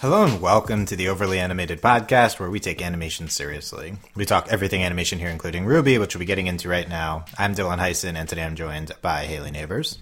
Hello 0.00 0.24
and 0.24 0.40
welcome 0.40 0.86
to 0.86 0.94
the 0.94 1.08
Overly 1.08 1.40
Animated 1.40 1.82
Podcast, 1.82 2.38
where 2.38 2.50
we 2.50 2.60
take 2.60 2.80
animation 2.80 3.28
seriously. 3.28 3.94
We 4.14 4.24
talk 4.26 4.46
everything 4.48 4.84
animation 4.84 5.18
here, 5.18 5.28
including 5.28 5.64
RWBY, 5.64 5.98
which 5.98 6.14
we'll 6.14 6.20
be 6.20 6.24
getting 6.26 6.46
into 6.46 6.68
right 6.68 6.88
now. 6.88 7.24
I'm 7.36 7.52
Dylan 7.52 7.78
Heisen, 7.78 8.14
and 8.14 8.28
today 8.28 8.44
I'm 8.44 8.54
joined 8.54 8.92
by 9.02 9.24
Haley 9.24 9.50
Neighbors. 9.50 9.98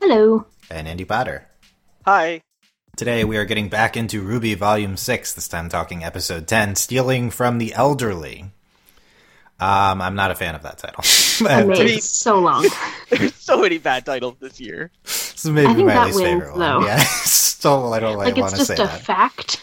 Hello. 0.00 0.46
And 0.70 0.86
Andy 0.86 1.04
Potter. 1.04 1.48
Hi. 2.04 2.42
Today 2.96 3.24
we 3.24 3.36
are 3.36 3.44
getting 3.44 3.68
back 3.68 3.96
into 3.96 4.22
RWBY 4.22 4.56
Volume 4.56 4.96
6, 4.96 5.34
this 5.34 5.48
time 5.48 5.68
talking 5.68 6.04
Episode 6.04 6.46
10, 6.46 6.76
Stealing 6.76 7.30
from 7.30 7.58
the 7.58 7.74
Elderly. 7.74 8.52
Um, 9.58 10.00
I'm 10.00 10.14
not 10.14 10.30
a 10.30 10.36
fan 10.36 10.54
of 10.54 10.62
that 10.62 10.78
title. 10.78 11.02
Amazing. 11.48 12.00
so 12.00 12.38
long. 12.38 12.66
There's 13.10 13.34
so 13.34 13.60
many 13.60 13.78
bad 13.78 14.06
titles 14.06 14.36
this 14.38 14.60
year. 14.60 14.92
This 15.02 15.44
is 15.44 15.50
maybe 15.50 15.66
I 15.70 15.74
think 15.74 15.86
my 15.88 15.94
that 15.94 16.06
least 16.06 16.20
wins, 16.20 16.42
favorite 16.42 16.58
though. 16.58 16.78
one. 16.78 16.86
Yeah, 16.86 17.04
still, 17.64 17.92
I 17.92 18.00
don't 18.00 18.16
like, 18.16 18.34
Like 18.34 18.36
want 18.36 18.52
it's 18.54 18.66
to 18.68 18.74
just 18.74 18.76
say 18.76 18.82
a 18.84 18.86
that. 18.86 19.00
fact. 19.00 19.60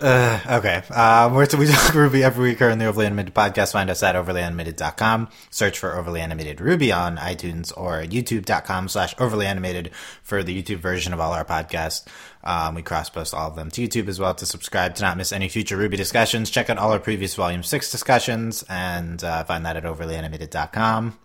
Uh, 0.00 0.40
okay. 0.58 0.78
Um, 0.92 1.32
we're, 1.32 1.42
we 1.56 1.66
talk 1.68 1.94
RWBY 1.94 2.22
every 2.22 2.48
week 2.50 2.58
here 2.58 2.70
on 2.70 2.78
the 2.78 2.86
Overly 2.86 3.06
Animated 3.06 3.34
Podcast. 3.34 3.70
Find 3.70 3.88
us 3.88 4.02
at 4.02 4.16
overlyanimated.com. 4.16 5.28
Search 5.50 5.78
for 5.78 5.96
Overly 5.96 6.20
Animated 6.20 6.58
RWBY 6.58 6.92
on 6.96 7.16
iTunes 7.18 7.72
or 7.76 8.02
youtube.com 8.02 8.88
slash 8.88 9.14
overly 9.20 9.46
animated 9.46 9.92
for 10.24 10.42
the 10.42 10.60
YouTube 10.60 10.78
version 10.78 11.12
of 11.12 11.20
all 11.20 11.32
our 11.32 11.44
podcasts. 11.44 12.04
Um, 12.42 12.74
we 12.74 12.82
cross 12.82 13.10
post 13.10 13.32
all 13.32 13.48
of 13.48 13.54
them 13.54 13.70
to 13.70 13.86
YouTube 13.86 14.08
as 14.08 14.18
well 14.18 14.34
to 14.34 14.44
subscribe 14.44 14.96
to 14.96 15.02
not 15.02 15.16
miss 15.16 15.30
any 15.30 15.48
future 15.48 15.78
RWBY 15.78 15.96
discussions. 15.96 16.50
Check 16.50 16.68
out 16.68 16.78
all 16.78 16.90
our 16.90 16.98
previous 16.98 17.36
Volume 17.36 17.62
6 17.62 17.92
discussions 17.92 18.64
and 18.68 19.22
uh, 19.22 19.44
find 19.44 19.64
that 19.66 19.76
at 19.76 19.84
overlyanimated.com. 19.84 21.16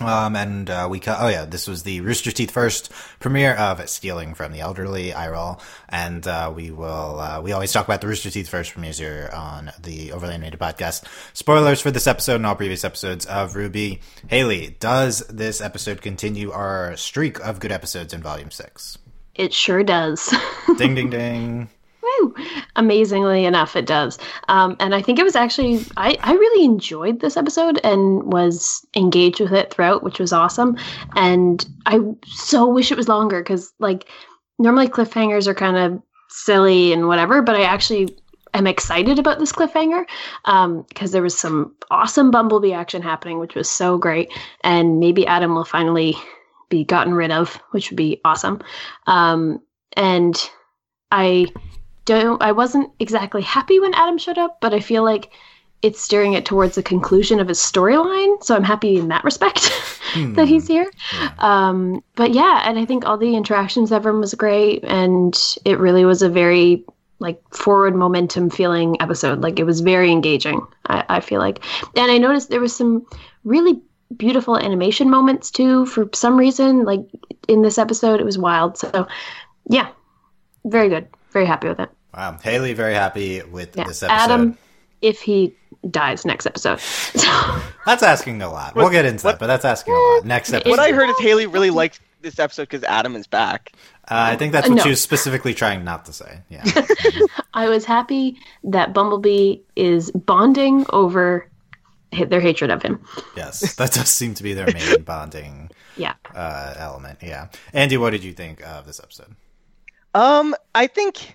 Um, 0.00 0.34
and 0.34 0.68
uh, 0.68 0.88
we 0.90 0.98
cut. 0.98 1.18
oh 1.20 1.28
yeah, 1.28 1.44
this 1.44 1.68
was 1.68 1.84
the 1.84 2.00
Rooster 2.00 2.32
Teeth 2.32 2.50
first 2.50 2.90
premiere 3.20 3.54
of 3.54 3.88
Stealing 3.88 4.34
from 4.34 4.50
the 4.50 4.58
Elderly, 4.58 5.12
I 5.12 5.28
roll, 5.28 5.60
and 5.88 6.26
uh, 6.26 6.52
we 6.54 6.72
will 6.72 7.20
uh, 7.20 7.40
we 7.40 7.52
always 7.52 7.72
talk 7.72 7.86
about 7.86 8.00
the 8.00 8.08
Rooster 8.08 8.28
Teeth 8.30 8.48
first 8.48 8.72
premieres 8.72 8.98
here 8.98 9.30
on 9.32 9.70
the 9.80 10.10
Overly 10.10 10.34
Animated 10.34 10.58
podcast. 10.58 11.04
Spoilers 11.32 11.80
for 11.80 11.92
this 11.92 12.08
episode 12.08 12.36
and 12.36 12.46
all 12.46 12.56
previous 12.56 12.84
episodes 12.84 13.24
of 13.26 13.52
RWBY. 13.54 14.00
Haley, 14.28 14.76
does 14.80 15.20
this 15.28 15.60
episode 15.60 16.02
continue 16.02 16.50
our 16.50 16.96
streak 16.96 17.38
of 17.38 17.60
good 17.60 17.72
episodes 17.72 18.12
in 18.12 18.20
Volume 18.20 18.50
Six? 18.50 18.98
It 19.36 19.54
sure 19.54 19.84
does. 19.84 20.34
Ding 20.76 20.96
ding 20.96 21.10
ding. 21.10 21.68
Amazingly 22.76 23.44
enough, 23.44 23.76
it 23.76 23.86
does. 23.86 24.18
Um, 24.48 24.76
and 24.80 24.94
I 24.94 25.02
think 25.02 25.18
it 25.18 25.24
was 25.24 25.36
actually, 25.36 25.84
I, 25.96 26.16
I 26.20 26.32
really 26.32 26.64
enjoyed 26.64 27.20
this 27.20 27.36
episode 27.36 27.80
and 27.84 28.32
was 28.32 28.84
engaged 28.96 29.40
with 29.40 29.52
it 29.52 29.72
throughout, 29.72 30.02
which 30.02 30.18
was 30.18 30.32
awesome. 30.32 30.76
And 31.16 31.64
I 31.86 32.00
so 32.26 32.66
wish 32.66 32.90
it 32.90 32.96
was 32.96 33.08
longer 33.08 33.40
because, 33.40 33.72
like, 33.78 34.08
normally 34.58 34.88
cliffhangers 34.88 35.46
are 35.46 35.54
kind 35.54 35.76
of 35.76 36.02
silly 36.28 36.92
and 36.92 37.06
whatever, 37.08 37.42
but 37.42 37.56
I 37.56 37.62
actually 37.62 38.16
am 38.54 38.66
excited 38.66 39.18
about 39.18 39.38
this 39.38 39.52
cliffhanger 39.52 40.04
because 40.88 41.12
there 41.12 41.22
was 41.22 41.38
some 41.38 41.74
awesome 41.90 42.30
Bumblebee 42.30 42.72
action 42.72 43.02
happening, 43.02 43.38
which 43.38 43.54
was 43.54 43.68
so 43.70 43.98
great. 43.98 44.32
And 44.62 45.00
maybe 45.00 45.26
Adam 45.26 45.54
will 45.54 45.64
finally 45.64 46.16
be 46.68 46.84
gotten 46.84 47.14
rid 47.14 47.30
of, 47.30 47.60
which 47.70 47.90
would 47.90 47.96
be 47.96 48.20
awesome. 48.24 48.60
Um, 49.06 49.60
and 49.96 50.50
I 51.10 51.46
don't 52.04 52.42
I 52.42 52.52
wasn't 52.52 52.90
exactly 52.98 53.42
happy 53.42 53.80
when 53.80 53.94
Adam 53.94 54.18
showed 54.18 54.38
up, 54.38 54.60
but 54.60 54.74
I 54.74 54.80
feel 54.80 55.04
like 55.04 55.32
it's 55.82 56.00
steering 56.00 56.32
it 56.32 56.46
towards 56.46 56.76
the 56.76 56.82
conclusion 56.82 57.40
of 57.40 57.48
his 57.48 57.58
storyline. 57.58 58.42
So 58.42 58.56
I'm 58.56 58.64
happy 58.64 58.96
in 58.96 59.08
that 59.08 59.22
respect 59.22 59.70
that 60.16 60.48
he's 60.48 60.66
here. 60.66 60.90
Um, 61.38 62.02
but 62.16 62.32
yeah, 62.32 62.62
and 62.64 62.78
I 62.78 62.86
think 62.86 63.04
all 63.04 63.18
the 63.18 63.36
interactions 63.36 63.92
everyone 63.92 64.22
was 64.22 64.32
great, 64.34 64.82
and 64.84 65.38
it 65.66 65.78
really 65.78 66.06
was 66.06 66.22
a 66.22 66.30
very 66.30 66.84
like 67.18 67.40
forward 67.54 67.94
momentum 67.94 68.50
feeling 68.50 69.00
episode. 69.00 69.42
Like 69.42 69.58
it 69.58 69.64
was 69.64 69.80
very 69.80 70.10
engaging. 70.10 70.66
I, 70.86 71.04
I 71.08 71.20
feel 71.20 71.40
like, 71.40 71.62
and 71.96 72.10
I 72.10 72.18
noticed 72.18 72.48
there 72.48 72.60
was 72.60 72.74
some 72.74 73.06
really 73.44 73.80
beautiful 74.16 74.56
animation 74.56 75.10
moments 75.10 75.50
too. 75.50 75.84
For 75.86 76.08
some 76.14 76.38
reason, 76.38 76.84
like 76.84 77.00
in 77.46 77.62
this 77.62 77.76
episode, 77.76 78.20
it 78.20 78.24
was 78.24 78.38
wild. 78.38 78.78
So 78.78 79.06
yeah, 79.68 79.90
very 80.64 80.88
good. 80.88 81.08
Very 81.30 81.46
happy 81.46 81.68
with 81.68 81.80
it. 81.80 81.90
Wow, 82.16 82.38
Haley, 82.42 82.72
very 82.74 82.94
happy 82.94 83.42
with 83.42 83.76
Yeah. 83.76 83.84
this 83.84 84.02
episode. 84.02 84.14
Adam, 84.22 84.58
if 85.02 85.20
he 85.20 85.54
dies 85.90 86.24
next 86.24 86.46
episode. 86.46 86.80
So, 86.80 87.28
That's 87.86 88.02
asking 88.02 88.40
a 88.42 88.50
lot. 88.50 88.74
We'll 88.74 88.90
get 88.90 89.04
into 89.04 89.22
that, 89.24 89.38
but 89.38 89.46
that's 89.48 89.64
asking 89.66 89.92
a 89.94 89.98
lot. 89.98 90.24
Next 90.24 90.52
episode. 90.52 90.70
What 90.70 90.78
I 90.78 90.92
heard 90.92 91.10
is 91.10 91.16
Haley 91.18 91.46
really 91.46 91.68
liked 91.70 92.00
this 92.22 92.38
episode 92.38 92.62
because 92.62 92.82
Adam 92.84 93.14
is 93.16 93.26
back. 93.26 93.72
Uh, 94.10 94.32
I 94.32 94.36
think 94.36 94.52
that's 94.52 94.66
what 94.68 94.76
No. 94.76 94.82
she 94.82 94.88
was 94.88 95.02
specifically 95.02 95.52
trying 95.52 95.84
not 95.84 96.06
to 96.06 96.12
say. 96.14 96.38
Yeah. 96.48 96.64
I 97.54 97.68
was 97.68 97.84
happy 97.84 98.38
that 98.64 98.94
Bumblebee 98.94 99.58
is 99.76 100.10
bonding 100.12 100.86
over 100.90 101.46
their 102.28 102.40
hatred 102.40 102.70
of 102.70 102.80
him. 102.82 103.04
yes, 103.36 103.74
that 103.76 103.92
does 103.92 104.08
seem 104.08 104.32
to 104.34 104.42
be 104.42 104.54
their 104.54 104.66
main 104.72 105.02
bonding 105.04 105.70
Yeah. 105.96 106.14
uh, 106.34 106.74
element. 106.78 107.18
Yeah. 107.22 107.48
Andy, 107.74 107.98
what 107.98 108.10
did 108.10 108.24
you 108.24 108.32
think 108.32 108.64
of 108.66 108.86
this 108.86 109.00
episode? 109.00 109.34
Um, 110.14 110.54
I 110.74 110.86
think 110.86 111.34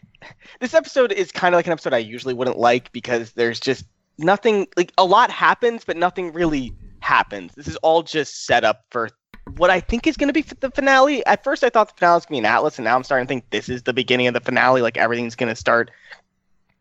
this 0.59 0.73
episode 0.73 1.11
is 1.11 1.31
kind 1.31 1.53
of 1.53 1.59
like 1.59 1.65
an 1.65 1.71
episode 1.71 1.93
I 1.93 1.99
usually 1.99 2.33
wouldn't 2.33 2.57
like 2.57 2.91
because 2.91 3.33
there's 3.33 3.59
just 3.59 3.85
nothing 4.17 4.67
like 4.77 4.91
a 4.97 5.05
lot 5.05 5.31
happens, 5.31 5.83
but 5.85 5.97
nothing 5.97 6.33
really 6.33 6.73
happens. 6.99 7.53
This 7.55 7.67
is 7.67 7.75
all 7.77 8.03
just 8.03 8.45
set 8.45 8.63
up 8.63 8.85
for 8.91 9.09
what 9.57 9.69
I 9.69 9.79
think 9.79 10.05
is 10.05 10.17
going 10.17 10.27
to 10.27 10.33
be 10.33 10.41
the 10.41 10.71
finale. 10.71 11.25
At 11.25 11.43
first, 11.43 11.63
I 11.63 11.69
thought 11.69 11.89
the 11.89 11.95
finale 11.97 12.17
was 12.17 12.25
going 12.25 12.41
to 12.41 12.43
be 12.43 12.47
an 12.47 12.53
Atlas, 12.53 12.77
and 12.77 12.85
now 12.85 12.95
I'm 12.95 13.03
starting 13.03 13.25
to 13.25 13.29
think 13.29 13.49
this 13.49 13.69
is 13.69 13.83
the 13.83 13.93
beginning 13.93 14.27
of 14.27 14.33
the 14.33 14.41
finale. 14.41 14.81
Like 14.81 14.97
everything's 14.97 15.35
going 15.35 15.49
to 15.49 15.55
start 15.55 15.91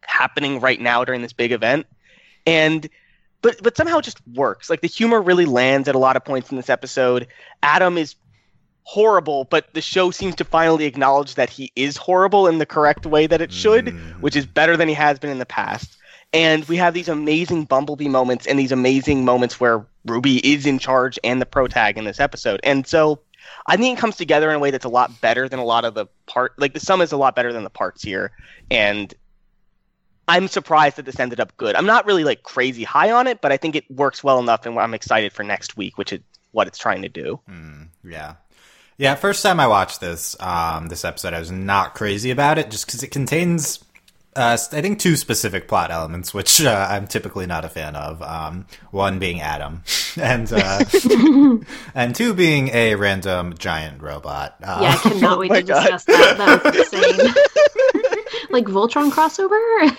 happening 0.03 0.61
right 0.61 0.81
now 0.81 1.05
during 1.05 1.23
this 1.23 1.33
big 1.33 1.53
event, 1.53 1.87
and 2.47 2.89
but 3.43 3.63
but 3.63 3.77
somehow 3.77 3.99
it 3.99 4.05
just 4.05 4.21
works. 4.35 4.69
Like 4.69 4.81
the 4.81 4.89
humor 4.89 5.23
really 5.23 5.47
lands 5.47 5.89
at 5.89 5.95
a 5.95 5.99
lot 5.99 6.17
of 6.17 6.25
points 6.25 6.51
in 6.51 6.57
this 6.57 6.69
episode. 6.69 7.27
Adam 7.63 7.97
is 7.97 8.17
horrible, 8.89 9.45
but 9.45 9.67
the 9.75 9.83
show 9.83 10.11
seems 10.11 10.35
to 10.35 10.45
finally 10.45 10.87
acknowledge 10.87 11.35
that 11.35 11.51
he 11.51 11.71
is 11.77 11.99
horrible 11.99 12.47
in 12.47 12.57
the 12.57 12.65
correct 12.65 13.05
way 13.05 13.27
that 13.27 13.43
it 13.43 13.53
should, 13.53 13.85
Mm. 13.87 14.21
which 14.23 14.35
is 14.35 14.47
better 14.47 14.79
than 14.79 14.89
he 14.89 14.95
has 14.95 15.19
been 15.19 15.29
in 15.29 15.39
the 15.39 15.45
past. 15.45 15.99
And 16.33 16.65
we 16.69 16.77
have 16.79 16.95
these 16.95 17.07
amazing 17.09 17.65
Bumblebee 17.67 18.09
moments 18.09 18.47
and 18.47 18.59
these 18.59 18.73
amazing 18.73 19.27
moments 19.27 19.61
where 19.61 19.85
Ruby 20.07 20.39
is 20.39 20.65
in 20.65 20.79
charge 20.79 21.19
and 21.23 21.39
the 21.39 21.45
protag 21.45 21.99
in 21.99 22.05
this 22.07 22.19
episode. 22.19 22.61
And 22.65 22.87
so 22.87 23.21
I 23.67 23.77
think 23.77 23.99
it 23.99 24.01
comes 24.01 24.17
together 24.17 24.49
in 24.49 24.57
a 24.57 24.59
way 24.59 24.71
that's 24.71 24.87
a 24.87 24.91
lot 24.91 25.21
better 25.21 25.51
than 25.51 25.59
a 25.59 25.65
lot 25.67 25.85
of 25.85 25.93
the 25.93 26.07
part 26.25 26.59
like 26.59 26.73
the 26.73 26.81
sum 26.81 27.03
is 27.03 27.13
a 27.13 27.19
lot 27.19 27.37
better 27.37 27.53
than 27.53 27.65
the 27.65 27.71
parts 27.71 28.03
here. 28.03 28.31
And 28.71 29.13
I'm 30.29 30.49
surprised 30.49 30.97
that 30.97 31.05
this 31.05 31.21
ended 31.21 31.41
up 31.41 31.55
good. 31.59 31.75
I'm 31.77 31.87
not 31.87 32.07
really 32.07 32.25
like 32.25 32.43
crazy 32.43 32.85
high 32.85 33.11
on 33.11 33.27
it, 33.27 33.43
but 33.43 33.53
I 33.53 33.59
think 33.59 33.77
it 33.77 33.85
works 33.91 34.25
well 34.25 34.39
enough 34.39 34.65
and 34.65 34.79
I'm 34.79 34.95
excited 34.95 35.35
for 35.35 35.43
next 35.43 35.77
week, 35.77 35.99
which 35.99 36.11
is 36.15 36.21
what 36.53 36.67
it's 36.67 36.79
trying 36.79 37.03
to 37.03 37.09
do. 37.11 37.39
Yeah. 38.03 38.35
Yeah, 38.99 39.15
first 39.15 39.45
time 39.45 39.61
I 39.61 39.69
watched 39.69 40.01
this, 40.01 40.35
um, 40.41 40.89
this 40.89 41.05
episode, 41.05 41.33
I 41.33 41.39
was 41.39 41.53
not 41.53 41.95
crazy 41.95 42.33
about 42.33 42.59
it 42.59 42.69
just 42.69 42.85
because 42.87 43.05
it 43.05 43.13
contains, 43.13 43.79
uh, 44.35 44.59
I 44.73 44.81
think, 44.81 44.99
two 44.99 45.15
specific 45.15 45.69
plot 45.69 45.93
elements, 45.93 46.35
which 46.35 46.61
uh, 46.61 46.89
I'm 46.91 47.07
typically 47.07 47.47
not 47.47 47.65
a 47.65 47.69
fan 47.69 47.95
of. 47.95 48.21
Um, 48.23 48.67
one 48.91 49.21
being 49.21 49.41
Adam, 49.41 49.85
and 50.17 50.53
uh, 50.53 50.85
and 51.95 52.13
two 52.13 52.35
being 52.35 52.71
a 52.71 52.97
random 52.97 53.55
giant 53.57 54.03
robot. 54.03 54.57
Uh, 54.65 54.79
Yeah, 54.83 54.91
I 55.05 55.09
cannot 55.11 55.39
wait 55.39 55.49
to 55.55 55.63
God. 55.63 55.91
discuss 55.93 56.05
that. 56.07 56.39
That 56.39 56.65
was 56.65 56.93
insane. 56.93 57.35
like 58.51 58.65
Voltron 58.65 59.13
crossover? 59.13 59.97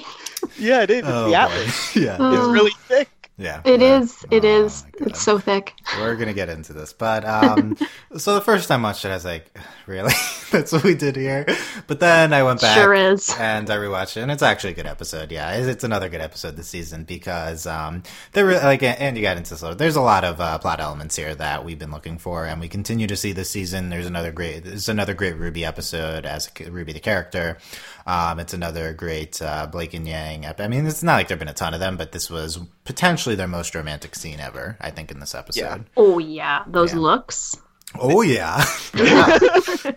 Yeah, 0.57 0.83
it 0.83 0.89
is. 0.89 0.99
It's 0.99 1.07
oh, 1.07 1.29
the. 1.29 1.35
Atlas. 1.35 1.95
yeah, 1.95 2.17
It's 2.19 2.47
really 2.51 2.71
thick. 2.89 3.09
Yeah. 3.39 3.61
It 3.63 3.81
Uh. 3.81 4.05
It 4.31 4.43
oh 4.45 4.65
is. 4.65 4.85
It's 4.99 5.21
so 5.21 5.39
thick. 5.39 5.73
We're 5.97 6.15
gonna 6.17 6.33
get 6.33 6.49
into 6.49 6.73
this, 6.73 6.91
but 6.91 7.23
um, 7.25 7.77
so 8.17 8.35
the 8.35 8.41
first 8.41 8.67
time 8.67 8.85
I 8.85 8.89
watched 8.89 9.05
it, 9.05 9.09
I 9.09 9.13
was 9.13 9.23
like, 9.23 9.57
"Really? 9.87 10.11
That's 10.51 10.71
what 10.73 10.83
we 10.83 10.93
did 10.93 11.15
here?" 11.15 11.45
But 11.87 12.01
then 12.01 12.33
I 12.33 12.43
went 12.43 12.59
back, 12.59 12.75
Sure 12.75 12.93
is. 12.93 13.33
and 13.39 13.69
I 13.69 13.77
rewatched 13.77 14.17
it, 14.17 14.21
and 14.23 14.31
it's 14.31 14.43
actually 14.43 14.71
a 14.71 14.75
good 14.75 14.85
episode. 14.87 15.31
Yeah, 15.31 15.53
it's, 15.53 15.67
it's 15.67 15.83
another 15.85 16.09
good 16.09 16.19
episode 16.21 16.57
this 16.57 16.67
season 16.67 17.05
because 17.05 17.65
um, 17.65 18.03
there 18.33 18.45
were 18.45 18.55
like 18.55 18.83
and 18.83 19.15
you 19.15 19.23
got 19.23 19.37
into 19.37 19.51
this. 19.51 19.61
little- 19.61 19.77
There's 19.77 19.95
a 19.95 20.01
lot 20.01 20.25
of 20.25 20.41
uh, 20.41 20.57
plot 20.57 20.81
elements 20.81 21.15
here 21.15 21.33
that 21.33 21.63
we've 21.63 21.79
been 21.79 21.91
looking 21.91 22.17
for, 22.17 22.45
and 22.45 22.59
we 22.59 22.67
continue 22.67 23.07
to 23.07 23.15
see 23.15 23.31
this 23.31 23.49
season. 23.49 23.87
There's 23.89 24.05
another 24.07 24.33
great, 24.33 24.65
there's 24.65 24.89
another 24.89 25.13
great 25.13 25.35
RWBY 25.35 25.63
episode 25.65 26.25
as 26.25 26.51
Ruby 26.67 26.91
the 26.91 26.99
character. 26.99 27.57
Um, 28.05 28.39
it's 28.39 28.53
another 28.53 28.91
great 28.93 29.41
uh, 29.41 29.67
Blake 29.67 29.93
and 29.93 30.07
Yang. 30.07 30.45
ep- 30.45 30.59
I 30.59 30.67
mean, 30.67 30.85
it's 30.87 31.03
not 31.03 31.13
like 31.13 31.27
there've 31.27 31.39
been 31.39 31.47
a 31.47 31.53
ton 31.53 31.73
of 31.75 31.79
them, 31.79 31.95
but 31.95 32.11
this 32.11 32.27
was 32.29 32.57
potentially 32.83 33.28
their 33.35 33.47
most 33.47 33.73
romantic 33.75 34.15
scene 34.15 34.39
ever. 34.39 34.77
I 34.81 34.91
think 34.91 35.11
in 35.11 35.19
this 35.19 35.35
episode. 35.35 35.61
Yeah. 35.61 35.77
Oh 35.97 36.19
yeah, 36.19 36.63
those 36.67 36.93
Yeah. 36.93 36.99
looks. 36.99 37.55
Oh 37.99 38.21
yeah. 38.21 38.63
wow. 38.93 39.37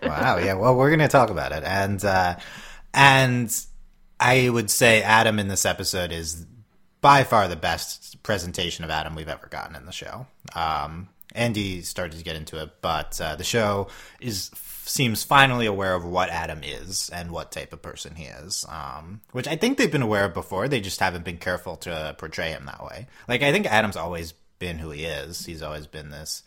wow. 0.03 0.37
Yeah. 0.39 0.55
Well, 0.55 0.75
we're 0.77 0.91
gonna 0.91 1.09
talk 1.09 1.31
about 1.31 1.53
it, 1.53 1.63
and 1.65 2.03
uh, 2.05 2.37
and 2.95 3.55
I 4.21 4.49
would 4.49 4.71
say 4.71 5.03
Adam 5.03 5.39
in 5.39 5.49
this 5.49 5.65
episode 5.67 6.13
is 6.13 6.47
by 7.01 7.25
far 7.25 7.49
the 7.49 7.57
best 7.57 8.23
presentation 8.23 8.85
of 8.85 8.91
Adam 8.91 9.15
we've 9.15 9.29
ever 9.29 9.47
gotten 9.49 9.75
in 9.77 9.87
the 9.87 9.93
show. 9.93 10.27
Um, 10.55 11.09
Andy 11.35 11.83
started 11.83 12.19
to 12.19 12.25
get 12.25 12.37
into 12.37 12.63
it, 12.63 12.71
but 12.81 13.21
uh, 13.21 13.37
the 13.37 13.45
show 13.45 13.89
is 14.21 14.51
seems 14.85 15.23
finally 15.23 15.67
aware 15.67 15.95
of 15.95 16.05
what 16.05 16.29
Adam 16.29 16.63
is 16.63 17.09
and 17.11 17.31
what 17.31 17.53
type 17.53 17.73
of 17.73 17.83
person 17.83 18.15
he 18.17 18.25
is, 18.25 18.65
um, 18.69 19.21
which 19.33 19.49
I 19.49 19.57
think 19.57 19.79
they've 19.79 19.91
been 19.91 20.03
aware 20.03 20.25
of 20.25 20.35
before. 20.35 20.69
They 20.69 20.81
just 20.81 21.01
haven't 21.01 21.25
been 21.25 21.39
careful 21.39 21.77
to 21.79 22.15
portray 22.19 22.51
him 22.51 22.67
that 22.67 22.85
way. 22.85 23.07
Like 23.29 23.43
I 23.43 23.53
think 23.53 23.67
Adam's 23.67 23.97
always 23.97 24.35
been 24.59 24.79
who 24.79 24.91
he 24.91 25.05
is. 25.05 25.45
He's 25.45 25.63
always 25.63 25.87
been 25.87 26.11
this 26.11 26.43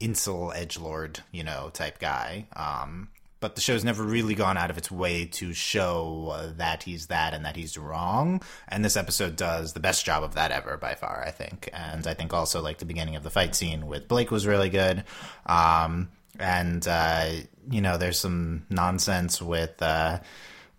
incel 0.00 0.54
edge 0.54 0.78
lord, 0.78 1.20
you 1.32 1.44
know, 1.44 1.70
type 1.72 1.98
guy. 1.98 2.46
Um, 2.54 3.08
but 3.40 3.54
the 3.54 3.60
show's 3.60 3.84
never 3.84 4.02
really 4.02 4.34
gone 4.34 4.56
out 4.56 4.70
of 4.70 4.78
its 4.78 4.90
way 4.90 5.24
to 5.26 5.52
show 5.52 6.52
that 6.56 6.82
he's 6.82 7.06
that 7.06 7.34
and 7.34 7.44
that 7.44 7.56
he's 7.56 7.78
wrong. 7.78 8.42
And 8.66 8.84
this 8.84 8.96
episode 8.96 9.36
does 9.36 9.72
the 9.72 9.80
best 9.80 10.04
job 10.04 10.24
of 10.24 10.34
that 10.34 10.50
ever 10.50 10.76
by 10.76 10.94
far, 10.94 11.22
I 11.24 11.30
think. 11.30 11.68
And 11.72 12.06
I 12.06 12.14
think 12.14 12.34
also 12.34 12.60
like 12.60 12.78
the 12.78 12.84
beginning 12.84 13.14
of 13.14 13.22
the 13.22 13.30
fight 13.30 13.54
scene 13.54 13.86
with 13.86 14.08
Blake 14.08 14.32
was 14.32 14.46
really 14.46 14.70
good. 14.70 15.04
Um, 15.46 16.08
and 16.38 16.86
uh, 16.86 17.30
you 17.70 17.80
know, 17.80 17.96
there's 17.96 18.18
some 18.18 18.66
nonsense 18.70 19.40
with. 19.42 19.80
Uh, 19.82 20.20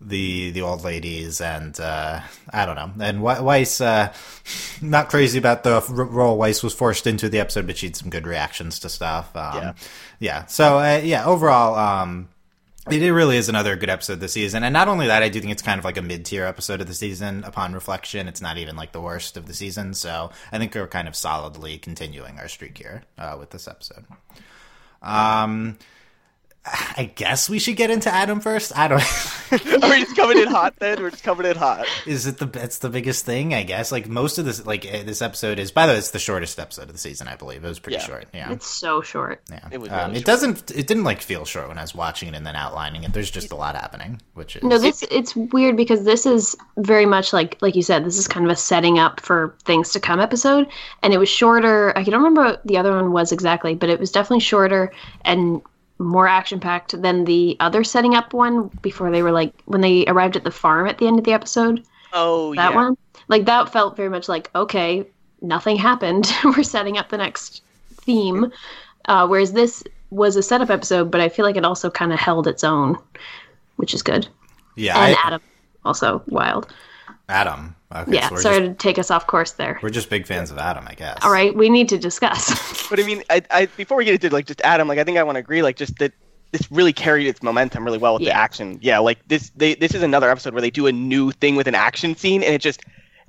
the 0.02 0.50
the 0.52 0.62
old 0.62 0.82
ladies 0.82 1.40
and 1.40 1.78
uh, 1.78 2.20
I 2.50 2.64
don't 2.64 2.74
know. 2.74 3.04
And 3.04 3.22
Weiss, 3.22 3.80
uh, 3.80 4.12
not 4.82 5.10
crazy 5.10 5.38
about 5.38 5.62
the 5.62 5.84
role 5.90 6.38
Weiss 6.38 6.62
was 6.62 6.72
forced 6.72 7.06
into 7.06 7.28
the 7.28 7.38
episode, 7.38 7.66
but 7.66 7.76
she 7.76 7.86
had 7.86 7.96
some 7.96 8.08
good 8.08 8.26
reactions 8.26 8.78
to 8.80 8.88
stuff. 8.88 9.36
Um, 9.36 9.56
yeah, 9.56 9.72
yeah. 10.18 10.46
So 10.46 10.78
uh, 10.78 11.00
yeah, 11.04 11.26
overall, 11.26 11.74
um, 11.74 12.28
it 12.88 13.10
really 13.10 13.36
is 13.36 13.48
another 13.50 13.76
good 13.76 13.90
episode 13.90 14.20
this 14.20 14.32
season. 14.32 14.64
And 14.64 14.72
not 14.72 14.88
only 14.88 15.06
that, 15.08 15.22
I 15.22 15.28
do 15.28 15.38
think 15.40 15.52
it's 15.52 15.62
kind 15.62 15.78
of 15.78 15.84
like 15.84 15.98
a 15.98 16.02
mid 16.02 16.24
tier 16.24 16.46
episode 16.46 16.80
of 16.80 16.86
the 16.86 16.94
season. 16.94 17.44
Upon 17.44 17.74
reflection, 17.74 18.26
it's 18.26 18.40
not 18.40 18.56
even 18.56 18.76
like 18.76 18.92
the 18.92 19.02
worst 19.02 19.36
of 19.36 19.46
the 19.46 19.54
season. 19.54 19.92
So 19.92 20.30
I 20.50 20.58
think 20.58 20.74
we're 20.74 20.86
kind 20.86 21.08
of 21.08 21.14
solidly 21.14 21.76
continuing 21.76 22.38
our 22.38 22.48
streak 22.48 22.78
here 22.78 23.02
uh, 23.18 23.36
with 23.38 23.50
this 23.50 23.68
episode. 23.68 24.06
Um, 25.02 25.78
I 26.66 27.10
guess 27.14 27.48
we 27.48 27.58
should 27.58 27.76
get 27.76 27.90
into 27.90 28.12
Adam 28.12 28.38
first. 28.40 28.76
I 28.76 28.86
don't. 28.86 29.00
Are 29.82 29.88
we 29.90 30.00
just 30.04 30.14
coming 30.14 30.36
in 30.38 30.46
hot 30.46 30.74
then? 30.78 31.00
We're 31.02 31.10
just 31.10 31.24
coming 31.24 31.46
in 31.46 31.56
hot. 31.56 31.86
Is 32.06 32.26
it 32.26 32.36
the? 32.36 32.50
It's 32.62 32.78
the 32.78 32.90
biggest 32.90 33.24
thing, 33.24 33.54
I 33.54 33.62
guess. 33.62 33.90
Like 33.90 34.08
most 34.08 34.36
of 34.36 34.44
this, 34.44 34.66
like 34.66 34.84
eh, 34.84 35.02
this 35.02 35.22
episode 35.22 35.58
is. 35.58 35.72
By 35.72 35.86
the 35.86 35.92
way, 35.94 35.98
it's 35.98 36.10
the 36.10 36.18
shortest 36.18 36.58
episode 36.58 36.82
of 36.82 36.92
the 36.92 36.98
season, 36.98 37.28
I 37.28 37.36
believe. 37.36 37.64
It 37.64 37.68
was 37.68 37.78
pretty 37.78 37.96
Yeah. 37.96 38.04
short. 38.04 38.26
Yeah, 38.34 38.52
It's 38.52 38.66
so 38.66 39.00
short. 39.00 39.40
yeah. 39.50 39.66
It 39.72 39.80
was 39.80 39.90
Um, 39.90 39.96
really 39.98 40.10
it 40.10 40.14
short. 40.16 40.24
doesn't. 40.26 40.70
It 40.72 40.86
didn't 40.86 41.04
like 41.04 41.22
feel 41.22 41.46
short 41.46 41.68
when 41.68 41.78
I 41.78 41.82
was 41.82 41.94
watching 41.94 42.28
it 42.28 42.34
and 42.36 42.46
then 42.46 42.56
outlining 42.56 43.04
it. 43.04 43.14
There's 43.14 43.30
just 43.30 43.50
a 43.52 43.56
lot 43.56 43.74
happening, 43.74 44.20
which 44.34 44.56
is 44.56 44.62
No, 44.62 44.76
this 44.76 45.02
it's 45.10 45.34
weird 45.34 45.78
because 45.78 46.04
this 46.04 46.26
is 46.26 46.54
very 46.76 47.06
much 47.06 47.32
like 47.32 47.56
like 47.62 47.74
you 47.74 47.82
said, 47.82 48.04
this 48.04 48.18
is 48.18 48.28
kind 48.28 48.44
of 48.44 48.52
a 48.52 48.56
setting 48.56 48.98
up 48.98 49.20
for 49.20 49.56
things 49.64 49.92
to 49.92 50.00
come 50.00 50.20
episode, 50.20 50.66
and 51.02 51.14
it 51.14 51.18
was 51.18 51.30
shorter. 51.30 51.96
I 51.96 52.02
don't 52.02 52.22
remember 52.22 52.42
what 52.44 52.66
the 52.66 52.76
other 52.76 52.92
one 52.92 53.12
was 53.12 53.32
exactly, 53.32 53.74
but 53.74 53.88
it 53.88 53.98
was 53.98 54.10
definitely 54.12 54.40
shorter 54.40 54.92
and 55.24 55.62
more 56.00 56.26
action 56.26 56.58
packed 56.58 57.00
than 57.02 57.24
the 57.24 57.56
other 57.60 57.84
setting 57.84 58.14
up 58.14 58.32
one 58.32 58.68
before 58.80 59.10
they 59.10 59.22
were 59.22 59.30
like 59.30 59.52
when 59.66 59.82
they 59.82 60.04
arrived 60.06 60.34
at 60.34 60.44
the 60.44 60.50
farm 60.50 60.88
at 60.88 60.98
the 60.98 61.06
end 61.06 61.18
of 61.18 61.24
the 61.24 61.32
episode. 61.32 61.84
Oh 62.12 62.52
yeah. 62.52 62.62
That 62.62 62.70
yeah. 62.70 62.76
one, 62.76 62.96
like 63.28 63.44
that 63.44 63.70
felt 63.70 63.96
very 63.96 64.08
much 64.08 64.28
like 64.28 64.50
okay, 64.54 65.06
nothing 65.42 65.76
happened. 65.76 66.32
we're 66.44 66.62
setting 66.62 66.96
up 66.96 67.10
the 67.10 67.18
next 67.18 67.62
theme, 67.92 68.50
uh, 69.04 69.26
whereas 69.26 69.52
this 69.52 69.84
was 70.10 70.36
a 70.36 70.42
setup 70.42 70.70
episode, 70.70 71.10
but 71.10 71.20
I 71.20 71.28
feel 71.28 71.44
like 71.44 71.56
it 71.56 71.64
also 71.64 71.90
kind 71.90 72.12
of 72.12 72.18
held 72.18 72.48
its 72.48 72.64
own, 72.64 72.98
which 73.76 73.94
is 73.94 74.02
good. 74.02 74.26
yeah. 74.76 74.98
And 74.98 75.16
I, 75.16 75.20
Adam, 75.26 75.42
also 75.84 76.22
wild. 76.26 76.72
Adam. 77.30 77.74
Okay, 77.92 78.12
Yeah, 78.14 78.28
so 78.28 78.34
we're 78.34 78.40
sorry 78.42 78.58
just, 78.60 78.70
to 78.70 78.74
take 78.76 78.98
us 78.98 79.10
off 79.10 79.26
course 79.26 79.52
there. 79.52 79.78
we're 79.82 79.90
just 79.90 80.10
big 80.10 80.26
fans 80.26 80.50
of 80.50 80.58
Adam, 80.58 80.84
I 80.86 80.94
guess. 80.94 81.18
All 81.22 81.32
right, 81.32 81.54
we 81.54 81.68
need 81.68 81.88
to 81.88 81.98
discuss. 81.98 82.68
But 82.90 82.98
I 83.00 83.04
mean, 83.04 83.22
I, 83.30 83.42
I 83.50 83.66
before 83.66 83.96
we 83.96 84.04
get 84.04 84.14
into 84.14 84.34
like 84.34 84.46
just 84.46 84.60
Adam, 84.62 84.88
like 84.88 84.98
I 84.98 85.04
think 85.04 85.16
I 85.16 85.22
want 85.22 85.36
to 85.36 85.40
agree, 85.40 85.62
like 85.62 85.76
just 85.76 85.98
that 85.98 86.12
this 86.52 86.70
really 86.72 86.92
carried 86.92 87.26
its 87.28 87.40
momentum 87.42 87.84
really 87.84 87.98
well 87.98 88.14
with 88.14 88.24
the 88.24 88.32
action. 88.32 88.78
Yeah, 88.82 88.98
like 88.98 89.18
this 89.28 89.50
they 89.56 89.74
this 89.76 89.94
is 89.94 90.02
another 90.02 90.28
episode 90.28 90.54
where 90.54 90.60
they 90.60 90.70
do 90.70 90.86
a 90.88 90.92
new 90.92 91.30
thing 91.30 91.54
with 91.54 91.68
an 91.68 91.76
action 91.76 92.16
scene, 92.16 92.42
and 92.42 92.52
it 92.52 92.60
just 92.60 92.82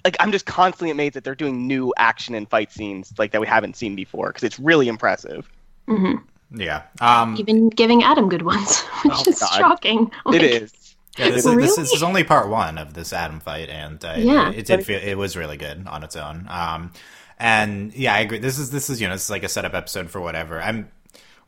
like 0.04 0.15
I'm 0.19 0.31
just 0.31 0.47
constantly 0.47 0.89
amazed 0.89 1.13
that 1.15 1.24
they're 1.24 1.36
doing 1.36 1.68
new 1.68 1.94
action 1.97 2.33
and 2.33 2.50
fight 2.50 2.71
scenes 2.71 3.13
like 3.19 3.31
that 3.33 3.42
we 3.42 3.45
haven't 3.45 3.75
seen 3.75 3.95
before 3.95 4.30
because 4.30 4.44
it's 4.44 4.59
really 4.59 4.88
impressive. 4.88 5.47
hmm 5.88 6.15
Yeah. 6.56 6.81
Um, 7.01 7.36
Even 7.38 7.69
giving 7.69 8.01
Adam 8.04 8.30
good 8.30 8.42
ones, 8.42 8.80
which 9.06 9.13
Oh, 9.15 9.24
is 9.27 9.39
God. 9.39 9.57
shocking. 9.59 10.12
Like, 10.25 10.42
it 10.42 10.63
is. 10.63 10.74
Yeah, 11.18 11.30
this, 11.31 11.46
is, 11.46 11.75
this 11.75 11.92
is 11.94 12.04
only 12.04 12.24
part 12.24 12.48
one 12.50 12.78
of 12.78 12.94
this 12.94 13.12
Adam 13.12 13.40
fight, 13.42 13.69
and 13.69 14.04
uh, 14.04 14.16
Yeah. 14.18 14.50
it, 14.52 14.60
it 14.60 14.66
did 14.66 14.86
feel 14.86 15.00
it 15.02 15.16
was 15.16 15.36
really 15.36 15.58
good 15.58 15.86
on 15.88 16.04
its 16.04 16.16
own. 16.16 16.48
Um, 16.50 16.92
and 17.38 17.94
yeah, 17.94 18.13
I 18.13 18.19
agree. 18.19 18.40
This 18.40 18.58
is 18.60 18.72
this 18.72 18.90
is 18.90 19.02
you 19.02 19.08
know 19.08 19.13
this 19.16 19.25
is 19.25 19.30
like 19.30 19.44
a 19.44 19.50
setup 19.50 19.74
episode 19.74 20.10
for 20.10 20.22
whatever. 20.22 20.62
I'm 20.62 20.90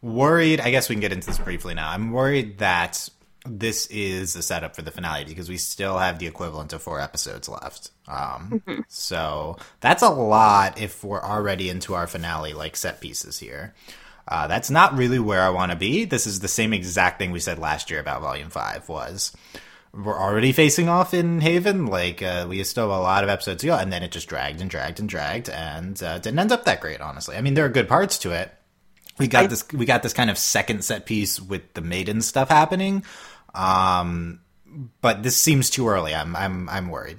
worried. 0.01 0.59
I 0.59 0.71
guess 0.71 0.89
we 0.89 0.95
can 0.95 1.01
get 1.01 1.13
into 1.13 1.27
this 1.27 1.39
briefly 1.39 1.73
now. 1.75 1.89
I'm 1.89 2.11
worried 2.11 2.57
that 2.57 3.07
this 3.45 3.87
is 3.87 4.35
a 4.35 4.41
setup 4.41 4.75
for 4.75 4.81
the 4.81 4.91
finale 4.91 5.25
because 5.25 5.49
we 5.49 5.57
still 5.57 5.97
have 5.97 6.17
the 6.19 6.27
equivalent 6.27 6.71
of 6.73 6.81
four 6.81 6.99
episodes 7.01 7.47
left. 7.49 7.91
Um, 8.07 8.61
So 8.87 9.57
that's 9.81 10.01
a 10.01 10.09
lot 10.09 10.79
if 10.81 11.03
we're 11.03 11.21
already 11.21 11.69
into 11.69 11.93
our 11.93 12.07
finale, 12.07 12.53
like 12.53 12.75
set 12.75 13.01
pieces 13.01 13.39
here. 13.39 13.73
Uh, 14.27 14.47
that's 14.47 14.69
not 14.69 14.97
really 14.97 15.19
where 15.19 15.41
I 15.41 15.49
want 15.49 15.71
to 15.71 15.77
be. 15.77 16.05
This 16.05 16.25
is 16.25 16.39
the 16.39 16.47
same 16.47 16.73
exact 16.73 17.19
thing 17.19 17.31
we 17.31 17.39
said 17.39 17.59
last 17.59 17.91
year 17.91 17.99
about 17.99 18.21
Volume 18.21 18.49
Five. 18.49 18.87
Was 18.87 19.35
we're 19.93 20.17
already 20.17 20.51
facing 20.53 20.89
off 20.89 21.13
in 21.13 21.41
Haven. 21.41 21.87
Like 21.87 22.21
uh, 22.21 22.45
we 22.47 22.63
still 22.63 22.89
have 22.89 22.99
a 22.99 23.03
lot 23.03 23.23
of 23.23 23.29
episodes 23.29 23.61
to 23.61 23.67
go, 23.67 23.75
and 23.75 23.91
then 23.91 24.01
it 24.01 24.11
just 24.11 24.27
dragged 24.27 24.61
and 24.61 24.69
dragged 24.69 24.99
and 24.99 25.09
dragged, 25.09 25.49
and 25.49 26.01
uh, 26.01 26.19
didn't 26.19 26.39
end 26.39 26.51
up 26.51 26.65
that 26.65 26.81
great. 26.81 27.01
Honestly, 27.01 27.35
I 27.35 27.41
mean 27.41 27.53
there 27.53 27.65
are 27.65 27.69
good 27.69 27.87
parts 27.87 28.17
to 28.19 28.31
it. 28.31 28.51
We 29.19 29.27
got 29.27 29.43
I- 29.45 29.47
this. 29.47 29.65
We 29.71 29.85
got 29.85 30.03
this 30.03 30.13
kind 30.13 30.29
of 30.29 30.37
second 30.37 30.83
set 30.83 31.05
piece 31.05 31.39
with 31.39 31.73
the 31.73 31.81
maiden 31.81 32.21
stuff 32.21 32.49
happening, 32.49 33.03
um, 33.53 34.39
but 35.01 35.21
this 35.21 35.37
seems 35.37 35.69
too 35.69 35.87
early. 35.87 36.15
I'm 36.15 36.35
I'm 36.35 36.69
I'm 36.69 36.89
worried. 36.89 37.17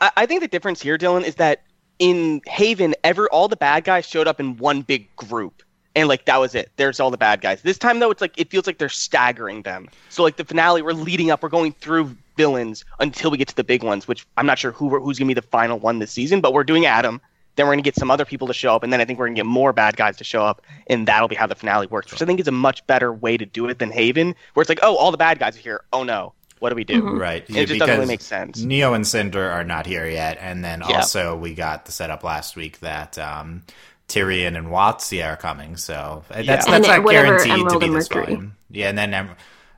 I, 0.00 0.10
I 0.18 0.26
think 0.26 0.40
the 0.40 0.48
difference 0.48 0.80
here, 0.80 0.96
Dylan, 0.96 1.24
is 1.24 1.34
that 1.34 1.62
in 1.98 2.40
Haven, 2.46 2.94
ever 3.02 3.28
all 3.28 3.48
the 3.48 3.56
bad 3.56 3.84
guys 3.84 4.06
showed 4.06 4.28
up 4.28 4.40
in 4.40 4.56
one 4.56 4.82
big 4.82 5.14
group. 5.16 5.62
And 5.98 6.08
like 6.08 6.26
that 6.26 6.36
was 6.36 6.54
it. 6.54 6.70
There's 6.76 7.00
all 7.00 7.10
the 7.10 7.16
bad 7.18 7.40
guys. 7.40 7.60
This 7.62 7.76
time 7.76 7.98
though, 7.98 8.10
it's 8.12 8.20
like 8.20 8.38
it 8.38 8.50
feels 8.50 8.68
like 8.68 8.78
they're 8.78 8.88
staggering 8.88 9.62
them. 9.62 9.88
So 10.10 10.22
like 10.22 10.36
the 10.36 10.44
finale, 10.44 10.80
we're 10.80 10.92
leading 10.92 11.32
up, 11.32 11.42
we're 11.42 11.48
going 11.48 11.72
through 11.72 12.16
villains 12.36 12.84
until 13.00 13.32
we 13.32 13.36
get 13.36 13.48
to 13.48 13.56
the 13.56 13.64
big 13.64 13.82
ones, 13.82 14.06
which 14.06 14.24
I'm 14.36 14.46
not 14.46 14.60
sure 14.60 14.70
who 14.70 14.96
who's 15.00 15.18
gonna 15.18 15.26
be 15.26 15.34
the 15.34 15.42
final 15.42 15.76
one 15.78 15.98
this 15.98 16.12
season. 16.12 16.40
But 16.40 16.52
we're 16.52 16.62
doing 16.62 16.86
Adam. 16.86 17.20
Then 17.56 17.66
we're 17.66 17.72
gonna 17.72 17.82
get 17.82 17.96
some 17.96 18.12
other 18.12 18.24
people 18.24 18.46
to 18.46 18.54
show 18.54 18.76
up, 18.76 18.84
and 18.84 18.92
then 18.92 19.00
I 19.00 19.04
think 19.04 19.18
we're 19.18 19.26
gonna 19.26 19.34
get 19.34 19.46
more 19.46 19.72
bad 19.72 19.96
guys 19.96 20.16
to 20.18 20.24
show 20.24 20.44
up, 20.44 20.62
and 20.86 21.08
that'll 21.08 21.26
be 21.26 21.34
how 21.34 21.48
the 21.48 21.56
finale 21.56 21.88
works. 21.88 22.12
Which 22.12 22.22
I 22.22 22.26
think 22.26 22.38
is 22.38 22.46
a 22.46 22.52
much 22.52 22.86
better 22.86 23.12
way 23.12 23.36
to 23.36 23.44
do 23.44 23.66
it 23.68 23.80
than 23.80 23.90
Haven, 23.90 24.36
where 24.54 24.62
it's 24.62 24.68
like, 24.68 24.78
oh, 24.84 24.94
all 24.94 25.10
the 25.10 25.16
bad 25.18 25.40
guys 25.40 25.56
are 25.56 25.60
here. 25.60 25.80
Oh 25.92 26.04
no, 26.04 26.32
what 26.60 26.68
do 26.70 26.76
we 26.76 26.84
do? 26.84 27.04
Right. 27.04 27.44
It 27.50 27.66
just 27.66 27.80
doesn't 27.80 27.92
really 27.96 28.06
make 28.06 28.20
sense. 28.20 28.62
Neo 28.62 28.94
and 28.94 29.04
Cinder 29.04 29.50
are 29.50 29.64
not 29.64 29.86
here 29.86 30.06
yet, 30.06 30.38
and 30.40 30.64
then 30.64 30.82
Yeah. 30.88 30.98
also 30.98 31.34
we 31.36 31.54
got 31.54 31.86
the 31.86 31.90
setup 31.92 32.22
last 32.22 32.54
week 32.54 32.78
that 32.78 33.18
um, 33.18 33.64
Tyrian 34.08 34.56
and 34.56 34.68
Watsia 34.68 35.32
are 35.32 35.36
coming. 35.36 35.76
So 35.76 36.24
uh, 36.30 36.34
that's 36.36 36.46
Yeah. 36.46 36.56
that's 36.56 36.66
And 36.68 36.86
not 36.86 37.04
whatever 37.04 37.38
guaranteed 37.44 37.68
to 37.68 37.78
be 37.78 37.86
and 37.86 37.94
this 37.96 38.10
Mercury. 38.10 38.24
volume. 38.34 38.56
Yeah, 38.70 38.88
and 38.88 38.98
then 38.98 39.30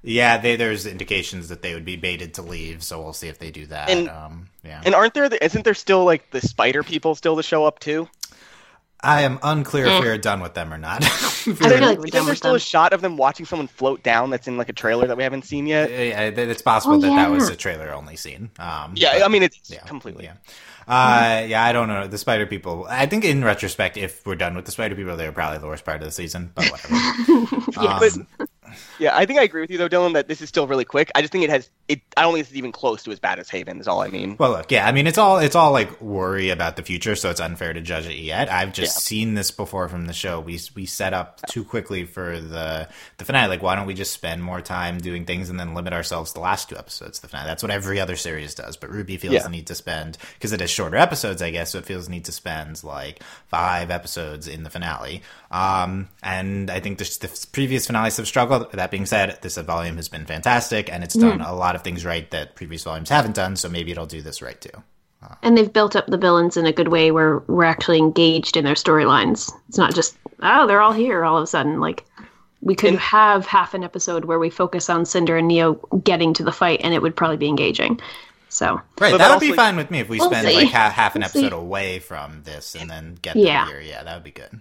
yeah, 0.02 0.38
they, 0.38 0.56
there's 0.56 0.86
indications 0.86 1.48
that 1.48 1.60
they 1.62 1.74
would 1.74 1.84
be 1.84 1.96
baited 1.96 2.34
to 2.34 2.42
leave. 2.42 2.82
So 2.82 3.02
we'll 3.02 3.12
see 3.12 3.28
if 3.28 3.38
they 3.38 3.50
do 3.50 3.66
that. 3.66 3.90
And- 3.90 4.08
um, 4.08 4.48
yeah, 4.64 4.80
And 4.84 4.94
aren't 4.94 5.14
there? 5.14 5.24
Isn't 5.26 5.64
there 5.64 5.74
still 5.74 6.04
like 6.04 6.30
the 6.30 6.40
spider 6.40 6.82
people 6.82 7.14
still 7.14 7.36
to 7.36 7.42
show 7.42 7.64
up 7.64 7.78
too? 7.80 8.08
I 9.02 9.22
am 9.22 9.38
unclear 9.42 9.86
if 9.86 9.92
Eh. 9.92 10.00
we 10.00 10.08
are 10.08 10.18
done 10.18 10.40
with 10.42 10.52
them 10.52 10.74
or 10.74 10.76
not. 10.78 11.02
I 11.04 11.08
feel 11.08 11.54
like 11.54 11.80
we're 11.98 12.04
Isn't 12.06 12.10
done 12.10 12.26
there 12.26 12.34
still 12.34 12.50
them. 12.50 12.56
a 12.56 12.60
shot 12.60 12.92
of 12.92 13.00
them 13.00 13.16
watching 13.16 13.46
someone 13.46 13.66
float 13.66 14.02
down 14.02 14.28
that's 14.28 14.46
in 14.46 14.58
like 14.58 14.68
a 14.68 14.74
trailer 14.74 15.06
that 15.06 15.16
we 15.16 15.22
haven't 15.22 15.46
seen 15.46 15.66
yet? 15.66 15.90
Yeah, 15.90 16.20
it's 16.24 16.60
possible 16.60 16.96
Oh, 16.96 17.00
that 17.00 17.08
that 17.16 17.30
was 17.30 17.48
a 17.48 17.56
trailer 17.56 17.94
only 17.94 18.16
scene. 18.16 18.50
Um, 18.58 18.92
Yeah, 18.96 19.14
but- 19.14 19.22
I 19.24 19.28
mean 19.28 19.42
it's 19.42 19.70
yeah, 19.70 19.80
completely. 19.84 20.24
Yeah. 20.24 20.34
Uh, 20.88 21.44
yeah, 21.46 21.64
I 21.64 21.72
don't 21.72 21.88
know. 21.88 22.06
The 22.06 22.18
Spider 22.18 22.46
People. 22.46 22.86
I 22.88 23.06
think 23.06 23.24
in 23.24 23.44
retrospect, 23.44 23.96
if 23.96 24.26
we're 24.26 24.34
done 24.34 24.54
with 24.56 24.64
the 24.64 24.72
Spider 24.72 24.94
People, 24.94 25.16
they 25.16 25.26
were 25.26 25.32
probably 25.32 25.58
the 25.58 25.66
worst 25.66 25.84
part 25.84 26.00
of 26.00 26.04
the 26.04 26.10
season. 26.10 26.52
But 26.54 26.70
whatever. 26.70 26.94
Yes. 27.80 28.16
Um, 28.18 28.26
Yeah, 28.98 29.16
I 29.16 29.24
think 29.26 29.38
I 29.38 29.42
agree 29.42 29.60
with 29.60 29.70
you 29.70 29.78
though, 29.78 29.88
Dylan, 29.88 30.12
that 30.14 30.28
this 30.28 30.40
is 30.40 30.48
still 30.48 30.66
really 30.66 30.84
quick. 30.84 31.10
I 31.14 31.20
just 31.20 31.32
think 31.32 31.44
it 31.44 31.50
has 31.50 31.70
it. 31.88 32.00
I 32.16 32.22
don't 32.22 32.34
think 32.34 32.46
it's 32.46 32.54
even 32.56 32.72
close 32.72 33.02
to 33.04 33.10
as 33.10 33.18
bad 33.18 33.38
as 33.38 33.48
Haven. 33.48 33.80
Is 33.80 33.88
all 33.88 34.02
I 34.02 34.08
mean. 34.08 34.36
well, 34.38 34.50
look, 34.50 34.70
yeah, 34.70 34.86
I 34.86 34.92
mean, 34.92 35.06
it's 35.06 35.18
all 35.18 35.38
it's 35.38 35.54
all 35.56 35.72
like 35.72 36.00
worry 36.00 36.50
about 36.50 36.76
the 36.76 36.82
future, 36.82 37.16
so 37.16 37.30
it's 37.30 37.40
unfair 37.40 37.72
to 37.72 37.80
judge 37.80 38.06
it 38.06 38.16
yet. 38.16 38.50
I've 38.50 38.72
just 38.72 38.96
Yeah. 38.96 39.00
seen 39.00 39.34
this 39.34 39.50
before 39.50 39.88
from 39.88 40.06
the 40.06 40.12
show. 40.12 40.40
We 40.40 40.58
we 40.74 40.86
set 40.86 41.12
up 41.14 41.40
too 41.48 41.64
quickly 41.64 42.04
for 42.04 42.38
the 42.40 42.88
the 43.18 43.24
finale. 43.24 43.48
Like, 43.48 43.62
why 43.62 43.74
don't 43.76 43.86
we 43.86 43.94
just 43.94 44.12
spend 44.12 44.42
more 44.42 44.60
time 44.60 44.98
doing 44.98 45.24
things 45.24 45.50
and 45.50 45.58
then 45.58 45.74
limit 45.74 45.92
ourselves 45.92 46.30
to 46.30 46.34
the 46.34 46.40
last 46.40 46.68
two 46.68 46.76
episodes 46.76 47.18
of 47.18 47.22
the 47.22 47.28
finale? 47.28 47.48
That's 47.48 47.62
what 47.62 47.70
every 47.72 47.98
other 48.00 48.16
series 48.16 48.54
does. 48.54 48.76
But 48.76 48.90
RWBY 48.90 49.18
feels 49.20 49.34
Yeah. 49.34 49.42
the 49.42 49.48
need 49.50 49.66
to 49.68 49.74
spend 49.74 50.18
because 50.34 50.52
it 50.52 50.60
has 50.60 50.70
shorter 50.70 50.96
episodes, 50.96 51.42
I 51.42 51.50
guess. 51.50 51.70
So 51.72 51.78
it 51.78 51.86
feels 51.86 52.06
the 52.06 52.10
need 52.12 52.24
to 52.26 52.32
spend 52.32 52.82
like 52.84 53.22
five 53.48 53.90
episodes 53.90 54.46
in 54.48 54.62
the 54.62 54.70
finale. 54.70 55.22
Um, 55.50 56.08
and 56.22 56.70
I 56.70 56.78
think 56.80 56.98
the, 56.98 57.04
the 57.20 57.46
previous 57.52 57.86
finales 57.86 58.16
have 58.18 58.26
struggled. 58.28 58.59
That 58.72 58.90
being 58.90 59.06
said, 59.06 59.38
this 59.42 59.56
volume 59.56 59.96
has 59.96 60.08
been 60.08 60.26
fantastic, 60.26 60.92
and 60.92 61.02
it's 61.04 61.14
done 61.14 61.38
hmm. 61.40 61.44
a 61.44 61.54
lot 61.54 61.74
of 61.74 61.82
things 61.82 62.04
right 62.04 62.30
that 62.30 62.54
previous 62.54 62.84
volumes 62.84 63.08
haven't 63.08 63.34
done. 63.34 63.56
So 63.56 63.68
maybe 63.68 63.90
it'll 63.92 64.06
do 64.06 64.22
this 64.22 64.42
right 64.42 64.60
too. 64.60 64.82
Uh, 65.22 65.34
and 65.42 65.56
they've 65.56 65.72
built 65.72 65.96
up 65.96 66.06
the 66.06 66.16
villains 66.16 66.56
in 66.56 66.64
a 66.66 66.72
good 66.72 66.88
way 66.88 67.10
where 67.10 67.40
we're 67.40 67.64
actually 67.64 67.98
engaged 67.98 68.56
in 68.56 68.64
their 68.64 68.74
storylines. 68.74 69.52
It's 69.68 69.76
not 69.76 69.94
just, 69.94 70.16
oh, 70.42 70.66
they're 70.66 70.80
all 70.80 70.92
here 70.94 71.24
all 71.24 71.36
of 71.36 71.42
a 71.42 71.46
sudden. 71.46 71.78
Like, 71.78 72.06
we 72.62 72.74
could 72.74 72.90
And- 72.90 72.98
have 73.00 73.46
half 73.46 73.74
an 73.74 73.84
episode 73.84 74.24
where 74.24 74.38
we 74.38 74.48
focus 74.50 74.88
on 74.88 75.04
Cinder 75.04 75.36
and 75.36 75.48
Neo 75.48 75.74
getting 76.04 76.32
to 76.34 76.42
the 76.42 76.52
fight, 76.52 76.80
and 76.82 76.94
it 76.94 77.02
would 77.02 77.16
probably 77.16 77.36
be 77.36 77.48
engaging. 77.48 78.00
So, 78.48 78.80
Right, 78.98 79.12
But 79.12 79.18
that 79.18 79.30
would 79.30 79.40
be 79.40 79.48
also- 79.50 79.56
fine 79.56 79.76
with 79.76 79.90
me 79.90 80.00
if 80.00 80.08
we 80.08 80.18
We'll 80.18 80.30
spend 80.30 80.48
see. 80.48 80.54
like 80.54 80.68
half, 80.68 80.92
half 80.92 81.14
an 81.14 81.20
We'll 81.20 81.28
see. 81.28 81.38
episode 81.44 81.56
away 81.56 81.98
from 81.98 82.42
this 82.44 82.74
and 82.74 82.88
then 82.90 83.18
get 83.20 83.34
them 83.34 83.44
Yeah. 83.44 83.66
here. 83.66 83.80
Yeah, 83.80 84.02
that 84.02 84.14
would 84.14 84.24
be 84.24 84.30
good. 84.30 84.60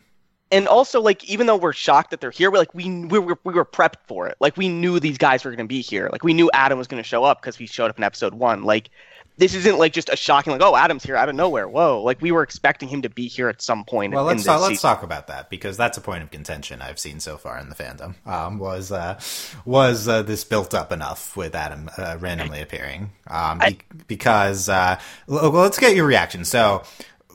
And 0.51 0.68
also 0.68 1.01
like 1.01 1.24
even 1.25 1.48
though 1.48 1.58
we're 1.58 1.74
shocked 1.74 2.12
that 2.12 2.22
they're 2.22 2.32
here, 2.32 2.51
we're 2.51 2.58
like 2.58 2.74
we 2.74 3.06
we 3.06 3.20
were 3.20 3.38
we 3.44 3.53
were 3.53 3.65
prepped 3.65 3.98
for 4.08 4.27
it. 4.27 4.38
Like 4.39 4.58
we 4.58 4.70
knew 4.70 5.00
these 5.00 5.18
guys 5.18 5.44
were 5.44 5.51
going 5.51 5.60
to 5.60 5.68
be 5.68 5.82
here. 5.82 6.10
Like 6.12 6.24
we 6.24 6.34
knew 6.34 6.50
Adam 6.53 6.77
was 6.77 6.88
going 6.88 7.01
to 7.01 7.08
show 7.08 7.24
up 7.24 7.41
because 7.41 7.56
he 7.56 7.68
showed 7.68 7.89
up 7.89 7.98
in 7.98 8.03
episode 8.03 8.34
one. 8.34 8.63
Like 8.63 8.89
this 9.38 9.53
isn't 9.53 9.77
like 9.77 9.94
just 9.94 10.10
a 10.10 10.18
shocking 10.18 10.51
like 10.51 10.62
oh 10.62 10.75
Adam's 10.75 11.03
here 11.03 11.15
out 11.15 11.29
of 11.29 11.36
nowhere. 11.36 11.68
Whoa! 11.68 12.01
Like 12.01 12.22
we 12.22 12.32
were 12.32 12.44
expecting 12.44 12.89
him 12.89 13.03
to 13.03 13.10
be 13.10 13.27
here 13.27 13.48
at 13.48 13.62
some 13.62 13.86
point. 13.86 14.13
Well, 14.13 14.27
in 14.29 14.36
let's 14.38 14.44
talk, 14.44 14.60
let's 14.62 14.74
season. 14.74 14.89
talk 14.89 15.03
about 15.03 15.27
that 15.27 15.50
because 15.50 15.77
that's 15.77 15.98
a 15.98 16.01
point 16.01 16.24
of 16.24 16.32
contention 16.32 16.82
I've 16.82 17.00
seen 17.00 17.20
so 17.20 17.38
far 17.38 17.58
in 17.60 17.70
the 17.70 17.75
fandom. 17.75 18.15
Um, 18.27 18.60
was 18.60 18.91
uh, 18.91 19.20
was 19.65 20.08
uh, 20.08 20.24
this 20.24 20.44
built 20.44 20.74
up 20.74 20.91
enough 20.91 21.38
with 21.38 21.56
Adam 21.56 21.89
uh, 21.98 22.18
randomly 22.20 22.62
appearing? 22.62 23.12
Um, 23.27 23.60
be- 23.60 23.79
because 24.08 24.68
uh, 24.68 25.00
well, 25.27 25.51
let's 25.51 25.79
get 25.79 25.96
your 25.96 26.06
reaction. 26.06 26.44
So 26.44 26.84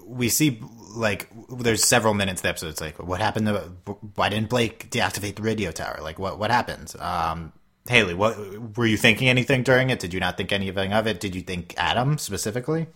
we 0.07 0.29
see 0.29 0.61
like 0.95 1.29
there's 1.51 1.85
several 1.85 2.15
minutes 2.15 2.41
of 2.41 2.43
the 2.45 2.49
episode. 2.51 2.69
It's 2.69 2.81
like 2.81 3.03
what 3.03 3.21
happened 3.21 3.47
to 3.47 3.73
why 4.15 4.29
didn't 4.29 4.49
Blake 4.49 4.91
deactivate 4.91 5.37
the 5.37 5.43
radio 5.43 5.71
tower? 5.71 5.99
Like 6.01 6.19
what 6.19 6.39
what 6.39 6.51
happened? 6.51 6.95
Um, 6.99 7.53
Haley, 7.89 8.15
what 8.15 8.77
were 8.77 8.87
you 8.87 8.97
thinking 8.97 9.29
anything 9.29 9.63
during 9.63 9.91
it? 9.91 9.99
Did 9.99 10.15
you 10.15 10.21
not 10.21 10.37
think 10.37 10.53
anything 10.53 10.93
of 10.93 11.07
it? 11.07 11.21
Did 11.21 11.35
you 11.35 11.43
think 11.43 11.75
Adam 11.77 12.17
specifically? 12.19 12.87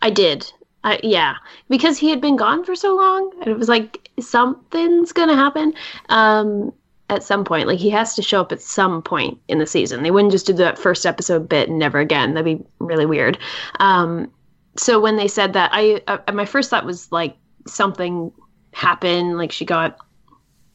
I 0.00 0.10
did. 0.10 0.50
I, 0.84 1.00
yeah, 1.02 1.36
because 1.68 1.98
he 1.98 2.10
had 2.10 2.20
been 2.20 2.36
gone 2.36 2.64
for 2.64 2.76
so 2.76 2.94
long, 2.94 3.32
and 3.40 3.48
it 3.48 3.58
was 3.58 3.68
like 3.68 4.08
something's 4.20 5.12
gonna 5.12 5.34
happen 5.34 5.74
um, 6.10 6.72
at 7.10 7.24
some 7.24 7.44
point. 7.44 7.66
Like 7.66 7.80
he 7.80 7.90
has 7.90 8.14
to 8.14 8.22
show 8.22 8.40
up 8.40 8.52
at 8.52 8.62
some 8.62 9.02
point 9.02 9.40
in 9.48 9.58
the 9.58 9.66
season. 9.66 10.04
They 10.04 10.12
wouldn't 10.12 10.30
just 10.30 10.46
do 10.46 10.52
that 10.52 10.78
first 10.78 11.04
episode 11.04 11.48
bit 11.48 11.68
and 11.68 11.78
never 11.80 11.98
again. 11.98 12.34
That'd 12.34 12.58
be 12.58 12.64
really 12.78 13.06
weird. 13.06 13.38
Um, 13.80 14.30
so 14.78 15.00
when 15.00 15.16
they 15.16 15.28
said 15.28 15.52
that, 15.54 15.70
I 15.72 16.02
uh, 16.06 16.32
my 16.32 16.44
first 16.44 16.70
thought 16.70 16.84
was 16.84 17.10
like 17.12 17.36
something 17.66 18.32
happened, 18.72 19.36
like 19.38 19.52
she 19.52 19.64
got 19.64 19.98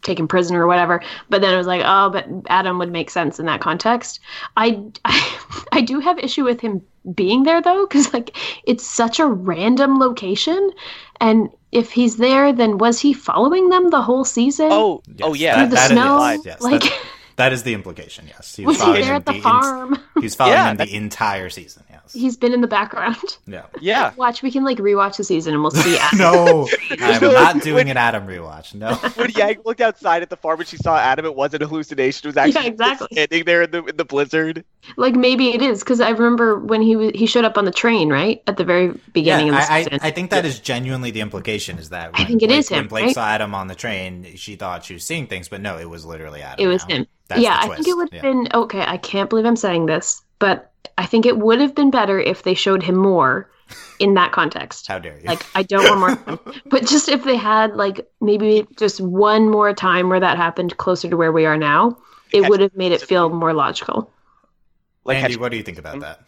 taken 0.02 0.28
prisoner 0.28 0.64
or 0.64 0.68
whatever. 0.68 1.02
But 1.30 1.42
then 1.42 1.54
I 1.54 1.58
was 1.58 1.68
like, 1.68 1.84
oh, 1.86 2.10
but 2.10 2.28
Adam 2.50 2.80
would 2.80 2.92
make 2.92 3.10
sense 3.12 3.40
in 3.40 3.46
that 3.46 3.62
context. 3.62 4.20
I, 4.58 4.84
I, 5.06 5.38
I 5.74 5.82
do 5.82 6.00
have 6.00 6.18
issue 6.18 6.44
with 6.44 6.60
him 6.60 6.82
being 7.14 7.44
there 7.44 7.62
though, 7.62 7.86
because 7.86 8.12
like 8.14 8.36
it's 8.66 8.86
such 8.86 9.20
a 9.20 9.26
random 9.28 10.00
location, 10.00 10.72
and 11.20 11.50
if 11.72 11.92
he's 11.92 12.18
there, 12.18 12.52
then 12.52 12.78
was 12.80 13.00
he 13.00 13.14
following 13.14 13.70
them 13.70 13.90
the 13.90 14.02
whole 14.02 14.26
season? 14.26 14.70
Oh 14.72 15.02
oh 15.22 15.34
yeah. 15.34 15.56
through 15.60 15.70
the 15.70 15.76
that 15.76 15.92
is- 15.92 15.98
snow, 15.98 16.42
yes, 16.46 16.62
like 16.62 16.82
that- 16.82 17.00
That 17.38 17.54
is 17.54 17.64
the 17.64 17.74
implication. 17.74 18.26
Yes, 18.28 18.56
he 18.56 18.66
was, 18.66 18.78
was 18.78 18.80
he 18.80 18.84
following 18.86 19.02
there 19.06 19.14
at 19.16 19.26
the 19.26 19.32
the 19.32 19.36
ent- 19.38 19.44
farm? 19.44 20.00
He's 20.20 20.36
following 20.36 20.58
Yeah, 20.58 20.72
him 20.72 20.78
the 20.78 20.96
entire 20.96 21.50
season. 21.50 21.84
Yes. 22.14 22.22
He's 22.22 22.38
been 22.38 22.54
in 22.54 22.62
the 22.62 22.68
background. 22.68 23.18
Yeah. 23.48 23.66
yeah. 23.82 24.14
Watch, 24.16 24.42
we 24.44 24.52
can 24.52 24.64
like 24.64 24.78
rewatch 24.78 25.18
the 25.18 25.24
season, 25.24 25.54
and 25.54 25.62
we'll 25.62 25.72
see. 25.72 25.98
Adam. 25.98 26.18
No, 26.20 26.68
I'm 27.00 27.22
not 27.34 27.62
doing 27.62 27.90
an 27.90 27.98
Adam 27.98 28.26
rewatch. 28.28 28.74
No. 28.74 28.96
when 29.16 29.32
Yang 29.32 29.60
looked 29.66 29.82
outside 29.82 30.22
at 30.22 30.30
the 30.30 30.38
farm 30.38 30.60
and 30.60 30.68
she 30.70 30.78
saw 30.78 30.98
Adam, 30.98 31.26
it 31.26 31.36
wasn't 31.36 31.64
a 31.64 31.68
hallucination. 31.68 32.26
It 32.26 32.30
was 32.30 32.38
actually 32.38 32.62
Yeah, 32.64 32.68
exactly. 32.70 33.08
standing 33.12 33.44
there 33.46 33.64
in 33.64 33.72
the 33.72 33.84
in 33.86 33.98
the 33.98 34.06
blizzard. 34.06 34.64
Like 34.98 35.16
maybe 35.16 35.50
it 35.54 35.62
is 35.62 35.80
because 35.84 36.00
I 36.00 36.10
remember 36.12 36.58
when 36.60 36.82
he 36.82 36.96
was 36.96 37.12
he 37.16 37.26
showed 37.26 37.44
up 37.46 37.58
on 37.58 37.66
the 37.66 37.72
train 37.72 38.10
right 38.10 38.42
at 38.48 38.58
the 38.58 38.64
very 38.64 38.94
beginning 39.14 39.48
Yeah, 39.48 39.60
of 39.62 39.68
the 39.68 39.74
I, 39.74 39.84
season. 39.84 40.00
I, 40.02 40.08
I 40.08 40.12
think 40.12 40.30
that 40.32 40.46
is 40.46 40.60
genuinely 40.60 41.12
the 41.12 41.22
implication. 41.22 41.78
Is 41.78 41.90
that 41.90 42.12
I 42.14 42.24
think 42.26 42.42
it 42.44 42.48
Blake, 42.48 42.60
is 42.60 42.70
him, 42.70 42.78
When 42.80 42.88
Blake 42.88 43.06
right? 43.08 43.16
saw 43.16 43.28
Adam 43.28 43.54
on 43.56 43.68
the 43.68 43.76
train, 43.76 44.28
she 44.36 44.56
thought 44.56 44.86
she 44.86 44.94
was 44.94 45.04
seeing 45.04 45.28
things, 45.28 45.50
but 45.50 45.62
no, 45.62 45.78
it 45.78 45.90
was 45.90 46.06
literally 46.06 46.42
Adam. 46.42 46.64
it 46.64 46.68
was 46.68 46.88
now. 46.88 46.96
him. 46.96 47.08
That's 47.28 47.42
yeah, 47.42 47.58
I 47.60 47.68
think 47.76 47.88
it 47.88 47.96
would 47.96 48.10
have 48.14 48.24
Yeah. 48.24 48.30
been 48.32 48.48
okay. 48.54 48.82
I 48.86 48.98
can't 48.98 49.30
believe 49.30 49.46
I'm 49.46 49.56
saying 49.56 49.86
this, 49.88 50.22
but 50.40 50.71
I 50.98 51.06
think 51.06 51.26
it 51.26 51.38
would 51.38 51.60
have 51.62 51.76
been 51.76 51.92
better 51.92 52.20
if 52.20 52.44
they 52.44 52.54
showed 52.54 52.84
him 52.84 52.96
more 52.96 53.50
in 54.00 54.16
that 54.16 54.32
context. 54.32 54.88
How 54.88 55.00
dare 55.00 55.18
you? 55.18 55.26
Like 55.26 55.46
I 55.56 55.64
don't 55.64 56.00
want 56.00 56.28
more, 56.28 56.40
but 56.66 56.86
just 56.86 57.10
if 57.10 57.24
they 57.24 57.36
had 57.36 57.76
like 57.76 58.08
maybe 58.20 58.68
just 58.78 59.00
one 59.00 59.50
more 59.50 59.74
time 59.74 60.10
where 60.10 60.20
that 60.20 60.38
happened 60.38 60.78
closer 60.78 61.10
to 61.10 61.18
where 61.18 61.32
we 61.32 61.46
are 61.46 61.58
now, 61.58 61.98
it 62.32 62.42
Catch- 62.42 62.50
would 62.50 62.60
have 62.60 62.76
made 62.76 62.92
it 62.92 63.02
feel 63.02 63.30
more 63.30 63.54
logical. 63.54 64.12
Like 65.04 65.18
Andy, 65.18 65.34
catch- 65.34 65.40
what 65.40 65.52
do 65.52 65.58
you 65.58 65.64
think 65.64 65.78
about 65.78 65.96
hmm? 65.96 66.02
that? 66.02 66.22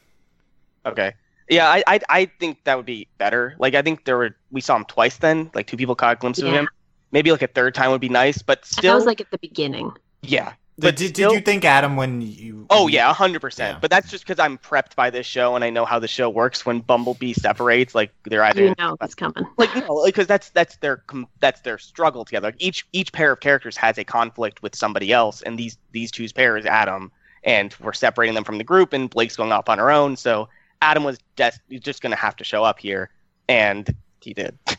Okay. 0.86 1.14
Yeah, 1.50 1.70
I, 1.70 1.84
I 1.88 2.00
I 2.10 2.26
think 2.40 2.64
that 2.64 2.78
would 2.78 2.86
be 2.86 3.08
better. 3.18 3.56
Like 3.60 3.76
I 3.76 3.82
think 3.82 4.06
there 4.06 4.18
were 4.18 4.36
we 4.50 4.62
saw 4.62 4.76
him 4.78 4.86
twice 4.86 5.18
then, 5.18 5.52
like 5.54 5.68
two 5.68 5.78
people 5.78 5.96
caught 5.96 6.18
a 6.18 6.20
glimpse 6.20 6.40
of 6.40 6.52
him. 6.52 6.68
Maybe 7.12 7.32
like 7.32 7.42
a 7.42 7.48
third 7.48 7.76
time 7.76 7.92
would 7.92 8.02
be 8.02 8.10
nice, 8.10 8.42
but 8.42 8.66
still 8.66 8.92
that 8.92 8.96
was 8.96 9.06
like 9.06 9.22
at 9.22 9.30
the 9.30 9.38
beginning. 9.38 9.92
yeah. 10.22 10.54
Did, 10.80 10.82
But 10.88 10.96
did, 10.96 11.10
still- 11.16 11.30
did 11.30 11.36
you 11.36 11.42
think 11.42 11.66
Adam 11.66 11.96
when 11.96 12.22
you? 12.22 12.66
Oh 12.72 12.88
yeah, 12.88 13.14
hundred 13.14 13.42
percent. 13.42 13.80
But 13.80 13.92
that's 13.92 14.10
just 14.10 14.26
because 14.26 14.40
I'm 14.40 14.58
prepped 14.58 14.96
by 14.96 15.12
this 15.12 15.28
show 15.28 15.56
and 15.56 15.64
I 15.64 15.70
know 15.70 15.86
how 15.86 16.00
the 16.00 16.08
show 16.08 16.30
works. 16.32 16.66
When 16.66 16.80
Bumblebee 16.80 17.34
separates, 17.34 17.94
like 17.94 18.12
they're 18.24 18.44
either 18.44 18.64
You 18.64 18.76
know 18.80 18.98
it's 19.02 19.14
coming. 19.14 19.46
like 19.58 19.76
no, 19.76 20.04
because 20.06 20.26
that's 20.26 20.50
that's 20.50 20.78
their 20.78 20.98
com- 20.98 21.28
that's 21.40 21.62
their 21.62 21.78
struggle 21.78 22.26
together. 22.26 22.48
Like 22.48 22.56
each 22.58 22.88
each 22.92 23.14
pair 23.14 23.32
of 23.34 23.40
characters 23.40 23.78
has 23.78 24.00
a 24.00 24.04
conflict 24.04 24.64
with 24.64 24.76
somebody 24.76 25.12
else, 25.14 25.44
and 25.44 25.60
these 25.60 25.78
these 25.92 26.10
two's 26.10 26.34
pair 26.34 26.58
is 26.58 26.66
Adam, 26.66 27.12
and 27.44 27.76
we're 27.80 27.94
separating 27.94 28.34
them 28.34 28.44
from 28.44 28.58
the 28.58 28.64
group, 28.64 28.94
and 28.94 29.12
Blake's 29.12 29.36
going 29.36 29.52
off 29.52 29.70
on 29.70 29.78
her 29.78 29.92
own. 29.92 30.16
So 30.16 30.50
Adam 30.82 31.04
was 31.04 31.20
des- 31.36 31.52
he's 31.70 31.82
just 31.82 32.02
going 32.02 32.12
to 32.12 32.18
have 32.18 32.36
to 32.38 32.44
show 32.44 32.64
up 32.64 32.80
here, 32.80 33.12
and 33.48 33.94
he 34.22 34.34
did. 34.34 34.58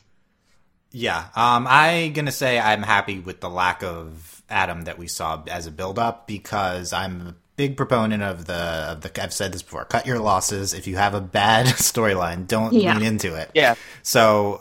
Yeah, 0.97 1.25
um, 1.35 1.67
I'm 1.69 2.13
gonna 2.13 2.31
say 2.31 2.57
I'm 2.61 2.85
happy 2.85 3.19
with 3.19 3.41
the 3.41 3.51
lack 3.51 3.83
of 3.83 4.34
Adam 4.51 4.83
that 4.83 4.99
we 4.99 5.07
saw 5.07 5.43
as 5.49 5.67
a 5.67 5.71
build 5.71 5.99
up 5.99 6.27
because 6.27 6.93
I'm 6.93 7.21
a 7.29 7.35
big 7.57 7.77
proponent 7.77 8.23
of 8.23 8.47
the 8.47 8.55
of 8.93 9.01
the. 9.01 9.23
I've 9.23 9.33
said 9.33 9.53
this 9.53 9.63
before. 9.63 9.85
Cut 9.85 10.07
your 10.07 10.19
losses. 10.19 10.75
If 10.75 10.87
you 10.87 10.97
have 10.97 11.15
a 11.15 11.21
bad 11.21 11.67
storyline, 11.77 12.47
don't 12.47 12.73
Yeah. 12.73 12.95
lean 12.97 13.07
into 13.07 13.35
it. 13.35 13.51
Yeah, 13.55 13.75
So 14.03 14.61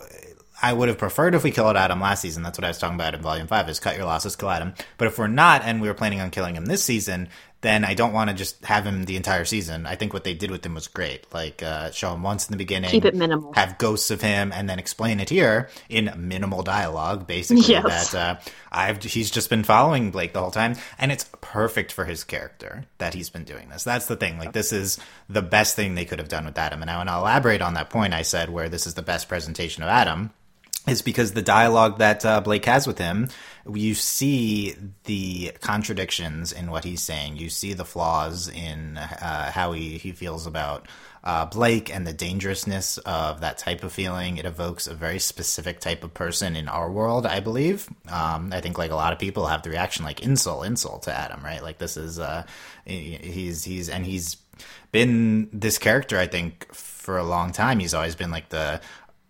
I 0.62 0.72
would 0.72 0.88
have 0.88 0.98
preferred 0.98 1.36
if 1.36 1.44
we 1.44 1.52
killed 1.52 1.76
Adam 1.76 2.00
last 2.00 2.22
season. 2.22 2.42
That's 2.44 2.58
what 2.58 2.64
I 2.64 2.70
was 2.70 2.78
talking 2.78 2.96
about 2.96 3.14
in 3.16 3.22
Volume 3.22 3.48
Five: 3.48 3.68
is 3.70 3.80
cut 3.80 3.98
your 3.98 4.06
losses, 4.06 4.36
kill 4.36 4.50
Adam. 4.50 4.74
But 4.98 5.08
if 5.10 5.18
we're 5.18 5.28
not, 5.28 5.64
and 5.64 5.82
we 5.82 5.88
were 5.90 5.94
planning 5.94 6.22
on 6.22 6.30
killing 6.32 6.56
him 6.56 6.66
this 6.66 6.84
season, 6.84 7.28
then 7.64 7.84
I 7.84 7.96
don't 7.96 8.14
want 8.14 8.30
to 8.30 8.36
just 8.36 8.64
have 8.66 8.86
him 8.86 9.06
the 9.06 9.16
entire 9.16 9.46
season. 9.46 9.88
I 9.88 9.96
think 9.96 10.14
what 10.14 10.24
they 10.24 10.36
did 10.36 10.52
with 10.52 10.64
him 10.64 10.76
was 10.76 10.88
great. 10.88 11.26
Like 11.34 11.64
uh, 11.64 11.90
show 11.90 12.14
him 12.14 12.22
once 12.22 12.48
in 12.48 12.52
the 12.52 12.58
beginning, 12.58 12.92
Keep 12.92 13.06
it 13.06 13.16
minimal. 13.16 13.52
have 13.54 13.80
ghosts 13.80 14.12
of 14.12 14.22
him, 14.22 14.52
and 14.54 14.70
then 14.70 14.78
explain 14.78 15.20
it 15.20 15.30
here 15.30 15.70
in 15.90 16.14
minimal 16.16 16.62
dialogue, 16.62 17.26
basically 17.26 17.64
Yes. 17.64 18.12
that 18.12 18.38
uh, 18.38 18.52
I've 18.72 19.02
he's 19.04 19.32
just 19.32 19.50
been 19.50 19.64
following 19.64 20.12
Blake 20.12 20.34
the 20.34 20.42
whole 20.42 20.52
time, 20.52 20.76
and 21.00 21.12
it's 21.12 21.28
perfect 21.42 21.92
for 21.92 22.06
his 22.06 22.24
character 22.24 22.86
that 23.00 23.16
he's 23.16 23.30
been 23.32 23.44
doing 23.46 23.70
this. 23.70 23.84
That's 23.84 24.06
the 24.06 24.16
thing. 24.16 24.38
Like 24.38 24.54
this 24.54 24.72
is 24.72 25.00
the 25.28 25.42
best 25.42 25.76
thing 25.76 25.96
they 25.96 26.06
could 26.06 26.20
have 26.20 26.30
done 26.30 26.46
with 26.46 26.58
Adam, 26.60 26.82
and 26.82 26.92
I 26.92 26.98
want 26.98 27.10
to 27.10 27.16
elaborate 27.16 27.62
on 27.62 27.74
that 27.74 27.90
point 27.90 28.14
I 28.14 28.22
said 28.22 28.50
where 28.50 28.70
this 28.70 28.86
is 28.86 28.94
the 28.94 29.02
best 29.02 29.28
presentation 29.28 29.82
of 29.82 29.90
Adam 29.90 30.32
is 30.86 31.02
because 31.02 31.32
the 31.32 31.42
dialogue 31.42 31.98
that 32.00 32.26
uh, 32.26 32.42
Blake 32.42 32.66
has 32.66 32.86
with 32.86 32.98
him, 32.98 33.30
you 33.72 33.94
see 33.96 34.76
the 35.06 35.52
contradictions 35.62 36.52
in 36.52 36.70
what 36.70 36.84
he's 36.84 37.02
saying. 37.02 37.38
You 37.38 37.50
see 37.50 37.74
the 37.74 37.86
flaws 37.86 38.50
in 38.50 38.98
uh, 38.98 39.52
how 39.52 39.72
he, 39.72 39.98
he 39.98 40.12
feels 40.12 40.46
about 40.46 40.88
uh, 41.24 41.46
Blake 41.46 41.94
and 41.94 42.06
the 42.06 42.12
dangerousness 42.12 42.98
of 43.00 43.40
that 43.40 43.58
type 43.58 43.84
of 43.84 43.94
feeling. 43.94 44.38
It 44.38 44.46
evokes 44.46 44.88
a 44.88 44.94
very 44.94 45.20
specific 45.20 45.80
type 45.80 46.04
of 46.04 46.14
person 46.14 46.58
in 46.58 46.68
our 46.68 46.92
world, 46.92 47.26
I 47.26 47.40
believe. 47.40 47.88
Um, 48.10 48.52
I 48.52 48.60
think 48.60 48.78
like 48.78 48.92
a 48.92 48.96
lot 48.96 49.14
of 49.14 49.20
people 49.20 49.48
have 49.48 49.64
the 49.64 49.70
reaction 49.70 50.04
like 50.04 50.22
insult, 50.22 50.66
insult 50.66 51.04
to 51.04 51.14
Adam, 51.14 51.42
right? 51.44 51.64
Like 51.64 51.78
this 51.78 51.96
is 51.96 52.20
uh, 52.20 52.44
he's 52.86 53.64
he's 53.64 53.88
and 53.88 54.06
he's 54.06 54.36
been 54.92 55.50
this 55.54 55.78
character. 55.78 56.20
I 56.20 56.28
think 56.28 56.74
for 57.04 57.18
a 57.18 57.24
long 57.24 57.52
time. 57.52 57.80
He's 57.80 57.94
always 57.94 58.16
been 58.16 58.32
like 58.32 58.50
the 58.50 58.80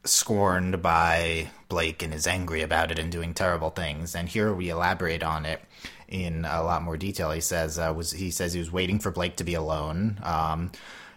scorned 0.03 0.81
by 0.81 1.50
Blake 1.69 2.03
and 2.03 2.13
is 2.13 2.27
angry 2.27 2.62
about 2.62 2.91
it 2.91 3.00
and 3.00 3.12
doing 3.12 3.33
terrible 3.33 3.69
things. 3.69 4.15
And 4.15 4.27
here 4.27 4.53
we 4.53 4.69
elaborate 4.69 5.24
on 5.24 5.45
it 5.45 5.62
in 6.07 6.45
a 6.45 6.63
lot 6.63 6.83
more 6.83 6.98
detail. 6.98 7.31
He 7.31 7.41
says 7.41 7.79
uh, 7.79 7.93
was 7.95 8.12
he 8.12 8.31
says 8.31 8.53
he 8.53 8.60
was 8.60 8.72
waiting 8.72 9.00
for 9.00 9.12
Blake 9.12 9.38
to 9.38 9.43
be 9.43 9.53
alone. 9.53 10.19
Um, 10.24 10.72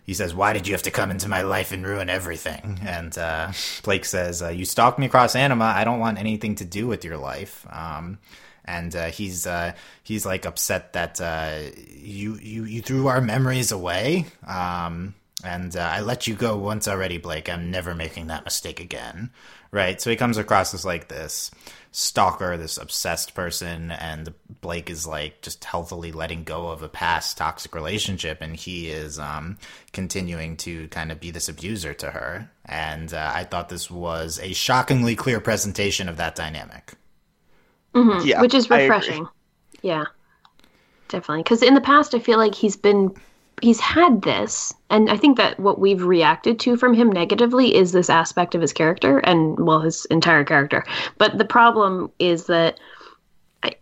he 0.05 0.15
says, 0.15 0.35
"Why 0.35 0.53
did 0.53 0.69
you 0.69 0.75
have 0.75 0.83
to 0.83 0.91
come 0.91 1.11
into 1.11 1.29
my 1.29 1.43
life 1.43 1.73
and 1.73 1.85
ruin 1.85 2.09
everything?" 2.09 2.79
And 2.83 3.17
uh, 3.19 3.53
Blake 3.83 4.05
says, 4.05 4.41
uh, 4.41 4.49
"You 4.49 4.65
stalked 4.65 4.99
me 4.99 5.07
across 5.07 5.35
Anima. 5.35 5.65
I 5.65 5.85
don't 5.85 5.99
want 5.99 6.19
anything 6.19 6.55
to 6.57 6.65
do 6.65 6.87
with 6.87 7.05
your 7.05 7.17
life." 7.17 7.67
Um, 7.71 8.19
and 8.65 8.95
uh, 8.95 9.07
he's 9.07 9.47
uh, 9.47 9.73
he's 10.03 10.25
like 10.25 10.47
upset 10.47 10.93
that 10.93 11.21
uh, 11.21 11.59
you 11.89 12.37
you 12.37 12.65
you 12.65 12.83
threw 12.83 13.09
our 13.09 13.21
memories 13.21 13.73
away. 13.73 14.27
Um, 14.47 15.15
and 15.45 15.77
uh, 15.77 15.81
I 15.81 16.01
let 16.01 16.27
you 16.27 16.35
go 16.35 16.57
once 16.57 16.89
already, 16.89 17.19
Blake. 17.19 17.49
I'm 17.49 17.71
never 17.71 17.95
making 17.95 18.29
that 18.29 18.45
mistake 18.45 18.81
again. 18.81 19.31
Right? 19.71 20.01
So 20.01 20.11
he 20.11 20.17
comes 20.17 20.39
across 20.39 20.73
as 20.73 20.85
like 20.85 21.09
this 21.09 21.51
stalker, 21.91 22.57
this 22.57 22.79
obsessed 22.79 23.35
person, 23.35 23.91
and 23.91 24.33
Blake 24.61 24.89
is 24.89 25.07
like 25.07 25.43
just 25.43 25.65
healthily 25.65 26.13
letting 26.13 26.45
go 26.45 26.69
of 26.69 26.83
a 26.83 26.89
past 26.89 27.37
toxic 27.37 27.75
relationship, 27.75 28.39
and 28.41 28.57
he 28.57 28.89
is 28.89 29.19
um, 29.19 29.59
continuing 29.93 30.57
to 30.59 30.89
kind 30.89 31.13
of 31.13 31.21
be 31.21 31.31
this 31.31 31.49
abuser 31.49 31.93
to 31.95 32.11
her. 32.11 32.51
And 32.65 33.13
uh, 33.13 33.33
I 33.35 33.45
thought 33.45 33.69
this 33.69 33.91
was 33.91 34.39
a 34.41 34.53
shockingly 34.53 35.17
clear 35.17 35.41
presentation 35.41 36.09
of 36.09 36.17
that 36.17 36.37
dynamic. 36.37 36.95
Mm-hmm. 37.95 38.27
Yeah, 38.27 38.41
which 38.41 38.55
is 38.55 38.71
refreshing. 38.71 39.27
Yeah, 39.83 40.05
definitely. 41.09 41.43
Because 41.43 41.63
in 41.63 41.75
the 41.75 41.81
past, 41.81 42.15
I 42.15 42.19
feel 42.19 42.39
like 42.39 42.55
he's 42.55 42.77
been 42.77 43.15
he's 43.63 43.81
had 43.81 44.23
this, 44.23 44.75
and 44.91 45.09
I 45.11 45.17
think 45.17 45.37
that 45.39 45.59
what 45.59 45.79
we've 45.79 46.05
reacted 46.05 46.61
to 46.61 46.77
from 46.77 46.95
him 46.95 47.11
negatively 47.11 47.75
is 47.75 47.93
this 47.93 48.11
aspect 48.11 48.55
of 48.55 48.61
his 48.61 48.73
character, 48.73 49.19
and 49.19 49.59
well, 49.59 49.81
his 49.81 50.05
entire 50.07 50.45
character. 50.45 50.85
But 51.19 51.39
the 51.39 51.45
problem 51.45 52.11
is 52.19 52.47
that 52.47 52.79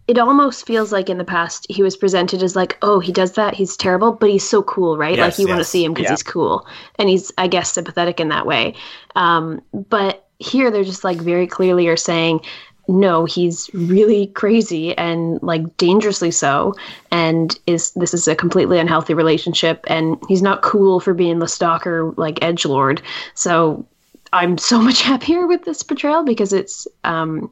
it 0.08 0.18
almost 0.18 0.66
feels 0.66 0.92
like 0.92 1.10
in 1.10 1.18
the 1.18 1.24
past 1.24 1.66
he 1.68 1.82
was 1.82 1.96
presented 1.96 2.42
as 2.42 2.56
like, 2.56 2.78
oh, 2.82 3.00
he 3.00 3.12
does 3.12 3.32
that, 3.32 3.54
he's 3.54 3.76
terrible, 3.76 4.12
but 4.12 4.30
he's 4.30 4.48
so 4.48 4.62
cool, 4.62 4.96
right? 4.96 5.18
like 5.18 5.26
Yes, 5.26 5.38
you 5.38 5.48
want 5.48 5.60
to 5.60 5.64
see 5.64 5.84
him 5.84 5.92
because 5.92 6.04
Yeah. 6.04 6.12
he's 6.12 6.22
cool, 6.22 6.66
and 6.98 7.08
he's, 7.08 7.32
I 7.36 7.48
guess, 7.48 7.72
sympathetic 7.72 8.20
in 8.20 8.28
that 8.28 8.46
way. 8.46 8.74
Um, 9.16 9.60
but 9.72 10.28
here 10.38 10.70
they're 10.70 10.84
just 10.84 11.04
like 11.04 11.18
very 11.18 11.46
clearly 11.46 11.88
are 11.88 11.96
saying, 11.96 12.40
no, 12.88 13.24
he's 13.24 13.70
really 13.72 14.28
crazy 14.28 14.96
and 14.96 15.42
like 15.42 15.76
dangerously 15.76 16.30
so, 16.30 16.74
and 17.10 17.58
is 17.66 17.92
this 17.92 18.14
is 18.14 18.28
a 18.28 18.36
completely 18.36 18.78
unhealthy 18.78 19.14
relationship, 19.14 19.84
and 19.88 20.18
he's 20.28 20.42
not 20.42 20.62
cool 20.62 21.00
for 21.00 21.14
being 21.14 21.38
the 21.38 21.48
stalker 21.48 22.12
like 22.16 22.42
edge 22.42 22.64
lord. 22.64 23.02
So 23.34 23.86
I'm 24.32 24.58
so 24.58 24.78
much 24.82 25.02
happier 25.02 25.46
with 25.46 25.64
this 25.64 25.82
portrayal 25.82 26.24
because 26.24 26.52
it's 26.52 26.86
um, 27.04 27.50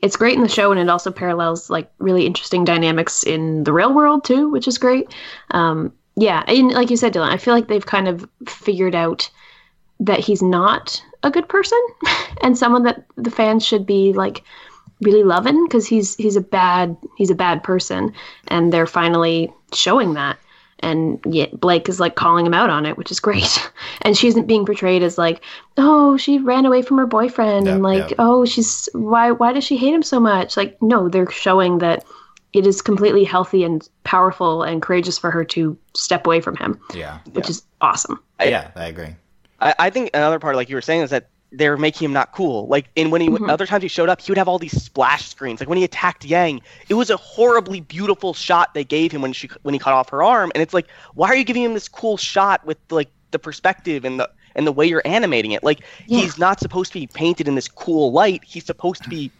it's 0.00 0.16
great 0.16 0.36
in 0.36 0.42
the 0.42 0.48
show 0.48 0.70
and 0.70 0.80
it 0.80 0.88
also 0.88 1.10
parallels 1.10 1.70
like 1.70 1.90
really 1.98 2.26
interesting 2.26 2.64
dynamics 2.64 3.22
in 3.22 3.64
the 3.64 3.72
real 3.72 3.92
world 3.92 4.24
too, 4.24 4.48
which 4.50 4.68
is 4.68 4.78
great. 4.78 5.08
Um, 5.52 5.92
yeah, 6.16 6.44
and 6.46 6.72
like 6.72 6.90
you 6.90 6.96
said, 6.96 7.12
Dylan, 7.12 7.30
I 7.30 7.38
feel 7.38 7.54
like 7.54 7.68
they've 7.68 7.84
kind 7.84 8.06
of 8.06 8.28
figured 8.46 8.94
out 8.94 9.30
that 10.00 10.20
he's 10.20 10.42
not 10.42 11.02
a 11.22 11.30
good 11.30 11.48
person 11.48 11.78
and 12.42 12.58
someone 12.58 12.82
that 12.84 13.04
the 13.16 13.30
fans 13.30 13.64
should 13.64 13.86
be 13.86 14.12
like 14.12 14.44
really 15.04 15.22
loving 15.22 15.64
because 15.66 15.86
he's 15.86 16.16
he's 16.16 16.36
a 16.36 16.40
bad 16.40 16.96
he's 17.16 17.30
a 17.30 17.34
bad 17.34 17.62
person 17.62 18.12
and 18.48 18.72
they're 18.72 18.86
finally 18.86 19.52
showing 19.72 20.14
that 20.14 20.38
and 20.80 21.18
yet 21.24 21.58
Blake 21.58 21.88
is 21.88 21.98
like 21.98 22.14
calling 22.14 22.44
him 22.44 22.52
out 22.52 22.68
on 22.68 22.84
it, 22.84 22.98
which 22.98 23.10
is 23.10 23.20
great. 23.20 23.70
And 24.02 24.18
she 24.18 24.28
isn't 24.28 24.46
being 24.46 24.66
portrayed 24.66 25.02
as 25.02 25.16
like, 25.16 25.40
oh, 25.78 26.18
she 26.18 26.38
ran 26.38 26.66
away 26.66 26.82
from 26.82 26.98
her 26.98 27.06
boyfriend, 27.06 27.66
and 27.66 27.82
like, 27.82 28.10
yep. 28.10 28.18
oh, 28.18 28.44
she's 28.44 28.86
why 28.92 29.30
why 29.30 29.52
does 29.52 29.64
she 29.64 29.78
hate 29.78 29.94
him 29.94 30.02
so 30.02 30.20
much? 30.20 30.58
Like, 30.58 30.76
no, 30.82 31.08
they're 31.08 31.30
showing 31.30 31.78
that 31.78 32.04
it 32.52 32.66
is 32.66 32.82
completely 32.82 33.24
healthy 33.24 33.64
and 33.64 33.88
powerful 34.04 34.62
and 34.62 34.82
courageous 34.82 35.16
for 35.16 35.30
her 35.30 35.44
to 35.44 35.76
step 35.94 36.26
away 36.26 36.40
from 36.40 36.56
him, 36.56 36.78
Yeah. 36.92 37.18
which 37.32 37.48
is 37.48 37.62
awesome. 37.80 38.20
I- 38.38 38.44
yeah, 38.44 38.70
I 38.76 38.86
agree. 38.86 39.16
I, 39.60 39.74
I 39.78 39.90
think 39.90 40.10
another 40.12 40.38
part, 40.38 40.54
like 40.56 40.68
you 40.68 40.76
were 40.76 40.82
saying, 40.82 41.00
is 41.00 41.10
that 41.10 41.28
they're 41.52 41.76
making 41.76 42.06
him 42.06 42.12
not 42.12 42.32
cool. 42.32 42.66
Like, 42.68 42.88
in 42.96 43.10
when 43.10 43.20
he 43.20 43.28
Mhm. 43.28 43.48
other 43.48 43.66
times 43.66 43.82
he 43.82 43.88
showed 43.88 44.08
up, 44.08 44.20
he 44.20 44.30
would 44.30 44.38
have 44.38 44.48
all 44.48 44.58
these 44.58 44.82
splash 44.82 45.28
screens. 45.28 45.60
Like 45.60 45.68
when 45.68 45.78
he 45.78 45.84
attacked 45.84 46.24
Yang, 46.24 46.62
it 46.88 46.94
was 46.94 47.10
a 47.10 47.16
horribly 47.16 47.80
beautiful 47.80 48.34
shot 48.34 48.74
they 48.74 48.84
gave 48.84 49.12
him 49.12 49.22
when 49.22 49.32
she 49.32 49.48
when 49.62 49.72
he 49.72 49.78
cut 49.78 49.92
off 49.92 50.08
her 50.10 50.22
arm, 50.22 50.50
and 50.54 50.62
it's 50.62 50.74
like, 50.74 50.88
why 51.14 51.28
are 51.28 51.36
you 51.36 51.44
giving 51.44 51.62
him 51.62 51.74
this 51.74 51.88
cool 51.88 52.16
shot 52.16 52.64
with 52.66 52.78
like 52.90 53.10
the 53.30 53.38
perspective 53.38 54.04
and 54.04 54.18
the 54.18 54.28
and 54.56 54.66
the 54.66 54.72
way 54.72 54.86
you're 54.86 55.02
animating 55.04 55.52
it? 55.52 55.62
Like 55.62 55.80
Yeah. 56.06 56.22
he's 56.22 56.38
not 56.38 56.60
supposed 56.60 56.92
to 56.92 56.98
be 56.98 57.06
painted 57.06 57.46
in 57.46 57.54
this 57.54 57.68
cool 57.68 58.12
light. 58.12 58.42
He's 58.44 58.64
supposed 58.64 59.02
to 59.04 59.08
be 59.08 59.30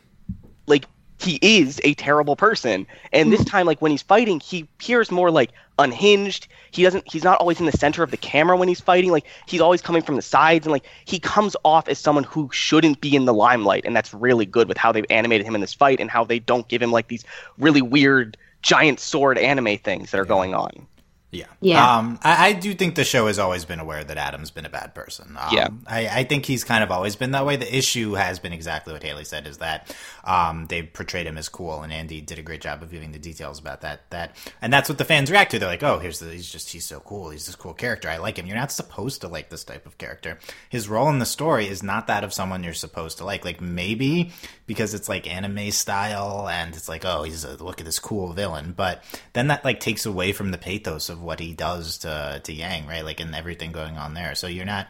like 0.67 0.87
he 1.25 1.39
is 1.41 1.81
a 1.85 1.95
terrible 1.95 2.37
person. 2.37 2.87
And 3.13 3.33
this 3.33 3.41
hmm. 3.41 3.47
time, 3.47 3.67
like 3.67 3.81
when 3.81 3.91
he's 3.91 4.03
fighting, 4.03 4.41
he 4.41 4.61
appears 4.61 5.11
more 5.11 5.31
like 5.31 5.51
unhinged. 5.79 6.47
He 6.71 6.83
doesn't. 6.83 7.11
He's 7.11 7.25
not 7.25 7.41
always 7.41 7.61
in 7.61 7.67
the 7.67 7.73
center 7.73 8.03
of 8.03 8.11
the 8.11 8.17
camera 8.17 8.57
when 8.57 8.69
he's 8.69 8.81
fighting. 8.81 9.11
Like 9.11 9.27
he's 9.47 9.61
always 9.61 9.83
coming 9.83 10.03
from 10.03 10.17
the 10.17 10.23
sides, 10.23 10.67
and 10.67 10.73
like 10.73 10.87
he 11.05 11.19
comes 11.19 11.57
off 11.65 11.89
as 11.89 11.99
someone 11.99 12.25
who 12.25 12.49
shouldn't 12.53 13.01
be 13.01 13.17
in 13.17 13.25
the 13.25 13.35
limelight. 13.35 13.85
And 13.85 13.97
that's 13.97 14.13
really 14.13 14.47
good 14.47 14.69
with 14.69 14.77
how 14.77 14.93
they've 14.93 15.07
animated 15.11 15.47
him 15.47 15.55
in 15.55 15.61
this 15.61 15.75
fight 15.75 16.01
and 16.01 16.11
how 16.11 16.25
they 16.25 16.39
don't 16.39 16.69
give 16.69 16.83
him 16.83 16.93
like 16.93 17.09
these 17.09 17.25
really 17.59 17.83
weird 17.83 18.37
giant 18.63 19.01
sword 19.01 19.39
anime 19.39 19.79
things 19.79 20.11
that 20.11 20.21
are 20.21 20.25
going 20.25 20.55
on. 20.55 20.87
Yeah. 21.35 21.47
Yeah. 21.61 21.99
Um, 21.99 22.19
I, 22.23 22.49
I 22.49 22.53
do 22.53 22.73
think 22.75 22.95
the 22.95 23.05
show 23.05 23.27
has 23.27 23.39
always 23.39 23.65
been 23.65 23.81
aware 23.81 24.05
that 24.05 24.17
Adam's 24.17 24.51
been 24.51 24.65
a 24.65 24.71
bad 24.71 24.95
person. 24.95 25.37
Um, 25.39 25.55
Yeah. 25.55 25.69
I, 25.87 26.07
I 26.21 26.25
think 26.25 26.47
he's 26.47 26.65
kind 26.65 26.83
of 26.85 26.91
always 26.91 27.17
been 27.17 27.33
that 27.33 27.45
way. 27.45 27.57
The 27.57 27.77
issue 27.77 28.13
has 28.15 28.39
been 28.39 28.53
exactly 28.53 28.93
what 28.93 29.03
Haley 29.03 29.25
said 29.25 29.47
is 29.47 29.59
that 29.59 29.95
um, 30.25 30.67
they 30.69 30.83
portrayed 30.83 31.27
him 31.27 31.37
as 31.37 31.49
cool, 31.49 31.83
and 31.83 31.93
Andy 31.93 32.21
did 32.21 32.39
a 32.39 32.43
great 32.43 32.61
job 32.61 32.83
of 32.83 32.91
giving 32.91 33.13
the 33.13 33.19
details 33.19 33.59
about 33.59 33.81
that. 33.83 34.09
That 34.11 34.37
and 34.63 34.73
that's 34.73 34.89
what 34.89 34.99
the 34.99 35.05
fans 35.05 35.31
react 35.31 35.51
to. 35.51 35.59
They're 35.59 35.69
like, 35.69 35.83
"Oh, 35.83 35.99
here's 35.99 36.19
the 36.21 36.31
he's 36.31 36.51
just 36.51 36.71
he's 36.71 36.85
so 36.85 37.01
cool. 37.01 37.31
He's 37.31 37.47
this 37.47 37.57
cool 37.57 37.75
character. 37.75 38.09
I 38.09 38.19
like 38.19 38.39
him." 38.39 38.47
You're 38.47 38.57
not 38.57 38.73
supposed 38.73 39.21
to 39.23 39.29
like 39.29 39.51
this 39.51 39.65
type 39.65 39.87
of 39.87 39.99
character. 39.99 40.39
His 40.69 40.89
role 40.89 41.09
in 41.09 41.19
the 41.19 41.27
story 41.27 41.67
is 41.69 41.83
not 41.83 42.07
that 42.07 42.25
of 42.25 42.33
someone 42.33 42.63
you're 42.63 42.75
supposed 42.75 43.19
to 43.19 43.25
like. 43.25 43.45
Like 43.45 43.61
maybe 43.61 44.33
because 44.67 44.95
it's 44.95 45.09
like 45.09 45.31
anime 45.31 45.71
style, 45.71 46.49
and 46.49 46.75
it's 46.75 46.89
like, 46.89 47.05
"Oh, 47.05 47.23
he's 47.25 47.45
a 47.45 47.63
look 47.63 47.81
at 47.81 47.85
this 47.87 47.99
cool 47.99 48.33
villain," 48.33 48.73
but 48.77 49.03
then 49.33 49.49
that 49.49 49.65
like 49.65 49.81
takes 49.81 50.07
away 50.07 50.33
from 50.33 50.51
the 50.51 50.59
pathos 50.59 51.09
of 51.09 51.23
what 51.25 51.41
he 51.41 51.53
does 51.55 51.99
to 51.99 52.41
to 52.45 52.53
Yang, 52.53 52.87
right? 52.87 53.05
Like 53.05 53.21
and 53.21 53.35
everything 53.35 53.73
going 53.73 53.97
on 53.97 54.15
there. 54.15 54.35
So 54.35 54.47
you're 54.47 54.65
not 54.65 54.89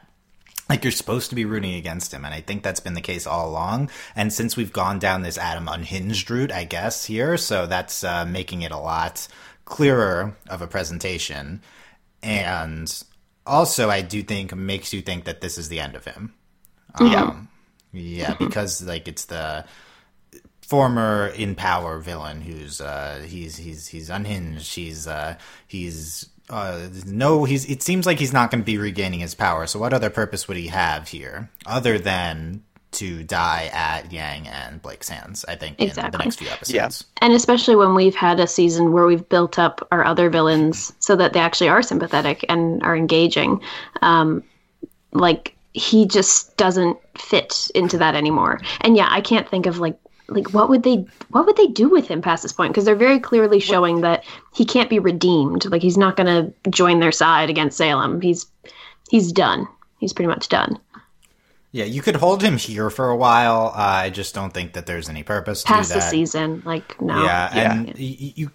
like 0.68 0.82
you're 0.82 0.90
supposed 0.90 1.28
to 1.30 1.36
be 1.36 1.44
rooting 1.44 1.74
against 1.74 2.10
him 2.14 2.24
and 2.24 2.32
i 2.32 2.40
think 2.40 2.62
that's 2.62 2.80
been 2.80 2.94
the 2.94 3.00
case 3.02 3.26
all 3.26 3.50
along 3.50 3.90
and 4.16 4.32
since 4.32 4.56
we've 4.56 4.72
gone 4.72 4.98
down 4.98 5.20
this 5.20 5.36
adam 5.36 5.68
unhinged 5.68 6.30
route 6.30 6.50
i 6.50 6.64
guess 6.64 7.04
here 7.04 7.36
so 7.36 7.66
that's 7.66 8.02
uh, 8.02 8.24
making 8.24 8.62
it 8.62 8.72
a 8.72 8.78
lot 8.78 9.28
clearer 9.66 10.34
of 10.48 10.62
a 10.62 10.66
presentation 10.66 11.60
and 12.22 13.02
also 13.46 13.90
i 13.90 14.00
do 14.00 14.22
think 14.22 14.54
makes 14.56 14.94
you 14.94 15.02
think 15.02 15.24
that 15.24 15.42
this 15.42 15.58
is 15.58 15.68
the 15.68 15.80
end 15.80 15.94
of 15.96 16.04
him 16.06 16.32
Yeah. 16.98 17.36
yeah 17.92 18.34
because 18.38 18.82
like 18.82 19.06
it's 19.06 19.26
the 19.26 19.66
former 20.74 21.28
in 21.36 21.54
power 21.54 22.00
villain 22.00 22.40
who's 22.40 22.80
uh 22.80 23.24
he's 23.24 23.56
he's 23.56 23.86
he's 23.86 24.10
unhinged 24.10 24.74
he's 24.74 25.06
uh 25.06 25.36
he's 25.68 26.28
uh 26.50 26.88
no 27.06 27.44
he's 27.44 27.64
it 27.70 27.80
seems 27.80 28.06
like 28.06 28.18
he's 28.18 28.32
not 28.32 28.50
going 28.50 28.60
to 28.60 28.66
be 28.66 28.76
regaining 28.76 29.20
his 29.20 29.36
power 29.36 29.68
so 29.68 29.78
what 29.78 29.92
other 29.92 30.10
purpose 30.10 30.48
would 30.48 30.56
he 30.56 30.66
have 30.66 31.06
here 31.06 31.48
other 31.64 31.96
than 31.96 32.60
to 32.90 33.22
die 33.22 33.70
at 33.72 34.12
Yang 34.12 34.48
and 34.48 34.82
Blake's 34.82 35.08
hands 35.08 35.44
I 35.46 35.54
think 35.54 35.78
in 35.78 35.90
the 35.90 36.18
next 36.18 36.36
few 36.36 36.48
episodes 36.48 36.72
Yeah. 36.72 36.88
And 37.22 37.32
especially 37.32 37.76
when 37.76 37.94
we've 37.94 38.14
had 38.16 38.40
a 38.40 38.46
season 38.48 38.92
where 38.92 39.06
we've 39.06 39.28
built 39.28 39.58
up 39.58 39.86
our 39.92 40.04
other 40.04 40.28
villains 40.28 40.92
so 40.98 41.14
that 41.16 41.32
they 41.32 41.40
actually 41.40 41.68
are 41.68 41.82
sympathetic 41.82 42.44
and 42.48 42.82
are 42.82 42.96
engaging. 42.96 43.60
Um, 44.02 44.42
like 45.12 45.56
he 45.72 46.06
just 46.06 46.56
doesn't 46.56 46.96
fit 47.18 47.70
into 47.74 47.98
that 47.98 48.14
anymore. 48.14 48.60
And 48.80 48.96
yeah, 48.96 49.08
I 49.10 49.20
can't 49.20 49.48
think 49.48 49.66
of 49.66 49.78
like 49.78 49.98
like 50.28 50.52
what 50.54 50.68
would 50.70 50.82
they 50.82 51.04
what 51.30 51.46
would 51.46 51.56
they 51.56 51.66
do 51.66 51.88
with 51.88 52.08
him 52.08 52.22
past 52.22 52.42
this 52.42 52.52
point 52.52 52.72
because 52.72 52.84
they're 52.84 52.94
very 52.96 53.20
clearly 53.20 53.60
showing 53.60 54.00
that 54.00 54.24
he 54.54 54.64
can't 54.64 54.88
be 54.90 54.98
redeemed. 54.98 55.64
Like 55.66 55.82
he's 55.82 55.98
not 55.98 56.16
going 56.16 56.26
to 56.62 56.70
join 56.70 57.00
their 57.00 57.12
side 57.12 57.50
against 57.50 57.76
Salem. 57.76 58.20
He's 58.20 58.46
he's 59.10 59.32
done. 59.32 59.68
He's 59.98 60.12
pretty 60.12 60.28
much 60.28 60.48
done. 60.48 60.78
yeah 61.72 61.84
you 61.84 62.00
could 62.02 62.16
hold 62.16 62.42
him 62.42 62.56
here 62.56 62.88
for 62.90 63.10
a 63.10 63.16
while 63.16 63.72
uh, 63.74 64.04
I 64.06 64.10
just 64.10 64.34
don't 64.34 64.52
think 64.54 64.72
that 64.74 64.86
there's 64.86 65.08
any 65.08 65.22
purpose 65.22 65.62
to 65.62 65.68
Past 65.72 65.88
the 65.92 65.98
that 66.00 66.10
season, 66.10 66.62
like 66.64 67.00
no. 67.00 67.22
Yeah, 67.24 67.54
Yeah. 67.54 67.72
and 67.72 67.86
y- 67.88 67.94
you, 67.98 68.32
you 68.36 68.50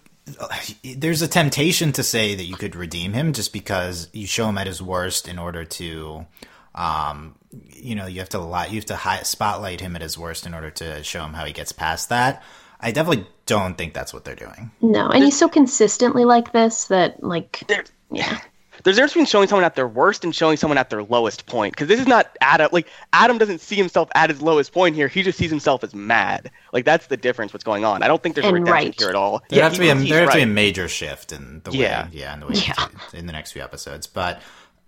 there's 0.96 1.22
a 1.22 1.28
temptation 1.28 1.92
to 1.92 2.02
say 2.02 2.34
that 2.36 2.44
you 2.44 2.54
could 2.56 2.76
redeem 2.76 3.12
him 3.14 3.32
just 3.32 3.52
because 3.52 4.08
you 4.12 4.26
show 4.26 4.48
him 4.48 4.58
at 4.58 4.66
his 4.66 4.80
worst 4.80 5.26
in 5.28 5.38
order 5.38 5.64
to 5.64 6.26
um 6.74 7.34
you 7.68 7.94
know 7.94 8.06
you 8.06 8.20
have 8.20 8.28
to 8.28 8.38
lot 8.38 8.70
you 8.70 8.76
have 8.76 8.84
to 8.86 8.96
hi- 8.96 9.22
spotlight 9.22 9.80
him 9.80 9.96
at 9.96 10.02
his 10.02 10.16
worst 10.16 10.46
in 10.46 10.54
order 10.54 10.70
to 10.70 11.02
show 11.02 11.24
him 11.24 11.32
how 11.34 11.44
he 11.44 11.52
gets 11.52 11.72
past 11.72 12.08
that 12.08 12.42
i 12.80 12.92
definitely 12.92 13.26
don't 13.46 13.76
think 13.76 13.92
that's 13.92 14.14
what 14.14 14.24
they're 14.24 14.36
doing 14.36 14.70
No, 14.80 15.08
and 15.08 15.24
he's 15.24 15.36
so 15.38 15.48
consistently 15.48 16.24
like 16.24 16.52
this 16.52 16.84
that 16.86 17.22
like 17.24 17.64
There, 17.66 17.84
yeah. 18.12 18.38
there's 18.84 18.96
a 18.96 19.00
difference 19.00 19.12
between 19.12 19.26
showing 19.26 19.48
someone 19.48 19.64
at 19.64 19.74
their 19.74 19.88
worst 19.88 20.22
and 20.24 20.32
showing 20.34 20.56
someone 20.56 20.78
at 20.78 20.88
their 20.88 21.02
lowest 21.02 21.44
point. 21.44 21.74
Because 21.74 21.86
this 21.88 22.00
is 22.00 22.06
not 22.06 22.34
Adam. 22.40 22.70
Like 22.72 22.88
Adam 23.12 23.36
doesn't 23.36 23.60
see 23.60 23.74
himself 23.76 24.08
at 24.14 24.30
his 24.30 24.40
lowest 24.40 24.72
point 24.72 24.94
here. 24.94 25.06
He 25.06 25.22
just 25.22 25.36
sees 25.36 25.50
himself 25.50 25.84
as 25.84 25.94
mad. 25.94 26.50
Like 26.72 26.86
that's 26.86 27.08
the 27.08 27.18
difference. 27.18 27.52
What's 27.52 27.62
going 27.64 27.84
on? 27.84 28.02
I 28.02 28.06
don't 28.08 28.22
think 28.22 28.36
there's 28.36 28.46
a 28.46 28.48
And 28.48 28.54
redemption 28.54 28.86
right. 28.88 28.98
here 28.98 29.08
at 29.10 29.14
all. 29.16 29.42
there 29.50 29.58
yeah, 29.58 29.64
has 29.64 29.74
to 29.74 29.80
be 29.80 29.90
a 29.90 29.94
he- 29.96 30.00
he's 30.02 30.10
there 30.10 30.20
has 30.22 30.30
to 30.30 30.36
be 30.36 30.42
a 30.44 30.46
major 30.46 30.88
shift 30.88 31.30
in 31.32 31.60
the 31.64 31.72
way 31.72 31.78
Yeah. 31.78 32.08
yeah 32.10 32.32
in 32.32 32.40
the 32.40 32.46
way 32.46 32.54
Yeah. 32.54 32.86
in 33.12 33.26
the 33.26 33.32
next 33.34 33.52
few 33.52 33.60
episodes 33.62 34.06
but 34.06 34.40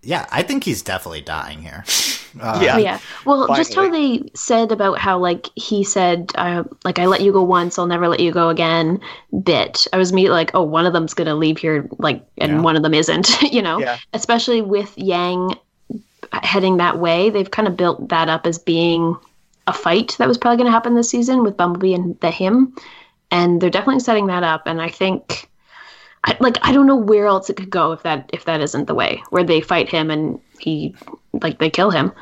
yeah 0.02 0.26
i 0.30 0.42
think 0.42 0.64
he's 0.64 0.82
definitely 0.82 1.20
dying 1.20 1.60
here 1.62 1.84
uh, 2.40 2.58
Yeah. 2.62 2.78
Yeah. 2.78 2.98
Well, 3.26 3.46
just 3.54 3.74
how 3.74 3.90
they 3.90 4.22
said 4.34 4.72
about 4.72 4.98
how 4.98 5.18
like 5.18 5.48
he 5.54 5.84
said, 5.84 6.30
uh, 6.34 6.64
like 6.82 6.98
I 6.98 7.04
let 7.06 7.20
you 7.20 7.30
go 7.30 7.42
once, 7.42 7.78
I'll 7.78 7.86
never 7.86 8.08
let 8.08 8.20
you 8.20 8.32
go 8.32 8.48
again. 8.48 9.00
Bit. 9.44 9.86
I 9.92 9.98
was 9.98 10.14
me 10.14 10.30
like, 10.30 10.50
oh, 10.54 10.62
one 10.62 10.86
of 10.86 10.94
them's 10.94 11.12
gonna 11.12 11.34
leave 11.34 11.58
here, 11.58 11.86
like, 11.98 12.24
and 12.38 12.52
Yeah. 12.52 12.60
one 12.62 12.74
of 12.76 12.82
them 12.82 12.94
isn't. 12.94 13.42
you 13.52 13.60
know, 13.60 13.80
Yeah. 13.80 13.98
especially 14.14 14.62
with 14.62 14.96
Yang 14.96 15.56
heading 16.32 16.78
that 16.78 16.98
way. 16.98 17.28
They've 17.30 17.50
kind 17.50 17.68
of 17.68 17.76
built 17.76 18.08
that 18.08 18.28
up 18.30 18.46
as 18.46 18.58
being 18.58 19.14
a 19.66 19.72
fight 19.74 20.16
that 20.18 20.26
was 20.28 20.38
probably 20.38 20.56
going 20.56 20.68
to 20.68 20.72
happen 20.72 20.94
this 20.94 21.10
season 21.10 21.42
with 21.42 21.56
Bumblebee 21.58 21.92
and 21.94 22.18
the 22.20 22.30
him, 22.30 22.74
and 23.30 23.60
they're 23.60 23.68
definitely 23.70 24.00
setting 24.00 24.28
that 24.28 24.42
up. 24.42 24.62
And 24.66 24.80
I 24.80 24.88
think, 24.88 25.50
I, 26.24 26.36
like, 26.40 26.58
I 26.62 26.72
don't 26.72 26.86
know 26.86 26.96
where 26.96 27.26
else 27.26 27.50
it 27.50 27.56
could 27.56 27.70
go 27.70 27.92
if 27.92 28.02
that 28.04 28.30
if 28.32 28.44
that 28.44 28.60
isn't 28.60 28.86
the 28.86 28.94
way 28.94 29.22
where 29.30 29.44
they 29.44 29.60
fight 29.60 29.88
him 29.88 30.10
and 30.10 30.40
he 30.58 30.94
like 31.32 31.58
they 31.58 31.70
kill 31.70 31.90
him. 31.90 32.12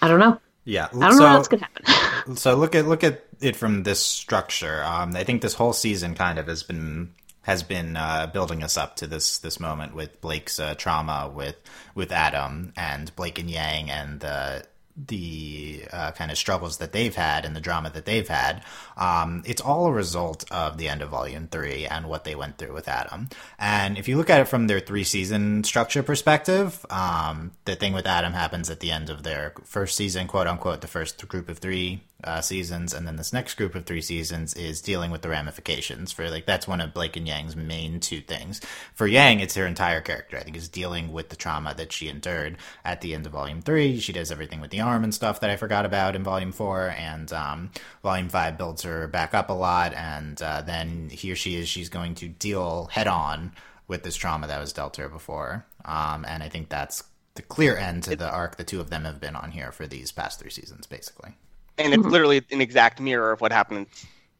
I 0.00 0.08
don't 0.08 0.20
know. 0.20 0.40
Yeah, 0.64 0.88
I 0.94 1.08
don't 1.08 1.12
so, 1.12 1.18
know 1.18 1.26
else 1.26 1.48
could 1.48 1.60
happen. 1.60 2.36
so 2.36 2.54
look 2.54 2.74
at 2.74 2.86
look 2.86 3.04
at 3.04 3.24
it 3.40 3.56
from 3.56 3.82
this 3.82 4.02
structure. 4.02 4.82
Um, 4.82 5.14
I 5.14 5.24
think 5.24 5.42
this 5.42 5.54
whole 5.54 5.74
season 5.74 6.14
kind 6.14 6.38
of 6.38 6.46
has 6.46 6.62
been 6.62 7.12
has 7.42 7.62
been 7.62 7.96
uh, 7.96 8.26
building 8.32 8.62
us 8.62 8.76
up 8.78 8.96
to 8.96 9.06
this 9.06 9.38
this 9.38 9.60
moment 9.60 9.94
with 9.94 10.20
Blake's 10.22 10.58
uh, 10.58 10.74
trauma 10.74 11.30
with 11.32 11.56
with 11.94 12.12
Adam 12.12 12.72
and 12.76 13.14
Blake 13.16 13.38
and 13.38 13.50
Yang 13.50 13.90
and 13.90 14.20
the 14.20 14.64
the 14.96 15.84
uh, 15.92 16.12
kind 16.12 16.30
of 16.30 16.38
struggles 16.38 16.78
that 16.78 16.92
they've 16.92 17.14
had 17.14 17.44
and 17.44 17.56
the 17.56 17.60
drama 17.60 17.90
that 17.90 18.04
they've 18.04 18.28
had. 18.28 18.62
Um, 18.96 19.42
it's 19.44 19.60
all 19.60 19.86
a 19.86 19.92
result 19.92 20.44
of 20.50 20.78
the 20.78 20.88
end 20.88 21.02
of 21.02 21.10
Volume 21.10 21.48
Three 21.48 21.86
and 21.86 22.06
what 22.06 22.24
they 22.24 22.34
went 22.34 22.58
through 22.58 22.72
with 22.72 22.88
Adam. 22.88 23.28
And 23.58 23.98
if 23.98 24.06
you 24.08 24.16
look 24.16 24.30
at 24.30 24.40
it 24.40 24.48
from 24.48 24.66
their 24.66 24.80
three 24.80 25.04
season 25.04 25.64
structure 25.64 26.02
perspective, 26.02 26.84
um, 26.90 27.52
the 27.64 27.74
thing 27.74 27.92
with 27.92 28.06
Adam 28.06 28.32
happens 28.32 28.70
at 28.70 28.80
the 28.80 28.92
end 28.92 29.10
of 29.10 29.22
their 29.22 29.54
first 29.64 29.96
season, 29.96 30.26
quote 30.26 30.46
unquote, 30.46 30.80
the 30.80 30.86
first 30.86 31.26
group 31.28 31.48
of 31.48 31.58
three 31.58 32.02
uh, 32.24 32.40
seasons, 32.40 32.92
and 32.94 33.06
then 33.06 33.16
this 33.16 33.32
next 33.32 33.54
group 33.54 33.74
of 33.74 33.86
three 33.86 34.00
seasons 34.00 34.54
is 34.54 34.80
dealing 34.80 35.10
with 35.10 35.22
the 35.22 35.28
ramifications. 35.28 36.12
For 36.12 36.28
like 36.30 36.46
that's 36.46 36.66
one 36.66 36.80
of 36.80 36.94
Blake 36.94 37.16
and 37.16 37.26
Yang's 37.26 37.54
main 37.54 38.00
two 38.00 38.20
things. 38.20 38.60
For 38.94 39.06
Yang, 39.06 39.40
it's 39.40 39.54
her 39.54 39.66
entire 39.66 40.00
character. 40.00 40.36
I 40.36 40.42
think 40.42 40.56
is 40.56 40.68
dealing 40.68 41.12
with 41.12 41.28
the 41.28 41.36
trauma 41.36 41.74
that 41.76 41.92
she 41.92 42.08
endured 42.08 42.56
at 42.84 43.00
the 43.00 43.14
end 43.14 43.26
of 43.26 43.32
Volume 43.32 43.60
Three. 43.60 44.00
She 44.00 44.12
does 44.12 44.32
everything 44.32 44.60
with 44.60 44.70
the 44.70 44.80
arm 44.80 45.04
and 45.04 45.14
stuff 45.14 45.40
that 45.40 45.50
I 45.50 45.56
forgot 45.56 45.86
about 45.86 46.16
in 46.16 46.24
Volume 46.24 46.52
Four, 46.52 46.94
and 46.98 47.32
um, 47.32 47.70
Volume 48.02 48.28
Five 48.28 48.58
builds 48.58 48.82
her 48.82 49.06
back 49.06 49.34
up 49.34 49.50
a 49.50 49.54
lot, 49.54 49.94
and 49.94 50.40
uh, 50.42 50.62
then 50.62 51.10
here 51.10 51.36
she 51.36 51.56
is. 51.56 51.68
She's 51.68 51.88
going 51.88 52.14
to 52.16 52.28
deal 52.28 52.86
head 52.86 53.06
on 53.06 53.52
with 53.86 54.02
this 54.02 54.16
trauma 54.16 54.46
that 54.46 54.60
was 54.60 54.72
dealt 54.72 54.96
her 54.96 55.08
before, 55.08 55.66
um, 55.84 56.24
and 56.26 56.42
I 56.42 56.48
think 56.48 56.68
that's 56.68 57.04
the 57.34 57.42
clear 57.42 57.76
end 57.76 58.04
to 58.04 58.16
the 58.16 58.30
arc 58.30 58.56
the 58.56 58.64
two 58.64 58.80
of 58.80 58.90
them 58.90 59.04
have 59.04 59.20
been 59.20 59.36
on 59.36 59.50
here 59.50 59.72
for 59.72 59.86
these 59.86 60.12
past 60.12 60.40
three 60.40 60.50
seasons, 60.50 60.86
basically 60.86 61.34
and 61.78 61.92
it's 61.94 62.04
literally 62.06 62.42
an 62.50 62.60
exact 62.60 63.00
mirror 63.00 63.32
of 63.32 63.40
what 63.40 63.52
happened 63.52 63.78
in 63.80 63.86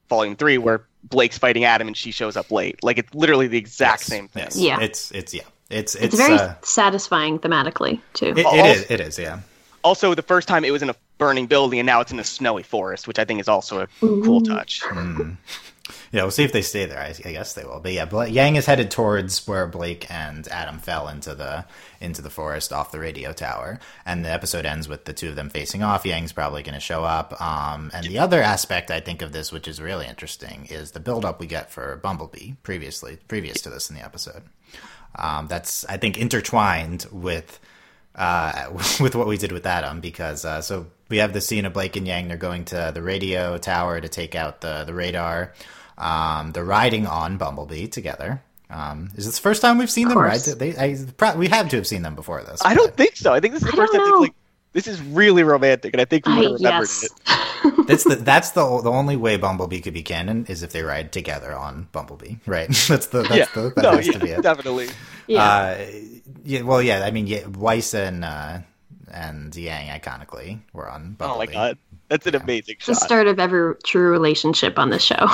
volume 0.08 0.36
three 0.36 0.58
where 0.58 0.84
blake's 1.04 1.38
fighting 1.38 1.64
adam 1.64 1.86
and 1.88 1.96
she 1.96 2.10
shows 2.10 2.36
up 2.36 2.50
late. 2.50 2.82
Like 2.82 2.98
it's 2.98 3.12
literally 3.14 3.46
the 3.46 3.58
exact 3.58 4.02
yes, 4.02 4.06
same 4.08 4.28
thing. 4.28 4.44
Yes. 4.44 4.56
Yeah. 4.56 4.80
it's 4.80 5.10
it's 5.12 5.34
yeah. 5.34 5.42
It's 5.70 5.94
it's, 5.94 6.04
It's 6.04 6.16
very 6.16 6.34
uh, 6.38 6.54
satisfying 6.62 7.38
thematically 7.38 8.00
too. 8.12 8.26
it, 8.26 8.38
it 8.38 8.46
Also- 8.46 8.64
is 8.64 8.90
it 8.90 9.00
is 9.00 9.18
yeah. 9.18 9.40
Also 9.82 10.14
the 10.14 10.22
first 10.22 10.48
time 10.48 10.64
it 10.64 10.70
was 10.70 10.82
in 10.82 10.90
a 10.90 10.94
burning 11.18 11.46
building 11.46 11.78
and 11.78 11.86
now 11.86 12.00
it's 12.00 12.10
in 12.12 12.18
a 12.18 12.24
snowy 12.24 12.62
forest 12.64 13.06
which 13.06 13.20
i 13.20 13.24
think 13.24 13.38
is 13.40 13.46
also 13.48 13.80
a 13.82 13.86
cool 14.00 14.40
touch 14.40 14.82
yeah 16.12 16.22
we'll 16.22 16.30
see 16.30 16.44
if 16.44 16.52
they 16.52 16.62
stay 16.62 16.86
there. 16.86 17.00
I, 17.00 17.14
I 17.24 17.32
guess 17.32 17.54
they 17.54 17.64
will. 17.64 17.80
But 17.80 17.92
yeah 17.92 18.04
Bla- 18.04 18.28
Yang 18.28 18.56
is 18.56 18.66
headed 18.66 18.90
towards 18.90 19.46
where 19.46 19.66
Blake 19.66 20.10
and 20.10 20.46
Adam 20.48 20.78
fell 20.78 21.08
into 21.08 21.34
the 21.34 21.64
into 22.00 22.22
the 22.22 22.30
forest 22.30 22.72
off 22.72 22.92
the 22.92 22.98
radio 22.98 23.32
tower. 23.32 23.78
And 24.06 24.24
the 24.24 24.30
episode 24.30 24.66
ends 24.66 24.88
with 24.88 25.04
the 25.04 25.12
two 25.12 25.28
of 25.28 25.36
them 25.36 25.50
facing 25.50 25.82
off. 25.82 26.06
Yang's 26.06 26.32
probably 26.32 26.62
going 26.62 26.74
to 26.74 26.80
show 26.80 27.04
up. 27.04 27.40
Um, 27.40 27.90
and 27.94 28.06
the 28.06 28.18
other 28.18 28.42
aspect 28.42 28.90
I 28.90 29.00
think 29.00 29.22
of 29.22 29.32
this 29.32 29.52
which 29.52 29.68
is 29.68 29.80
really 29.80 30.06
interesting 30.06 30.66
is 30.70 30.92
the 30.92 31.00
build 31.00 31.24
up 31.24 31.40
we 31.40 31.46
get 31.46 31.70
for 31.70 31.96
Bumblebee 31.96 32.52
previously 32.62 33.18
previous 33.28 33.60
to 33.62 33.70
this 33.70 33.90
in 33.90 33.96
the 33.96 34.04
episode. 34.04 34.42
Um, 35.16 35.46
that's 35.46 35.84
I 35.86 35.96
think 35.96 36.18
intertwined 36.18 37.06
with 37.12 37.60
uh, 38.14 38.70
with 39.00 39.14
what 39.14 39.26
we 39.26 39.36
did 39.36 39.52
with 39.52 39.66
Adam 39.66 40.00
because 40.00 40.44
uh, 40.44 40.60
so 40.60 40.86
we 41.08 41.18
have 41.18 41.32
the 41.32 41.40
scene 41.40 41.64
of 41.66 41.72
Blake 41.72 41.96
and 41.96 42.06
Yang. 42.06 42.28
They're 42.28 42.36
going 42.36 42.64
to 42.66 42.92
the 42.94 43.02
radio 43.02 43.58
tower 43.58 44.00
to 44.00 44.08
take 44.08 44.34
out 44.34 44.60
the 44.60 44.84
the 44.84 44.94
radar. 44.94 45.52
Um, 45.96 46.52
they're 46.52 46.64
riding 46.64 47.06
on 47.06 47.36
Bumblebee 47.36 47.86
together. 47.88 48.42
Um, 48.70 49.10
is 49.14 49.26
this 49.26 49.36
the 49.36 49.42
first 49.42 49.62
time 49.62 49.78
we've 49.78 49.90
seen 49.90 50.08
them 50.08 50.18
ride? 50.18 50.40
They, 50.40 50.76
I, 50.76 50.96
pro- 51.16 51.36
we 51.36 51.48
have 51.48 51.68
to 51.68 51.76
have 51.76 51.86
seen 51.86 52.02
them 52.02 52.14
before 52.16 52.42
this. 52.42 52.60
i 52.64 52.74
don't 52.74 52.96
think 52.96 53.14
so 53.14 53.32
i 53.32 53.38
think 53.38 53.54
this 53.54 53.62
is 53.62 53.70
the 53.70 53.74
I 53.74 53.76
first 53.76 53.92
time 53.92 54.20
like 54.20 54.34
this 54.72 54.88
is 54.88 55.00
really 55.02 55.44
romantic 55.44 55.92
and 55.94 56.00
i 56.00 56.04
think 56.06 56.26
we 56.26 56.32
I, 56.32 56.36
would 56.36 56.44
have 56.44 56.54
remembered 56.54 56.88
yes. 56.88 57.04
it 57.04 57.12
That's 57.86 58.04
the 58.04 58.16
that's 58.16 58.50
the 58.52 58.80
the 58.82 58.90
only 58.90 59.16
way 59.16 59.36
Bumblebee 59.36 59.80
could 59.80 59.94
be 59.94 60.02
canon 60.02 60.46
is 60.46 60.62
if 60.62 60.72
they 60.72 60.82
ride 60.82 61.12
together 61.12 61.52
on 61.54 61.88
Bumblebee, 61.92 62.36
right? 62.46 62.68
that's 62.88 63.06
the 63.06 63.22
that's 63.22 63.34
yeah 63.34 63.46
the 63.54 63.70
that 63.76 63.82
no 63.82 63.92
has 63.96 64.06
yeah 64.06 64.12
to 64.12 64.18
be 64.18 64.30
it. 64.30 64.42
definitely 64.42 64.88
yeah. 65.26 65.42
Uh, 65.42 65.86
yeah, 66.44 66.62
well, 66.62 66.82
yeah. 66.82 67.04
I 67.04 67.10
mean, 67.10 67.26
yeah, 67.26 67.46
Weiss 67.46 67.94
and 67.94 68.24
uh, 68.24 68.58
and 69.12 69.54
Yang 69.54 70.00
iconically 70.00 70.60
were 70.72 70.88
on 70.88 71.16
oh 71.20 71.38
my 71.38 71.46
god 71.46 71.78
that's 72.08 72.26
an 72.26 72.34
amazing 72.34 72.76
shot. 72.78 72.86
the 72.86 72.94
start 72.94 73.26
of 73.26 73.38
every 73.38 73.74
true 73.82 74.10
relationship 74.10 74.78
on 74.78 74.90
this 74.90 75.02
show. 75.02 75.26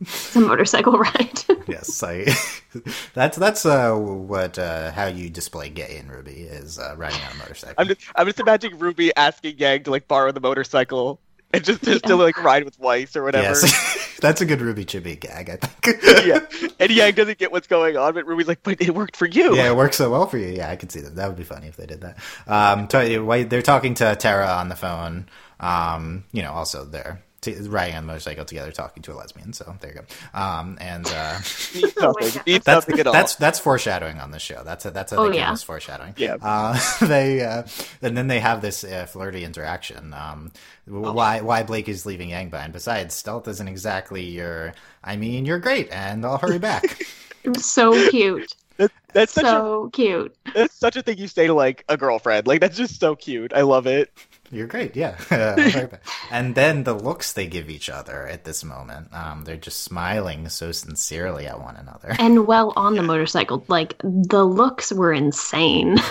it's 0.00 0.36
a 0.36 0.40
motorcycle 0.40 0.92
ride. 0.98 1.44
yes, 1.66 2.02
I. 2.02 2.26
that's 3.14 3.36
that's 3.36 3.66
uh, 3.66 3.94
what 3.94 4.58
uh, 4.58 4.92
how 4.92 5.06
you 5.06 5.28
display 5.28 5.68
gay 5.68 5.98
in 5.98 6.06
RWBY 6.06 6.62
is 6.62 6.78
uh, 6.78 6.94
riding 6.96 7.20
on 7.22 7.32
a 7.32 7.34
motorcycle. 7.36 7.74
I'm 7.78 7.88
just, 7.88 8.00
I'm 8.14 8.26
just 8.26 8.40
imagining 8.40 8.78
Ruby 8.78 9.14
asking 9.16 9.58
Yang 9.58 9.84
to 9.84 9.90
like 9.90 10.06
borrow 10.06 10.30
the 10.30 10.40
motorcycle 10.40 11.20
and 11.52 11.64
just, 11.64 11.82
just 11.82 12.04
to 12.04 12.16
like 12.16 12.42
ride 12.42 12.64
with 12.64 12.78
Weiss 12.78 13.16
or 13.16 13.22
whatever. 13.22 13.44
yes, 13.44 14.16
that's 14.20 14.40
a 14.40 14.46
good 14.46 14.58
RWBY 14.58 14.84
Chibi 14.84 15.18
gag, 15.18 15.50
I 15.50 15.56
think. 15.56 16.02
yeah. 16.26 16.70
And 16.78 16.90
Yang 16.90 17.14
doesn't 17.14 17.38
get 17.38 17.52
what's 17.52 17.66
going 17.66 17.96
on, 17.96 18.14
but 18.14 18.26
Ruby's 18.26 18.48
like, 18.48 18.62
but 18.62 18.80
it 18.80 18.94
worked 18.94 19.16
for 19.16 19.26
you. 19.26 19.56
Yeah, 19.56 19.70
it 19.70 19.76
works 19.76 19.96
so 19.96 20.10
well 20.10 20.26
for 20.26 20.38
you. 20.38 20.48
Yeah, 20.48 20.70
I 20.70 20.76
could 20.76 20.92
see 20.92 21.00
that. 21.00 21.16
That 21.16 21.28
would 21.28 21.36
be 21.36 21.44
funny 21.44 21.68
if 21.68 21.76
they 21.76 21.86
did 21.86 22.02
that. 22.02 22.18
Um, 22.46 22.86
tell 22.88 23.04
they're 23.44 23.62
talking 23.62 23.94
to 23.94 24.16
Terra 24.16 24.46
on 24.46 24.68
the 24.68 24.76
phone. 24.76 25.28
Um, 25.60 26.24
you 26.32 26.42
know, 26.42 26.52
also 26.52 26.84
they're 26.84 27.22
t- 27.40 27.54
riding 27.54 27.96
on 27.96 28.04
a 28.04 28.06
motorcycle 28.06 28.44
together, 28.44 28.70
talking 28.72 29.02
to 29.04 29.12
a 29.12 29.16
lesbian. 29.16 29.52
So 29.52 29.76
there 29.80 29.92
you 29.92 30.00
go. 30.00 30.38
Um, 30.38 30.78
and 30.80 31.06
uh, 31.06 31.38
Means 31.74 31.92
Oh 32.00 32.14
my 32.18 32.26
nothing. 32.26 32.34
God. 32.34 32.46
Means 32.46 32.64
that's 32.64 32.66
nothing 32.88 33.00
at 33.00 33.06
all. 33.06 33.12
that's 33.12 33.34
that's 33.36 33.58
foreshadowing 33.58 34.18
on 34.20 34.30
the 34.30 34.38
show. 34.38 34.62
That's 34.64 34.84
a, 34.86 34.90
that's 34.90 35.12
a 35.12 35.16
Oh, 35.16 35.30
they 35.30 35.36
yeah. 35.36 35.54
foreshadowing. 35.54 36.14
Yeah. 36.16 36.36
Uh, 36.42 36.78
they 37.06 37.42
uh, 37.44 37.62
and 38.02 38.16
then 38.16 38.28
they 38.28 38.40
have 38.40 38.60
this 38.62 38.84
uh, 38.84 39.06
flirty 39.06 39.44
interaction. 39.44 40.12
Um, 40.14 40.52
Oh. 40.90 41.12
Why 41.12 41.42
why 41.42 41.64
Blake 41.64 41.86
is 41.86 42.06
leaving 42.06 42.30
Yang 42.30 42.48
behind? 42.48 42.72
Besides, 42.72 43.14
stealth 43.14 43.46
isn't 43.46 43.68
exactly 43.68 44.24
your. 44.24 44.72
I 45.04 45.16
mean, 45.16 45.44
you're 45.44 45.58
great, 45.58 45.90
and 45.92 46.24
I'll 46.24 46.38
hurry 46.38 46.58
back. 46.58 47.04
So 47.58 48.10
cute. 48.10 48.52
That- 48.78 48.90
that's 49.12 49.32
such 49.32 49.44
So 49.44 49.90
cute. 49.92 50.34
that's 50.54 50.74
such 50.74 50.96
a 50.96 51.02
thing 51.02 51.18
you 51.18 51.28
say 51.28 51.46
to 51.46 51.54
like 51.54 51.84
a 51.88 51.96
girlfriend. 51.96 52.46
Like 52.46 52.60
that's 52.60 52.76
just 52.76 52.98
so 53.00 53.16
cute. 53.16 53.52
I 53.54 53.62
love 53.62 53.86
it. 53.86 54.10
You're 54.50 54.66
great, 54.66 54.96
yeah. 54.96 55.16
I'll 55.30 55.70
hurry 55.70 55.86
back. 55.86 56.04
and 56.30 56.54
then 56.54 56.84
the 56.84 56.94
looks 56.94 57.32
they 57.32 57.46
give 57.46 57.68
each 57.68 57.90
other 57.90 58.26
at 58.26 58.44
this 58.44 58.64
moment, 58.64 59.12
um, 59.12 59.44
they're 59.44 59.56
just 59.56 59.80
smiling 59.80 60.48
so 60.48 60.72
sincerely 60.72 61.46
at 61.46 61.60
one 61.60 61.76
another. 61.76 62.16
And 62.18 62.46
well 62.46 62.72
on 62.76 62.94
the 62.94 63.02
motorcycle, 63.02 63.64
like 63.68 63.96
the 64.02 64.44
looks 64.44 64.92
were 64.92 65.12
insane. 65.12 65.98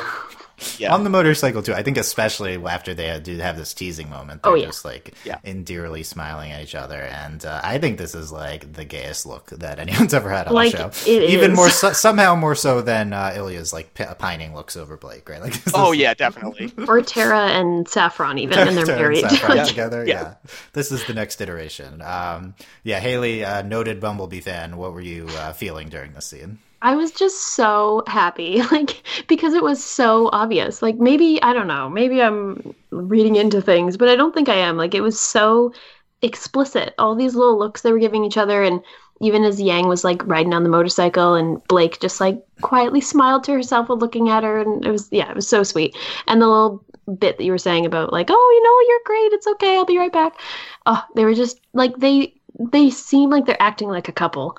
Yeah. 0.79 0.93
On 0.93 1.03
the 1.03 1.09
motorcycle 1.09 1.61
too. 1.61 1.73
I 1.73 1.83
think 1.83 1.97
especially 1.97 2.55
after 2.65 2.93
they 2.93 3.19
do 3.19 3.37
have 3.37 3.57
this 3.57 3.73
teasing 3.73 4.09
moment, 4.09 4.41
they're 4.43 4.51
Oh, 4.53 4.55
yeah. 4.55 4.65
just 4.67 4.83
like 4.85 5.13
Yeah. 5.23 5.37
endearly 5.43 6.01
smiling 6.03 6.51
at 6.51 6.61
each 6.63 6.73
other, 6.75 6.99
and 7.01 7.43
uh, 7.45 7.61
I 7.63 7.77
think 7.77 7.97
this 7.97 8.15
is 8.15 8.31
like 8.31 8.73
the 8.73 8.83
gayest 8.83 9.25
look 9.25 9.51
that 9.51 9.77
anyone's 9.83 10.13
ever 10.13 10.29
had 10.29 10.47
on 10.47 10.53
Like, 10.55 10.71
the 10.71 10.91
show. 10.91 11.11
it 11.11 11.29
Even 11.29 11.51
is. 11.51 11.55
more 11.57 11.69
so, 11.69 11.93
somehow 11.93 12.35
more 12.35 12.55
so 12.55 12.81
than 12.81 13.13
uh, 13.13 13.33
Ilia's 13.35 13.71
like 13.71 13.93
p- 13.93 14.03
pining 14.17 14.55
looks 14.55 14.75
over 14.75 14.97
Blake, 14.97 15.29
right? 15.29 15.41
Like 15.41 15.53
this 15.63 15.73
Oh 15.75 15.93
is- 15.93 15.99
yeah, 15.99 16.13
definitely. 16.15 16.73
or 16.87 17.01
Terra 17.01 17.47
and 17.49 17.87
Saffron 17.87 18.39
even, 18.39 18.57
and 18.57 18.75
they're 18.77 18.85
Terra 18.85 18.99
married. 18.99 19.23
and 19.23 19.31
Saffron 19.31 19.57
Yeah. 19.57 19.63
together. 19.65 20.05
Yeah. 20.07 20.21
Yeah. 20.21 20.33
this 20.73 20.91
is 20.91 21.05
the 21.05 21.13
next 21.13 21.39
iteration. 21.39 22.01
Um, 22.01 22.55
yeah, 22.83 22.99
Haley, 22.99 23.45
uh, 23.45 23.61
noted 23.61 23.99
Bumblebee 23.99 24.39
fan. 24.41 24.77
What 24.77 24.93
were 24.93 25.01
you 25.01 25.27
uh, 25.29 25.53
feeling 25.53 25.89
during 25.89 26.13
this 26.13 26.25
scene? 26.25 26.57
I 26.87 26.95
was 26.95 27.11
just 27.11 27.49
so 27.53 28.01
happy, 28.07 28.61
like 28.71 29.03
because 29.27 29.53
it 29.53 29.61
was 29.61 29.83
so 29.83 30.29
obvious. 30.31 30.81
Like 30.81 30.95
maybe 30.95 31.37
I 31.43 31.51
don't 31.51 31.67
know, 31.67 31.89
maybe 31.89 32.21
I'm 32.21 32.73
reading 32.91 33.35
into 33.35 33.61
things, 33.61 33.97
but 33.97 34.07
I 34.07 34.15
don't 34.15 34.33
think 34.33 34.47
I 34.47 34.55
am. 34.55 34.77
Like 34.77 34.95
it 34.95 35.01
was 35.01 35.19
so 35.19 35.73
explicit. 36.21 36.95
All 36.97 37.13
these 37.13 37.35
little 37.35 37.59
looks 37.59 37.81
they 37.81 37.91
were 37.91 37.99
giving 37.99 38.23
each 38.23 38.37
other, 38.37 38.63
and 38.63 38.81
even 39.19 39.43
as 39.43 39.59
Yang 39.59 39.89
was 39.89 40.05
like 40.05 40.25
riding 40.25 40.53
on 40.53 40.63
the 40.63 40.69
motorcycle, 40.69 41.33
and 41.33 41.61
Blake 41.67 41.99
just 41.99 42.21
like 42.21 42.41
quietly 42.61 43.01
smiled 43.01 43.43
to 43.43 43.51
herself 43.51 43.89
while 43.89 43.97
looking 43.97 44.29
at 44.29 44.45
her, 44.45 44.61
and 44.61 44.85
it 44.85 44.91
was 44.91 45.09
yeah, 45.11 45.29
it 45.29 45.35
was 45.35 45.49
so 45.49 45.63
sweet. 45.63 45.93
And 46.25 46.41
the 46.41 46.47
little 46.47 46.85
bit 47.19 47.37
that 47.37 47.43
you 47.43 47.51
were 47.51 47.57
saying 47.57 47.85
about 47.85 48.13
like, 48.13 48.27
oh, 48.29 48.51
you 48.55 48.63
know, 48.63 48.87
you're 48.87 49.01
great. 49.05 49.33
It's 49.33 49.47
okay. 49.47 49.75
I'll 49.75 49.85
be 49.85 49.97
right 49.97 50.13
back. 50.13 50.39
Oh, 50.85 51.03
they 51.17 51.25
were 51.25 51.35
just 51.35 51.59
like 51.73 51.97
they 51.97 52.33
they 52.71 52.89
seem 52.91 53.29
like 53.29 53.45
they're 53.45 53.61
acting 53.61 53.89
like 53.89 54.07
a 54.07 54.13
couple 54.13 54.57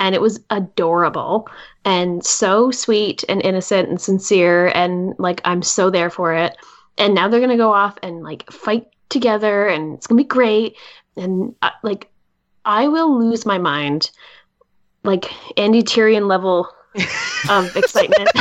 and 0.00 0.14
it 0.14 0.20
was 0.20 0.40
adorable 0.50 1.48
and 1.84 2.24
so 2.24 2.70
sweet 2.70 3.22
and 3.28 3.40
innocent 3.42 3.88
and 3.88 4.00
sincere 4.00 4.68
and 4.74 5.14
like 5.18 5.40
I'm 5.44 5.62
so 5.62 5.90
there 5.90 6.10
for 6.10 6.34
it. 6.34 6.56
And 6.98 7.14
now 7.14 7.28
they're 7.28 7.40
gonna 7.40 7.56
go 7.56 7.72
off 7.72 7.96
and 8.02 8.22
like 8.22 8.50
fight 8.50 8.86
together 9.10 9.68
and 9.68 9.94
it's 9.94 10.06
gonna 10.06 10.20
be 10.20 10.24
great. 10.24 10.76
And 11.16 11.54
uh, 11.62 11.70
like 11.82 12.10
I 12.64 12.88
will 12.88 13.18
lose 13.18 13.46
my 13.46 13.58
mind, 13.58 14.10
like 15.04 15.26
Andy 15.58 15.82
Tyrian 15.82 16.26
level 16.26 16.68
of 17.48 17.76
excitement. 17.76 18.30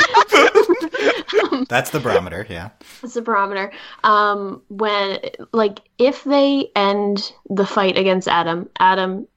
That's 1.70 1.90
the 1.92 2.00
barometer, 2.00 2.46
yeah. 2.50 2.70
It's 3.04 3.14
the 3.14 3.22
barometer. 3.22 3.72
Um, 4.04 4.62
when 4.70 5.20
like 5.52 5.82
if 5.98 6.24
they 6.24 6.72
end 6.76 7.34
the 7.50 7.66
fight 7.66 7.98
against 7.98 8.28
Adam, 8.28 8.70
Adam, 8.80 9.28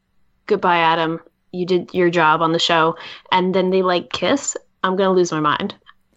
goodbye, 0.47 0.79
Adam. 0.79 1.21
You 1.53 1.67
did 1.67 1.93
your 1.93 2.11
job 2.11 2.43
on 2.43 2.53
the 2.53 2.59
show, 2.59 2.97
and 3.31 3.55
then 3.55 3.71
they 3.71 3.83
like 3.83 4.13
kiss. 4.13 4.57
I'm 4.83 4.97
gonna 4.97 5.13
lose 5.13 5.33
my 5.33 5.41
mind, 5.41 5.75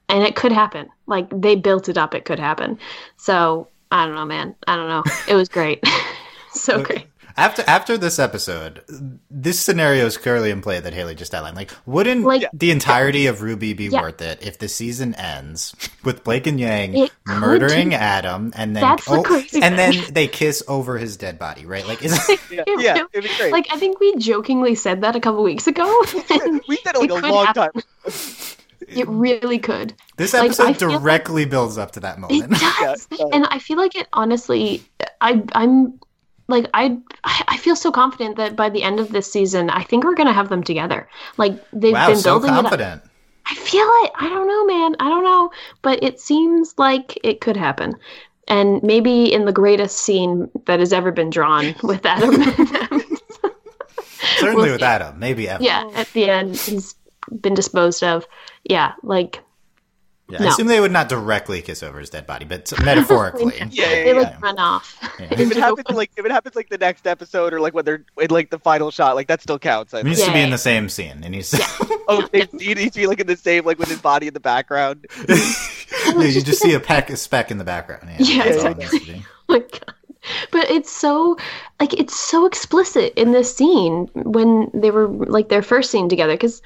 and 0.09 0.23
it 0.23 0.35
could 0.35 0.51
happen. 0.51 0.89
Like 1.07 1.27
they 1.29 1.55
built 1.55 1.89
it 1.89 1.97
up, 1.97 2.15
it 2.15 2.25
could 2.25 2.39
happen. 2.39 2.79
So 3.17 3.67
I 3.91 4.05
don't 4.05 4.15
know, 4.15 4.25
man. 4.25 4.55
I 4.67 4.75
don't 4.75 4.89
know. 4.89 5.03
It 5.27 5.35
was 5.35 5.49
great, 5.49 5.83
so 6.51 6.81
great. 6.81 7.07
After 7.37 7.63
after 7.67 7.97
this 7.97 8.17
episode, 8.17 8.81
this 9.29 9.59
scenario 9.59 10.05
is 10.05 10.17
clearly 10.17 10.51
in 10.51 10.61
play 10.61 10.79
that 10.79 10.93
Haley 10.93 11.15
just 11.15 11.33
outlined. 11.33 11.57
Like, 11.57 11.71
wouldn't 11.85 12.23
Like- 12.23 12.47
the 12.53 12.71
entirety 12.71 13.27
of 13.27 13.39
RWBY 13.39 13.75
be 13.75 13.85
Yeah. 13.87 14.01
worth 14.01 14.21
it 14.21 14.39
if 14.41 14.57
the 14.59 14.69
season 14.69 15.13
ends 15.15 15.75
with 16.05 16.23
Blake 16.23 16.47
and 16.47 16.57
Yang 16.59 16.95
It 16.97 17.11
could. 17.25 17.37
murdering 17.39 17.93
Adam 17.93 18.53
and 18.55 18.73
then 18.75 18.81
That's 18.83 19.03
the 19.05 19.11
oh, 19.17 19.23
crazy 19.23 19.61
and 19.61 19.77
then 19.77 19.93
they 20.11 20.27
kiss 20.27 20.63
over 20.69 20.97
his 20.97 21.17
dead 21.17 21.37
body, 21.37 21.65
right? 21.65 21.85
Like, 21.85 22.03
is 22.05 22.17
Yeah, 22.49 22.63
It 22.67 22.79
yeah, 22.81 22.93
really- 22.93 23.05
it'd 23.13 23.29
be 23.29 23.37
great. 23.37 23.51
Like 23.51 23.67
I 23.69 23.77
think 23.77 23.99
we 23.99 24.15
jokingly 24.15 24.75
said 24.75 25.01
that 25.01 25.17
a 25.17 25.19
couple 25.19 25.43
weeks 25.43 25.67
ago. 25.67 26.03
and 26.29 26.61
we 26.69 26.77
said 26.77 26.95
it 26.95 26.99
like 27.01 27.09
it 27.11 27.23
a 27.23 27.27
long 27.27 27.45
happen. 27.47 27.71
time. 27.73 27.83
It 28.87 29.07
really 29.07 29.57
could. 29.57 29.95
this 30.17 30.33
episode 30.35 30.63
like- 30.63 30.77
directly 30.77 31.45
builds 31.45 31.77
up 31.77 31.91
to 31.93 31.99
that 32.01 32.19
moment. 32.19 32.43
It 32.43 32.49
moment? 32.51 32.61
does, 32.79 33.07
Yeah, 33.11 33.25
and 33.33 33.47
I 33.49 33.57
feel 33.57 33.77
like 33.77 33.95
it. 33.95 34.07
Honestly, 34.13 34.83
I 35.21 35.41
I'm 35.53 35.99
like 36.47 36.67
I 36.73 36.97
I 37.23 37.57
feel 37.57 37.75
so 37.75 37.91
confident 37.91 38.37
that 38.37 38.55
by 38.55 38.69
the 38.69 38.83
end 38.83 38.99
of 38.99 39.11
this 39.11 39.31
season, 39.31 39.69
I 39.69 39.83
think 39.83 40.03
we're 40.03 40.15
gonna 40.15 40.33
have 40.33 40.49
them 40.49 40.63
together. 40.63 41.07
Like 41.37 41.53
they've 41.71 41.93
wow, 41.93 42.07
been 42.07 42.17
so 42.17 42.33
building 42.39 42.51
it. 42.51 42.57
Up. 42.57 42.61
confident. 42.63 43.01
I 43.47 43.55
feel 43.55 43.87
it. 44.03 44.11
I 44.15 44.27
don't 44.29 44.47
know, 44.47 44.65
man. 44.65 44.95
I 44.99 45.09
don't 45.09 45.23
know, 45.23 45.51
but 45.81 46.01
it 46.03 46.19
seems 46.19 46.73
like 46.77 47.17
it 47.23 47.41
could 47.41 47.57
happen. 47.57 47.95
And 48.47 48.81
maybe 48.83 49.31
in 49.31 49.45
the 49.45 49.51
greatest 49.51 49.97
scene 49.97 50.49
that 50.65 50.79
has 50.79 50.93
ever 50.93 51.11
been 51.11 51.29
drawn 51.29 51.75
with 51.83 52.05
Adam. 52.05 52.33
Certainly 54.37 54.69
We'll 54.69 54.71
with 54.73 54.81
see. 54.81 54.85
Adam, 54.85 55.19
maybe 55.19 55.43
yeah, 55.43 55.89
at 55.95 56.11
the 56.13 56.29
end, 56.29 56.55
he's 56.55 56.95
been 57.41 57.53
disposed 57.53 58.03
of. 58.03 58.27
Yeah, 58.63 58.93
like 59.03 59.39
Yeah, 60.27 60.43
I 60.43 60.47
assume 60.47 60.65
they 60.65 60.79
would 60.79 60.91
not 60.91 61.07
directly 61.07 61.61
kiss 61.61 61.83
over 61.83 61.99
his 61.99 62.09
dead 62.09 62.25
body, 62.25 62.45
but 62.45 62.73
metaphorically. 62.83 63.53
Yeah, 63.57 63.65
yeah, 63.69 63.85
they 63.89 64.13
yeah. 64.19 64.37
run 64.41 64.57
off. 64.57 64.97
Yeah. 65.19 65.27
If 65.31 65.51
it 65.51 65.57
happens 65.65 65.95
like 65.95 66.09
if 66.17 66.25
it 66.25 66.31
happens 66.31 66.55
like 66.55 66.69
the 66.69 66.79
next 66.79 67.05
episode 67.05 67.53
or 67.53 67.59
like 67.59 67.75
when 67.75 67.85
they're 67.85 68.03
in 68.19 68.31
like 68.31 68.49
the 68.49 68.57
final 68.57 68.89
shot, 68.89 69.15
like 69.15 69.27
that 69.27 69.41
still 69.43 69.59
counts. 69.59 69.93
I 69.93 69.99
It 69.99 70.03
think. 70.03 70.15
needs 70.15 70.25
to 70.25 70.31
be 70.33 70.39
Yeah. 70.39 70.45
in 70.45 70.49
the 70.49 70.57
same 70.57 70.89
scene. 70.89 71.23
It 71.23 71.29
needs 71.29 71.51
to. 71.51 71.63
Oh, 72.07 72.27
it 72.33 72.51
needs 72.53 72.93
to 72.93 72.99
be 72.99 73.07
like 73.07 73.19
in 73.19 73.27
the 73.27 73.35
same 73.37 73.65
like 73.65 73.77
with 73.77 73.89
his 73.89 74.01
body 74.01 74.27
in 74.27 74.33
the 74.33 74.39
background. 74.39 75.05
yeah, 75.29 76.21
you 76.23 76.41
just 76.41 76.59
see 76.61 76.73
a 76.73 76.79
peck, 76.79 77.09
a 77.11 77.17
speck 77.17 77.51
in 77.51 77.57
the 77.59 77.63
background. 77.63 78.09
Yeah, 78.17 78.17
Yeah, 78.19 78.43
that's 78.45 78.63
all 78.63 78.71
it 78.71 78.77
exactly. 78.77 79.13
needs. 79.13 79.25
Oh 79.49 79.53
my 79.53 79.59
god. 79.59 79.93
But 80.51 80.71
it's 80.71 80.91
so 80.91 81.37
like 81.79 81.93
it's 81.93 82.19
so 82.19 82.47
explicit 82.47 83.13
in 83.15 83.31
this 83.31 83.55
scene 83.55 84.09
when 84.15 84.71
they 84.73 84.89
were 84.89 85.07
like 85.07 85.49
their 85.49 85.61
first 85.61 85.91
scene 85.91 86.09
together 86.09 86.33
because 86.33 86.63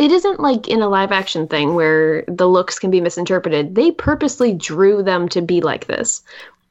it 0.00 0.10
isn't 0.10 0.40
like 0.40 0.66
in 0.66 0.80
a 0.80 0.88
live 0.88 1.12
action 1.12 1.46
thing 1.46 1.74
where 1.74 2.24
the 2.26 2.48
looks 2.48 2.78
can 2.78 2.90
be 2.90 3.02
misinterpreted. 3.02 3.74
They 3.74 3.90
purposely 3.90 4.54
drew 4.54 5.02
them 5.02 5.28
to 5.28 5.42
be 5.42 5.60
like 5.60 5.88
this. 5.88 6.22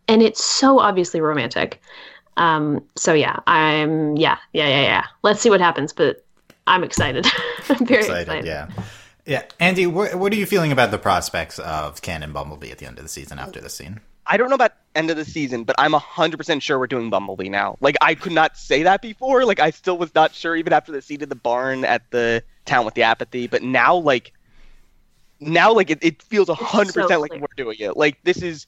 And 0.07 0.23
it's 0.23 0.43
so 0.43 0.79
obviously 0.79 1.21
romantic. 1.21 1.79
Um 2.37 2.83
so 2.95 3.13
yeah, 3.13 3.37
I'm 3.45 4.17
yeah, 4.17 4.39
yeah, 4.53 4.67
yeah, 4.67 4.81
yeah. 4.81 5.05
Let's 5.21 5.41
see 5.41 5.51
what 5.51 5.61
happens, 5.61 5.93
but 5.93 6.25
I'm 6.65 6.83
excited. 6.83 7.27
I'm 7.69 7.85
very 7.85 8.01
excited. 8.01 8.21
excited, 8.21 8.45
yeah. 8.45 8.69
Yeah, 9.27 9.43
Andy, 9.59 9.85
what, 9.85 10.15
what 10.15 10.33
are 10.33 10.35
you 10.35 10.47
feeling 10.47 10.71
about 10.71 10.89
the 10.89 10.97
prospects 10.97 11.59
of 11.59 12.01
canon 12.01 12.33
Bumblebee 12.33 12.71
at 12.71 12.79
the 12.79 12.87
end 12.87 12.97
of 12.97 13.03
the 13.03 13.09
season 13.09 13.37
after 13.37 13.61
this 13.61 13.75
scene? 13.75 13.99
I 14.25 14.37
don't 14.37 14.49
know 14.49 14.55
about 14.55 14.71
end 14.95 15.11
of 15.11 15.17
the 15.17 15.25
season, 15.25 15.65
but 15.65 15.75
I'm 15.77 15.93
hundred 15.93 16.37
percent 16.37 16.63
sure 16.63 16.79
we're 16.79 16.87
doing 16.87 17.11
Bumblebee 17.11 17.49
now. 17.49 17.77
Like 17.79 17.95
I 18.01 18.15
could 18.15 18.31
not 18.31 18.57
say 18.57 18.81
that 18.83 19.03
before. 19.03 19.45
Like 19.45 19.59
I 19.59 19.69
still 19.69 19.99
was 19.99 20.15
not 20.15 20.33
sure 20.33 20.55
even 20.55 20.73
after 20.73 20.91
the 20.91 21.01
scene 21.03 21.21
in 21.21 21.29
the 21.29 21.35
barn 21.35 21.85
at 21.85 22.09
the 22.09 22.43
town 22.69 22.85
with 22.85 22.93
the 22.93 23.03
apathy. 23.03 23.47
But 23.47 23.63
now, 23.63 23.95
like 23.95 24.33
now, 25.39 25.73
like 25.73 25.89
it, 25.89 25.99
it 26.01 26.21
feels 26.21 26.49
hundred 26.49 26.93
so 26.93 27.01
percent 27.01 27.21
like 27.21 27.33
we're 27.33 27.47
doing 27.57 27.77
it. 27.79 27.97
Like 27.97 28.23
this 28.23 28.41
is 28.41 28.67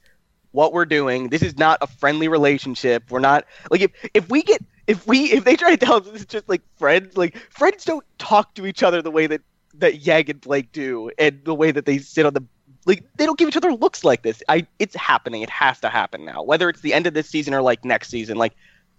what 0.51 0.73
we're 0.73 0.85
doing. 0.85 1.29
This 1.29 1.41
is 1.41 1.57
not 1.57 1.77
a 1.81 1.87
friendly 1.87 2.27
relationship. 2.27 3.09
We're 3.09 3.19
not 3.19 3.45
like 3.69 3.81
if 3.81 3.91
if 4.13 4.29
we 4.29 4.43
get 4.43 4.63
if 4.87 5.07
we 5.07 5.31
if 5.31 5.43
they 5.43 5.55
try 5.55 5.75
to 5.75 5.85
tell 5.85 5.95
us 5.95 6.05
this 6.05 6.21
is 6.21 6.25
just 6.25 6.49
like 6.49 6.61
friends, 6.77 7.17
like 7.17 7.37
friends 7.49 7.85
don't 7.85 8.05
talk 8.17 8.53
to 8.55 8.65
each 8.65 8.83
other 8.83 9.01
the 9.01 9.11
way 9.11 9.27
that 9.27 9.41
that 9.75 10.05
Yang 10.05 10.29
and 10.31 10.41
Blake 10.41 10.71
do, 10.71 11.09
and 11.17 11.39
the 11.45 11.55
way 11.55 11.71
that 11.71 11.85
they 11.85 11.97
sit 11.97 12.25
on 12.25 12.33
the 12.33 12.43
like 12.85 13.03
they 13.17 13.25
don't 13.25 13.37
give 13.37 13.47
each 13.47 13.57
other 13.57 13.73
looks 13.73 14.03
like 14.03 14.23
this. 14.23 14.41
I 14.49 14.65
it's 14.79 14.95
happening. 14.95 15.41
It 15.41 15.49
has 15.49 15.79
to 15.81 15.89
happen 15.89 16.25
now. 16.25 16.43
Whether 16.43 16.69
it's 16.69 16.81
the 16.81 16.93
end 16.93 17.07
of 17.07 17.13
this 17.13 17.29
season 17.29 17.53
or 17.53 17.61
like 17.61 17.85
next 17.85 18.09
season, 18.09 18.37
like 18.37 18.53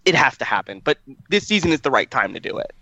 it 0.05 0.15
has 0.15 0.37
to 0.38 0.45
happen. 0.45 0.81
But 0.83 0.99
this 1.31 1.47
season 1.47 1.73
is 1.73 1.81
the 1.81 1.91
right 1.91 2.11
time 2.11 2.33
to 2.35 2.41
do 2.41 2.59
it. 2.59 2.73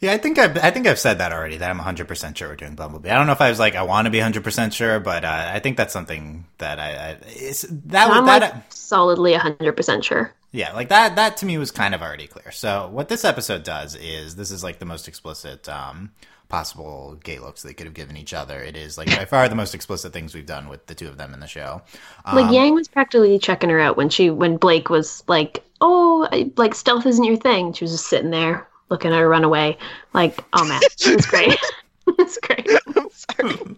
Yeah, 0.00 0.12
I 0.12 0.18
think 0.18 0.38
I've, 0.38 0.56
I 0.58 0.70
think 0.70 0.86
I've 0.86 0.98
said 0.98 1.18
that 1.18 1.32
already. 1.32 1.56
That 1.56 1.70
I'm 1.70 1.78
100 1.78 2.06
percent 2.06 2.36
sure 2.36 2.48
we're 2.48 2.56
doing 2.56 2.74
Bumblebee. 2.74 3.08
I 3.08 3.14
don't 3.14 3.26
know 3.26 3.32
if 3.32 3.40
I 3.40 3.48
was 3.48 3.58
like 3.58 3.74
I 3.74 3.82
want 3.82 4.06
to 4.06 4.10
be 4.10 4.18
100 4.18 4.44
percent 4.44 4.74
sure, 4.74 5.00
but 5.00 5.24
uh, 5.24 5.50
I 5.52 5.58
think 5.58 5.76
that's 5.76 5.92
something 5.92 6.46
that 6.58 6.78
I, 6.78 6.90
I 6.90 7.16
it's, 7.26 7.62
that 7.62 8.10
I'm 8.10 8.26
that 8.26 8.40
like 8.42 8.72
solidly 8.72 9.32
100% 9.32 10.04
sure. 10.04 10.32
Yeah, 10.52 10.72
like 10.72 10.88
that 10.88 11.16
that 11.16 11.38
to 11.38 11.46
me 11.46 11.58
was 11.58 11.70
kind 11.70 11.94
of 11.94 12.02
already 12.02 12.26
clear. 12.26 12.50
So 12.52 12.88
what 12.92 13.08
this 13.08 13.24
episode 13.24 13.62
does 13.62 13.94
is 13.94 14.36
this 14.36 14.50
is 14.50 14.62
like 14.62 14.78
the 14.78 14.86
most 14.86 15.08
explicit 15.08 15.68
um 15.68 16.10
possible 16.48 17.18
gay 17.24 17.40
looks 17.40 17.62
they 17.62 17.74
could 17.74 17.86
have 17.86 17.94
given 17.94 18.16
each 18.16 18.32
other. 18.32 18.60
It 18.60 18.76
is 18.76 18.96
like 18.96 19.08
by 19.08 19.24
far 19.24 19.48
the 19.48 19.54
most 19.54 19.74
explicit 19.74 20.12
things 20.12 20.34
we've 20.34 20.46
done 20.46 20.68
with 20.68 20.86
the 20.86 20.94
two 20.94 21.08
of 21.08 21.16
them 21.16 21.34
in 21.34 21.40
the 21.40 21.46
show. 21.48 21.82
Um, 22.24 22.36
Like 22.36 22.52
Yang 22.52 22.74
was 22.74 22.88
practically 22.88 23.38
checking 23.38 23.70
her 23.70 23.80
out 23.80 23.96
when 23.96 24.08
she 24.08 24.30
when 24.30 24.56
Blake 24.56 24.88
was 24.88 25.24
like, 25.26 25.64
"Oh, 25.80 26.28
I, 26.30 26.50
like 26.56 26.74
stealth 26.74 27.06
isn't 27.06 27.24
your 27.24 27.36
thing." 27.36 27.72
She 27.72 27.84
was 27.84 27.92
just 27.92 28.06
sitting 28.06 28.30
there 28.30 28.68
looking 28.88 29.12
at 29.12 29.18
her 29.18 29.28
run 29.28 29.44
away. 29.44 29.78
Like, 30.12 30.38
oh 30.52 30.66
man, 30.66 30.80
it 30.82 31.16
was 31.16 31.26
great. 31.26 31.58
it's 32.18 32.38
great. 32.38 32.68
I'm 32.94 33.08
sorry. 33.10 33.76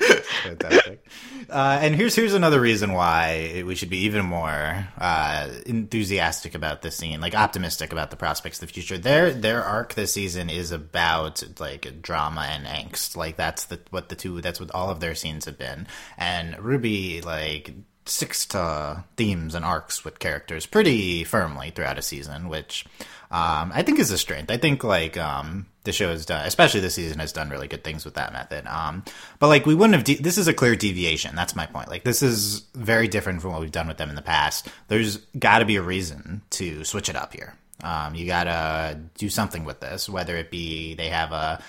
Fantastic. 0.44 1.06
Uh, 1.50 1.78
and 1.82 1.94
here's 1.94 2.14
here's 2.14 2.32
another 2.32 2.60
reason 2.60 2.92
why 2.92 3.62
we 3.66 3.74
should 3.74 3.90
be 3.90 4.04
even 4.04 4.24
more 4.24 4.88
uh, 4.98 5.48
enthusiastic 5.66 6.54
about 6.54 6.80
this 6.82 6.96
scene, 6.96 7.20
like 7.20 7.34
optimistic 7.34 7.92
about 7.92 8.10
the 8.10 8.16
prospects 8.16 8.62
of 8.62 8.68
the 8.68 8.72
future. 8.72 8.96
Their 8.96 9.32
their 9.32 9.62
arc 9.62 9.94
this 9.94 10.12
season 10.12 10.48
is 10.48 10.70
about 10.70 11.42
like 11.58 12.02
drama 12.02 12.42
and 12.42 12.66
angst. 12.66 13.16
Like 13.16 13.36
that's 13.36 13.64
the 13.64 13.80
what 13.90 14.08
the 14.08 14.14
two 14.14 14.40
that's 14.40 14.60
what 14.60 14.70
all 14.74 14.90
of 14.90 15.00
their 15.00 15.14
scenes 15.14 15.44
have 15.44 15.58
been. 15.58 15.86
And 16.16 16.54
RWBY 16.54 17.24
like 17.24 17.72
sticks 18.06 18.46
to 18.46 19.04
themes 19.16 19.54
and 19.54 19.64
arcs 19.64 20.04
with 20.04 20.18
characters 20.18 20.66
pretty 20.66 21.24
firmly 21.24 21.70
throughout 21.70 21.98
a 21.98 22.02
season, 22.02 22.48
which 22.48 22.84
um, 23.30 23.70
I 23.72 23.82
think 23.82 23.98
is 24.00 24.10
a 24.10 24.18
strength. 24.18 24.50
I 24.50 24.56
think 24.56 24.82
like 24.82 25.16
um, 25.16 25.66
the 25.84 25.92
show 25.92 26.08
has 26.08 26.26
done, 26.26 26.46
especially 26.46 26.80
this 26.80 26.94
season, 26.94 27.20
has 27.20 27.32
done 27.32 27.48
really 27.48 27.68
good 27.68 27.84
things 27.84 28.04
with 28.04 28.14
that 28.14 28.32
method. 28.32 28.66
Um, 28.66 29.04
but 29.38 29.46
like 29.46 29.66
we 29.66 29.74
wouldn't 29.74 29.94
have. 29.94 30.04
De- 30.04 30.22
this 30.22 30.36
is 30.36 30.48
a 30.48 30.54
clear 30.54 30.74
deviation. 30.74 31.36
That's 31.36 31.54
my 31.54 31.66
point. 31.66 31.88
Like 31.88 32.02
this 32.02 32.22
is 32.22 32.66
very 32.74 33.06
different 33.06 33.40
from 33.40 33.52
what 33.52 33.60
we've 33.60 33.70
done 33.70 33.86
with 33.86 33.98
them 33.98 34.08
in 34.08 34.16
the 34.16 34.22
past. 34.22 34.68
There's 34.88 35.18
got 35.38 35.60
to 35.60 35.64
be 35.64 35.76
a 35.76 35.82
reason 35.82 36.42
to 36.50 36.82
switch 36.84 37.08
it 37.08 37.16
up 37.16 37.32
here. 37.32 37.54
Um, 37.82 38.14
you 38.14 38.26
gotta 38.26 38.98
do 39.16 39.28
something 39.28 39.64
with 39.64 39.80
this, 39.80 40.08
whether 40.08 40.36
it 40.36 40.50
be 40.50 40.94
they 40.94 41.08
have 41.08 41.32
a 41.32 41.62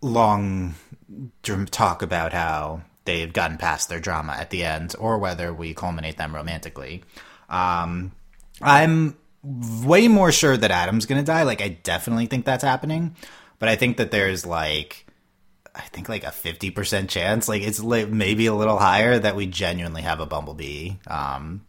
long 0.00 0.74
talk 1.70 2.02
about 2.02 2.32
how 2.32 2.82
they've 3.04 3.32
gotten 3.32 3.58
past 3.58 3.88
their 3.88 4.00
drama 4.00 4.32
at 4.32 4.50
the 4.50 4.64
end, 4.64 4.96
or 4.98 5.18
whether 5.18 5.52
we 5.52 5.74
culminate 5.74 6.16
them 6.16 6.34
romantically. 6.34 7.04
Um, 7.48 8.12
I'm 8.60 9.16
way 9.44 10.08
more 10.08 10.32
sure 10.32 10.56
that 10.56 10.70
Adam's 10.70 11.06
gonna 11.06 11.22
die. 11.22 11.42
Like, 11.42 11.60
I 11.60 11.68
definitely 11.68 12.26
think 12.26 12.44
that's 12.44 12.64
happening, 12.64 13.14
but 13.58 13.68
I 13.68 13.76
think 13.76 13.98
that 13.98 14.10
there's 14.10 14.46
like, 14.46 15.06
I 15.74 15.82
think 15.82 16.08
like 16.08 16.24
a 16.24 16.30
fifty 16.30 16.70
percent 16.70 17.10
chance, 17.10 17.48
like 17.48 17.62
it's 17.62 17.82
like 17.82 18.08
maybe 18.08 18.46
a 18.46 18.54
little 18.54 18.78
higher 18.78 19.18
that 19.18 19.36
we 19.36 19.46
genuinely 19.46 20.02
have 20.02 20.20
a 20.20 20.26
Bumblebee 20.26 20.92
um, 21.08 21.64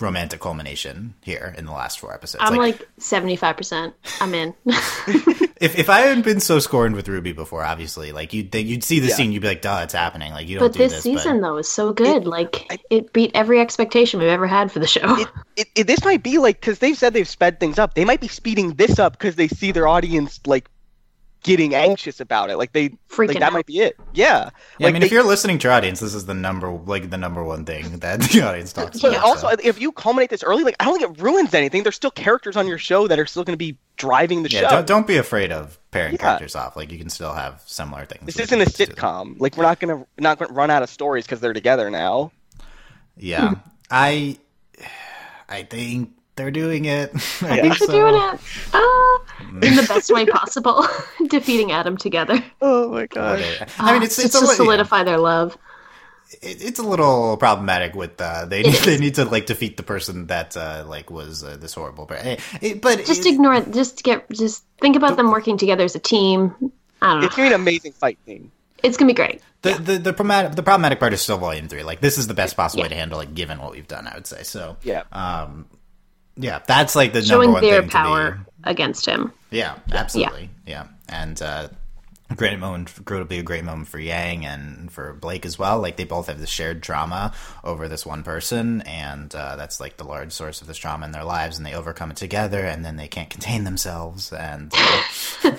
romantic 0.00 0.40
culmination 0.40 1.14
here 1.22 1.54
in 1.58 1.66
the 1.66 1.72
last 1.72 1.98
four 2.00 2.12
episodes. 2.14 2.42
I'm 2.46 2.56
like 2.56 2.86
seventy 2.98 3.36
five 3.36 3.56
percent. 3.56 3.94
I'm 4.20 4.34
in. 4.34 4.54
if 4.66 5.78
if 5.78 5.90
I 5.90 6.00
hadn't 6.00 6.24
been 6.24 6.40
so 6.40 6.58
scorned 6.58 6.94
with 6.96 7.06
RWBY 7.06 7.34
before, 7.34 7.62
obviously, 7.62 8.12
like 8.12 8.32
you'd 8.32 8.50
think- 8.50 8.68
you'd 8.68 8.82
see 8.84 9.00
the 9.00 9.08
Yeah. 9.08 9.14
scene, 9.14 9.32
you'd 9.32 9.42
be 9.42 9.48
like, 9.48 9.62
"Duh, 9.62 9.80
it's 9.82 9.92
happening." 9.94 10.32
Like 10.32 10.48
you 10.48 10.58
don't 10.58 10.68
but 10.68 10.72
do 10.72 10.78
this 10.78 10.92
this, 10.94 11.02
season 11.02 11.40
but 11.40 11.48
though 11.48 11.56
is 11.58 11.68
so 11.68 11.92
good. 11.92 12.26
like 12.26 12.66
I- 12.70 12.78
it 12.90 13.12
beat 13.12 13.30
every 13.34 13.60
expectation 13.60 14.18
we've 14.20 14.28
ever 14.28 14.46
had 14.46 14.72
for 14.72 14.78
the 14.78 14.86
show. 14.86 15.00
It, 15.20 15.28
it, 15.56 15.68
it, 15.74 15.86
this 15.86 16.04
might 16.04 16.22
be 16.22 16.38
like 16.38 16.60
because 16.60 16.78
they've 16.78 16.96
said 16.96 17.12
they've 17.12 17.28
sped 17.28 17.60
things 17.60 17.78
up. 17.78 17.94
They 17.94 18.04
might 18.04 18.20
be 18.20 18.28
speeding 18.28 18.74
this 18.74 18.98
up 18.98 19.12
because 19.12 19.36
they 19.36 19.48
see 19.48 19.72
their 19.72 19.86
audience 19.86 20.40
like 20.46 20.68
getting 21.44 21.74
anxious 21.74 22.18
about 22.18 22.50
it. 22.50 22.56
Like 22.56 22.72
they 22.72 22.88
Freaking 23.08 23.28
like 23.28 23.38
that 23.38 23.42
out. 23.44 23.52
might 23.52 23.66
be 23.66 23.78
it. 23.78 23.96
Yeah. 24.12 24.24
Yeah, 24.24 24.50
I 24.80 24.84
Like, 24.84 24.92
mean, 24.94 25.00
they- 25.00 25.06
if 25.06 25.12
you're 25.12 25.22
listening 25.22 25.58
to 25.58 25.68
your 25.68 25.72
audience, 25.72 26.00
this 26.00 26.14
is 26.14 26.26
the 26.26 26.34
number 26.34 26.68
like 26.70 27.10
the 27.10 27.16
number 27.18 27.44
one 27.44 27.64
thing 27.64 27.98
that 28.00 28.20
the 28.32 28.40
audience 28.42 28.72
talks 28.72 29.00
But 29.00 29.12
about. 29.12 29.24
also, 29.24 29.48
so. 29.50 29.56
if 29.62 29.80
you 29.80 29.92
culminate 29.92 30.30
this 30.30 30.42
early, 30.42 30.64
like 30.64 30.74
I 30.80 30.84
don't 30.86 30.98
think 30.98 31.16
it 31.16 31.22
ruins 31.22 31.54
anything. 31.54 31.84
There's 31.84 31.94
still 31.94 32.10
characters 32.10 32.56
on 32.56 32.66
your 32.66 32.78
show 32.78 33.06
that 33.06 33.18
are 33.20 33.26
still 33.26 33.44
going 33.44 33.52
to 33.54 33.58
be 33.58 33.78
driving 33.96 34.42
the 34.42 34.50
yeah, 34.50 34.62
show. 34.62 34.68
don't, 34.70 34.86
don't 34.88 35.06
be 35.06 35.16
afraid 35.18 35.52
of 35.52 35.78
pairing 35.92 36.14
Yeah. 36.14 36.18
characters 36.18 36.56
off. 36.56 36.74
Like 36.76 36.90
you 36.90 36.98
can 36.98 37.08
still 37.10 37.32
have 37.32 37.62
similar 37.66 38.04
things. 38.06 38.24
this 38.26 38.40
isn't 38.40 38.60
a 38.60 38.64
these 38.64 38.74
two. 38.74 38.86
sitcom. 38.86 39.38
Like 39.38 39.56
we're 39.56 39.62
not 39.62 39.78
going 39.78 39.96
to 39.96 40.06
not 40.18 40.38
going 40.38 40.48
to 40.48 40.54
run 40.54 40.70
out 40.70 40.82
of 40.82 40.90
stories 40.90 41.24
because 41.24 41.38
they're 41.40 41.52
together 41.52 41.88
now. 41.90 42.32
Yeah, 43.16 43.50
Hmm. 43.50 43.54
I, 43.90 44.38
I 45.48 45.62
think 45.62 46.10
they're 46.36 46.50
doing 46.50 46.84
it. 46.86 47.10
I 47.14 47.18
think 47.60 47.78
they're 47.78 47.88
doing 47.88 48.14
it 48.14 48.40
uh, 48.72 49.18
in 49.62 49.76
the 49.76 49.84
best 49.88 50.12
way 50.12 50.26
possible, 50.26 50.86
defeating 51.28 51.72
Adam 51.72 51.96
together. 51.96 52.42
Oh 52.60 52.90
my 52.90 53.06
god. 53.06 53.44
I 53.78 53.92
mean, 53.92 54.02
it's 54.02 54.18
Uh, 54.18 54.22
it's 54.22 54.32
just 54.32 54.34
a 54.34 54.38
to 54.40 54.46
li- 54.46 54.56
solidify 54.56 55.04
their 55.04 55.18
love. 55.18 55.56
it, 56.42 56.62
it's 56.64 56.78
a 56.78 56.82
little 56.82 57.36
problematic 57.36 57.94
with 57.94 58.20
uh, 58.20 58.44
they 58.46 58.60
It 58.60 58.66
is. 58.74 58.84
they 58.84 58.98
need 58.98 59.14
to 59.16 59.24
like 59.24 59.46
defeat 59.46 59.76
the 59.76 59.82
person 59.82 60.26
that 60.26 60.56
uh, 60.56 60.84
like 60.86 61.10
was 61.10 61.44
uh, 61.44 61.56
this 61.56 61.74
horrible. 61.74 62.06
But 62.06 62.24
eh, 62.26 62.36
it, 62.60 62.80
but 62.80 63.04
Just 63.04 63.26
it- 63.26 63.34
ignore 63.34 63.54
it. 63.54 63.72
Just 63.72 64.02
get. 64.02 64.28
Just 64.30 64.64
think 64.80 64.96
about 64.96 65.16
them 65.16 65.30
working 65.30 65.56
together 65.58 65.84
as 65.84 65.94
a 65.94 66.00
team. 66.00 66.54
I 67.02 67.12
don't 67.12 67.20
know. 67.20 67.26
It's 67.26 67.36
going 67.36 67.48
to 67.50 67.50
be 67.50 67.54
an 67.54 67.60
amazing 67.60 67.92
fight 67.92 68.18
scene. 68.26 68.50
It's 68.82 68.98
gonna 68.98 69.08
be 69.08 69.14
great. 69.14 69.40
the, 69.62 69.74
the 69.80 69.96
the 69.98 70.12
problematic 70.12 70.56
the 70.56 70.62
problematic 70.62 71.00
part 71.00 71.14
is 71.14 71.22
still 71.22 71.38
volume 71.38 71.68
three. 71.68 71.82
Like 71.84 72.02
this 72.02 72.18
is 72.18 72.26
the 72.26 72.34
best 72.34 72.54
possible 72.54 72.82
way 72.82 72.88
to 72.90 72.94
handle 72.94 73.18
it, 73.20 73.34
given 73.34 73.58
what 73.58 73.72
we've 73.72 73.88
done. 73.88 74.06
I 74.06 74.14
would 74.14 74.26
say 74.26 74.42
so. 74.42 74.76
Yeah. 74.82 75.04
Um, 75.10 75.64
yeah, 76.36 76.60
that's 76.66 76.94
like 76.96 77.12
the 77.12 77.20
number 77.20 77.28
Showing 77.34 77.52
one 77.52 77.62
their 77.62 77.80
thing 77.82 77.90
power 77.90 78.30
to 78.32 78.38
be. 78.38 78.44
against 78.64 79.06
him. 79.06 79.32
Yeah, 79.50 79.76
absolutely. 79.92 80.50
Yeah, 80.66 80.86
and 81.08 81.40
uh, 81.40 81.68
great 82.34 82.58
moment. 82.58 82.88
For, 82.90 83.02
it'll 83.14 83.24
be 83.26 83.38
a 83.38 83.42
great 83.44 83.62
moment 83.64 83.86
for 83.88 83.98
Yang 84.00 84.46
and 84.46 84.90
for 84.92 85.12
Blake 85.12 85.46
as 85.46 85.58
well. 85.58 85.78
Like 85.80 85.96
they 85.96 86.04
both 86.04 86.26
have 86.26 86.40
this 86.40 86.50
shared 86.50 86.82
trauma 86.82 87.32
over 87.62 87.86
this 87.86 88.04
one 88.04 88.22
person, 88.24 88.80
and 88.82 89.32
uh, 89.34 89.54
that's 89.56 89.78
like 89.80 89.96
the 89.96 90.04
large 90.04 90.32
source 90.32 90.60
of 90.60 90.66
this 90.66 90.76
trauma 90.76 91.06
in 91.06 91.12
their 91.12 91.22
lives. 91.24 91.56
And 91.56 91.64
they 91.64 91.74
overcome 91.74 92.10
it 92.10 92.16
together, 92.16 92.60
and 92.64 92.84
then 92.84 92.96
they 92.96 93.06
can't 93.08 93.30
contain 93.30 93.62
themselves. 93.64 94.32
And 94.32 94.72
uh, 94.76 95.02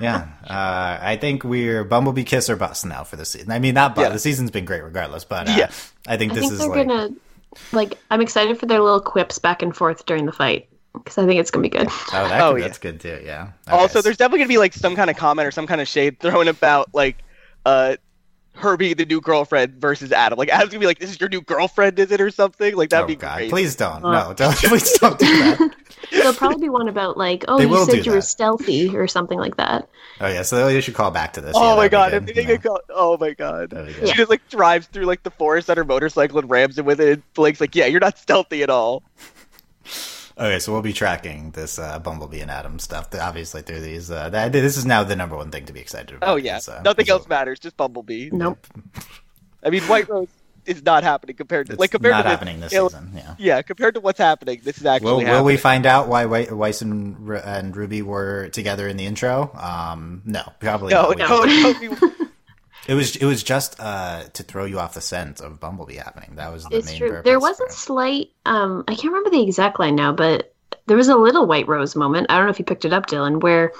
yeah, 0.00 0.28
uh, 0.46 0.98
I 1.02 1.16
think 1.20 1.44
we're 1.44 1.84
Bumblebee 1.84 2.24
kiss 2.24 2.48
or 2.48 2.56
bust 2.56 2.84
now 2.86 3.04
for 3.04 3.16
the 3.16 3.24
season. 3.24 3.50
I 3.50 3.58
mean, 3.58 3.74
not 3.74 3.94
bust. 3.94 4.06
Yeah. 4.08 4.12
The 4.12 4.18
season's 4.18 4.50
been 4.50 4.64
great 4.64 4.82
regardless, 4.84 5.24
but 5.24 5.48
uh, 5.48 5.54
Yeah. 5.56 5.70
I 6.06 6.16
think 6.16 6.32
I 6.32 6.34
this 6.36 6.42
think 6.44 6.52
is 6.54 6.58
they're 6.60 6.68
like. 6.68 6.86
gonna 6.86 7.10
like. 7.72 7.98
I'm 8.10 8.20
excited 8.20 8.58
for 8.58 8.66
their 8.66 8.80
little 8.80 9.00
quips 9.00 9.38
back 9.38 9.62
and 9.62 9.74
forth 9.76 10.06
during 10.06 10.26
the 10.26 10.32
fight 10.32 10.68
because 10.94 11.18
I 11.18 11.26
think 11.26 11.40
it's 11.40 11.50
gonna 11.50 11.62
be 11.62 11.68
good. 11.68 11.88
Oh, 11.90 12.28
that 12.28 12.40
Oh, 12.42 12.52
could- 12.52 12.60
yeah. 12.60 12.66
that's 12.66 12.78
good 12.78 13.00
too. 13.00 13.20
Yeah. 13.24 13.48
Also, 13.68 13.98
Okay, 13.98 14.04
there's 14.04 14.16
definitely 14.16 14.38
going 14.40 14.48
to 14.48 14.52
be 14.54 14.58
like 14.58 14.72
some 14.74 14.96
kind 14.96 15.08
of 15.10 15.16
comment 15.16 15.46
or 15.46 15.50
some 15.50 15.66
kind 15.66 15.80
of 15.80 15.86
shade 15.88 16.18
thrown 16.20 16.48
about 16.48 16.92
like 16.94 17.16
uh 17.66 17.96
her 18.60 18.76
being 18.76 18.94
the 18.96 19.04
new 19.04 19.20
girlfriend 19.20 19.74
versus 19.80 20.12
Adam. 20.12 20.38
Like 20.38 20.48
Adam's 20.48 20.70
gonna 20.70 20.80
be 20.80 20.86
like, 20.86 20.98
"This 20.98 21.10
is 21.10 21.20
your 21.20 21.28
new 21.28 21.40
girlfriend, 21.40 21.98
is 21.98 22.10
it, 22.10 22.20
or 22.20 22.30
something?" 22.30 22.76
Like 22.76 22.90
that'd 22.90 23.04
oh 23.04 23.08
be 23.08 23.16
God! 23.16 23.36
great. 23.38 23.50
Please 23.50 23.74
don't. 23.76 24.04
Uh, 24.04 24.28
no, 24.28 24.34
don't, 24.34 24.56
please 24.56 24.98
don't 24.98 25.18
do 25.18 25.26
that. 25.26 25.74
There'll 26.12 26.32
probably 26.34 26.60
be 26.62 26.68
one 26.68 26.88
about 26.88 27.16
like, 27.16 27.44
oh, 27.46 27.58
They 27.58 27.66
you 27.68 27.84
said 27.84 28.04
you 28.06 28.12
were 28.12 28.20
stealthy 28.20 28.96
or 28.96 29.06
something 29.06 29.38
like 29.38 29.56
that. 29.58 29.88
Oh 30.20 30.28
yeah, 30.28 30.42
so 30.42 30.68
you 30.68 30.80
should 30.80 30.94
call 30.94 31.10
back 31.10 31.32
to 31.34 31.40
this. 31.40 31.52
Oh 31.54 31.70
Yeah, 31.70 31.76
my 31.76 31.88
god! 31.88 32.10
be 32.10 32.16
If 32.16 32.26
good. 32.26 32.34
they 32.36 32.40
Yeah. 32.42 32.46
get 32.48 32.62
caught, 32.64 32.82
oh 32.90 33.16
my 33.18 33.32
god! 33.32 33.70
That'd. 33.70 34.08
She 34.08 34.14
just 34.14 34.30
like 34.30 34.46
drives 34.48 34.86
through 34.86 35.04
like 35.04 35.22
the 35.22 35.30
forest 35.30 35.70
on 35.70 35.76
her 35.76 35.84
motorcycle 35.84 36.38
and 36.38 36.50
rams 36.50 36.78
him 36.78 36.84
with 36.86 37.00
it. 37.00 37.08
And 37.14 37.34
Blake's 37.34 37.60
like, 37.60 37.74
"Yeah, 37.74 37.86
you're 37.86 38.00
not 38.00 38.18
stealthy 38.18 38.62
at 38.62 38.70
all." 38.70 39.02
Okay, 40.40 40.58
so 40.58 40.72
we'll 40.72 40.80
be 40.80 40.94
tracking 40.94 41.50
this 41.50 41.78
uh, 41.78 41.98
Bumblebee 41.98 42.40
and 42.40 42.50
Adam 42.50 42.78
stuff. 42.78 43.08
Obviously, 43.14 43.60
through 43.60 43.80
these, 43.80 44.10
uh, 44.10 44.30
that, 44.30 44.52
this 44.52 44.78
is 44.78 44.86
now 44.86 45.04
the 45.04 45.14
number 45.14 45.36
one 45.36 45.50
thing 45.50 45.66
to 45.66 45.72
be 45.74 45.80
excited 45.80 46.16
about. 46.16 46.30
Oh 46.30 46.36
yeah, 46.36 46.58
So, 46.58 46.80
nothing 46.82 47.04
so 47.04 47.16
else 47.16 47.28
matters. 47.28 47.58
Just 47.58 47.76
Bumblebee. 47.76 48.30
Nope. 48.32 48.66
I 49.62 49.68
mean, 49.68 49.82
White 49.82 50.08
Rose 50.08 50.28
is 50.64 50.82
not 50.82 51.02
happening 51.02 51.36
compared 51.36 51.66
to 51.66 51.72
It's 51.74 51.80
like 51.80 51.90
compared 51.90 52.12
not 52.12 52.18
to 52.18 52.22
this- 52.22 52.30
happening 52.30 52.60
this 52.60 52.72
you 52.72 52.78
know, 52.78 52.88
season. 52.88 53.12
Yeah. 53.14 53.34
Yeah, 53.38 53.62
compared 53.62 53.94
to 53.94 54.00
what's 54.00 54.18
happening, 54.18 54.62
this 54.64 54.78
is 54.78 54.86
actually 54.86 55.04
Will, 55.10 55.16
will 55.18 55.26
happening. 55.26 55.44
we 55.44 55.56
find 55.58 55.84
out 55.84 56.08
why 56.08 56.24
Wei- 56.24 56.50
Weiss 56.50 56.80
and, 56.80 57.18
Ru- 57.28 57.36
and 57.36 57.76
Ruby 57.76 58.00
were 58.00 58.48
together 58.48 58.88
in 58.88 58.96
the 58.96 59.04
intro? 59.04 59.50
Um, 59.54 60.22
no, 60.24 60.42
probably 60.58 60.94
No, 60.94 61.10
not. 61.10 61.18
No, 61.18 61.26
don't. 61.46 62.00
no. 62.00 62.12
It 62.88 62.94
was 62.94 63.14
it 63.16 63.24
was 63.26 63.42
just 63.42 63.78
uh, 63.78 64.24
to 64.32 64.42
throw 64.42 64.64
you 64.64 64.78
off 64.78 64.94
the 64.94 65.00
scent 65.00 65.40
of 65.40 65.60
Bumblebee 65.60 65.96
happening. 65.96 66.36
That 66.36 66.52
was 66.52 66.64
the 66.64 66.76
It's 66.78 66.86
main 66.86 66.98
true. 66.98 67.08
purpose. 67.10 67.24
There 67.24 67.38
was 67.40 67.60
a 67.60 67.70
slight. 67.70 68.30
Um, 68.46 68.84
I 68.88 68.94
can't 68.94 69.12
remember 69.12 69.30
the 69.30 69.42
exact 69.42 69.78
line 69.78 69.94
now, 69.96 70.12
but 70.12 70.52
there 70.86 70.96
was 70.96 71.08
a 71.08 71.16
little 71.16 71.46
White 71.46 71.68
Rose 71.68 71.94
moment. 71.94 72.26
I 72.30 72.36
don't 72.36 72.46
know 72.46 72.50
if 72.50 72.58
you 72.58 72.64
picked 72.64 72.84
it 72.84 72.92
up, 72.92 73.06
Dylan, 73.06 73.40
where 73.42 73.72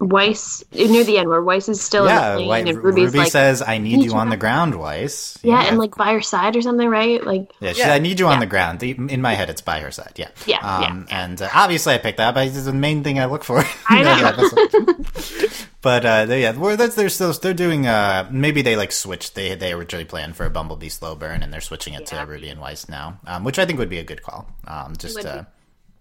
Weiss 0.00 0.62
near 0.72 1.04
the 1.04 1.18
end, 1.18 1.28
where 1.28 1.42
Weiss 1.42 1.68
is 1.68 1.80
still 1.80 2.06
yeah, 2.06 2.32
in 2.34 2.38
the 2.38 2.44
plane 2.46 2.68
and 2.68 2.78
Ruby's 2.84 3.04
Ruby 3.06 3.18
like, 3.20 3.32
says, 3.32 3.62
"I 3.62 3.78
need 3.78 3.96
"Need 3.98 4.04
you 4.06 4.10
you 4.12 4.16
on 4.18 4.28
the 4.28 4.36
ground, 4.36 4.74
Weiss." 4.74 5.38
yeah, 5.42 5.66
and 5.68 5.78
like 5.78 5.96
by 5.96 6.12
her 6.12 6.20
side 6.20 6.56
or 6.56 6.62
something, 6.62 6.88
right? 6.88 7.24
Like, 7.24 7.50
Yeah, 7.60 7.72
she 7.72 7.78
Yeah. 7.78 7.84
said, 7.86 7.92
I 7.94 7.98
need 8.00 8.18
you 8.20 8.26
on 8.26 8.40
the 8.40 8.46
ground. 8.46 8.82
In 8.82 9.22
my 9.22 9.34
head, 9.34 9.50
it's 9.50 9.62
by 9.62 9.80
her 9.80 9.90
side. 9.92 10.12
Yeah. 10.16 10.28
Yeah, 10.46 10.58
Um, 10.58 11.06
And 11.10 11.40
uh, 11.40 11.48
obviously, 11.54 11.94
I 11.94 11.98
picked 11.98 12.18
that 12.18 12.36
up. 12.36 12.44
It's 12.44 12.64
the 12.64 12.72
main 12.72 13.02
thing 13.04 13.18
I 13.20 13.26
look 13.26 13.44
for. 13.44 13.64
I 13.88 14.02
know. 14.02 15.48
Yeah, 15.84 16.00
that's- 16.00 16.02
but 16.02 16.06
uh, 16.06 16.26
they, 16.26 16.42
yeah, 16.42 16.52
well, 16.56 16.76
that's 16.76 16.94
they're 16.94 17.08
still 17.08 17.32
they're 17.32 17.54
doing. 17.54 17.86
Uh, 17.86 18.28
maybe 18.30 18.62
they 18.62 18.76
like 18.76 18.92
switched. 18.92 19.34
They 19.34 19.54
they 19.54 19.72
originally 19.72 20.04
planned 20.04 20.36
for 20.36 20.46
a 20.46 20.50
Bumblebee 20.50 20.88
slow 20.88 21.14
burn, 21.14 21.42
and 21.42 21.52
they're 21.52 21.60
switching 21.60 21.94
it 21.94 22.10
Yeah. 22.12 22.24
to 22.24 22.30
Ruby 22.30 22.48
and 22.48 22.60
Weiss 22.60 22.88
now, 22.88 23.20
um, 23.26 23.44
which 23.44 23.58
I 23.58 23.66
think 23.66 23.78
would 23.78 23.90
be 23.90 23.98
a 23.98 24.04
good 24.04 24.22
call. 24.22 24.46
Um, 24.66 24.96
just 24.96 25.16
would 25.16 25.26
uh, 25.26 25.42
be. 25.42 25.46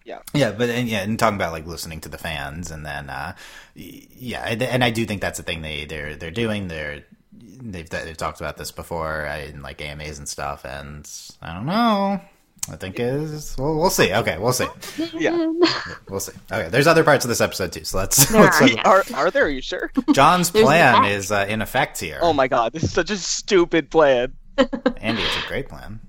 Yeah. 0.05 0.19
yeah, 0.33 0.51
but 0.51 0.69
and, 0.69 0.89
yeah, 0.89 1.01
and 1.03 1.17
talking 1.17 1.35
about 1.37 1.53
like 1.53 1.65
listening 1.65 2.01
to 2.01 2.09
the 2.09 2.17
fans, 2.17 2.71
and 2.71 2.85
then 2.85 3.09
uh, 3.09 3.35
yeah, 3.75 4.43
and, 4.45 4.61
and 4.61 4.83
I 4.83 4.89
do 4.89 5.05
think 5.05 5.21
that's 5.21 5.37
the 5.37 5.43
thing 5.43 5.61
they 5.61 5.85
they're 5.85 6.15
they're 6.15 6.29
doing. 6.31 6.67
They're 6.67 7.03
they've 7.31 7.89
they've 7.89 8.17
talked 8.17 8.41
about 8.41 8.57
this 8.57 8.71
before 8.71 9.25
uh, 9.27 9.37
in 9.39 9.61
like 9.61 9.81
AMAs 9.81 10.17
and 10.17 10.27
stuff, 10.27 10.65
and 10.65 11.09
I 11.41 11.53
don't 11.53 11.65
know. 11.65 12.19
I 12.71 12.77
think 12.77 12.95
is 12.97 13.55
well, 13.57 13.75
we'll 13.77 13.89
see. 13.89 14.13
Okay, 14.13 14.37
we'll 14.37 14.53
see. 14.53 14.67
Yeah. 15.13 15.51
We'll 16.09 16.19
see. 16.19 16.33
Okay, 16.51 16.69
there's 16.69 16.85
other 16.85 17.03
parts 17.03 17.25
of 17.25 17.29
this 17.29 17.41
episode 17.41 17.71
too, 17.71 17.83
so 17.85 17.97
let's. 17.97 18.29
There 18.31 18.41
let's 18.41 18.61
are, 18.61 18.67
yeah. 18.67 18.81
Are 18.83 19.03
are 19.15 19.31
there? 19.31 19.45
Are 19.45 19.49
you 19.49 19.61
sure? 19.61 19.91
Jaune's 20.11 20.51
plan 20.51 21.05
is 21.05 21.31
uh, 21.31 21.45
in 21.49 21.61
effect 21.61 21.99
here. 21.99 22.19
Oh 22.21 22.33
my 22.33 22.47
god, 22.47 22.71
this 22.73 22.83
is 22.83 22.93
such 22.93 23.09
a 23.09 23.17
stupid 23.17 23.89
plan. 23.89 24.33
Andy, 24.97 25.21
it's 25.23 25.43
a 25.43 25.47
great 25.47 25.67
plan. 25.69 25.99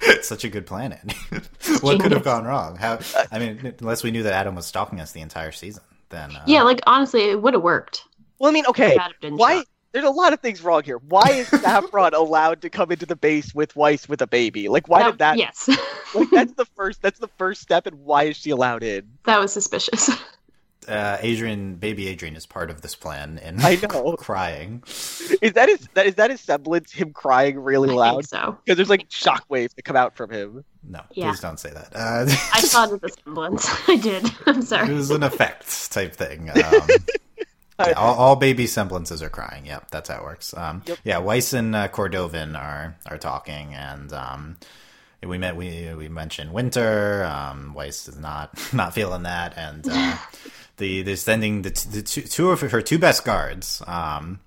It's 0.00 0.28
such 0.28 0.44
a 0.44 0.48
good 0.48 0.66
plan, 0.66 0.92
Andy. 0.92 1.16
what 1.80 2.00
could 2.00 2.12
have 2.12 2.24
gone 2.24 2.44
wrong? 2.44 2.76
How? 2.76 3.00
I 3.32 3.38
mean, 3.38 3.74
unless 3.80 4.02
we 4.04 4.10
knew 4.10 4.22
that 4.22 4.32
Adam 4.32 4.54
was 4.54 4.66
stalking 4.66 5.00
us 5.00 5.12
the 5.12 5.20
entire 5.20 5.52
season, 5.52 5.82
then 6.10 6.36
uh, 6.36 6.44
yeah, 6.46 6.62
like 6.62 6.80
honestly, 6.86 7.22
it 7.30 7.42
would 7.42 7.54
have 7.54 7.62
worked. 7.62 8.04
Well, 8.38 8.50
I 8.50 8.52
mean, 8.54 8.66
okay, 8.66 8.92
If 8.94 9.00
Adam 9.00 9.16
didn't 9.20 9.38
why? 9.38 9.54
show 9.54 9.60
up. 9.60 9.66
There's 9.92 10.04
a 10.04 10.10
lot 10.10 10.32
of 10.32 10.40
things 10.40 10.62
wrong 10.62 10.82
here. 10.82 10.98
Why 10.98 11.28
is 11.30 11.48
Saffron 11.48 12.12
allowed 12.14 12.60
to 12.62 12.70
come 12.70 12.92
into 12.92 13.06
the 13.06 13.16
base 13.16 13.54
with 13.54 13.74
Weiss 13.74 14.08
with 14.08 14.20
a 14.20 14.26
baby? 14.26 14.68
Like, 14.68 14.86
why 14.88 15.02
did 15.02 15.18
that? 15.18 15.38
Yes, 15.38 15.68
Like, 16.14 16.28
that's 16.30 16.52
the 16.52 16.64
first. 16.76 17.00
That's 17.02 17.18
the 17.18 17.28
first 17.38 17.62
step, 17.62 17.86
and 17.86 18.00
why 18.04 18.24
is 18.24 18.36
she 18.36 18.50
allowed 18.50 18.82
in? 18.82 19.08
that 19.24 19.40
was 19.40 19.52
suspicious. 19.52 20.10
uh, 20.88 21.16
Adrian, 21.20 21.76
baby 21.76 22.08
Adrian, 22.08 22.36
is 22.36 22.44
part 22.46 22.70
of 22.70 22.80
this 22.82 22.94
plan, 22.94 23.38
and 23.42 23.60
I 23.62 23.76
know. 23.76 24.14
crying. 24.16 24.82
Is 24.86 25.52
that 25.54 25.68
his? 25.68 25.88
That 25.94 26.06
is 26.06 26.14
that 26.16 26.30
his 26.30 26.40
semblance? 26.42 26.92
Him 26.92 27.12
crying 27.12 27.58
really 27.58 27.90
I 27.90 27.92
loud 27.94 28.14
think 28.26 28.28
so. 28.28 28.58
because 28.64 28.76
there's 28.76 28.90
like 28.90 29.08
shockwaves 29.08 29.74
that 29.74 29.82
come 29.84 29.96
out 29.96 30.14
from 30.16 30.30
him. 30.30 30.64
No, 30.82 31.00
Yeah. 31.12 31.30
please 31.30 31.40
don't 31.40 31.58
say 31.60 31.70
that. 31.70 31.92
Uh, 31.94 32.26
I 32.54 32.60
saw 32.60 32.84
it 32.84 32.92
as 33.02 33.10
a 33.12 33.22
semblance. 33.22 33.66
I 33.88 33.96
did. 33.96 34.30
I'm 34.46 34.60
sorry. 34.62 34.90
it 34.90 34.94
was 34.94 35.10
an 35.10 35.22
effect 35.22 35.90
type 35.92 36.14
thing. 36.14 36.50
Um, 36.50 36.88
yeah, 37.78 37.92
all, 37.92 38.14
all 38.14 38.36
baby 38.36 38.66
semblances 38.66 39.22
are 39.22 39.28
crying. 39.28 39.66
Yep, 39.66 39.90
that's 39.90 40.08
how 40.08 40.18
it 40.18 40.22
works. 40.22 40.54
Um, 40.54 40.82
Yep. 40.86 40.98
Yeah, 41.04 41.18
Weiss 41.18 41.52
and 41.52 41.74
uh, 41.74 41.88
Cordovin 41.88 42.58
are 42.58 42.96
are 43.06 43.18
talking, 43.18 43.74
and 43.74 44.12
um, 44.12 44.56
we 45.22 45.38
met 45.38 45.56
we 45.56 45.92
we 45.94 46.08
mentioned 46.08 46.52
Winter. 46.52 47.24
Um, 47.24 47.74
Weiss 47.74 48.08
is 48.08 48.18
not 48.18 48.50
not 48.72 48.94
feeling 48.94 49.22
that, 49.24 49.56
and 49.56 49.86
uh, 49.88 50.16
the 50.76 51.02
they're 51.02 51.16
sending 51.16 51.62
the, 51.62 51.70
t- 51.70 51.88
the 51.90 52.02
two, 52.02 52.22
two 52.22 52.50
of 52.50 52.60
her 52.60 52.82
two 52.82 52.98
best 52.98 53.24
guards. 53.24 53.82
Um, 53.86 54.40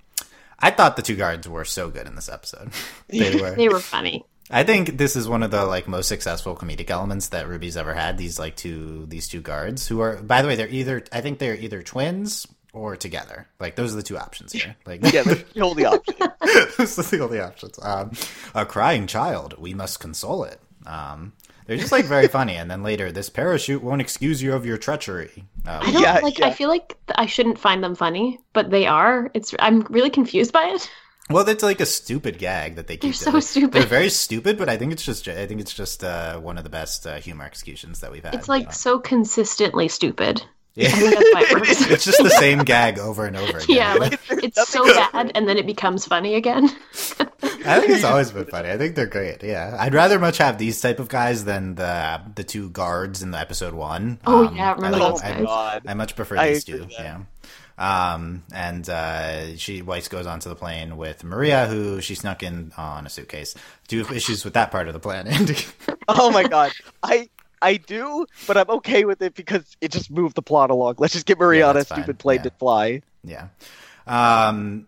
I 0.59 0.71
thought 0.71 0.95
the 0.95 1.01
two 1.01 1.15
guards 1.15 1.47
were 1.47 1.65
so 1.65 1.89
good 1.89 2.07
in 2.07 2.15
this 2.15 2.29
episode. 2.29 2.71
they 3.07 3.35
were. 3.35 3.51
They 3.55 3.69
were 3.69 3.79
funny. 3.79 4.25
I 4.53 4.63
think 4.63 4.97
this 4.97 5.15
is 5.15 5.29
one 5.29 5.43
of 5.43 5.51
the 5.51 5.65
like 5.65 5.87
most 5.87 6.07
successful 6.09 6.55
comedic 6.57 6.89
elements 6.89 7.29
that 7.29 7.45
RWBY's 7.45 7.77
ever 7.77 7.93
had. 7.93 8.17
These 8.17 8.37
like 8.37 8.55
two 8.57 9.05
these 9.07 9.27
two 9.29 9.39
guards 9.41 9.87
who 9.87 10.01
are 10.01 10.17
by 10.17 10.41
the 10.41 10.47
way 10.49 10.55
they're 10.55 10.67
either 10.67 11.03
I 11.11 11.21
think 11.21 11.39
they're 11.39 11.55
either 11.55 11.81
twins 11.81 12.45
or 12.73 12.95
together. 12.95 13.47
Like 13.59 13.75
those 13.75 13.93
are 13.93 13.97
the 13.97 14.03
two 14.03 14.17
options 14.17 14.53
here. 14.53 14.75
Like 14.85 15.01
Yeah, 15.13 15.23
the 15.23 15.61
only 15.61 15.85
option. 15.85 16.15
those 16.77 16.97
are 16.99 17.03
the 17.17 17.23
only 17.23 17.39
options. 17.39 17.77
Um, 17.81 18.11
a 18.55 18.65
crying 18.65 19.07
child, 19.07 19.55
we 19.57 19.73
must 19.73 19.99
console 19.99 20.43
it. 20.43 20.59
Um, 20.85 21.33
they're 21.67 21.77
just 21.77 21.91
like 21.91 22.05
very 22.05 22.27
funny. 22.27 22.55
And 22.55 22.69
then 22.71 22.81
later, 22.83 23.11
this 23.11 23.29
parachute 23.29 23.83
won't 23.83 24.01
excuse 24.01 24.41
you 24.41 24.53
of 24.53 24.65
your 24.65 24.77
treachery. 24.77 25.45
I 25.65 25.75
Um, 25.77 25.93
don't 25.93 26.01
Yeah, 26.01 26.19
like. 26.23 26.39
yeah. 26.39 26.47
I 26.47 26.51
feel 26.53 26.69
like 26.69 26.97
I 27.15 27.25
shouldn't 27.27 27.59
find 27.59 27.83
them 27.83 27.95
funny, 27.95 28.39
but 28.53 28.71
they 28.71 28.87
are. 28.87 29.29
It's. 29.33 29.53
I'm 29.59 29.81
really 29.89 30.09
confused 30.09 30.51
by 30.51 30.65
it. 30.73 30.89
well, 31.29 31.43
that's 31.45 31.63
like 31.63 31.79
a 31.79 31.85
stupid 31.85 32.39
gag 32.39 32.75
that 32.75 32.87
they 32.87 32.95
keep. 32.97 33.13
They're 33.15 33.31
so 33.33 33.39
stupid. 33.39 33.73
They're 33.73 33.83
very 33.85 34.09
stupid, 34.09 34.57
but 34.57 34.67
I 34.69 34.75
think 34.77 34.91
it's 34.91 35.05
just 35.05 35.27
I 35.27 35.45
think 35.45 35.61
it's 35.61 35.73
just 35.73 36.03
uh, 36.03 36.39
one 36.39 36.57
of 36.57 36.63
the 36.63 36.69
best 36.69 37.05
uh, 37.05 37.17
humor 37.19 37.45
executions 37.45 37.99
that 37.99 38.11
we've 38.11 38.23
had. 38.23 38.33
It's 38.33 38.49
like 38.49 38.67
Uh, 38.69 38.71
so 38.71 38.99
consistently 38.99 39.87
stupid. 39.87 40.43
I 40.77 40.85
think 40.87 41.13
that's 41.13 41.33
why 41.33 41.41
it 41.61 41.91
it's 41.91 42.05
just 42.05 42.23
the 42.23 42.29
same 42.29 42.59
gag 42.59 42.97
over 42.97 43.25
and 43.25 43.35
over 43.35 43.57
again. 43.57 43.75
Yeah, 43.75 43.93
like 43.95 44.19
it's 44.29 44.69
so 44.69 44.85
bad, 44.85 45.31
and 45.35 45.47
then 45.47 45.57
it 45.57 45.65
becomes 45.65 46.05
funny 46.05 46.35
again. 46.35 46.65
I 47.63 47.79
think 47.79 47.89
it's 47.91 48.03
always 48.03 48.31
been 48.31 48.45
funny. 48.45 48.69
I 48.71 48.77
think 48.77 48.95
they're 48.95 49.05
great. 49.05 49.43
Yeah, 49.43 49.75
I'd 49.79 49.93
rather 49.93 50.17
much 50.17 50.37
have 50.37 50.57
these 50.57 50.79
type 50.79 50.99
of 50.99 51.09
guys 51.09 51.43
than 51.45 51.75
the 51.75 52.21
the 52.35 52.43
two 52.43 52.69
guards 52.69 53.21
in 53.21 53.31
the 53.31 53.37
episode 53.39 53.73
one. 53.73 54.19
Oh, 54.25 54.47
Um, 54.47 54.55
yeah, 54.55 54.73
remember 54.73 54.97
I, 54.97 55.01
Oh 55.01 55.09
those 55.11 55.21
I, 55.21 55.31
guys? 55.33 55.45
god. 55.45 55.83
I 55.87 55.93
much 55.93 56.15
prefer 56.15 56.37
I 56.37 56.49
these 56.53 56.63
two. 56.63 56.77
that. 56.79 56.91
Yeah. 56.91 57.19
Um, 57.77 58.43
and 58.53 58.87
uh, 58.89 59.55
she 59.57 59.81
Weiss 59.81 60.07
goes 60.07 60.27
onto 60.27 60.49
the 60.49 60.55
plane 60.55 60.97
with 60.97 61.23
Maria, 61.23 61.65
who 61.67 61.99
she 61.99 62.13
snuck 62.15 62.43
in 62.43 62.71
on 62.77 63.07
a 63.07 63.09
suitcase. 63.09 63.55
Do 63.87 63.95
you 63.97 64.03
have 64.03 64.15
issues 64.15 64.45
with 64.45 64.53
that 64.53 64.69
part 64.71 64.87
of 64.87 64.93
the 64.93 64.99
plan, 64.99 65.27
Andy? 65.27 65.57
Oh 66.07 66.29
my 66.31 66.43
god. 66.43 66.71
I 67.03 67.29
I 67.61 67.77
do, 67.77 68.25
but 68.47 68.57
I'm 68.57 68.69
okay 68.77 69.05
with 69.05 69.21
it 69.21 69.35
because 69.35 69.77
it 69.81 69.91
just 69.91 70.09
moved 70.11 70.35
the 70.35 70.41
plot 70.41 70.71
along. 70.71 70.95
Let's 70.97 71.13
just 71.13 71.25
get 71.25 71.37
Maria 71.39 71.61
Yeah, 71.61 71.69
on 71.69 71.75
a 71.75 71.79
that's 71.79 71.89
fine. 71.89 71.99
stupid 71.99 72.19
plane 72.19 72.37
Yeah. 72.39 72.43
to 72.43 72.51
fly. 72.51 73.01
Yeah. 73.23 73.47
Um, 74.07 74.87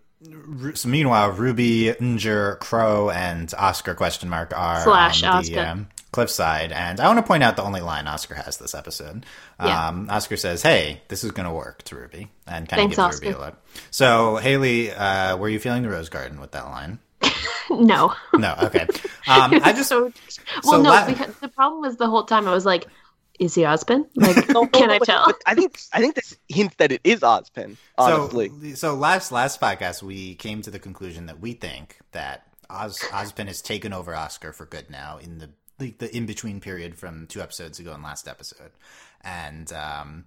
so 0.73 0.87
meanwhile, 0.89 1.31
Ruby, 1.31 1.93
Nger, 1.99 2.57
Qrow, 2.59 3.13
and 3.13 3.53
Oscar 3.57 3.93
question 3.93 4.29
mark 4.29 4.53
are 4.55 4.81
Slash 4.83 5.23
on 5.23 5.43
the 5.43 5.57
Oscar. 5.59 5.69
um, 5.69 5.87
cliffside. 6.11 6.71
And 6.71 6.99
I 6.99 7.07
want 7.07 7.17
to 7.19 7.23
point 7.23 7.43
out 7.43 7.55
the 7.55 7.63
only 7.63 7.81
line 7.81 8.07
Oscar 8.07 8.35
has 8.35 8.57
this 8.57 8.73
episode. 8.73 9.25
Yeah. 9.61 9.87
Um, 9.89 10.07
Oscar 10.09 10.37
says, 10.37 10.61
"Hey, 10.61 11.01
this 11.09 11.23
is 11.23 11.31
going 11.31 11.47
to 11.47 11.53
work" 11.53 11.83
to 11.83 11.95
Ruby, 11.95 12.29
and 12.47 12.67
kind 12.69 12.79
Thanks, 12.79 12.97
of 12.97 13.11
gives 13.11 13.21
Ruby 13.21 13.33
a 13.35 13.39
look. 13.39 13.55
So 13.91 14.37
Haley, 14.37 14.91
uh, 14.91 15.37
were 15.37 15.49
you 15.49 15.59
feeling 15.59 15.83
the 15.83 15.89
rose 15.89 16.09
garden 16.09 16.39
with 16.39 16.51
that 16.51 16.65
line? 16.65 16.99
no, 17.69 18.13
No. 18.33 18.55
Okay. 18.63 18.81
Um, 19.27 19.59
I 19.63 19.73
just 19.75 19.89
so 19.89 20.11
so 20.29 20.41
well, 20.65 20.81
no, 20.83 20.89
la- 20.89 21.05
because 21.07 21.35
the 21.37 21.47
problem 21.47 21.81
was 21.81 21.97
the 21.97 22.07
whole 22.07 22.23
time 22.25 22.47
I 22.47 22.53
was 22.53 22.65
like, 22.65 22.85
"Is 23.39 23.55
he 23.55 23.65
Osmond? 23.65 24.05
Like, 24.15 24.47
No, 24.49 24.65
can 24.67 24.87
no, 24.89 24.93
I 24.95 24.99
but- 24.99 25.05
tell?" 25.05 25.25
but 25.25 25.41
I 25.45 25.55
think 25.55 25.79
I 25.93 25.99
think 25.99 26.15
this 26.15 26.35
hints 26.49 26.75
that 26.77 26.91
it 26.91 27.01
is 27.03 27.21
Ozpin. 27.21 27.77
Honestly, 27.97 28.49
So, 28.71 28.75
so 28.75 28.95
last 28.95 29.31
last 29.31 29.59
podcast 29.61 30.03
we 30.03 30.35
came 30.35 30.61
to 30.63 30.71
the 30.71 30.79
conclusion 30.79 31.25
that 31.27 31.39
we 31.39 31.53
think 31.53 31.97
that 32.11 32.47
Oz 32.69 32.99
Ozpin 33.11 33.47
has 33.47 33.61
taken 33.61 33.93
over 33.93 34.13
Oscar 34.15 34.51
for 34.53 34.65
good 34.65 34.89
now 34.89 35.17
in 35.17 35.39
the 35.39 35.49
like 35.79 35.97
the 35.99 36.15
in 36.15 36.25
between 36.25 36.59
period 36.59 36.97
from 36.97 37.27
two 37.27 37.41
episodes 37.41 37.79
ago 37.79 37.93
and 37.93 38.03
last 38.03 38.27
episode, 38.27 38.71
and 39.21 39.71
um, 39.73 40.25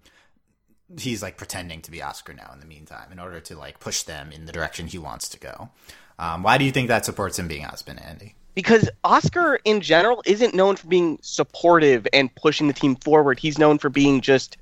he's 0.98 1.22
like 1.22 1.36
pretending 1.36 1.80
to 1.82 1.90
be 1.90 2.02
Oscar 2.02 2.32
now 2.32 2.50
in 2.52 2.60
the 2.60 2.66
meantime 2.66 3.10
in 3.12 3.18
order 3.18 3.40
to 3.40 3.56
like 3.56 3.78
push 3.80 4.02
them 4.02 4.32
in 4.32 4.44
the 4.46 4.52
direction 4.52 4.86
he 4.86 4.98
wants 4.98 5.28
to 5.30 5.38
go. 5.38 5.70
Um, 6.18 6.42
why 6.42 6.58
do 6.58 6.64
you 6.64 6.72
think 6.72 6.88
that 6.88 7.04
supports 7.04 7.38
him 7.38 7.48
being 7.48 7.64
Ozpin, 7.64 8.04
Andy? 8.04 8.34
because 8.56 8.88
Oscar 9.04 9.60
in 9.64 9.82
general 9.82 10.22
isn't 10.26 10.54
known 10.54 10.74
for 10.76 10.88
being 10.88 11.18
supportive 11.20 12.08
and 12.12 12.34
pushing 12.34 12.66
the 12.66 12.72
team 12.72 12.96
forward. 12.96 13.38
He's 13.38 13.58
known 13.58 13.78
for 13.78 13.90
being 13.90 14.22
just 14.22 14.56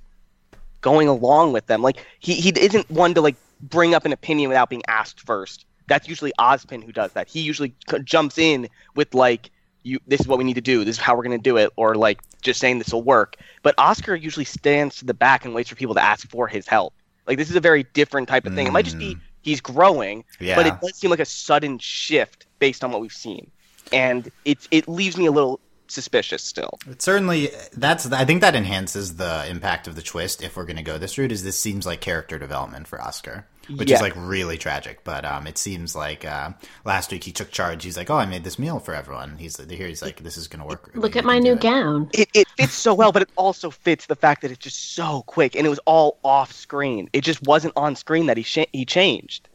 going 0.82 1.08
along 1.08 1.52
with 1.52 1.66
them. 1.66 1.80
Like 1.80 2.04
he 2.18 2.34
he 2.34 2.50
isn't 2.50 2.90
one 2.90 3.14
to 3.14 3.22
like 3.22 3.36
bring 3.62 3.94
up 3.94 4.04
an 4.04 4.12
opinion 4.12 4.50
without 4.50 4.68
being 4.68 4.82
asked 4.88 5.20
first. 5.20 5.64
That's 5.86 6.08
usually 6.08 6.32
Ozpin 6.38 6.82
who 6.82 6.92
does 6.92 7.12
that. 7.12 7.28
He 7.28 7.40
usually 7.40 7.72
c- 7.88 8.00
jumps 8.00 8.36
in 8.36 8.68
with 8.96 9.14
like 9.14 9.50
you 9.84 10.00
this 10.08 10.20
is 10.20 10.26
what 10.26 10.38
we 10.38 10.44
need 10.44 10.54
to 10.54 10.60
do. 10.60 10.84
This 10.84 10.96
is 10.96 11.00
how 11.00 11.14
we're 11.14 11.22
going 11.22 11.38
to 11.38 11.42
do 11.42 11.56
it 11.56 11.70
or 11.76 11.94
like 11.94 12.20
just 12.42 12.58
saying 12.58 12.78
this 12.80 12.92
will 12.92 13.02
work. 13.02 13.36
But 13.62 13.76
Oscar 13.78 14.16
usually 14.16 14.44
stands 14.44 14.96
to 14.96 15.04
the 15.04 15.14
back 15.14 15.44
and 15.44 15.54
waits 15.54 15.70
for 15.70 15.76
people 15.76 15.94
to 15.94 16.02
ask 16.02 16.28
for 16.28 16.48
his 16.48 16.66
help. 16.66 16.94
Like 17.28 17.38
this 17.38 17.48
is 17.48 17.54
a 17.54 17.60
very 17.60 17.84
different 17.94 18.28
type 18.28 18.44
of 18.44 18.54
thing. 18.54 18.66
It 18.66 18.72
might 18.72 18.86
just 18.86 18.98
be 18.98 19.16
he's 19.44 19.60
growing, 19.60 20.24
Yeah. 20.40 20.56
but 20.56 20.66
it 20.66 20.74
does 20.80 20.96
seem 20.96 21.10
like 21.10 21.20
a 21.20 21.24
sudden 21.24 21.78
shift 21.78 22.46
based 22.58 22.82
on 22.82 22.90
what 22.90 23.00
we've 23.00 23.12
seen, 23.12 23.50
and 23.92 24.30
it 24.44 24.66
it 24.70 24.88
leaves 24.88 25.16
me 25.16 25.26
a 25.26 25.30
little 25.30 25.60
suspicious 25.88 26.42
still. 26.42 26.78
It 26.88 27.02
certainly 27.02 27.50
that's 27.72 28.10
I 28.10 28.24
think 28.24 28.40
that 28.40 28.54
enhances 28.54 29.16
the 29.16 29.46
impact 29.48 29.86
of 29.86 29.96
the 29.96 30.02
twist 30.02 30.42
if 30.42 30.56
we're 30.56 30.64
going 30.64 30.76
to 30.76 30.82
go 30.82 30.98
this 30.98 31.18
route. 31.18 31.32
Is 31.32 31.42
this 31.44 31.58
seems 31.58 31.86
like 31.86 32.00
character 32.00 32.38
development 32.38 32.86
for 32.88 33.00
Oscar, 33.00 33.46
which 33.76 33.90
Yeah. 33.90 33.96
is 33.96 34.02
like 34.02 34.14
really 34.16 34.56
tragic. 34.58 35.04
But 35.04 35.24
um, 35.24 35.46
it 35.46 35.58
seems 35.58 35.94
like 35.94 36.24
uh, 36.24 36.50
last 36.84 37.12
week 37.12 37.24
he 37.24 37.32
took 37.32 37.50
charge. 37.50 37.84
He's 37.84 37.96
like, 37.96 38.10
"Oh, 38.10 38.16
I 38.16 38.26
made 38.26 38.44
this 38.44 38.58
meal 38.58 38.78
for 38.78 38.94
everyone." 38.94 39.36
He's 39.38 39.56
here. 39.70 39.86
He's 39.88 40.02
like, 40.02 40.22
"This 40.22 40.36
is 40.36 40.48
going 40.48 40.60
to 40.60 40.66
work." 40.66 40.86
Ruby. 40.88 41.00
Look 41.00 41.16
at 41.16 41.24
my 41.24 41.38
new 41.38 41.52
it." 41.52 41.60
gown. 41.60 42.08
It 42.12 42.28
it 42.34 42.48
fits 42.56 42.72
so 42.74 42.94
well, 42.94 43.12
but 43.12 43.22
it 43.22 43.30
also 43.36 43.70
fits 43.70 44.06
the 44.06 44.16
fact 44.16 44.42
that 44.42 44.50
it's 44.50 44.64
just 44.64 44.94
so 44.94 45.22
quick, 45.26 45.54
and 45.54 45.66
it 45.66 45.70
was 45.70 45.80
all 45.86 46.18
off 46.24 46.52
screen. 46.52 47.08
It 47.12 47.22
just 47.22 47.42
wasn't 47.46 47.74
on 47.76 47.96
screen 47.96 48.26
that 48.26 48.36
he 48.36 48.42
sh- 48.42 48.66
he 48.72 48.84
changed. 48.84 49.48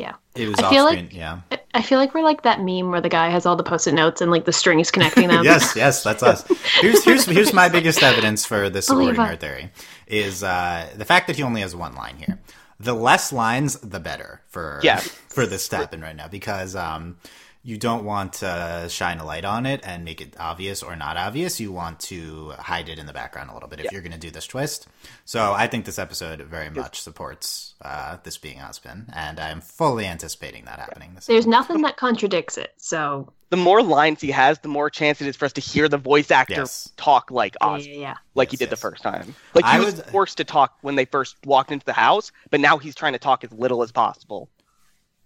Yeah, 0.00 0.14
It 0.34 0.48
was 0.48 0.58
I 0.58 0.64
off 0.64 0.70
feel 0.72 0.86
screen. 0.88 1.04
like- 1.06 1.14
yeah. 1.14 1.40
I- 1.52 1.58
I 1.72 1.82
feel 1.82 1.98
like 2.00 2.14
we're 2.14 2.22
like 2.24 2.42
that 2.42 2.60
meme 2.60 2.90
where 2.90 3.00
the 3.00 3.08
guy 3.08 3.28
has 3.30 3.46
all 3.46 3.54
the 3.54 3.62
post-it 3.62 3.94
notes 3.94 4.20
and 4.20 4.28
like 4.30 4.44
the 4.44 4.52
strings 4.52 4.90
connecting 4.90 5.28
them. 5.32 5.44
yes, 5.44 5.74
yes, 5.76 6.02
that's 6.02 6.22
us. 6.22 6.44
Here's 6.80 7.04
here's 7.04 7.24
here's 7.26 7.52
my 7.52 7.68
biggest 7.68 8.02
evidence 8.02 8.44
for 8.44 8.68
this 8.68 8.86
supporting 8.86 9.14
Believe 9.14 9.20
our 9.20 9.32
it. 9.34 9.40
theory 9.40 9.70
is 10.08 10.42
uh, 10.42 10.88
the 10.96 11.04
fact 11.04 11.28
that 11.28 11.36
he 11.36 11.44
only 11.44 11.60
has 11.60 11.76
one 11.76 11.94
line 11.94 12.16
here. 12.16 12.40
The 12.80 12.94
less 12.94 13.30
lines, 13.32 13.78
the 13.80 14.00
better 14.00 14.40
for 14.48 14.80
Yeah. 14.82 14.98
for 15.28 15.46
this 15.46 15.68
to 15.68 15.76
happen 15.76 16.00
right 16.00 16.16
now 16.16 16.26
because 16.28 16.74
um, 16.74 17.16
you 17.62 17.76
don't 17.76 18.04
want 18.04 18.32
to 18.34 18.86
shine 18.88 19.18
a 19.18 19.24
light 19.24 19.44
on 19.44 19.66
it 19.66 19.80
and 19.84 20.04
make 20.04 20.20
it 20.20 20.34
obvious 20.40 20.82
or 20.82 20.96
not 20.96 21.16
obvious. 21.18 21.60
You 21.60 21.72
want 21.72 22.00
to 22.00 22.50
hide 22.58 22.88
it 22.88 22.98
in 22.98 23.04
the 23.06 23.12
background 23.12 23.50
a 23.50 23.54
little 23.54 23.68
bit 23.68 23.80
if 23.80 23.92
you're 23.92 24.00
going 24.00 24.12
to 24.12 24.18
do 24.18 24.30
this 24.30 24.46
twist. 24.46 24.88
So 25.26 25.52
I 25.52 25.66
think 25.66 25.84
this 25.84 25.98
episode 25.98 26.40
very 26.42 26.70
much 26.70 27.00
supports 27.02 27.74
uh, 27.82 28.16
this 28.22 28.38
being 28.38 28.58
Ozpin, 28.58 29.04
and 29.14 29.38
I'm 29.38 29.60
fully 29.60 30.06
anticipating 30.06 30.64
that 30.64 30.78
happening. 30.78 31.12
This 31.14 31.26
There's 31.26 31.46
nothing 31.46 31.82
that 31.82 31.96
contradicts 31.98 32.56
it. 32.56 32.72
So 32.78 33.30
The 33.50 33.56
more 33.58 33.82
lines 33.82 34.20
he 34.22 34.30
has, 34.30 34.58
the 34.60 34.68
more 34.68 34.88
chance 34.88 35.20
it 35.20 35.26
is 35.28 35.36
for 35.36 35.44
us 35.44 35.52
to 35.54 35.60
hear 35.60 35.86
the 35.88 35.98
voice 35.98 36.30
actor 36.30 36.54
Yes. 36.54 36.90
talk 36.96 37.30
like 37.30 37.56
yeah, 37.60 37.66
Oz, 37.68 37.86
yeah, 37.86 37.94
yeah. 37.94 38.14
like 38.34 38.50
he 38.52 38.56
did 38.56 38.64
yes. 38.64 38.70
the 38.70 38.76
first 38.76 39.02
time. 39.02 39.34
Like 39.54 39.64
he 39.66 39.70
I 39.72 39.80
was 39.80 39.96
would- 39.96 40.06
forced 40.06 40.38
to 40.38 40.44
talk 40.44 40.76
when 40.80 40.94
they 40.94 41.04
first 41.04 41.36
walked 41.44 41.72
into 41.72 41.84
the 41.84 41.92
house, 41.92 42.32
but 42.50 42.60
now 42.60 42.78
he's 42.78 42.94
trying 42.94 43.12
to 43.12 43.18
talk 43.18 43.44
as 43.44 43.52
little 43.52 43.82
as 43.82 43.92
possible. 43.92 44.48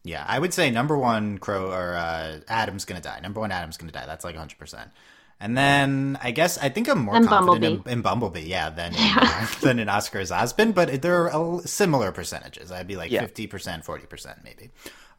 Yeah, 0.05 0.25
I 0.29 0.39
would 0.39 0.53
say 0.53 0.71
number 0.71 0.97
one, 0.99 1.39
Qrow 1.39 1.69
or 1.71 1.95
uh, 1.95 2.41
Adam's 2.47 2.85
gonna 2.85 3.01
die. 3.01 3.21
Number 3.23 3.41
one, 3.41 3.51
Adam's 3.51 3.77
gonna 3.79 3.91
die. 3.93 4.05
That's 4.07 4.25
like 4.25 4.35
100. 4.35 4.59
percent 4.59 4.91
And 5.41 5.57
then 5.57 6.19
I 6.23 6.31
guess 6.31 6.59
I 6.59 6.69
think 6.69 6.89
I'm 6.89 6.99
more 6.99 7.17
And 7.17 7.27
confident 7.27 7.65
in, 7.65 7.71
Bumblebee. 7.77 7.93
in 7.93 8.03
Bumblebee, 8.03 8.41
yeah, 8.41 8.69
than 8.71 8.95
in, 8.95 9.01
uh, 9.01 9.47
than 9.63 9.79
in 9.79 9.89
Oscar's 9.89 10.31
Ozpin. 10.31 10.75
But 10.75 11.01
they're 11.01 11.31
similar 11.65 12.13
percentages. 12.13 12.71
I'd 12.71 12.87
be 12.87 12.97
like 12.97 13.11
50 13.23 13.47
percent, 13.47 13.85
40 13.85 14.07
percent, 14.07 14.39
maybe. 14.45 14.71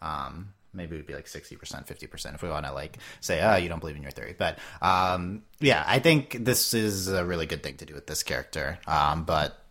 Um, 0.03 0.53
maybe 0.71 0.95
it'd 0.95 1.07
be 1.07 1.15
like 1.15 1.27
60 1.27 1.55
percent, 1.55 1.87
50 1.87 2.05
percent 2.07 2.35
if 2.35 2.43
we 2.43 2.49
want 2.49 2.67
to 2.67 2.71
like 2.71 2.99
say, 3.21 3.41
oh, 3.41 3.55
you 3.55 3.69
don't 3.69 3.79
believe 3.79 3.95
in 3.95 4.03
your 4.03 4.11
theory. 4.11 4.35
But 4.37 4.59
um, 4.83 5.41
yeah, 5.59 5.83
I 5.87 5.97
think 5.97 6.37
this 6.45 6.75
is 6.75 7.07
a 7.07 7.25
really 7.25 7.47
good 7.47 7.63
thing 7.63 7.77
to 7.77 7.85
do 7.85 7.95
with 7.95 8.05
this 8.05 8.21
character. 8.21 8.77
Um, 8.85 9.23
but 9.23 9.64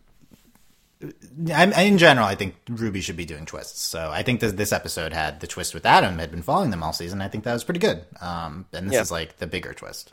I, 1.53 1.83
in 1.83 1.97
general, 1.97 2.25
I 2.27 2.35
think 2.35 2.55
RWBY 2.65 3.01
should 3.01 3.17
be 3.17 3.25
doing 3.25 3.45
twists. 3.45 3.81
So 3.81 4.09
I 4.11 4.23
think 4.23 4.39
that 4.41 4.57
this 4.57 4.71
episode 4.71 5.13
had 5.13 5.39
the 5.39 5.47
twist 5.47 5.73
with 5.73 5.85
Adam 5.85 6.17
had 6.19 6.31
been 6.31 6.41
following 6.41 6.69
them 6.71 6.83
all 6.83 6.93
season. 6.93 7.21
I 7.21 7.27
think 7.27 7.43
that 7.43 7.53
was 7.53 7.63
pretty 7.63 7.79
good. 7.79 8.05
Um, 8.21 8.65
and 8.73 8.87
this 8.87 8.95
Yeah. 8.95 9.01
is 9.01 9.11
like 9.11 9.37
the 9.37 9.47
bigger 9.47 9.73
twist. 9.73 10.11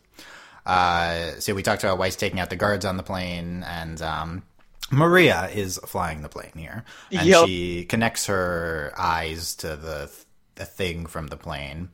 Uh, 0.64 1.32
so 1.40 1.54
we 1.54 1.62
talked 1.62 1.82
about 1.82 1.98
Weiss 1.98 2.16
taking 2.16 2.38
out 2.38 2.50
the 2.50 2.56
guards 2.56 2.84
on 2.84 2.96
the 2.96 3.02
plane, 3.02 3.64
and 3.66 4.00
um, 4.00 4.42
Maria 4.90 5.48
is 5.48 5.78
flying 5.86 6.22
the 6.22 6.28
plane 6.28 6.52
here, 6.56 6.84
and 7.10 7.26
Yep. 7.26 7.46
she 7.46 7.84
connects 7.84 8.26
her 8.26 8.92
eyes 8.96 9.54
to 9.56 9.76
the 9.76 10.10
the 10.54 10.64
thing 10.66 11.06
from 11.06 11.28
the 11.28 11.36
plane. 11.36 11.88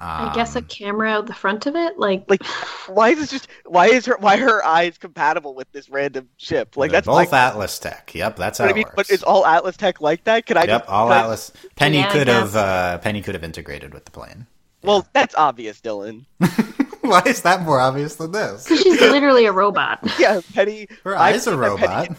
I 0.00 0.32
guess 0.34 0.54
Um, 0.54 0.62
a 0.62 0.66
camera 0.66 1.10
out 1.10 1.26
the 1.26 1.34
front 1.34 1.66
of 1.66 1.74
it, 1.74 1.98
like, 1.98 2.24
Like, 2.28 2.44
why 2.86 3.08
is 3.10 3.18
this 3.18 3.30
just? 3.30 3.48
Why 3.66 3.86
is 3.88 4.06
her? 4.06 4.16
Why 4.18 4.36
are 4.36 4.44
her 4.44 4.64
eyes 4.64 4.96
compatible 4.96 5.54
with 5.54 5.70
this 5.72 5.88
random 5.90 6.28
ship? 6.36 6.76
Like 6.76 6.92
that's 6.92 7.06
both 7.06 7.16
like. 7.16 7.32
Atlas 7.32 7.78
Tech. 7.78 8.12
Yep, 8.14 8.36
that's 8.36 8.58
how 8.58 8.64
But 8.66 8.70
I 8.70 8.74
mean, 8.74 8.84
works. 8.84 8.94
but 8.96 9.10
is 9.10 9.22
all 9.24 9.44
Atlas 9.44 9.76
Tech 9.76 10.00
like 10.00 10.22
that? 10.24 10.46
Could 10.46 10.56
I 10.56 10.64
yep, 10.64 10.82
just? 10.82 10.88
all 10.90 11.08
could 11.08 11.14
I- 11.16 11.20
Atlas. 11.22 11.52
Penny 11.76 11.98
Yeah, 11.98 12.12
could 12.12 12.28
have 12.28 12.54
uh, 12.56 12.98
Penny 12.98 13.22
could 13.22 13.34
have 13.34 13.42
integrated 13.44 13.92
with 13.92 14.04
the 14.04 14.10
plane. 14.12 14.46
Well, 14.82 15.06
that's 15.12 15.34
obvious, 15.34 15.80
Dylan. 15.80 16.26
Why 17.00 17.22
is 17.26 17.42
that 17.42 17.62
more 17.62 17.80
obvious 17.80 18.14
than 18.16 18.30
this? 18.32 18.66
she's 18.68 19.00
literally 19.00 19.46
a 19.46 19.52
robot. 19.52 19.98
Yeah, 20.18 20.40
Penny. 20.54 20.86
Her 21.04 21.16
I 21.16 21.30
eyes 21.30 21.46
are 21.48 21.56
think 21.56 21.80
that 21.80 21.88
Penny 21.88 21.94
robot. 21.94 22.06
can- 22.06 22.16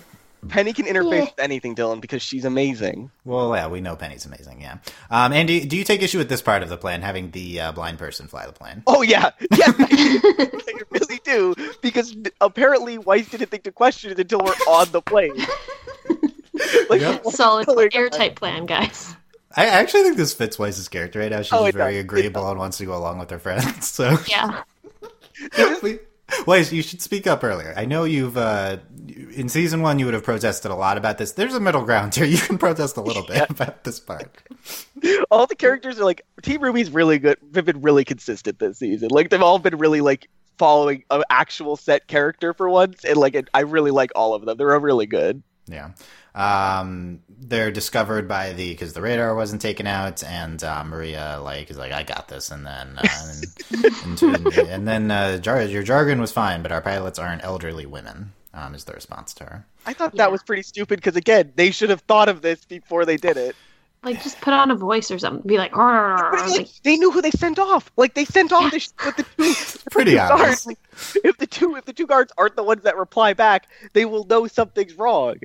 Penny 0.47 0.71
can 0.73 0.85
interface 0.85 1.11
Yeah. 1.13 1.19
with 1.25 1.33
anything, 1.39 1.75
Dylan, 1.75 1.99
because 2.01 2.21
she's 2.21 2.45
amazing. 2.45 3.11
Well, 3.25 3.53
yeah, 3.55 3.67
we 3.67 3.81
know 3.81 3.95
Penny's 3.95 4.25
amazing. 4.25 4.61
Yeah. 4.61 4.77
Um, 5.11 5.33
Andy, 5.33 5.65
do 5.65 5.75
you 5.75 5.83
take 5.83 6.01
issue 6.01 6.17
with 6.17 6.29
this 6.29 6.41
part 6.41 6.63
of 6.63 6.69
the 6.69 6.77
plan, 6.77 7.01
having 7.01 7.31
the 7.31 7.59
uh, 7.59 7.71
blind 7.73 7.97
person 7.99 8.27
fly 8.27 8.45
the 8.45 8.53
plane? 8.53 8.81
Oh 8.87 9.01
yeah, 9.01 9.31
yes, 9.51 9.73
I, 9.77 10.19
I 10.67 10.81
really 10.91 11.19
do. 11.25 11.55
Because 11.81 12.15
apparently 12.41 12.97
Weiss 12.97 13.29
didn't 13.29 13.49
think 13.49 13.63
to 13.63 13.71
question 13.71 14.11
it 14.11 14.19
until 14.19 14.39
we're 14.39 14.51
on 14.67 14.89
the 14.91 15.01
plane. 15.01 15.35
like, 16.89 17.01
Yep. 17.01 17.25
Solid 17.25 17.65
color- 17.65 17.89
airtight 17.93 18.35
plan, 18.35 18.65
guys. 18.65 19.15
I 19.55 19.65
actually 19.65 20.03
think 20.03 20.17
this 20.17 20.33
fits 20.33 20.57
Weiss's 20.59 20.87
character 20.87 21.19
right 21.19 21.31
now. 21.31 21.41
She's 21.41 21.53
Oh, 21.53 21.69
very 21.71 21.95
does. 21.95 22.01
Agreeable 22.03 22.47
and 22.49 22.59
wants 22.59 22.77
to 22.77 22.85
go 22.85 22.95
along 22.95 23.17
with 23.19 23.29
her 23.31 23.39
friends. 23.39 23.87
So, 23.89 24.17
Yeah. 24.27 24.63
we- 25.81 25.99
Weiss, 26.47 26.71
you 26.71 26.81
should 26.81 27.01
speak 27.01 27.27
up 27.27 27.43
earlier. 27.43 27.73
I 27.75 27.85
know 27.85 28.03
you've 28.03 28.37
uh, 28.37 28.77
in 29.33 29.49
season 29.49 29.81
one 29.81 29.99
you 29.99 30.05
would 30.05 30.13
have 30.13 30.23
protested 30.23 30.71
a 30.71 30.75
lot 30.75 30.97
about 30.97 31.17
this. 31.17 31.33
There's 31.33 31.55
a 31.55 31.59
middle 31.59 31.83
ground 31.83 32.15
here. 32.15 32.25
You 32.29 32.37
can 32.37 32.57
protest 32.57 32.97
a 32.97 33.01
little 33.01 33.25
bit 33.25 33.49
about 33.49 33.83
this 33.83 33.99
part. 33.99 34.41
all 35.31 35.47
the 35.47 35.55
characters 35.55 35.99
are 35.99 36.05
like 36.05 36.21
Team 36.41 36.61
RWBY's 36.61 36.91
really 36.91 37.17
good. 37.19 37.37
They've 37.51 37.65
been 37.65 37.81
really 37.81 38.05
consistent 38.05 38.59
this 38.59 38.77
season. 38.77 39.09
Like 39.11 39.29
they've 39.29 39.41
all 39.41 39.59
been 39.59 39.77
really 39.77 40.01
like 40.01 40.29
following 40.57 41.03
an 41.09 41.23
actual 41.29 41.75
set 41.75 42.07
character 42.07 42.53
for 42.53 42.69
once, 42.69 43.03
and 43.03 43.17
like 43.17 43.33
it, 43.35 43.49
I 43.53 43.61
really 43.61 43.91
like 43.91 44.11
all 44.15 44.35
of 44.35 44.45
them. 44.45 44.57
They're 44.57 44.73
all 44.73 44.79
really 44.79 45.07
good. 45.07 45.41
Yeah. 45.67 45.91
Um, 46.39 47.19
they're 47.41 47.71
discovered 47.71 48.27
by 48.27 48.53
the 48.53 48.69
because 48.71 48.93
the 48.93 49.01
radar 49.01 49.35
wasn't 49.35 49.61
taken 49.61 49.85
out, 49.87 50.23
and 50.23 50.63
uh, 50.63 50.83
Maria 50.85 51.39
like 51.43 51.69
is 51.69 51.77
like, 51.77 51.91
"I 51.91 52.03
got 52.03 52.27
this," 52.27 52.49
and 52.51 52.65
then 52.65 52.97
uh, 52.97 53.07
and, 54.03 54.21
and, 54.23 54.47
and 54.57 54.87
then 54.87 55.11
uh, 55.11 55.37
jar- 55.39 55.61
your 55.63 55.83
jargon 55.83 56.21
was 56.21 56.31
fine, 56.31 56.61
but 56.61 56.71
our 56.71 56.81
pilots 56.81 57.19
aren't 57.19 57.43
elderly 57.43 57.85
women. 57.85 58.31
Um, 58.53 58.73
is 58.73 58.83
the 58.85 58.93
response 58.93 59.33
to 59.35 59.43
her? 59.43 59.65
I 59.85 59.93
thought 59.93 60.13
Yeah. 60.15 60.23
that 60.23 60.31
was 60.31 60.41
pretty 60.43 60.63
stupid 60.63 60.97
because 60.99 61.15
again, 61.15 61.51
they 61.55 61.71
should 61.71 61.89
have 61.89 62.01
thought 62.01 62.29
of 62.29 62.41
this 62.41 62.63
before 62.65 63.05
they 63.05 63.17
did 63.17 63.37
it. 63.37 63.55
Like, 64.01 64.23
just 64.23 64.39
put 64.39 64.53
on 64.53 64.71
a 64.71 64.75
voice 64.75 65.11
or 65.11 65.19
something. 65.19 65.45
Be 65.45 65.57
like, 65.57 65.75
like, 65.75 66.49
like 66.49 66.67
they 66.83 66.95
knew 66.95 67.11
who 67.11 67.21
they 67.21 67.31
sent 67.31 67.59
off. 67.59 67.91
Like 67.97 68.13
they 68.13 68.23
sent 68.23 68.53
off 68.53 68.71
the 68.71 68.79
sh- 68.79 68.89
with 69.05 69.17
the 69.17 69.23
two 69.37 69.79
Pretty 69.91 70.11
two 70.11 70.19
obvious. 70.19 70.63
guards. 70.65 71.17
If 71.25 71.37
the 71.37 71.45
two 71.47 71.75
if 71.75 71.83
the 71.83 71.91
two 71.91 72.07
guards 72.07 72.31
aren't 72.37 72.55
the 72.55 72.63
ones 72.63 72.83
that 72.83 72.95
reply 72.95 73.33
back, 73.33 73.67
they 73.91 74.05
will 74.05 74.23
know 74.25 74.47
something's 74.47 74.93
wrong. 74.93 75.35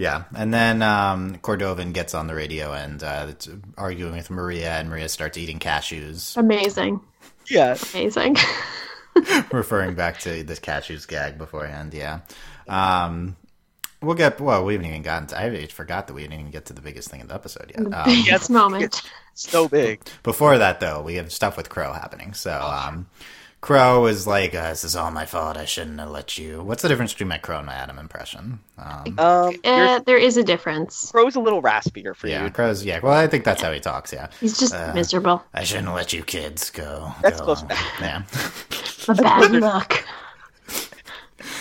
Yeah, 0.00 0.24
and 0.34 0.52
then 0.54 0.80
um, 0.80 1.36
Cordovin 1.42 1.92
gets 1.92 2.14
on 2.14 2.26
the 2.26 2.34
radio 2.34 2.72
and 2.72 3.02
uh, 3.02 3.26
it's 3.28 3.48
arguing 3.76 4.14
with 4.14 4.30
Maria, 4.30 4.70
and 4.78 4.88
Maria 4.88 5.10
starts 5.10 5.36
eating 5.36 5.58
cashews, 5.58 6.38
amazing, 6.38 7.00
Yeah. 7.48 7.76
amazing. 7.92 8.36
referring 9.52 9.94
back 9.94 10.18
to 10.20 10.42
this 10.42 10.58
cashews 10.58 11.06
gag 11.06 11.36
beforehand. 11.36 11.92
Yeah, 11.92 12.20
um, 12.66 13.36
we'll 14.00 14.14
get. 14.14 14.40
Well, 14.40 14.64
we 14.64 14.72
haven't 14.74 14.88
even 14.88 15.02
gotten. 15.02 15.28
To, 15.28 15.38
I 15.38 15.66
forgot 15.66 16.06
that 16.06 16.14
we 16.14 16.22
didn't 16.22 16.40
even 16.40 16.50
get 16.50 16.64
to 16.66 16.72
the 16.72 16.80
biggest 16.80 17.10
thing 17.10 17.20
in 17.20 17.26
the 17.26 17.34
episode 17.34 17.70
yet. 17.76 17.84
the 17.90 17.98
Um, 17.98 18.04
biggest 18.06 18.48
moment. 18.48 19.02
So 19.34 19.68
big. 19.68 20.00
before 20.22 20.56
that, 20.58 20.80
though, 20.80 21.02
we 21.02 21.16
have 21.16 21.30
stuff 21.32 21.56
with 21.58 21.68
Qrow 21.68 21.92
happening. 21.92 22.32
So, 22.34 22.52
um, 22.58 23.06
Qrow 23.62 24.08
is 24.08 24.26
like, 24.26 24.54
uh, 24.54 24.70
"This 24.70 24.84
is 24.84 24.96
all 24.96 25.10
my 25.10 25.26
fault. 25.26 25.58
I 25.58 25.66
shouldn't 25.66 26.00
have 26.00 26.08
let 26.10 26.38
you." 26.38 26.62
What's 26.62 26.80
the 26.82 26.88
difference 26.88 27.12
between 27.12 27.28
my 27.28 27.36
Qrow 27.38 27.58
and 27.58 27.66
my 27.66 27.74
Adam 27.74 27.98
impression? 27.98 28.60
Um, 28.78 29.14
Um, 29.18 29.54
Uh, 29.64 30.00
there 30.06 30.16
is 30.16 30.38
a 30.38 30.42
difference. 30.42 31.12
Qrow's 31.12 31.36
a 31.36 31.40
little 31.40 31.60
raspier 31.60 32.16
for 32.16 32.26
you. 32.26 32.32
yeah, 32.34 32.44
you. 32.44 32.50
Qrow's. 32.50 32.84
Yeah, 32.84 33.00
well, 33.02 33.12
I 33.12 33.26
think 33.26 33.44
that's 33.44 33.60
how 33.60 33.70
he 33.72 33.80
talks. 33.80 34.12
Yeah, 34.14 34.28
He's 34.40 34.58
just 34.58 34.74
Uh, 34.74 34.92
miserable. 34.94 35.44
I 35.52 35.64
shouldn't 35.64 35.88
have 35.88 35.96
let 35.96 36.12
you 36.14 36.22
kids 36.22 36.70
go. 36.70 37.12
That's 37.22 37.38
go. 37.38 37.44
close 37.44 37.62
enough. 37.62 37.86
Yeah. 38.00 38.22
A 39.08 39.14
bad 39.14 39.52
luck. 39.60 40.04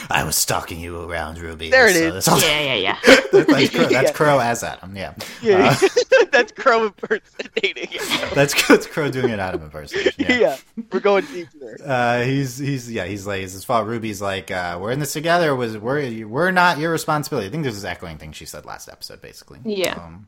I 0.09 0.23
was 0.23 0.35
stalking 0.35 0.79
you 0.79 0.99
around, 1.01 1.37
Ruby. 1.39 1.69
There 1.69 1.87
it 1.87 1.93
So 1.95 1.99
is. 1.99 2.13
That's, 2.13 2.27
all- 2.27 2.39
Yeah, 2.41 2.73
yeah, 2.73 2.75
yeah. 2.75 2.97
that's, 3.31 3.69
Qrow, 3.69 3.89
that's 3.89 3.91
Yeah. 3.91 4.11
Qrow 4.13 4.43
as 4.43 4.63
Adam. 4.63 4.95
Yeah. 4.95 5.13
Yeah, 5.41 5.75
Uh, 5.81 5.87
that's 6.31 6.51
Qrow 6.53 6.87
impersonating. 6.87 7.89
that's 8.33 8.67
that's 8.67 8.87
Qrow 8.87 9.11
doing 9.11 9.31
an 9.31 9.39
Adam 9.39 9.63
impersonation. 9.63 10.13
Yeah. 10.17 10.33
Yeah. 10.37 10.57
we're 10.91 10.99
going 10.99 11.25
deep 11.25 11.49
there. 11.59 11.77
Uh, 11.83 12.23
he's 12.23 12.57
he's 12.57 12.91
yeah 12.91 13.05
he's 13.05 13.25
like 13.27 13.41
it's 13.43 13.53
his 13.53 13.63
fault. 13.65 13.87
Ruby's 13.87 14.21
like 14.21 14.51
uh, 14.51 14.77
we're 14.81 14.91
in 14.91 14.99
this 14.99 15.13
together. 15.13 15.55
Was 15.55 15.77
we're 15.77 16.25
we're 16.27 16.51
not 16.51 16.77
your 16.77 16.91
responsibility. 16.91 17.47
I 17.47 17.51
think 17.51 17.63
this 17.63 17.75
is 17.75 17.85
echoing 17.85 18.17
things 18.17 18.35
she 18.35 18.45
said 18.45 18.65
last 18.65 18.89
episode. 18.89 19.21
Basically, 19.21 19.59
Yeah. 19.65 19.95
Um, 19.95 20.27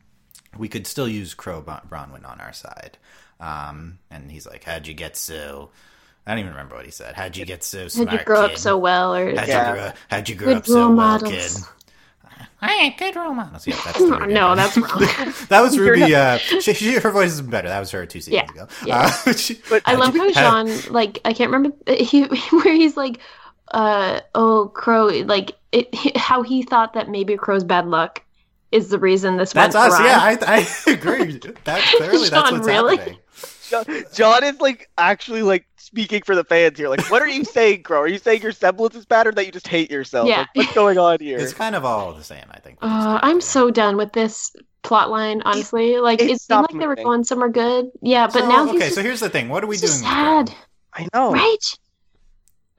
we 0.58 0.68
could 0.68 0.86
still 0.86 1.08
use 1.08 1.34
Qrow 1.34 1.64
Branwen 1.64 2.28
on 2.28 2.40
our 2.40 2.52
side. 2.52 2.98
Um, 3.40 3.98
and 4.10 4.30
he's 4.30 4.46
like, 4.46 4.64
"How'd 4.64 4.86
you 4.86 4.94
get 4.94 5.16
so?" 5.16 5.70
I 6.26 6.30
don't 6.32 6.38
even 6.40 6.52
remember 6.52 6.76
what 6.76 6.84
he 6.84 6.90
said. 6.92 7.14
How'd 7.14 7.36
you 7.36 7.44
get 7.44 7.64
so 7.64 7.88
smart? 7.88 8.08
How'd 8.10 8.18
you 8.20 8.24
grow 8.24 8.44
up 8.44 8.56
so 8.56 8.78
well, 8.78 9.14
or 9.14 9.34
How'd 9.34 9.48
Yeah. 9.48 9.68
you 9.68 9.74
grow? 9.80 9.92
How'd 10.10 10.28
you 10.28 10.34
grow 10.36 10.46
Good 10.48 10.56
up 10.58 10.66
so 10.66 10.74
role 10.76 10.86
well, 10.88 10.96
models. 10.96 11.30
kid? 11.32 11.52
Hey, 12.62 12.94
good 12.96 13.16
role 13.16 13.34
models. 13.34 13.66
Yeah, 13.66 13.74
that's 13.84 13.98
no, 14.00 14.18
Ruby 14.20 14.34
no, 14.34 14.54
that's 14.54 14.76
wrong. 14.78 15.00
that 15.48 15.60
was 15.62 15.74
You're 15.74 15.94
Ruby. 15.94 16.14
Uh, 16.14 16.38
she, 16.38 16.72
she, 16.74 16.94
her 16.94 17.10
voice 17.10 17.32
is 17.32 17.42
better. 17.42 17.66
That 17.66 17.80
was 17.80 17.90
her 17.90 18.06
two 18.06 18.20
seasons 18.20 18.34
Yeah, 18.56 18.62
ago. 18.62 18.68
yeah. 18.86 19.10
Uh, 19.26 19.32
she- 19.32 19.60
But 19.68 19.82
I 19.84 19.96
love 19.96 20.14
you- 20.14 20.32
how 20.32 20.62
Sean, 20.64 20.92
like, 20.92 21.18
I 21.24 21.32
can't 21.32 21.50
remember 21.50 21.76
he, 21.92 22.22
where 22.52 22.72
he's 22.72 22.96
like, 22.96 23.18
uh, 23.72 24.20
oh, 24.36 24.70
Qrow, 24.76 25.26
like, 25.28 25.52
it, 25.72 25.92
how 26.16 26.42
he 26.42 26.62
thought 26.62 26.94
that 26.94 27.08
maybe 27.08 27.36
Qrow's 27.36 27.64
bad 27.64 27.88
luck 27.88 28.22
is 28.70 28.90
the 28.90 28.98
reason 28.98 29.38
this 29.38 29.54
was 29.54 29.54
That's 29.54 29.74
went 29.74 29.92
us. 29.92 29.98
awry. 29.98 30.06
Yeah, 30.06 30.46
I, 30.46 30.58
I 30.86 30.92
agree. 30.92 31.38
That 31.64 31.82
clearly 31.96 32.28
that's 32.28 32.52
what's 32.52 32.66
really? 32.66 32.96
happening. 32.96 33.18
Jaune, 33.72 34.04
Jaune 34.14 34.44
is 34.44 34.60
like 34.60 34.88
actually 34.98 35.42
like 35.42 35.66
speaking 35.76 36.22
for 36.22 36.34
the 36.34 36.44
fans 36.44 36.78
here. 36.78 36.88
Like, 36.88 37.10
what 37.10 37.22
are 37.22 37.28
you 37.28 37.44
saying, 37.44 37.82
Qrow? 37.82 37.98
Are 37.98 38.06
you 38.06 38.18
saying 38.18 38.42
your 38.42 38.52
semblance 38.52 38.94
is 38.94 39.04
bad, 39.06 39.26
or 39.26 39.32
that 39.32 39.46
you 39.46 39.52
just 39.52 39.66
hate 39.68 39.90
yourself? 39.90 40.28
Yeah. 40.28 40.38
Like, 40.40 40.48
what's 40.54 40.72
going 40.74 40.98
on 40.98 41.18
here? 41.20 41.38
It's 41.38 41.52
kind 41.54 41.74
of 41.74 41.84
all 41.84 42.12
the 42.12 42.24
same, 42.24 42.44
I 42.50 42.60
think. 42.60 42.78
Uh, 42.82 43.18
I'm 43.22 43.40
so 43.40 43.70
done 43.70 43.96
with 43.96 44.12
this 44.12 44.54
plot 44.82 45.10
line, 45.10 45.42
honestly. 45.44 45.98
Like, 45.98 46.20
it 46.20 46.24
it, 46.24 46.28
seemed 46.28 46.40
stopped 46.40 46.72
like 46.72 46.80
they 46.80 46.86
were 46.86 46.92
moving. 46.92 47.04
going 47.04 47.24
somewhere 47.24 47.48
good. 47.48 47.90
Yeah, 48.00 48.26
but 48.26 48.34
So, 48.34 48.48
now 48.48 48.64
he's 48.66 48.70
okay. 48.74 48.78
just, 48.86 48.94
So 48.96 49.02
here's 49.02 49.20
the 49.20 49.30
thing. 49.30 49.48
What 49.48 49.64
are 49.64 49.66
we 49.66 49.76
he's 49.76 49.82
doing? 49.82 50.02
sad, 50.02 50.54
I 50.92 51.08
know. 51.14 51.32
right? 51.32 51.56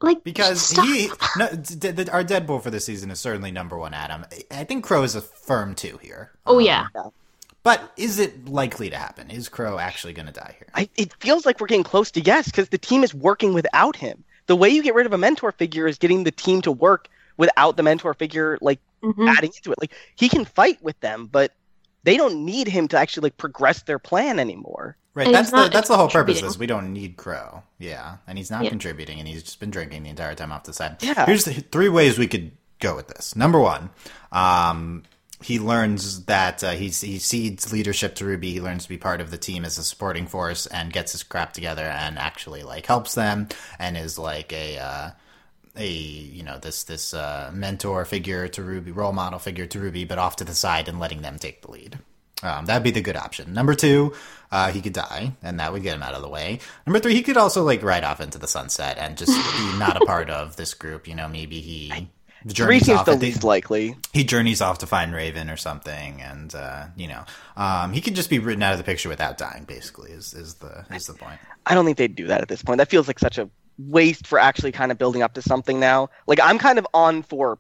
Like, 0.02 0.22
Because 0.26 0.62
stop. 0.62 0.86
he, 0.86 1.10
no, 1.38 1.50
d- 1.56 1.92
d- 1.94 2.10
our 2.12 2.26
Deadpool 2.26 2.62
for 2.62 2.70
this 2.70 2.86
season 2.86 3.10
is 3.10 3.22
certainly 3.22 3.52
number 3.52 3.78
one. 3.78 3.94
Adam, 3.94 4.26
I 4.52 4.66
think 4.66 4.86
Qrow 4.86 5.04
is 5.06 5.16
a 5.16 5.22
firm 5.22 5.76
two 5.76 5.98
here. 6.02 6.32
Oh, 6.46 6.58
Um, 6.60 6.66
yeah. 6.66 6.88
But 7.64 7.94
is 7.96 8.20
it 8.20 8.48
likely 8.50 8.90
to 8.90 8.98
happen? 8.98 9.32
Is 9.32 9.48
Qrow 9.50 9.82
actually 9.82 10.14
going 10.14 10.26
to 10.26 10.34
die 10.34 10.56
here? 10.58 10.68
I, 10.76 10.90
it 10.98 11.14
feels 11.20 11.46
like 11.46 11.60
we're 11.62 11.68
getting 11.68 11.84
close 11.84 12.12
to 12.12 12.22
yes 12.22 12.46
because 12.48 12.70
the 12.70 12.78
team 12.78 13.04
is 13.04 13.14
working 13.14 13.54
without 13.54 13.96
him. 13.96 14.24
The 14.48 14.56
way 14.56 14.70
you 14.70 14.84
get 14.84 14.96
rid 14.96 15.06
of 15.06 15.14
a 15.14 15.18
mentor 15.18 15.54
figure 15.54 15.88
is 15.88 15.98
getting 15.98 16.26
the 16.26 16.32
team 16.32 16.62
to 16.64 16.72
work 16.72 17.08
without 17.38 17.78
the 17.78 17.84
mentor 17.84 18.14
figure 18.14 18.58
like 18.62 18.80
Mhm. 19.02 19.30
adding 19.38 19.52
into 19.56 19.72
it. 19.72 19.78
Like 19.82 19.92
he 20.16 20.28
can 20.30 20.46
fight 20.46 20.82
with 20.84 21.00
them, 21.00 21.28
but 21.32 21.54
they 22.04 22.18
don't 22.18 22.44
need 22.46 22.68
him 22.68 22.88
to 22.90 22.98
actually 22.98 23.24
like 23.28 23.38
progress 23.38 23.82
their 23.84 24.00
plan 24.00 24.40
anymore. 24.40 24.98
Right. 25.14 25.28
And 25.28 25.36
That's 25.36 25.52
the 25.52 25.70
that's 25.70 25.88
the 25.88 25.96
whole 25.98 26.08
purpose 26.10 26.38
of 26.38 26.44
contributing. 26.44 26.48
this. 26.50 26.58
We 26.58 26.68
don't 26.68 26.92
need 26.94 27.18
Qrow. 27.18 27.64
Yeah, 27.80 28.18
and 28.28 28.38
he's 28.38 28.50
not 28.52 28.64
Yeah. 28.64 28.70
contributing, 28.72 29.20
and 29.20 29.28
he's 29.28 29.44
just 29.44 29.60
been 29.60 29.72
drinking 29.72 30.04
the 30.04 30.10
entire 30.10 30.36
time 30.36 30.52
off 30.52 30.64
the 30.64 30.74
side. 30.74 30.98
Yeah. 31.02 31.26
Here's 31.26 31.46
the 31.46 31.54
three 31.54 31.88
ways 31.90 32.18
we 32.18 32.28
could 32.28 32.52
go 32.80 32.96
with 32.96 33.08
this. 33.10 33.36
Number 33.36 33.60
one, 33.60 33.90
um, 34.32 35.04
he 35.44 35.60
learns 35.60 36.26
that 36.26 36.64
uh, 36.64 36.72
he 36.72 36.90
cedes 36.90 37.72
leadership 37.72 38.16
to 38.16 38.26
Ruby. 38.26 38.52
He 38.54 38.62
learns 38.62 38.84
to 38.84 38.90
be 38.90 38.98
part 38.98 39.22
of 39.22 39.32
the 39.32 39.38
team 39.38 39.66
as 39.66 39.78
a 39.78 39.84
supporting 39.84 40.28
force 40.28 40.66
and 40.66 40.94
gets 40.94 41.12
his 41.12 41.24
crap 41.24 41.54
together 41.54 41.84
and 41.84 42.18
actually 42.18 42.64
like 42.64 42.86
helps 42.86 43.16
them 43.16 43.50
and 43.80 43.98
is 43.98 44.18
like 44.18 44.52
a. 44.54 44.78
Uh, 44.78 45.12
a 45.76 45.88
you 45.88 46.44
know 46.44 46.60
this 46.60 46.84
this 46.84 47.16
uh, 47.16 47.50
mentor 47.52 48.06
figure 48.06 48.48
to 48.48 48.62
Ruby, 48.62 48.92
role 48.92 49.12
model 49.12 49.40
figure 49.40 49.66
to 49.66 49.80
Ruby, 49.80 50.06
but 50.06 50.20
off 50.20 50.36
to 50.36 50.44
the 50.44 50.54
side 50.54 50.88
and 50.88 51.00
letting 51.00 51.24
them 51.24 51.40
take 51.40 51.62
the 51.62 51.72
lead. 51.72 51.98
Um, 52.44 52.66
that'd 52.66 52.84
be 52.84 52.92
the 52.92 53.02
good 53.02 53.16
option. 53.16 53.54
Number 53.54 53.74
two, 53.74 54.14
uh, 54.52 54.72
he 54.72 54.82
could 54.82 54.94
die, 54.94 55.34
and 55.42 55.60
that 55.60 55.72
would 55.72 55.82
get 55.82 55.96
him 55.96 56.04
out 56.04 56.14
of 56.14 56.22
the 56.22 56.30
way. 56.30 56.60
Number 56.86 57.00
three, 57.00 57.14
he 57.14 57.24
could 57.24 57.38
also 57.38 57.64
like 57.64 57.82
ride 57.82 58.04
off 58.04 58.20
into 58.20 58.38
the 58.38 58.48
sunset 58.48 58.98
and 58.98 59.18
just 59.18 59.32
be 59.32 59.80
not 59.80 60.02
a 60.02 60.06
part 60.06 60.30
of 60.30 60.58
this 60.58 60.74
group. 60.74 61.08
You 61.08 61.16
know, 61.16 61.30
maybe 61.30 61.62
he 61.62 62.10
Three 62.44 62.54
journeys 62.54 62.86
seems 62.86 63.06
the 63.06 63.12
at 63.12 63.20
the- 63.20 63.26
least 63.26 63.44
likely. 63.44 63.96
he 64.12 64.24
journeys 64.24 64.62
off 64.62 64.80
to 64.80 64.88
find 64.88 65.14
Raven 65.14 65.50
or 65.50 65.58
something, 65.58 66.22
and 66.22 66.54
uh, 66.54 66.86
you 66.96 67.08
know, 67.08 67.24
um, 67.58 67.94
he 67.94 68.02
could 68.02 68.16
just 68.16 68.30
be 68.30 68.40
written 68.40 68.62
out 68.64 68.74
of 68.74 68.78
the 68.78 68.84
picture 68.84 69.10
without 69.10 69.38
dying. 69.38 69.64
Basically, 69.64 70.12
is 70.12 70.34
is 70.34 70.56
the 70.56 70.86
is 70.94 71.08
the 71.08 71.14
point. 71.14 71.40
I 71.66 71.74
don't 71.74 71.86
think 71.86 71.98
they'd 71.98 72.16
do 72.16 72.28
that 72.28 72.42
at 72.42 72.48
this 72.50 72.62
point. 72.62 72.78
That 72.80 72.90
feels 72.90 73.08
like 73.08 73.20
such 73.20 73.38
a 73.38 73.50
waste 73.80 74.28
for 74.28 74.38
actually 74.40 74.72
kind 74.72 74.92
of 74.92 74.98
building 74.98 75.22
up 75.22 75.34
to 75.36 75.42
something 75.42 75.80
now. 75.80 76.10
Like 76.28 76.40
I'm 76.44 76.58
kind 76.60 76.78
of 76.78 76.86
on 76.94 77.24
for 77.24 77.58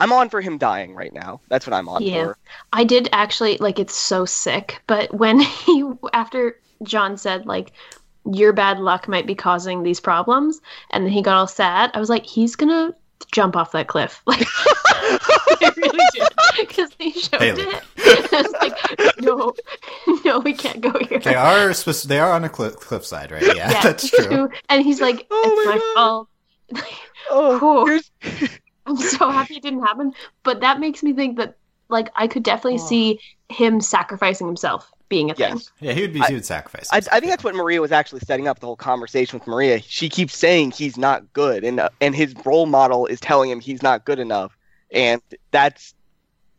I'm 0.00 0.12
on 0.12 0.28
for 0.28 0.40
him 0.40 0.58
dying 0.58 0.94
right 0.94 1.12
now. 1.12 1.40
That's 1.48 1.66
what 1.66 1.74
I'm 1.74 1.88
on 1.88 2.02
Yeah. 2.02 2.24
for. 2.24 2.38
I 2.72 2.84
did 2.84 3.08
actually 3.12 3.56
like 3.58 3.78
it's 3.78 3.94
so 3.96 4.24
sick, 4.24 4.80
but 4.86 5.12
when 5.12 5.40
he 5.66 5.84
after 6.12 6.58
Jaune 6.82 7.16
said 7.16 7.46
like 7.46 7.72
your 8.32 8.52
bad 8.54 8.78
luck 8.78 9.06
might 9.06 9.26
be 9.26 9.34
causing 9.34 9.82
these 9.82 10.00
problems 10.00 10.60
and 10.90 11.04
then 11.04 11.12
he 11.12 11.20
got 11.20 11.36
all 11.36 11.46
sad, 11.46 11.90
I 11.94 12.00
was 12.00 12.08
like 12.08 12.24
he's 12.24 12.56
going 12.56 12.70
to 12.70 12.94
jump 13.32 13.56
off 13.56 13.72
that 13.72 13.88
cliff. 13.88 14.22
Like 14.26 14.46
I 15.62 15.70
really 15.76 15.98
did 16.14 16.28
because 16.60 16.90
they 16.98 17.10
showed 17.10 17.40
Haley. 17.40 17.62
it. 17.62 17.82
I 18.32 18.42
was 18.42 18.52
like 18.60 19.20
no. 19.20 19.54
No, 20.24 20.38
we 20.40 20.52
can't 20.52 20.80
go 20.80 20.92
here. 21.08 21.18
They 21.18 21.34
are 21.34 21.72
supposed- 21.74 22.08
they 22.08 22.18
are 22.18 22.32
on 22.32 22.44
a 22.44 22.48
cliff 22.48 22.76
cliffside, 22.76 23.30
right? 23.30 23.42
Yeah, 23.42 23.54
Yeah, 23.54 23.82
that's 23.82 24.08
true. 24.10 24.48
And 24.68 24.82
he's 24.84 25.00
like 25.00 25.26
Oh 25.30 25.42
it's 25.56 25.66
my 25.66 25.74
my 25.74 25.78
God. 25.78 25.94
fault. 25.94 26.28
Oh, 27.30 27.56
Cool. 27.60 28.00
I'm 28.86 28.96
so 28.96 29.30
happy 29.30 29.56
it 29.56 29.62
didn't 29.62 29.82
happen, 29.82 30.12
but 30.42 30.60
that 30.60 30.80
makes 30.80 31.02
me 31.02 31.12
think 31.12 31.38
that 31.38 31.56
like 31.88 32.08
I 32.16 32.26
could 32.26 32.42
definitely 32.42 32.80
Oh. 32.80 32.86
see 32.86 33.20
him 33.50 33.80
sacrificing 33.80 34.46
himself 34.46 34.90
being 35.08 35.30
a 35.30 35.34
thing. 35.34 35.50
yes. 35.56 35.70
Yeah, 35.80 35.92
he 35.92 36.00
would 36.02 36.12
be. 36.12 36.20
I- 36.20 36.28
he 36.28 36.34
would 36.34 36.44
sacrifice. 36.44 36.88
I, 36.92 36.98
I 36.98 37.20
think 37.20 37.30
that's 37.30 37.44
what 37.44 37.54
Maria 37.54 37.80
was 37.80 37.92
actually 37.92 38.20
setting 38.20 38.48
up 38.48 38.60
the 38.60 38.66
whole 38.66 38.76
conversation 38.76 39.38
with 39.38 39.46
Maria. 39.46 39.80
She 39.80 40.08
keeps 40.08 40.36
saying 40.36 40.72
he's 40.72 40.96
not 40.96 41.32
good, 41.32 41.64
and 41.64 41.80
uh, 41.80 41.88
and 42.00 42.14
his 42.14 42.34
role 42.44 42.66
model 42.66 43.06
is 43.06 43.20
telling 43.20 43.50
him 43.50 43.60
he's 43.60 43.82
not 43.82 44.04
good 44.04 44.18
enough, 44.18 44.56
and 44.90 45.20
that's 45.50 45.94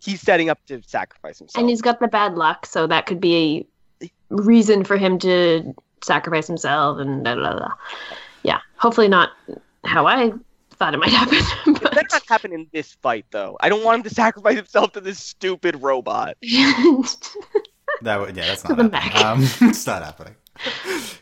he's 0.03 0.21
setting 0.21 0.49
up 0.49 0.59
to 0.67 0.81
sacrifice 0.85 1.39
himself. 1.39 1.59
And 1.59 1.69
he's 1.69 1.81
got 1.81 1.99
the 1.99 2.07
bad 2.07 2.35
luck, 2.35 2.65
so 2.65 2.85
that 2.87 3.05
could 3.07 3.19
be 3.19 3.67
a 4.01 4.09
reason 4.29 4.83
for 4.83 4.97
him 4.97 5.17
to 5.19 5.73
sacrifice 6.03 6.45
himself 6.45 6.99
and 6.99 7.23
blah, 7.23 7.33
blah, 7.35 7.57
blah. 7.57 7.71
yeah. 8.43 8.59
Hopefully 8.77 9.07
not 9.07 9.31
how 9.85 10.05
I 10.05 10.31
thought 10.71 10.93
it 10.93 10.97
might 10.97 11.09
happen. 11.09 11.39
It 11.65 11.81
better 11.81 11.95
But 11.95 12.11
not 12.11 12.23
happen 12.27 12.53
in 12.53 12.67
this 12.73 12.93
fight, 13.01 13.25
though. 13.31 13.57
I 13.61 13.69
don't 13.69 13.83
want 13.83 13.97
him 13.97 14.03
to 14.03 14.13
sacrifice 14.13 14.55
himself 14.57 14.91
to 14.93 15.01
this 15.01 15.17
stupid 15.19 15.81
robot. 15.81 16.37
That 18.01 18.19
would, 18.19 18.35
yeah, 18.35 18.47
that's 18.47 18.63
not 18.67 18.77
the 18.77 18.83
happening. 18.83 19.13
back. 19.13 19.15
Um, 19.23 19.39
it's 19.69 19.85
not 19.87 20.03
happening. 20.03 20.35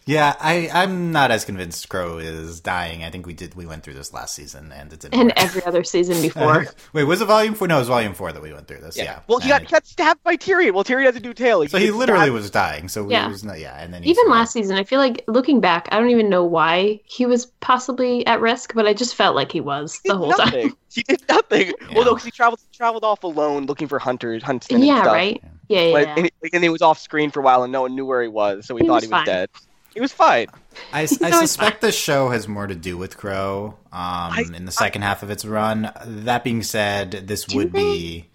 Yeah, 0.05 0.35
I, 0.39 0.69
I'm 0.71 1.11
not 1.11 1.31
as 1.31 1.43
convinced 1.45 1.87
Qrow 1.89 2.21
is 2.21 2.59
dying. 2.59 3.03
I 3.03 3.09
think 3.09 3.25
we 3.25 3.33
did 3.33 3.55
we 3.55 3.65
went 3.65 3.83
through 3.83 3.93
this 3.95 4.13
last 4.13 4.35
season 4.35 4.71
and 4.71 4.91
it 4.93 4.99
didn't 4.99 5.15
and 5.19 5.29
work. 5.29 5.33
every 5.37 5.63
other 5.65 5.83
season 5.83 6.21
before. 6.21 6.67
Wait, 6.91 7.03
was 7.05 7.21
it 7.21 7.25
volume 7.25 7.55
four? 7.55 7.67
No, 7.67 7.77
it 7.77 7.79
was 7.79 7.87
volume 7.87 8.13
four 8.13 8.31
that 8.31 8.41
we 8.43 8.53
went 8.53 8.67
through 8.67 8.81
this. 8.81 8.95
Yeah. 8.97 9.21
Well, 9.27 9.39
he 9.39 9.49
got, 9.49 9.61
he 9.61 9.67
got 9.67 9.87
stabbed 9.87 10.21
by 10.23 10.35
Tyrian. 10.35 10.73
Well, 10.75 10.83
Tyrian 10.83 11.05
has 11.07 11.15
a 11.15 11.19
new 11.19 11.33
tail. 11.33 11.65
so 11.67 11.77
he 11.79 11.89
literally 11.89 12.25
stabbed. 12.25 12.33
was 12.33 12.51
dying. 12.51 12.87
So 12.89 13.09
Yeah. 13.09 13.27
was 13.27 13.43
not. 13.43 13.59
Yeah, 13.59 13.75
and 13.81 13.93
then 13.93 14.03
Even 14.03 14.15
survived. 14.25 14.37
last 14.39 14.53
season, 14.53 14.77
I 14.77 14.83
feel 14.83 14.99
like 14.99 15.23
looking 15.27 15.61
back, 15.61 15.87
I 15.91 15.99
don't 15.99 16.09
even 16.11 16.29
know 16.29 16.43
why 16.43 16.99
he 17.05 17.25
was 17.25 17.47
possibly 17.61 18.27
at 18.27 18.39
risk, 18.41 18.73
but 18.75 18.85
I 18.85 18.93
just 18.93 19.15
felt 19.15 19.35
like 19.35 19.51
he 19.51 19.61
was 19.61 19.99
He 20.03 20.09
the 20.09 20.17
whole 20.17 20.29
nothing. 20.29 20.69
time. 20.69 20.77
He 20.93 21.01
did 21.03 21.23
nothing. 21.27 21.67
Yeah. 21.67 21.73
Well, 21.95 22.05
no, 22.05 22.11
because 22.11 22.25
he 22.25 22.31
traveled 22.31 22.59
he 22.71 22.77
traveled 22.77 23.03
off 23.03 23.23
alone 23.23 23.65
looking 23.67 23.87
for 23.87 23.97
hunters, 23.99 24.43
huntsmen. 24.43 24.77
and 24.81 24.85
yeah, 24.87 25.01
stuff. 25.01 25.13
right. 25.13 25.39
Yeah, 25.41 25.49
yeah. 25.67 25.91
But, 25.91 26.01
yeah. 26.07 26.15
and, 26.17 26.25
he, 26.41 26.49
and 26.53 26.63
he 26.63 26.69
was 26.69 26.81
off 26.81 26.99
screen 26.99 27.31
for 27.31 27.39
a 27.39 27.43
while, 27.43 27.63
and 27.63 27.71
no 27.71 27.81
one 27.83 27.95
knew 27.95 28.05
where 28.05 28.21
he 28.21 28.27
was, 28.27 28.65
so 28.65 28.75
we 28.75 28.81
He 28.81 28.87
thought 28.87 28.95
was 28.95 29.03
he 29.03 29.07
was 29.09 29.17
fine. 29.19 29.25
dead. 29.25 29.49
He 29.93 30.01
was 30.01 30.11
fine. 30.11 30.47
I, 30.91 31.01
I 31.21 31.29
No, 31.29 31.39
it's 31.41 31.51
suspect 31.51 31.81
the 31.81 31.91
show 31.91 32.29
has 32.29 32.47
more 32.47 32.65
to 32.67 32.75
do 32.75 32.97
with 32.97 33.17
Qrow 33.17 33.75
um, 33.91 34.53
in 34.55 34.65
the 34.65 34.71
second 34.71 35.03
half 35.03 35.21
of 35.23 35.29
its 35.29 35.45
run. 35.45 35.91
That 36.05 36.43
being 36.43 36.63
said, 36.63 37.11
this 37.27 37.47
would 37.53 37.71
they? 37.73 37.79
be 37.79 38.29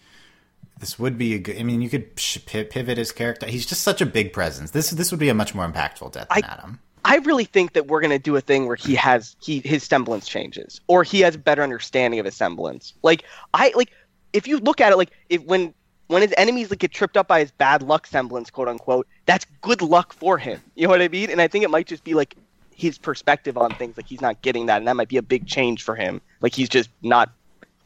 this 0.79 0.99
would 0.99 1.19
be 1.19 1.35
a 1.35 1.39
good. 1.39 1.59
I 1.59 1.65
mean, 1.65 1.83
you 1.83 1.89
could 1.91 2.11
sh- 2.17 2.39
pi- 2.47 2.63
pivot 2.63 2.99
his 2.99 3.11
character. 3.11 3.47
He's 3.47 3.67
just 3.67 3.83
such 3.83 4.01
a 4.01 4.07
big 4.07 4.33
presence. 4.33 4.71
This 4.71 4.91
this 4.91 5.11
would 5.11 5.19
be 5.19 5.29
a 5.29 5.35
much 5.35 5.53
more 5.55 5.67
impactful 5.67 6.13
death 6.13 6.29
than 6.29 6.45
I- 6.45 6.47
Adam. 6.47 6.79
I 7.05 7.17
really 7.19 7.45
think 7.45 7.73
that 7.73 7.87
we're 7.87 8.01
gonna 8.03 8.19
do 8.19 8.37
a 8.37 8.41
thing 8.41 8.67
where 8.67 8.77
he 8.77 8.95
has 8.95 9.35
he 9.41 9.61
his 9.65 9.83
semblance 9.83 10.29
changes, 10.29 10.81
or 10.89 11.03
he 11.03 11.21
has 11.21 11.35
a 11.37 11.39
better 11.39 11.63
understanding 11.63 12.21
of 12.21 12.27
his 12.27 12.37
semblance. 12.37 12.93
Like 13.03 13.25
I 13.55 13.73
like 13.75 13.91
if 14.33 14.47
you 14.47 14.59
look 14.59 14.81
at 14.81 14.93
it, 14.93 14.97
like 14.97 15.11
if 15.29 15.43
when 15.45 15.75
when 16.09 16.23
his 16.23 16.35
enemies 16.37 16.71
like 16.71 16.81
get 16.81 16.91
tripped 16.93 17.17
up 17.17 17.29
by 17.29 17.41
his 17.41 17.51
bad 17.53 17.83
luck 17.83 18.07
semblance, 18.07 18.51
quote 18.51 18.69
unquote, 18.69 19.07
that's 19.27 19.47
good 19.63 19.81
luck 19.81 20.13
for 20.13 20.37
him. 20.39 20.61
You 20.75 20.85
know 20.85 20.91
what 20.91 21.01
I 21.03 21.09
mean? 21.09 21.31
And 21.31 21.41
I 21.41 21.49
think 21.49 21.65
it 21.65 21.71
might 21.71 21.87
just 21.87 22.03
be 22.05 22.15
like 22.15 22.35
his 22.75 22.99
perspective 22.99 23.57
on 23.57 23.71
things, 23.75 23.97
like 23.97 24.07
he's 24.07 24.21
not 24.21 24.41
getting 24.43 24.67
that, 24.67 24.79
and 24.79 24.89
that 24.89 24.97
might 24.97 25.09
be 25.09 25.17
a 25.17 25.23
big 25.23 25.47
change 25.47 25.83
for 25.83 25.95
him. 25.95 26.21
Like 26.41 26.55
he's 26.55 26.69
just 26.69 26.91
not 27.03 27.31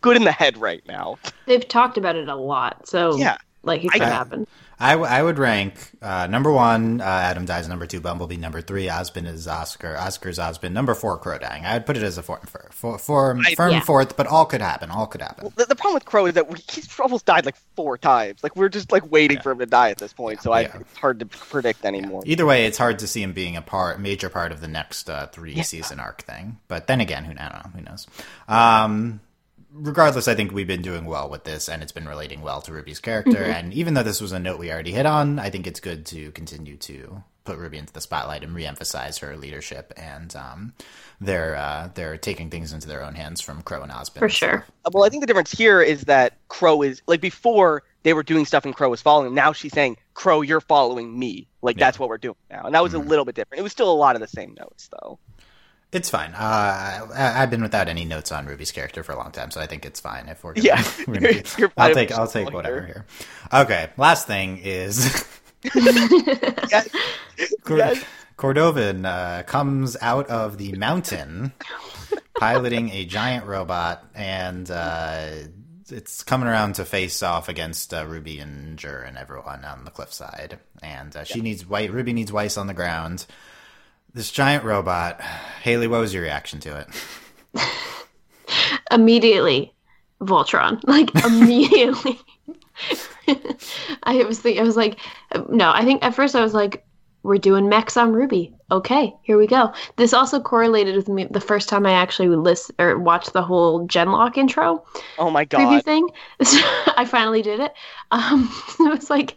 good 0.00 0.16
in 0.16 0.24
the 0.24 0.32
head 0.32 0.56
right 0.58 0.82
now. 0.86 1.18
They've 1.46 1.66
talked 1.66 1.96
about 1.96 2.16
it 2.16 2.28
a 2.28 2.34
lot, 2.36 2.86
so 2.88 3.16
Yeah. 3.16 3.36
like 3.62 3.84
it 3.84 3.90
I- 3.94 3.98
could 3.98 4.08
happen. 4.08 4.46
I, 4.82 4.92
w- 4.92 5.08
I 5.08 5.22
would 5.22 5.38
rank 5.38 5.74
uh, 6.02 6.26
number 6.26 6.50
one, 6.50 7.00
uh, 7.00 7.04
Adam 7.04 7.44
dies. 7.44 7.68
Number 7.68 7.86
two, 7.86 8.00
Bumblebee. 8.00 8.36
Number 8.36 8.60
three, 8.60 8.88
Osmond 8.88 9.28
is 9.28 9.46
Oscar. 9.46 9.96
Oscar's 9.96 10.38
Osmond. 10.40 10.74
Number 10.74 10.94
four, 10.94 11.18
Qrow 11.20 11.40
dying. 11.40 11.64
I 11.64 11.74
would 11.74 11.86
put 11.86 11.96
it 11.96 12.02
as 12.02 12.18
a 12.18 12.22
form, 12.22 12.40
for, 12.46 12.68
for, 12.72 12.98
for, 12.98 13.38
I- 13.46 13.54
firm 13.54 13.72
yeah. 13.72 13.80
fourth, 13.80 14.16
but 14.16 14.26
all 14.26 14.44
could 14.44 14.60
happen. 14.60 14.90
All 14.90 15.06
could 15.06 15.22
happen. 15.22 15.44
Well, 15.44 15.52
the, 15.56 15.66
the 15.66 15.76
problem 15.76 15.94
with 15.94 16.04
Qrow 16.04 16.26
is 16.28 16.34
that 16.34 16.50
we, 16.50 16.58
he's 16.70 16.98
almost 16.98 17.24
died 17.24 17.46
like 17.46 17.56
four 17.76 17.96
times. 17.96 18.42
Like 18.42 18.56
we're 18.56 18.68
just 18.68 18.90
like 18.90 19.08
waiting 19.10 19.38
for 19.40 19.52
him 19.52 19.60
to 19.60 19.66
die 19.66 19.90
at 19.90 19.98
this 19.98 20.12
point. 20.12 20.42
So 20.42 20.52
I, 20.52 20.62
it's 20.62 20.96
hard 20.96 21.20
to 21.20 21.26
predict 21.26 21.84
anymore. 21.84 22.22
Either 22.26 22.44
way, 22.44 22.66
it's 22.66 22.78
hard 22.78 22.98
to 22.98 23.06
see 23.06 23.22
him 23.22 23.32
being 23.32 23.56
a 23.56 23.62
part, 23.62 24.00
major 24.00 24.28
part 24.28 24.50
of 24.50 24.60
the 24.60 24.68
next 24.68 25.08
uh, 25.08 25.28
three 25.28 25.62
season 25.62 26.00
arc 26.00 26.22
thing. 26.22 26.58
But 26.66 26.88
then 26.88 27.00
again, 27.00 27.24
who 27.24 27.32
I 27.32 27.48
don't 27.48 27.64
know, 27.64 27.70
who 27.74 27.82
knows? 27.82 28.06
Um, 28.48 29.20
regardless, 29.72 30.28
I 30.28 30.34
think 30.34 30.52
we've 30.52 30.66
been 30.66 30.82
doing 30.82 31.04
well 31.04 31.28
with 31.28 31.44
this, 31.44 31.68
and 31.68 31.82
it's 31.82 31.92
been 31.92 32.08
relating 32.08 32.40
well 32.42 32.60
to 32.62 32.72
Ruby's 32.72 33.00
character. 33.00 33.42
And 33.42 33.72
even 33.74 33.94
though 33.94 34.02
this 34.02 34.20
was 34.20 34.32
a 34.32 34.38
note 34.38 34.58
we 34.58 34.70
already 34.72 34.92
hit 34.92 35.06
on, 35.06 35.38
I 35.38 35.50
think 35.50 35.66
it's 35.66 35.80
good 35.80 36.06
to 36.06 36.30
continue 36.32 36.76
to 36.78 37.22
put 37.44 37.58
Ruby 37.58 37.76
into 37.78 37.92
the 37.92 38.00
spotlight 38.00 38.44
and 38.44 38.54
reemphasize 38.54 39.18
her 39.18 39.36
leadership 39.36 39.92
and 39.96 40.36
um, 40.36 40.72
they're 41.20 41.56
uh, 41.56 41.88
they're 41.94 42.16
taking 42.16 42.50
things 42.50 42.72
into 42.72 42.86
their 42.86 43.02
own 43.02 43.14
hands 43.16 43.40
from 43.40 43.62
Qrow 43.64 43.82
and 43.82 43.90
Osmond. 43.90 44.18
For 44.20 44.24
and 44.26 44.32
stuff. 44.34 44.50
sure. 44.50 44.64
Well, 44.92 45.04
I 45.04 45.08
think 45.08 45.22
the 45.22 45.26
difference 45.26 45.50
here 45.50 45.82
is 45.82 46.02
that 46.02 46.34
Qrow 46.48 46.86
is 46.86 47.02
like 47.08 47.20
before 47.20 47.82
they 48.04 48.12
were 48.14 48.22
doing 48.22 48.44
stuff 48.46 48.64
and 48.64 48.76
Qrow 48.76 48.90
was 48.90 49.02
following. 49.02 49.26
them. 49.26 49.34
Now 49.34 49.52
she's 49.52 49.72
saying, 49.72 49.96
"Qrow, 50.14 50.46
you're 50.46 50.60
following 50.60 51.18
me." 51.18 51.48
Like 51.62 51.76
Yeah. 51.78 51.86
that's 51.86 51.98
what 51.98 52.08
we're 52.08 52.18
doing 52.18 52.36
now, 52.48 52.62
and 52.64 52.74
that 52.76 52.82
was 52.82 52.92
Mhm. 52.92 53.04
a 53.06 53.08
little 53.08 53.24
bit 53.24 53.34
different. 53.34 53.58
It 53.58 53.62
was 53.64 53.72
still 53.72 53.90
a 53.90 53.94
lot 53.94 54.14
of 54.14 54.20
the 54.22 54.28
same 54.28 54.54
notes, 54.58 54.88
though. 55.00 55.18
It's 55.92 56.08
fine. 56.08 56.32
Uh, 56.34 57.06
I, 57.14 57.42
I've 57.42 57.50
been 57.50 57.60
without 57.62 57.86
any 57.88 58.04
notes 58.06 58.32
on 58.32 58.46
Ruby's 58.46 58.72
character 58.72 59.02
for 59.02 59.12
a 59.12 59.16
long 59.16 59.30
time, 59.30 59.50
so 59.50 59.60
I 59.60 59.66
think 59.66 59.84
it's 59.84 60.00
fine 60.00 60.28
if 60.28 60.42
we're 60.42 60.54
gonna, 60.54 60.66
Yeah. 60.66 60.84
we're 61.06 61.14
gonna 61.20 61.28
be- 61.34 61.42
You're 61.58 61.72
I'll 61.76 61.92
take 61.94 62.10
I'll 62.12 62.26
take 62.26 62.50
whatever 62.50 62.80
here. 62.86 63.04
Okay, 63.52 63.90
last 63.98 64.26
thing 64.26 64.58
is 64.62 65.24
Yes. 65.74 66.88
Cord- 67.64 67.78
Yes. 67.78 68.04
Cordovin 68.38 69.04
uh, 69.06 69.42
comes 69.44 69.96
out 70.00 70.26
of 70.28 70.58
the 70.58 70.72
mountain, 70.72 71.52
piloting 72.40 72.90
a 72.90 73.04
giant 73.04 73.46
robot, 73.46 74.04
and 74.14 74.68
uh, 74.70 75.28
it's 75.90 76.24
coming 76.24 76.48
around 76.48 76.74
to 76.76 76.84
face 76.84 77.22
off 77.22 77.48
against 77.48 77.92
uh, 77.94 78.04
Ruby 78.06 78.38
and 78.40 78.78
Jur 78.78 79.02
and 79.02 79.16
everyone 79.18 79.64
on 79.64 79.84
the 79.84 79.90
cliffside. 79.92 80.58
And 80.82 81.14
uh, 81.14 81.22
she 81.24 81.40
needs 81.40 81.64
white. 81.66 81.92
Ruby 81.92 82.12
needs 82.12 82.32
Weiss 82.32 82.56
on 82.56 82.66
the 82.66 82.74
ground. 82.74 83.26
This 84.14 84.30
giant 84.30 84.64
robot. 84.64 85.20
Haley, 85.62 85.88
what 85.88 86.00
was 86.00 86.12
your 86.12 86.22
reaction 86.22 86.60
to 86.60 86.86
it? 87.54 87.62
immediately 88.90 89.72
Voltron. 90.20 90.80
Like 90.86 91.10
immediately. 91.24 92.18
I 94.02 94.24
was 94.24 94.40
thinking, 94.40 94.60
I 94.62 94.66
was 94.66 94.76
like, 94.76 94.98
no. 95.48 95.70
I 95.72 95.84
think 95.84 96.04
at 96.04 96.14
first 96.14 96.34
I 96.34 96.42
was 96.42 96.52
like, 96.54 96.84
we're 97.22 97.38
doing 97.38 97.68
mechs 97.68 97.96
on 97.96 98.12
RWBY. 98.12 98.52
Okay, 98.70 99.14
here 99.22 99.36
we 99.38 99.46
go. 99.46 99.72
This 99.96 100.12
also 100.14 100.40
correlated 100.40 100.96
with 100.96 101.08
me 101.08 101.26
the 101.30 101.40
first 101.40 101.68
time 101.68 101.84
I 101.86 101.92
actually 101.92 102.28
list 102.28 102.70
or 102.78 102.98
watched 102.98 103.32
the 103.32 103.42
whole 103.42 103.86
Genlock 103.86 104.36
intro 104.38 104.84
Oh 105.18 105.30
my 105.30 105.44
preview 105.44 105.82
god. 105.82 105.84
thing. 105.84 106.08
I 106.96 107.04
finally 107.08 107.42
did 107.42 107.60
it. 107.60 107.72
Um, 108.10 108.50
it 108.80 108.88
was 108.90 109.10
like, 109.10 109.36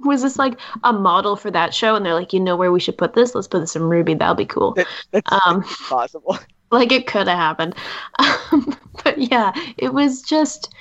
was 0.00 0.22
this 0.22 0.38
like 0.38 0.58
a 0.82 0.92
model 0.92 1.36
for 1.36 1.50
that 1.50 1.74
show? 1.74 1.94
And 1.94 2.04
they're 2.06 2.14
like, 2.14 2.32
you 2.32 2.40
know 2.40 2.56
where 2.56 2.72
we 2.72 2.80
should 2.80 2.96
put 2.98 3.12
this? 3.14 3.34
Let's 3.34 3.48
put 3.48 3.60
this 3.60 3.76
in 3.76 3.82
RWBY. 3.82 4.18
That'll 4.18 4.34
be 4.34 4.46
cool. 4.46 4.72
That- 4.72 4.86
That's 5.10 5.32
Um, 5.46 5.62
possible. 5.88 6.38
like 6.72 6.92
it 6.92 7.06
could 7.06 7.26
have 7.26 7.36
happened 7.36 7.74
um, 8.20 8.76
but 9.02 9.18
yeah 9.18 9.52
it 9.76 9.92
was 9.92 10.22
just 10.22 10.72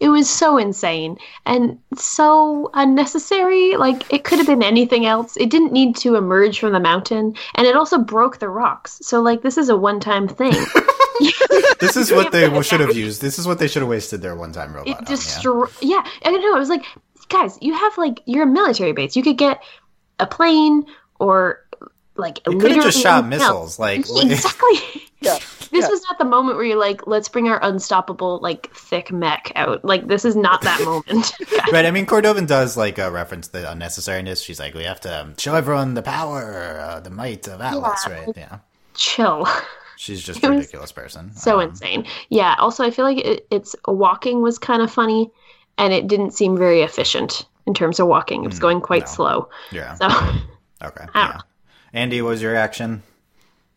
it 0.00 0.08
was 0.08 0.28
so 0.28 0.58
insane 0.58 1.16
and 1.46 1.78
so 1.94 2.70
unnecessary 2.74 3.76
like 3.76 4.12
it 4.12 4.24
could 4.24 4.38
have 4.38 4.46
been 4.46 4.62
anything 4.62 5.06
else 5.06 5.36
it 5.36 5.50
didn't 5.50 5.72
need 5.72 5.96
to 5.96 6.16
emerge 6.16 6.58
from 6.58 6.72
the 6.72 6.80
mountain 6.80 7.34
and 7.54 7.66
it 7.66 7.76
also 7.76 7.98
broke 7.98 8.38
the 8.38 8.48
rocks 8.48 8.98
so 9.02 9.20
like 9.22 9.42
this 9.42 9.56
is 9.56 9.68
a 9.68 9.76
one-time 9.76 10.28
thing 10.28 10.52
This 11.78 11.96
is 11.96 12.12
what 12.12 12.30
they 12.30 12.62
should 12.62 12.80
have 12.80 12.94
used. 12.94 13.22
This 13.22 13.38
is 13.38 13.46
what 13.46 13.58
they 13.58 13.68
should 13.68 13.80
have 13.80 13.88
wasted 13.88 14.20
their 14.20 14.36
one-time 14.36 14.74
robot 14.74 14.88
it 14.88 14.96
on. 14.96 15.02
Yeah. 15.02 15.08
destroy 15.08 15.66
yeah 15.80 16.06
i 16.24 16.30
know 16.30 16.56
it 16.56 16.58
was 16.58 16.68
like 16.68 16.84
guys 17.28 17.58
you 17.60 17.74
have 17.74 17.96
like 17.96 18.20
you're 18.26 18.44
a 18.44 18.46
military 18.46 18.92
base 18.92 19.16
you 19.16 19.22
could 19.22 19.38
get 19.38 19.62
a 20.20 20.26
plane 20.26 20.84
or 21.18 21.66
like 22.16 22.38
It 22.38 22.60
could 22.60 22.72
have 22.72 22.84
just 22.84 23.02
shot 23.02 23.24
anything 23.24 23.42
else. 23.42 23.78
missiles. 23.78 23.78
Like 23.78 24.00
exactly. 24.30 25.02
Yeah, 25.20 25.38
This 25.70 25.84
yeah. 25.84 25.88
was 25.90 26.02
not 26.04 26.18
the 26.18 26.24
moment 26.24 26.56
where 26.56 26.64
you're 26.66 26.78
like, 26.78 27.06
let's 27.06 27.28
bring 27.28 27.48
our 27.48 27.58
unstoppable, 27.62 28.38
like, 28.40 28.72
thick 28.74 29.10
mech 29.12 29.52
out. 29.56 29.84
Like, 29.84 30.06
this 30.06 30.24
is 30.24 30.36
not 30.36 30.62
that 30.62 30.80
moment. 30.84 31.32
right. 31.72 31.84
I 31.84 31.90
mean, 31.90 32.06
Cordovin 32.06 32.46
does 32.46 32.76
like 32.76 32.98
uh, 32.98 33.10
reference 33.10 33.48
the 33.48 33.60
unnecessariness. 33.60 34.44
She's 34.44 34.58
like, 34.60 34.74
we 34.74 34.84
have 34.84 35.00
to 35.02 35.20
um, 35.22 35.34
show 35.36 35.54
everyone 35.54 35.94
the 35.94 36.02
power, 36.02 36.78
uh, 36.80 37.00
the 37.00 37.10
might 37.10 37.46
of 37.48 37.60
Atlas, 37.60 38.04
Yeah. 38.06 38.12
right? 38.12 38.28
Yeah. 38.36 38.58
Chill. 38.94 39.46
She's 39.96 40.22
just 40.22 40.38
It 40.42 40.46
a 40.46 40.50
ridiculous 40.50 40.92
person. 40.92 41.34
So 41.34 41.60
Um, 41.60 41.70
insane. 41.70 42.06
Yeah. 42.28 42.54
Also, 42.58 42.84
I 42.84 42.90
feel 42.90 43.04
like 43.04 43.18
it, 43.18 43.46
its 43.50 43.74
walking 43.86 44.42
was 44.42 44.58
kind 44.58 44.82
of 44.82 44.90
funny, 44.92 45.30
and 45.78 45.92
it 45.92 46.06
didn't 46.06 46.32
seem 46.32 46.56
very 46.56 46.82
efficient 46.82 47.46
in 47.66 47.74
terms 47.74 47.98
of 48.00 48.06
walking. 48.06 48.44
It 48.44 48.48
was 48.48 48.58
Mm, 48.58 48.62
going 48.62 48.80
quite 48.80 49.06
no. 49.06 49.12
slow. 49.12 49.48
Yeah. 49.72 49.94
So, 49.94 50.08
Okay. 50.84 51.06
Yeah. 51.14 51.40
Andy, 51.92 52.20
what 52.20 52.28
was 52.30 52.42
your 52.42 52.52
reaction? 52.52 53.02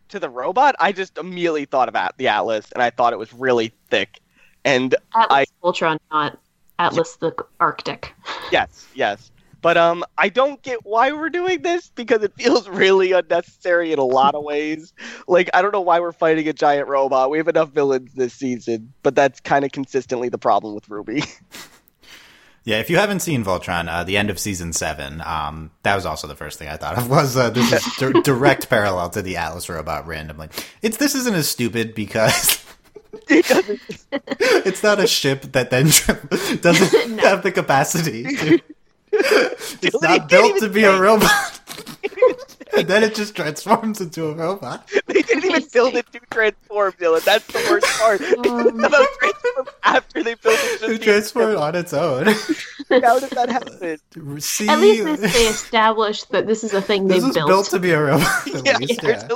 To 0.10 0.20
the 0.20 0.30
robot, 0.30 0.76
I 0.80 0.92
just 0.92 1.18
immediately 1.18 1.66
thought 1.66 1.88
about 1.88 2.18
the 2.18 2.28
Atlas, 2.28 2.72
and 2.72 2.82
I 2.82 2.90
thought 2.90 3.14
it 3.14 3.20
was 3.20 3.32
really 3.32 3.72
thick. 3.90 4.20
And 4.66 4.96
Atlas 5.16 5.50
Ultron, 5.64 6.00
not 6.12 6.40
Atlas 6.80 7.16
the 7.18 7.34
Arctic. 7.60 8.16
yes, 8.52 8.88
yes. 8.96 9.32
But 9.62 9.78
um, 9.78 10.04
I 10.18 10.30
don't 10.30 10.62
get 10.64 10.86
why 10.86 11.12
we're 11.12 11.30
doing 11.30 11.62
this 11.62 11.92
because 11.94 12.24
it 12.24 12.34
feels 12.36 12.68
really 12.70 13.12
unnecessary 13.12 13.92
in 13.92 14.00
a 14.00 14.04
lot 14.04 14.36
of 14.36 14.44
ways. 14.44 14.94
Like 15.28 15.50
I 15.54 15.62
don't 15.62 15.74
know 15.74 15.82
why 15.82 16.00
we're 16.00 16.14
fighting 16.14 16.48
a 16.48 16.54
giant 16.54 16.88
robot. 16.88 17.30
We 17.30 17.38
have 17.38 17.48
enough 17.48 17.70
villains 17.70 18.14
this 18.14 18.34
season, 18.34 18.94
but 19.04 19.16
that's 19.16 19.40
kind 19.42 19.66
of 19.66 19.72
consistently 19.72 20.30
the 20.30 20.38
problem 20.38 20.74
with 20.76 20.88
RWBY. 20.88 21.40
Yeah, 22.70 22.78
if 22.82 22.92
you 22.92 22.98
haven't 22.98 23.22
seen 23.22 23.44
Voltron, 23.44 23.88
uh, 23.90 24.04
the 24.04 24.16
end 24.16 24.30
of 24.30 24.38
season 24.38 24.74
seven, 24.74 25.22
um, 25.26 25.72
that 25.82 25.96
was 25.96 26.06
also 26.06 26.28
the 26.28 26.36
first 26.36 26.60
thing 26.60 26.68
I 26.68 26.78
thought 26.78 27.00
of. 27.00 27.10
Was 27.10 27.36
uh, 27.36 27.50
this 27.50 27.74
is 27.74 27.84
di- 27.98 28.22
direct 28.22 28.70
parallel 28.70 29.10
to 29.10 29.24
the 29.24 29.38
Atlas 29.38 29.70
robot 29.70 30.06
randomly? 30.06 30.50
It's 30.84 30.98
this 30.98 31.16
isn't 31.16 31.34
as 31.34 31.50
stupid 31.50 31.96
because 31.96 32.64
it's 33.28 34.84
not 34.84 35.00
a 35.00 35.08
ship 35.08 35.52
that 35.54 35.72
then 35.72 35.86
doesn't 36.62 37.16
No. 37.16 37.24
have 37.24 37.42
the 37.42 37.52
capacity. 37.52 38.24
To, 38.36 38.60
it's 39.12 40.00
not 40.04 40.30
built 40.30 40.60
to 40.60 40.70
be 40.70 40.84
a 40.84 40.96
robot. 40.96 41.60
and 42.78 42.88
then 42.88 43.02
it 43.04 43.16
just 43.16 43.36
transforms 43.36 44.00
into 44.00 44.28
a 44.28 44.34
robot. 44.36 44.88
They 45.08 45.24
didn't 45.24 45.46
even 45.46 45.64
build 45.74 45.96
it 45.96 46.06
to 46.12 46.20
transform, 46.30 46.92
Dylan. 46.94 47.24
That's 47.24 47.48
the 47.48 47.66
worst 47.68 47.88
part. 48.00 48.22
Um. 48.22 48.80
about 48.80 49.08
transform 49.20 49.34
after 49.34 49.49
they 50.98 51.06
built 51.06 51.08
it. 51.08 51.18
It 51.18 51.22
Just 51.22 51.34
transported 51.34 51.56
on 51.58 51.76
its 51.76 51.94
own. 51.94 52.26
How 53.04 53.20
did 53.20 53.30
that 53.32 53.50
happen? 53.50 54.40
See, 54.42 54.68
At 54.68 54.80
least 54.80 55.06
they, 55.22 55.28
they 55.28 55.46
established 55.48 56.32
that 56.32 56.48
this 56.48 56.64
is 56.64 56.74
a 56.74 56.82
thing 56.82 57.08
they've 57.08 57.24
is 57.24 57.34
built. 57.34 57.48
built 57.48 57.66
to 57.72 57.80
be 57.80 57.92
a 57.92 58.02
robot. 58.02 58.48
At 58.56 58.66
Yeah, 58.66 58.78
least, 58.78 59.04
yeah. 59.04 59.28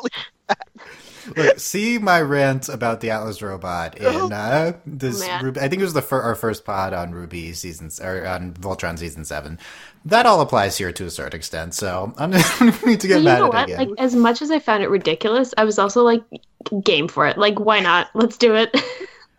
Look, 1.38 1.58
see 1.58 2.00
my 2.00 2.20
rant 2.20 2.68
about 2.68 3.00
the 3.00 3.12
Atlas 3.12 3.42
robot 3.42 3.98
Oh. 4.02 4.26
in 4.26 4.34
uh, 4.34 4.74
this. 4.86 5.22
Man. 5.22 5.46
Ruby, 5.46 5.62
I 5.62 5.70
think 5.70 5.82
it 5.82 5.86
was 5.86 5.94
the 5.94 6.02
fir- 6.02 6.22
our 6.22 6.36
first 6.36 6.66
pod 6.66 6.92
on 6.92 7.12
Ruby 7.14 7.54
season 7.54 7.90
or 8.06 8.26
on 8.28 8.54
Voltron 8.56 9.00
season 9.00 9.24
seven. 9.24 9.58
That 10.04 10.26
all 10.26 10.42
applies 10.42 10.78
here 10.78 10.92
to 10.92 11.06
a 11.06 11.10
certain 11.10 11.38
extent. 11.38 11.76
So 11.76 12.14
I'm 12.18 12.32
just 12.34 12.60
going 12.60 12.74
to 12.74 12.86
need 12.86 13.00
to 13.02 13.08
get 13.08 13.20
you 13.20 13.24
mad 13.26 13.40
know 13.40 13.46
at 13.54 13.54
what? 13.54 13.70
it 13.70 13.78
Like 13.78 13.90
as 14.00 14.16
much 14.16 14.42
as 14.42 14.52
I 14.52 14.60
found 14.60 14.84
it 14.84 14.90
ridiculous, 14.90 15.54
I 15.56 15.64
was 15.64 15.80
also 15.80 16.04
like 16.04 16.24
game 16.84 17.08
for 17.08 17.26
it. 17.26 17.38
Like 17.38 17.58
why 17.58 17.80
not? 17.80 18.10
Let's 18.14 18.38
do 18.38 18.56
it. 18.56 18.76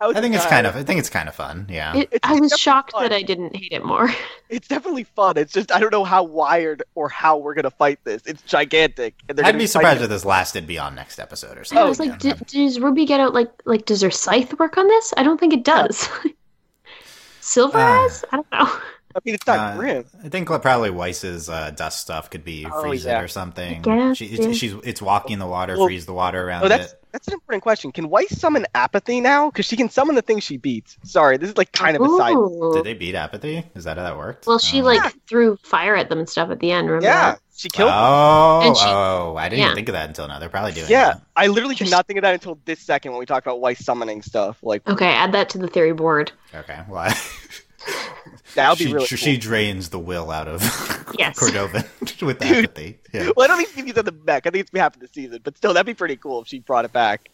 How 0.01 0.11
I 0.11 0.21
think 0.21 0.35
it's 0.35 0.45
kind 0.45 0.67
of. 0.67 0.75
I 0.75 0.83
think 0.83 0.99
it's 0.99 1.09
kind 1.09 1.27
of 1.29 1.35
fun. 1.35 1.67
Yeah. 1.69 1.95
it 1.95 2.09
It's 2.11 2.19
I 2.27 2.39
was 2.39 2.51
shocked 2.53 2.91
fun. 2.91 3.03
that 3.03 3.13
I 3.13 3.21
didn't 3.21 3.55
hate 3.55 3.71
it 3.71 3.83
more. 3.85 4.09
It's 4.47 4.67
definitely 4.67 5.05
fun. 5.05 5.37
It's 5.37 5.51
just 5.51 5.71
I 5.71 5.79
don't 5.79 5.91
know 5.91 6.03
how 6.03 6.23
wired 6.23 6.83
or 6.93 7.09
how 7.09 7.35
we're 7.37 7.55
gonna 7.55 7.71
fight 7.71 7.99
this. 8.03 8.21
It's 8.27 8.43
gigantic. 8.43 9.15
And 9.27 9.39
I'd 9.39 9.43
gonna 9.43 9.57
be 9.57 9.65
surprised 9.67 10.03
if 10.03 10.09
this 10.09 10.23
lasted 10.23 10.67
beyond 10.67 10.95
next 10.95 11.17
episode 11.17 11.57
or 11.57 11.63
something. 11.63 11.83
I 11.83 11.89
was 11.89 11.99
like, 11.99 12.23
Yeah. 12.23 12.35
"D- 12.45 12.65
does 12.65 12.79
Ruby 12.79 13.05
get 13.07 13.19
out 13.19 13.33
like 13.33 13.49
like 13.65 13.85
does 13.85 14.01
her 14.03 14.11
scythe 14.11 14.57
work 14.59 14.77
on 14.77 14.87
this? 14.87 15.13
I 15.17 15.23
don't 15.23 15.39
think 15.39 15.51
it 15.53 15.63
does. 15.63 16.07
Silver 17.41 17.77
Ah. 17.79 18.03
eyes? 18.05 18.23
I 18.31 18.35
don't 18.37 18.51
know. 18.51 18.71
I 19.15 19.19
mean, 19.23 19.35
it's 19.35 19.47
not 19.47 19.57
Uh, 19.59 19.77
grim. 19.77 20.05
I 20.23 20.29
think 20.29 20.47
probably 20.47 20.89
Weiss's 20.89 21.49
uh, 21.49 21.71
dust 21.71 22.01
stuff 22.01 22.29
could 22.29 22.43
be 22.43 22.65
Oh, 22.69 22.81
freeze 22.81 23.05
yeah. 23.05 23.19
it 23.19 23.23
or 23.23 23.27
something. 23.29 23.81
guess, 23.81 24.17
she, 24.17 24.25
yeah. 24.25 24.51
She's 24.51 24.73
it's 24.83 25.01
walking 25.01 25.39
the 25.39 25.47
water, 25.47 25.77
Well- 25.77 25.87
freeze 25.87 26.05
the 26.05 26.13
water 26.13 26.45
around 26.45 26.65
Oh, 26.65 26.67
that's 26.67 26.91
it. 26.91 27.01
that's 27.13 27.27
an 27.29 27.33
important 27.33 27.63
question. 27.63 27.93
Can 27.93 28.09
Weiss 28.09 28.37
summon 28.37 28.65
apathy 28.75 29.21
now? 29.21 29.49
Because 29.49 29.65
she 29.67 29.77
can 29.77 29.89
summon 29.89 30.15
the 30.15 30.21
thing 30.21 30.39
she 30.41 30.57
beats. 30.57 30.97
Sorry, 31.03 31.37
this 31.37 31.49
is 31.51 31.57
like 31.57 31.71
kind 31.71 31.95
of 31.95 32.01
a 32.01 32.09
side. 32.17 32.35
Did 32.73 32.83
they 32.83 32.93
beat 32.93 33.15
apathy? 33.15 33.63
Is 33.73 33.85
that 33.85 33.95
how 33.97 34.03
that 34.03 34.17
worked? 34.17 34.47
Well, 34.47 34.59
she 34.59 34.81
Oh. 34.81 34.85
like 34.85 35.13
threw 35.27 35.55
fire 35.63 35.95
at 35.95 36.09
them 36.09 36.19
and 36.19 36.27
stuff 36.29 36.49
at 36.49 36.59
the 36.59 36.71
end. 36.73 36.87
Remember? 36.87 37.05
Yeah, 37.05 37.31
that? 37.31 37.39
she 37.55 37.69
killed. 37.69 37.87
them. 37.91 37.97
Oh, 37.97 38.61
And 38.65 38.75
she- 38.75 38.83
oh, 38.85 39.35
I 39.37 39.47
didn't 39.47 39.59
yeah. 39.59 39.65
even 39.67 39.75
think 39.75 39.87
of 39.89 39.93
that 39.93 40.09
until 40.09 40.27
now. 40.27 40.39
They're 40.39 40.49
probably 40.49 40.73
doing 40.73 40.87
it. 40.87 40.89
yeah, 40.91 41.13
that. 41.13 41.21
I 41.37 41.47
literally 41.47 41.75
did 41.75 41.89
not 41.89 42.05
think 42.05 42.17
of 42.17 42.23
that 42.23 42.33
until 42.33 42.59
this 42.65 42.81
second 42.81 43.11
when 43.13 43.19
we 43.19 43.25
talked 43.25 43.47
about 43.47 43.61
Weiss 43.61 43.79
summoning 43.79 44.21
stuff. 44.21 44.57
Like 44.61 44.85
Okay, 44.89 45.07
add 45.07 45.31
that 45.31 45.47
to 45.51 45.57
the 45.57 45.67
theory 45.69 45.93
board. 45.93 46.33
Okay, 46.53 46.79
well, 46.89 47.13
that 48.55 48.69
would 48.69 48.77
be 48.79 48.85
she, 48.85 48.93
really. 48.93 49.05
she 49.05 49.33
cool. 49.37 49.41
drains 49.41 49.89
the 49.89 49.99
will 49.99 50.31
out 50.31 50.47
of 50.47 50.61
Yes. 51.17 51.37
Cordova 51.39 51.85
with 52.21 52.39
Dude. 52.39 52.65
apathy. 52.65 52.99
Yeah. 53.13 53.29
Well, 53.37 53.45
I 53.45 53.47
don't 53.55 53.67
think 53.67 53.87
he's 53.87 53.97
on 53.97 54.05
the 54.05 54.11
mech. 54.11 54.45
I 54.47 54.49
think 54.49 54.61
it's 54.61 54.71
be 54.71 54.79
half 54.79 54.95
of 54.95 55.01
the 55.01 55.07
season, 55.07 55.39
but 55.43 55.55
still, 55.57 55.73
that'd 55.73 55.85
be 55.85 55.93
pretty 55.93 56.15
cool 56.17 56.41
if 56.41 56.47
she 56.47 56.59
brought 56.59 56.83
it 56.85 56.91
back. 56.91 57.29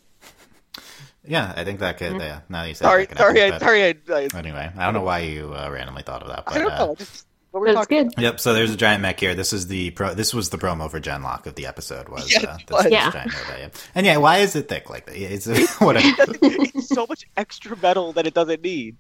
yeah, 1.26 1.54
I 1.56 1.64
think 1.64 1.80
that 1.80 1.98
could. 1.98 2.12
Mm-hmm. 2.14 2.20
Yeah, 2.22 2.42
now 2.50 2.64
you 2.64 2.74
said 2.74 2.86
Sorry, 2.86 3.06
that 3.06 3.18
sorry, 3.18 3.40
happen, 3.40 3.56
I, 3.56 3.60
sorry. 3.60 3.84
I, 3.86 3.96
I, 4.10 4.28
Anyway, 4.38 4.72
I 4.76 4.86
don't 4.86 4.94
know 4.94 5.02
why 5.04 5.20
you 5.20 5.54
uh, 5.56 5.70
randomly 5.72 6.04
thought 6.04 6.22
of 6.24 6.28
that, 6.30 6.44
I 6.48 6.54
but 6.54 6.60
don't 6.60 6.72
uh, 6.72 6.86
know. 6.86 6.96
Just 6.96 7.26
what 7.52 7.60
we're 7.62 7.68
But 7.68 7.74
talking. 7.74 8.08
good. 8.10 8.22
Yep. 8.22 8.40
So 8.40 8.54
there's 8.54 8.72
a 8.72 8.78
giant 8.78 9.02
mech 9.02 9.20
here. 9.20 9.36
This 9.36 9.52
is 9.54 9.68
the 9.68 9.92
pro. 9.92 10.14
This 10.14 10.34
was 10.34 10.50
the 10.50 10.58
promo 10.58 10.90
for 10.90 11.00
Genlock 11.02 11.46
of 11.48 11.56
the 11.56 11.66
episode. 11.68 12.08
Was 12.10 12.32
Yes, 12.32 12.44
uh, 12.46 12.54
this, 12.58 12.66
was. 12.70 12.84
this 12.84 12.92
Yeah. 12.94 13.12
giant 13.12 13.34
robot, 13.34 13.60
yeah. 13.60 13.70
And 13.94 14.06
yeah, 14.06 14.18
why 14.18 14.38
is 14.40 14.56
it 14.56 14.70
thick 14.70 14.90
like 14.90 15.06
that? 15.08 15.18
Yeah, 15.18 15.28
It's 15.30 15.48
whatever. 15.82 16.08
it's 16.42 16.88
so 16.88 17.06
much 17.08 17.26
extra 17.38 17.76
metal 17.78 18.14
that 18.14 18.26
it 18.26 18.34
doesn't 18.34 18.62
need. 18.64 18.98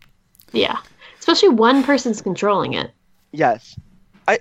Yeah, 0.53 0.77
especially 1.21 1.49
one 1.49 1.83
person's 1.83 2.21
controlling 2.21 2.73
it. 2.73 2.91
Yes. 3.31 3.77
I. 4.27 4.39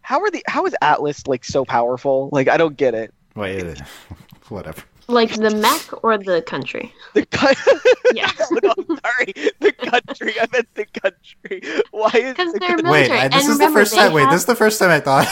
How 0.00 0.20
are 0.20 0.30
the? 0.30 0.42
How 0.46 0.64
is 0.66 0.74
Atlas 0.80 1.26
like 1.26 1.44
so 1.44 1.64
powerful? 1.66 2.28
Like 2.32 2.48
I 2.48 2.56
don't 2.56 2.76
get 2.76 2.94
it. 2.94 3.12
Wait, 3.36 3.62
uh, 3.64 3.84
whatever. 4.48 4.82
Like 5.08 5.34
the 5.34 5.50
mech 5.50 6.04
or 6.04 6.16
the 6.16 6.40
country. 6.42 6.94
The 7.14 7.26
cut. 7.26 7.58
Yeah. 8.14 8.30
no, 8.62 8.74
I'm 8.76 8.98
sorry. 8.98 9.32
The 9.60 9.72
country. 9.72 10.34
I 10.38 10.46
meant 10.52 10.68
the 10.74 10.84
country. 11.00 11.62
Why 11.92 12.10
is 12.14 12.36
'Cause 12.36 12.52
the 12.52 12.58
they're 12.60 12.68
country- 12.76 12.82
mil- 12.82 12.92
Wait, 12.92 13.10
I, 13.10 13.28
this 13.28 13.44
And 13.44 13.52
is 13.52 13.58
the 13.58 13.70
first 13.70 13.92
they 13.92 13.98
time. 13.98 14.12
Wait, 14.12 14.28
this 14.28 14.40
is 14.42 14.46
the 14.46 14.54
first 14.54 14.78
time 14.78 14.90
I 14.90 15.00
thought 15.00 15.26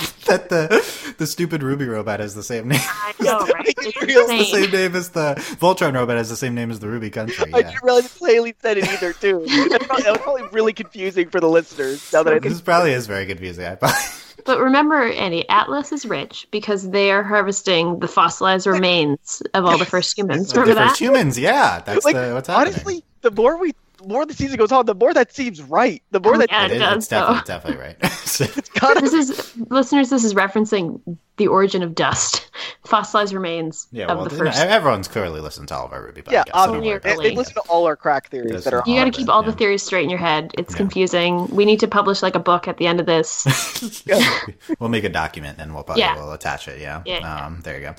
that 0.26 0.48
the 0.48 1.14
the 1.18 1.26
stupid 1.26 1.60
RWBY 1.62 1.88
robot 1.90 2.20
has 2.20 2.34
the 2.34 2.42
same 2.42 2.68
name. 2.68 2.80
I 2.82 3.12
know, 3.20 3.38
right? 3.40 3.66
It's 3.68 3.86
It's 3.86 4.02
real- 4.02 4.26
the 4.26 4.44
same 4.44 4.70
name 4.70 4.96
as 4.96 5.10
the 5.10 5.34
Voltron 5.60 5.94
robot 5.94 6.16
has 6.16 6.28
the 6.28 6.36
same 6.36 6.54
name 6.54 6.70
as 6.70 6.78
the 6.80 6.86
RWBY 6.86 7.12
country. 7.12 7.52
I 7.52 7.58
Yeah. 7.58 7.70
didn't 7.70 7.82
realize 7.84 8.16
Haley 8.18 8.54
said 8.62 8.78
it 8.78 8.88
either 8.88 9.12
too. 9.12 9.44
That's 9.70 9.86
probably, 9.86 10.02
that 10.04 10.12
was 10.12 10.20
probably 10.22 10.42
really 10.52 10.72
confusing 10.72 11.28
for 11.30 11.40
the 11.40 11.48
listeners. 11.48 12.12
Now 12.12 12.22
that 12.22 12.32
I 12.32 12.38
think 12.38 12.52
This 12.52 12.60
probably 12.60 12.92
is 12.92 13.06
very 13.06 13.26
confusing. 13.26 13.64
I 13.66 13.74
probably, 13.74 13.98
But 14.44 14.60
remember, 14.60 15.02
Andy, 15.10 15.46
Atlas 15.48 15.92
is 15.92 16.06
rich 16.06 16.46
because 16.50 16.88
they 16.90 17.10
are 17.10 17.22
harvesting 17.22 17.98
the 17.98 18.08
fossilized 18.08 18.66
remains 18.66 19.42
of 19.54 19.64
all 19.66 19.76
the 19.78 19.84
first 19.84 20.16
humans. 20.16 20.52
the 20.52 20.60
Remember 20.60 20.80
first 20.80 20.98
that? 20.98 21.04
humans. 21.04 21.38
Yeah, 21.38 21.80
that's 21.84 22.04
like 22.04 22.14
the, 22.16 22.32
what's 22.32 22.48
happening. 22.48 22.72
honestly, 22.74 23.04
the 23.20 23.30
more 23.32 23.58
we, 23.58 23.72
the 23.72 23.76
more 24.06 24.24
the 24.26 24.34
season 24.34 24.56
goes 24.58 24.72
on, 24.72 24.86
the 24.86 24.94
more 24.94 25.12
that 25.14 25.32
seems 25.32 25.60
right. 25.62 26.02
The 26.10 26.20
more 26.20 26.34
Oh, 26.34 26.38
that 26.38 26.50
yeah. 26.50 26.64
It 26.66 26.70
it 26.72 26.74
is, 26.76 26.80
does, 26.80 26.96
it's 26.96 27.08
definitely, 27.08 27.42
definitely 27.46 27.82
right. 27.84 28.12
So- 28.30 28.44
it's 28.44 28.68
gotta 28.70 29.00
This 29.00 29.12
is 29.12 29.56
listeners. 29.70 30.10
This 30.10 30.24
is 30.24 30.34
referencing 30.34 31.00
the 31.36 31.46
origin 31.48 31.82
of 31.82 31.94
dust, 31.94 32.50
fossilized 32.84 33.32
remains 33.32 33.88
yeah, 33.92 34.06
of 34.06 34.18
well, 34.18 34.26
the 34.28 34.36
you 34.36 34.44
know, 34.44 34.50
first. 34.50 34.60
everyone's 34.62 35.08
clearly 35.08 35.40
listened 35.40 35.68
to 35.68 35.74
all 35.76 35.86
of 35.86 35.92
our 35.92 36.12
RWBY 36.12 36.24
podcasts. 36.24 36.32
Yeah, 36.32 36.44
so 36.44 36.50
obviously. 36.54 36.88
worry 36.90 36.98
They, 37.00 37.16
they 37.30 37.34
listen 37.34 37.54
to 37.54 37.60
all 37.62 37.86
our 37.86 37.96
crack 37.96 38.28
theories 38.30 38.52
This 38.52 38.64
that 38.64 38.74
are. 38.74 38.82
you 38.86 38.94
got 38.96 39.06
to 39.06 39.10
keep 39.10 39.28
all 39.28 39.42
the 39.42 39.52
theories 39.52 39.82
straight 39.82 40.04
in 40.04 40.10
your 40.10 40.18
head. 40.18 40.52
It's 40.58 40.72
Yeah. 40.74 40.76
confusing. 40.78 41.46
We 41.48 41.64
need 41.64 41.80
to 41.80 41.88
publish 41.88 42.22
like 42.22 42.34
a 42.34 42.40
book 42.40 42.68
at 42.68 42.76
the 42.76 42.86
end 42.86 43.00
of 43.00 43.06
this. 43.06 44.04
we'll 44.78 44.90
make 44.90 45.04
a 45.04 45.08
document 45.08 45.58
and 45.60 45.74
we'll 45.74 45.82
probably 45.84 46.02
Yeah. 46.02 46.16
we'll 46.16 46.32
attach 46.32 46.68
it. 46.68 46.78
Yeah. 46.80 47.02
Yeah. 47.06 47.46
Um, 47.46 47.60
there 47.62 47.78
you 47.78 47.86
go. 47.86 47.94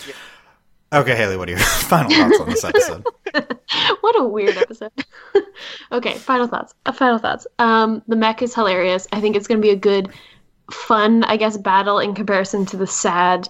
Okay, 0.93 1.15
Haley, 1.15 1.37
what 1.37 1.47
are 1.47 1.51
your 1.51 1.59
final 1.61 2.11
thoughts 2.11 2.39
on 2.39 2.49
this 2.49 2.63
episode? 2.65 3.05
what 4.01 4.19
a 4.19 4.25
weird 4.25 4.57
episode. 4.57 4.91
okay, 5.91 6.15
final 6.15 6.47
thoughts. 6.47 6.73
Uh, 6.85 6.91
final 6.91 7.17
thoughts. 7.17 7.47
Um, 7.59 8.01
the 8.07 8.17
mech 8.17 8.41
is 8.41 8.53
hilarious. 8.53 9.07
I 9.13 9.21
think 9.21 9.37
it's 9.37 9.47
going 9.47 9.61
to 9.61 9.65
be 9.65 9.71
a 9.71 9.77
good, 9.77 10.09
fun, 10.69 11.23
I 11.23 11.37
guess, 11.37 11.55
battle 11.55 11.99
in 11.99 12.13
comparison 12.13 12.65
to 12.67 12.77
the 12.77 12.87
sad 12.87 13.47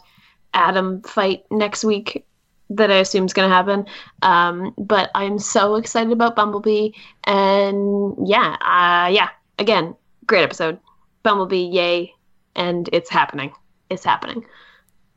Adam 0.54 1.02
fight 1.02 1.44
next 1.50 1.84
week 1.84 2.28
that 2.70 2.92
I 2.92 2.98
assume 2.98 3.26
is 3.26 3.34
going 3.34 3.50
to 3.50 3.56
happen. 3.56 3.86
Um, 4.22 4.76
but 4.78 5.10
I'm 5.16 5.40
so 5.40 5.76
excited 5.76 6.14
about 6.14 6.36
Bumblebee, 6.36 6.92
and 7.26 8.16
yeah, 8.28 8.56
uh, 8.62 9.10
yeah. 9.10 9.30
Again, 9.58 9.96
great 10.26 10.44
episode. 10.44 10.80
Bumblebee, 11.24 11.70
yay! 11.72 12.14
And 12.56 12.88
it's 12.94 13.10
happening. 13.10 13.54
It's 13.90 14.06
happening. 14.06 14.46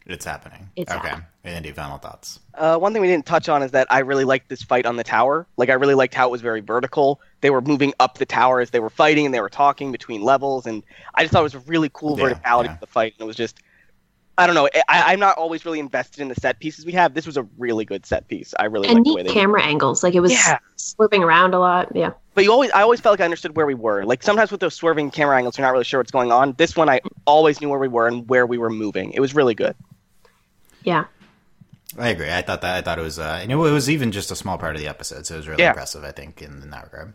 It's 0.07 0.25
happening. 0.25 0.69
It's 0.77 0.93
okay. 0.93 1.09
happening. 1.09 1.27
Andy, 1.45 1.73
final 1.73 1.97
thoughts. 1.97 2.41
Uh, 2.55 2.77
one 2.77 2.93
thing 2.93 3.01
we 3.01 3.09
didn't 3.09 3.25
touch 3.25 3.49
on 3.49 3.63
is 3.63 3.71
that 3.71 3.87
I 3.91 4.01
really 4.01 4.25
liked 4.25 4.49
this 4.51 4.63
fight 4.63 4.85
on 4.85 4.97
the 4.97 5.05
tower. 5.05 5.47
Like 5.57 5.71
I 5.71 5.75
really 5.75 5.95
liked 5.95 6.13
how 6.15 6.29
it 6.29 6.31
was 6.31 6.43
very 6.43 6.61
vertical. 6.61 7.21
They 7.41 7.49
were 7.51 7.63
moving 7.63 7.95
up 8.01 8.19
the 8.19 8.27
tower 8.27 8.61
as 8.61 8.71
they 8.71 8.81
were 8.81 8.91
fighting, 8.91 9.25
and 9.25 9.35
they 9.35 9.41
were 9.41 9.49
talking 9.49 9.93
between 9.93 10.23
levels, 10.23 10.67
and 10.67 10.83
I 11.15 11.23
just 11.23 11.33
thought 11.33 11.41
it 11.41 11.45
was 11.45 11.55
a 11.55 11.59
really 11.61 11.91
cool 11.93 12.19
Yeah, 12.19 12.25
verticality 12.35 12.65
yeah. 12.67 12.75
to 12.75 12.81
the 12.81 12.87
fight. 12.87 13.15
And 13.19 13.25
it 13.25 13.27
was 13.27 13.37
just, 13.37 13.61
I 14.37 14.47
don't 14.47 14.55
know. 14.55 14.69
I, 14.89 15.13
I'm 15.13 15.21
not 15.21 15.39
always 15.39 15.65
really 15.65 15.79
invested 15.81 16.21
in 16.21 16.29
the 16.29 16.35
set 16.35 16.59
pieces 16.61 16.85
we 16.85 16.93
have. 16.93 17.15
This 17.15 17.25
was 17.27 17.37
a 17.39 17.45
really 17.57 17.85
good 17.87 18.05
set 18.05 18.29
piece. 18.29 18.53
I 18.59 18.65
really 18.67 18.89
And 18.89 18.97
liked 18.97 19.07
the 19.07 19.15
way 19.15 19.23
neat 19.23 19.29
they. 19.29 19.35
camera 19.35 19.63
angles. 19.63 20.03
Like 20.03 20.15
it 20.15 20.21
was 20.21 20.33
Yeah. 20.33 20.59
swerving 20.77 21.23
around 21.23 21.55
a 21.55 21.61
lot. 21.61 21.95
Yeah. 21.95 22.11
But 22.35 22.45
you 22.45 22.53
always, 22.53 22.71
I 22.73 22.83
always 22.83 23.01
felt 23.01 23.13
like 23.15 23.21
I 23.21 23.25
understood 23.25 23.57
where 23.57 23.65
we 23.67 23.75
were. 23.75 24.05
Like 24.05 24.23
sometimes 24.25 24.51
with 24.51 24.61
those 24.61 24.75
swerving 24.75 25.13
camera 25.13 25.37
angles, 25.37 25.57
you're 25.57 25.67
not 25.67 25.73
really 25.73 25.85
sure 25.85 26.01
what's 26.01 26.11
going 26.11 26.33
on. 26.33 26.53
This 26.59 26.75
one, 26.77 26.89
I 26.89 27.01
always 27.27 27.61
knew 27.61 27.69
where 27.69 27.79
we 27.79 27.87
were 27.89 28.09
and 28.09 28.29
where 28.29 28.45
we 28.47 28.59
were 28.59 28.71
moving. 28.71 29.13
It 29.13 29.21
was 29.21 29.35
really 29.35 29.55
good. 29.55 29.77
Yeah. 30.85 31.05
I 31.99 32.09
agree. 32.09 32.31
I 32.31 32.43
thought 32.43 32.61
that 32.63 32.77
I 32.77 32.83
thought 32.83 32.99
it 32.99 33.03
was, 33.03 33.19
uh, 33.19 33.39
and 33.43 33.51
it 33.53 33.57
was 33.57 33.89
even 33.91 34.11
just 34.13 34.31
a 34.31 34.37
small 34.37 34.59
part 34.59 34.75
of 34.75 34.81
the 34.83 34.89
episode, 34.89 35.27
so 35.27 35.35
it 35.35 35.39
was 35.39 35.49
really 35.49 35.63
Yeah. 35.63 35.71
impressive. 35.71 36.03
I 36.05 36.11
think 36.13 36.43
in, 36.43 36.63
in 36.63 36.71
that 36.71 36.85
regard. 36.85 37.15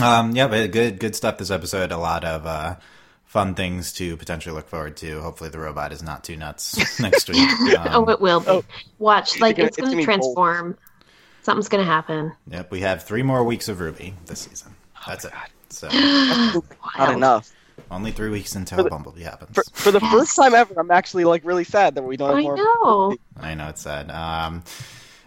Um, 0.00 0.34
yeah, 0.36 0.46
but 0.48 0.70
good, 0.72 0.98
good 1.00 1.14
stuff 1.16 1.38
this 1.38 1.50
episode. 1.50 1.90
A 1.92 1.98
lot 1.98 2.24
of 2.24 2.46
uh, 2.46 2.76
fun 3.24 3.54
things 3.54 3.92
to 3.94 4.16
potentially 4.16 4.54
look 4.54 4.68
forward 4.68 4.96
to. 4.98 5.20
Hopefully, 5.20 5.50
the 5.50 5.58
robot 5.58 5.92
is 5.92 6.02
not 6.02 6.24
too 6.24 6.36
nuts 6.36 6.98
next 7.00 7.28
week. 7.28 7.38
Um, 7.78 7.88
oh, 8.06 8.10
it 8.10 8.20
will 8.20 8.40
be. 8.40 8.46
oh. 8.48 8.64
Watch, 8.98 9.38
like 9.40 9.56
gonna- 9.56 9.68
it's 9.68 9.78
it's 9.78 9.86
going 9.88 9.96
gonna 9.98 10.02
to 10.02 10.06
be 10.12 10.18
bold. 10.20 10.36
transform. 10.36 10.78
Something's 11.42 11.68
going 11.68 11.84
to 11.84 11.90
happen. 11.90 12.32
Yep, 12.48 12.70
we 12.72 12.80
have 12.80 13.04
three 13.04 13.22
more 13.22 13.44
weeks 13.44 13.68
of 13.68 13.78
RWBY 13.78 14.14
this 14.26 14.40
season. 14.40 14.74
That's 15.06 15.24
it. 15.24 15.32
So 15.68 15.88
Not 15.92 16.64
Wild. 16.98 17.16
enough. 17.16 17.52
Only 17.90 18.10
three 18.12 18.30
weeks 18.30 18.54
until 18.54 18.78
For 18.78 18.84
the- 18.84 18.90
Bumblebee 18.90 19.22
happens. 19.22 19.54
For, 19.54 19.64
for 19.72 19.90
the 19.92 20.00
Yes. 20.00 20.12
first 20.12 20.36
time 20.36 20.54
ever, 20.54 20.74
I'm 20.78 20.90
actually 20.90 21.24
like 21.24 21.44
really 21.44 21.64
sad 21.64 21.94
that 21.94 22.02
we 22.02 22.16
don't 22.16 22.30
have 22.30 22.38
I 22.38 22.42
more. 22.42 22.56
know. 22.56 23.16
I 23.38 23.54
know 23.54 23.68
it's 23.68 23.82
sad. 23.82 24.10
Um, 24.10 24.64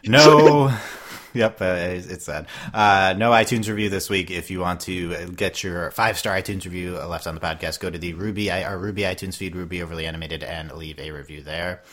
no. 0.06 0.76
Yep, 1.32 1.62
uh, 1.62 1.66
it's 1.66 2.08
it's 2.08 2.26
sad. 2.26 2.48
Uh, 2.74 3.14
no 3.16 3.30
iTunes 3.30 3.70
review 3.70 3.88
this 3.90 4.10
week. 4.10 4.32
If 4.32 4.50
you 4.50 4.62
want 4.62 4.80
to 4.82 5.28
get 5.28 5.62
your 5.64 5.92
five 5.92 6.18
star 6.18 6.36
iTunes 6.36 6.66
review 6.66 6.98
left 6.98 7.28
on 7.28 7.36
the 7.36 7.40
podcast, 7.40 7.80
go 7.80 7.88
to 7.92 8.00
the 8.00 8.14
RWBY 8.16 8.66
our 8.68 8.76
RWBY 8.80 9.14
iTunes 9.16 9.36
feed, 9.38 9.54
RWBY 9.54 9.84
Overly 9.84 10.08
Animated, 10.08 10.44
and 10.44 10.72
leave 10.72 10.98
a 10.98 11.12
review 11.12 11.44
there. 11.44 11.84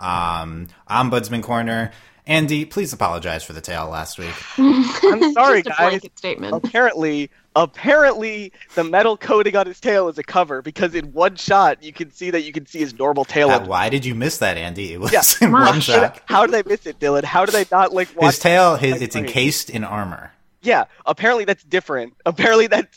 Um, 0.00 0.68
Ombudsman 0.88 1.42
Corner. 1.42 1.92
Andy, 2.26 2.64
please 2.64 2.94
apologize 2.94 3.44
for 3.44 3.52
the 3.52 3.60
tale 3.60 3.86
last 3.90 4.18
week. 4.18 4.32
I'm 4.56 5.32
sorry, 5.34 5.62
Just 5.62 5.78
a 5.78 5.82
guys. 5.82 6.00
statement. 6.16 6.54
Apparently, 6.54 7.30
apparently, 7.56 8.52
the 8.76 8.84
metal 8.84 9.16
coating 9.16 9.56
on 9.56 9.66
his 9.66 9.80
tail 9.80 10.08
is 10.08 10.18
a 10.18 10.22
cover 10.22 10.62
because 10.62 10.94
in 10.94 11.12
one 11.12 11.34
shot 11.34 11.82
you 11.82 11.92
can 11.92 12.12
see 12.12 12.30
that 12.30 12.42
you 12.42 12.52
can 12.52 12.66
see 12.66 12.78
his 12.78 12.96
normal 12.96 13.24
tail. 13.24 13.50
Uh, 13.50 13.66
why 13.66 13.88
did 13.88 14.04
you 14.04 14.14
miss 14.14 14.38
that, 14.38 14.56
Andy? 14.56 14.92
It 14.92 15.00
was 15.00 15.12
Yeah. 15.12 15.22
in 15.40 15.52
Come 15.52 15.60
one 15.62 15.80
shot. 15.80 16.20
How 16.26 16.46
did 16.46 16.54
I 16.54 16.68
miss 16.68 16.86
it, 16.86 17.00
Dylan? 17.00 17.24
How 17.24 17.44
did 17.44 17.56
I 17.56 17.66
not 17.72 17.92
like 17.92 18.14
watch? 18.14 18.26
His 18.26 18.38
tail, 18.38 18.76
his, 18.76 19.02
it's 19.02 19.16
encased 19.16 19.70
in 19.70 19.82
armor. 19.82 20.30
Yeah, 20.62 20.84
apparently 21.04 21.44
that's 21.44 21.64
different. 21.64 22.14
Apparently 22.24 22.66
that's 22.66 22.96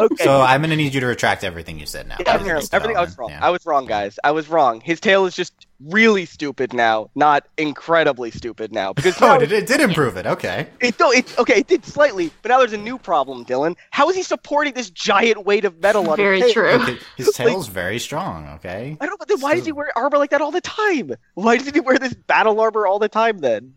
okay. 0.00 0.24
So 0.24 0.40
I'm 0.40 0.60
going 0.60 0.70
to 0.70 0.76
need 0.76 0.94
you 0.94 1.00
to 1.00 1.06
retract 1.06 1.44
everything 1.44 1.78
you 1.78 1.86
said 1.86 2.06
now. 2.08 2.16
Yeah, 2.20 2.34
everything, 2.34 2.68
everything 2.72 2.96
I 2.96 3.00
was 3.00 3.18
wrong. 3.18 3.28
development, 3.28 3.44
I 3.44 3.50
was 3.50 3.66
wrong, 3.66 3.86
guys. 3.86 4.18
I 4.24 4.30
was 4.30 4.48
wrong. 4.48 4.80
His 4.80 5.00
tail 5.00 5.26
is 5.26 5.34
just 5.34 5.66
really 5.80 6.24
stupid 6.24 6.72
now, 6.72 7.10
not 7.14 7.46
incredibly 7.58 8.30
stupid 8.30 8.72
now. 8.72 8.92
Because 8.92 9.20
yeah. 9.20 9.26
Oh, 9.26 9.28
now 9.30 9.36
Oh, 9.36 9.38
did 9.40 9.52
it 9.52 9.66
did 9.66 9.80
improve 9.80 10.16
it? 10.16 10.26
Okay. 10.26 10.68
it, 10.80 10.98
no, 10.98 11.10
it 11.10 11.38
okay, 11.38 11.58
it 11.60 11.66
did 11.66 11.84
slightly, 11.84 12.30
but 12.42 12.48
now 12.50 12.58
there's 12.58 12.72
a 12.72 12.78
new 12.78 12.98
problem, 12.98 13.44
Dylan. 13.44 13.76
How 13.90 14.08
is 14.08 14.16
he 14.16 14.22
supporting 14.22 14.74
this 14.74 14.90
giant 14.90 15.44
weight 15.44 15.64
of 15.64 15.80
metal 15.80 16.08
on 16.08 16.16
Very 16.16 16.40
his 16.40 16.52
tail? 16.52 16.62
Very 16.62 16.78
true. 16.78 16.94
okay. 16.94 17.04
His 17.16 17.30
tail's 17.34 17.68
very 17.68 17.98
strong. 17.98 18.46
Okay. 18.56 18.96
I 19.00 19.06
don't. 19.06 19.18
But 19.18 19.28
then 19.28 19.40
why 19.40 19.54
does 19.54 19.66
he 19.66 19.72
wear 19.72 19.96
armor 19.96 20.18
like 20.18 20.30
that 20.30 20.40
all 20.40 20.50
the 20.52 20.60
time? 20.60 21.14
Why 21.34 21.56
does 21.58 21.68
he 21.68 21.80
wear 21.80 21.98
this 21.98 22.14
battle 22.14 22.60
armor 22.60 22.86
all 22.86 22.98
the 22.98 23.08
time 23.08 23.38
then? 23.38 23.74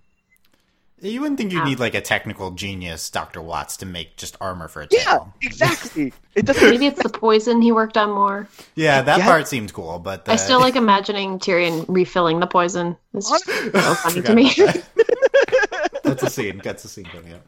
You 1.00 1.22
wouldn't 1.22 1.38
think 1.38 1.52
you 1.52 1.60
Yeah. 1.60 1.66
need 1.66 1.80
like 1.80 1.94
a 1.94 2.02
technical 2.02 2.52
genius, 2.52 3.10
Doctor 3.12 3.40
Watts, 3.42 3.78
to 3.78 3.86
make 3.86 4.18
just 4.18 4.36
armor 4.42 4.68
for 4.68 4.82
a 4.82 4.88
tail. 4.88 5.32
Yeah, 5.42 5.48
exactly. 5.48 6.14
It 6.36 6.46
doesn't. 6.46 6.70
Maybe 6.70 6.86
it's 6.86 7.02
the 7.02 7.10
poison 7.10 7.64
he 7.64 7.72
worked 7.72 7.98
on 7.98 8.12
more. 8.12 8.48
Yeah, 8.76 9.02
that 9.02 9.18
Yeah. 9.20 9.26
part 9.26 9.48
seemed 9.48 9.74
cool, 9.74 9.98
but 9.98 10.26
the... 10.26 10.34
I 10.34 10.36
still 10.36 10.60
like 10.60 10.76
imagining 10.76 11.40
Tyrian 11.40 11.84
refilling 11.88 12.40
the 12.40 12.46
poison. 12.46 12.96
It's 13.16 13.28
just 13.30 13.46
so 13.46 13.72
funny 13.96 14.22
to 14.22 14.36
me. 14.36 14.54
that. 14.58 14.84
That's 16.04 16.22
a 16.24 16.30
scene. 16.30 16.62
That's 16.64 16.86
a 16.86 16.88
scene 16.88 17.06
coming 17.06 17.34
up. 17.34 17.42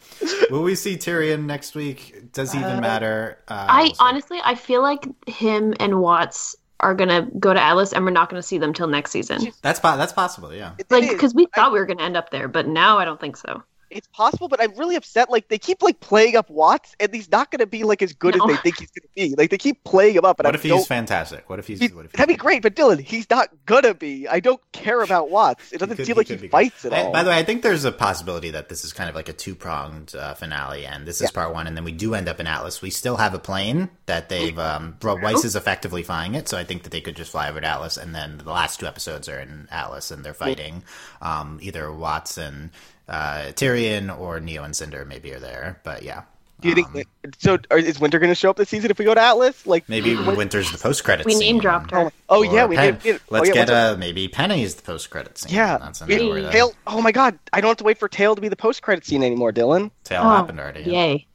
Will 0.50 0.64
we 0.64 0.74
see 0.76 0.98
Tyrian 0.98 1.46
next 1.46 1.76
week? 1.76 2.32
Does 2.34 2.52
he 2.52 2.58
even 2.60 2.78
Uh, 2.78 2.82
matter? 2.82 3.38
Uh, 3.48 3.66
I 3.70 3.92
honestly, 4.00 4.40
I 4.44 4.56
feel 4.56 4.82
like 4.82 5.08
him 5.28 5.76
and 5.80 6.02
Watts 6.02 6.56
are 6.80 6.94
gonna 6.96 7.28
go 7.40 7.54
to 7.54 7.62
Atlas, 7.62 7.94
and 7.94 8.06
we're 8.06 8.12
not 8.12 8.30
gonna 8.30 8.42
see 8.44 8.58
them 8.58 8.74
till 8.74 8.88
next 8.88 9.12
season. 9.12 9.52
That's 9.62 9.80
po- 9.80 9.98
that's 9.98 10.14
possible. 10.14 10.54
Yeah. 10.54 10.72
it 10.78 10.90
Like, 10.90 11.10
because 11.10 11.34
we 11.34 11.46
I- 11.54 11.56
thought 11.56 11.72
we 11.74 11.80
were 11.80 11.86
gonna 11.86 12.04
end 12.04 12.18
up 12.18 12.30
there, 12.30 12.48
but 12.48 12.68
now 12.68 12.98
I 12.98 13.06
don't 13.06 13.20
think 13.20 13.38
so. 13.38 13.64
It's 13.90 14.08
possible, 14.08 14.48
but 14.48 14.62
I'm 14.62 14.74
really 14.76 14.96
upset. 14.96 15.30
Like 15.30 15.48
they 15.48 15.58
keep 15.58 15.82
like 15.82 16.00
playing 16.00 16.36
up 16.36 16.50
Watts, 16.50 16.96
and 17.00 17.14
he's 17.14 17.30
not 17.32 17.52
going 17.52 17.60
to 17.60 17.68
be 17.68 17.84
like 17.84 18.02
as 18.02 18.14
good 18.14 18.36
No. 18.38 18.46
as 18.46 18.50
they 18.58 18.62
think 18.62 18.80
he's 18.80 18.92
going 18.92 19.08
to 19.08 19.30
be. 19.30 19.36
Like 19.36 19.50
they 19.50 19.58
keep 19.58 19.84
playing 19.84 20.16
him 20.16 20.26
up, 20.26 20.40
and 20.40 20.46
What 20.46 20.56
I 20.56 20.58
if 20.58 20.64
don't. 20.64 20.78
he's 20.78 20.88
fantastic? 20.88 21.50
What 21.50 21.60
if 21.60 21.68
he's? 21.68 21.80
he's- 21.80 21.94
What 21.94 22.06
if 22.06 22.12
he's 22.12 22.18
that'd 22.18 22.34
be 22.34 22.38
great, 22.38 22.62
but 22.62 22.76
Dylan, 22.76 23.00
he's 23.00 23.30
not 23.30 23.50
gonna 23.66 23.94
be. 23.94 24.28
I 24.28 24.40
don't 24.40 24.62
care 24.72 25.02
about 25.02 25.30
Watts. 25.30 25.72
It 25.72 25.80
doesn't 25.80 25.96
could- 25.98 26.06
feel 26.06 26.16
he 26.16 26.20
like 26.20 26.28
could 26.28 26.38
he 26.38 26.42
be 26.44 26.48
good. 26.48 26.52
fights 26.52 26.86
at 26.86 26.94
I- 26.94 27.04
all. 27.04 27.12
by 27.12 27.24
the 27.24 27.30
way, 27.30 27.38
I 27.38 27.44
think 27.44 27.62
there's 27.62 27.86
a 27.86 27.92
possibility 27.92 28.52
that 28.52 28.70
this 28.70 28.84
is 28.86 28.94
kind 28.94 29.10
of 29.10 29.16
like 29.16 29.30
a 29.30 29.34
two 29.34 29.56
pronged 29.56 30.16
uh, 30.16 30.34
finale, 30.34 30.86
and 30.86 31.06
this 31.08 31.22
is 31.22 31.32
part 31.32 31.54
one, 31.54 31.68
and 31.68 31.76
then 31.78 31.84
we 31.84 31.92
do 31.92 32.14
end 32.16 32.28
up 32.30 32.40
in 32.40 32.48
Atlas. 32.48 32.82
We 32.82 32.90
still 32.90 33.18
have 33.18 33.34
a 33.34 33.40
plane 33.40 33.90
that 34.06 34.30
they've. 34.30 34.58
Um, 34.58 34.98
Ro- 35.02 35.18
Weiss 35.22 35.44
is 35.46 35.56
effectively 35.56 36.04
flying 36.04 36.36
it, 36.36 36.48
so 36.50 36.58
I 36.58 36.64
think 36.64 36.84
that 36.84 36.90
they 36.92 37.02
could 37.02 37.16
just 37.16 37.32
fly 37.32 37.50
over 37.50 37.60
to 37.62 37.68
Atlas, 37.68 37.98
and 37.98 38.14
then 38.16 38.38
the 38.38 38.52
last 38.52 38.80
two 38.80 38.86
episodes 38.88 39.28
are 39.30 39.40
in 39.40 39.68
Atlas, 39.72 40.12
and 40.12 40.24
they're 40.24 40.34
fighting 40.34 40.84
um, 41.22 41.60
either 41.62 41.92
Watts 41.92 42.38
and 42.38 42.72
uh, 43.10 43.52
Tyrian 43.56 44.10
or 44.10 44.40
Neo 44.40 44.64
and 44.64 44.76
Cinder 44.76 45.04
maybe 45.04 45.34
are 45.34 45.40
there, 45.40 45.82
but 45.84 46.04
yeah. 46.04 46.22
Do 46.62 46.68
you 46.70 46.76
Um, 46.84 46.92
think 46.92 47.08
so? 47.38 47.58
Is 47.72 48.02
Winter 48.02 48.20
going 48.20 48.32
to 48.32 48.36
show 48.36 48.50
up 48.50 48.58
this 48.58 48.68
season 48.68 48.92
if 48.92 49.00
we 49.00 49.06
go 49.06 49.14
to 49.14 49.22
Atlas? 49.22 49.66
Like 49.66 49.88
maybe 49.88 50.14
Win- 50.16 50.36
Winter's 50.36 50.70
the 50.72 50.78
post 50.78 51.06
credits. 51.06 51.26
We 51.26 51.36
name 51.40 51.60
dropped 51.60 51.92
her. 51.92 52.00
Oh, 52.00 52.12
oh 52.30 52.42
yeah, 52.42 52.66
we 52.66 52.76
Pen- 52.76 52.96
did. 52.96 53.02
did- 53.02 53.22
Let's 53.30 53.44
oh, 53.44 53.48
yeah, 53.48 53.54
get 53.54 53.70
Winter- 53.70 53.94
uh 53.94 53.98
maybe 53.98 54.28
Penny's 54.28 54.76
the 54.76 54.82
post 54.82 55.10
credit 55.10 55.38
scene. 55.38 55.56
Yeah, 55.56 55.78
that's 55.78 56.06
we- 56.06 56.16
another 56.34 56.52
Tail. 56.52 56.74
Oh 56.86 57.02
my 57.02 57.14
God, 57.14 57.40
I 57.54 57.62
don't 57.62 57.70
have 57.70 57.78
to 57.78 57.86
wait 57.86 57.98
for 57.98 58.10
Tail 58.10 58.36
to 58.36 58.42
be 58.42 58.50
the 58.50 58.58
post-credit 58.58 59.06
scene 59.06 59.24
anymore, 59.24 59.54
Dylan. 59.54 59.92
Tail 60.04 60.22
Oh, 60.22 60.30
happened 60.30 60.60
already. 60.60 60.82
yeah. 60.82 60.92
Yay! 61.06 61.28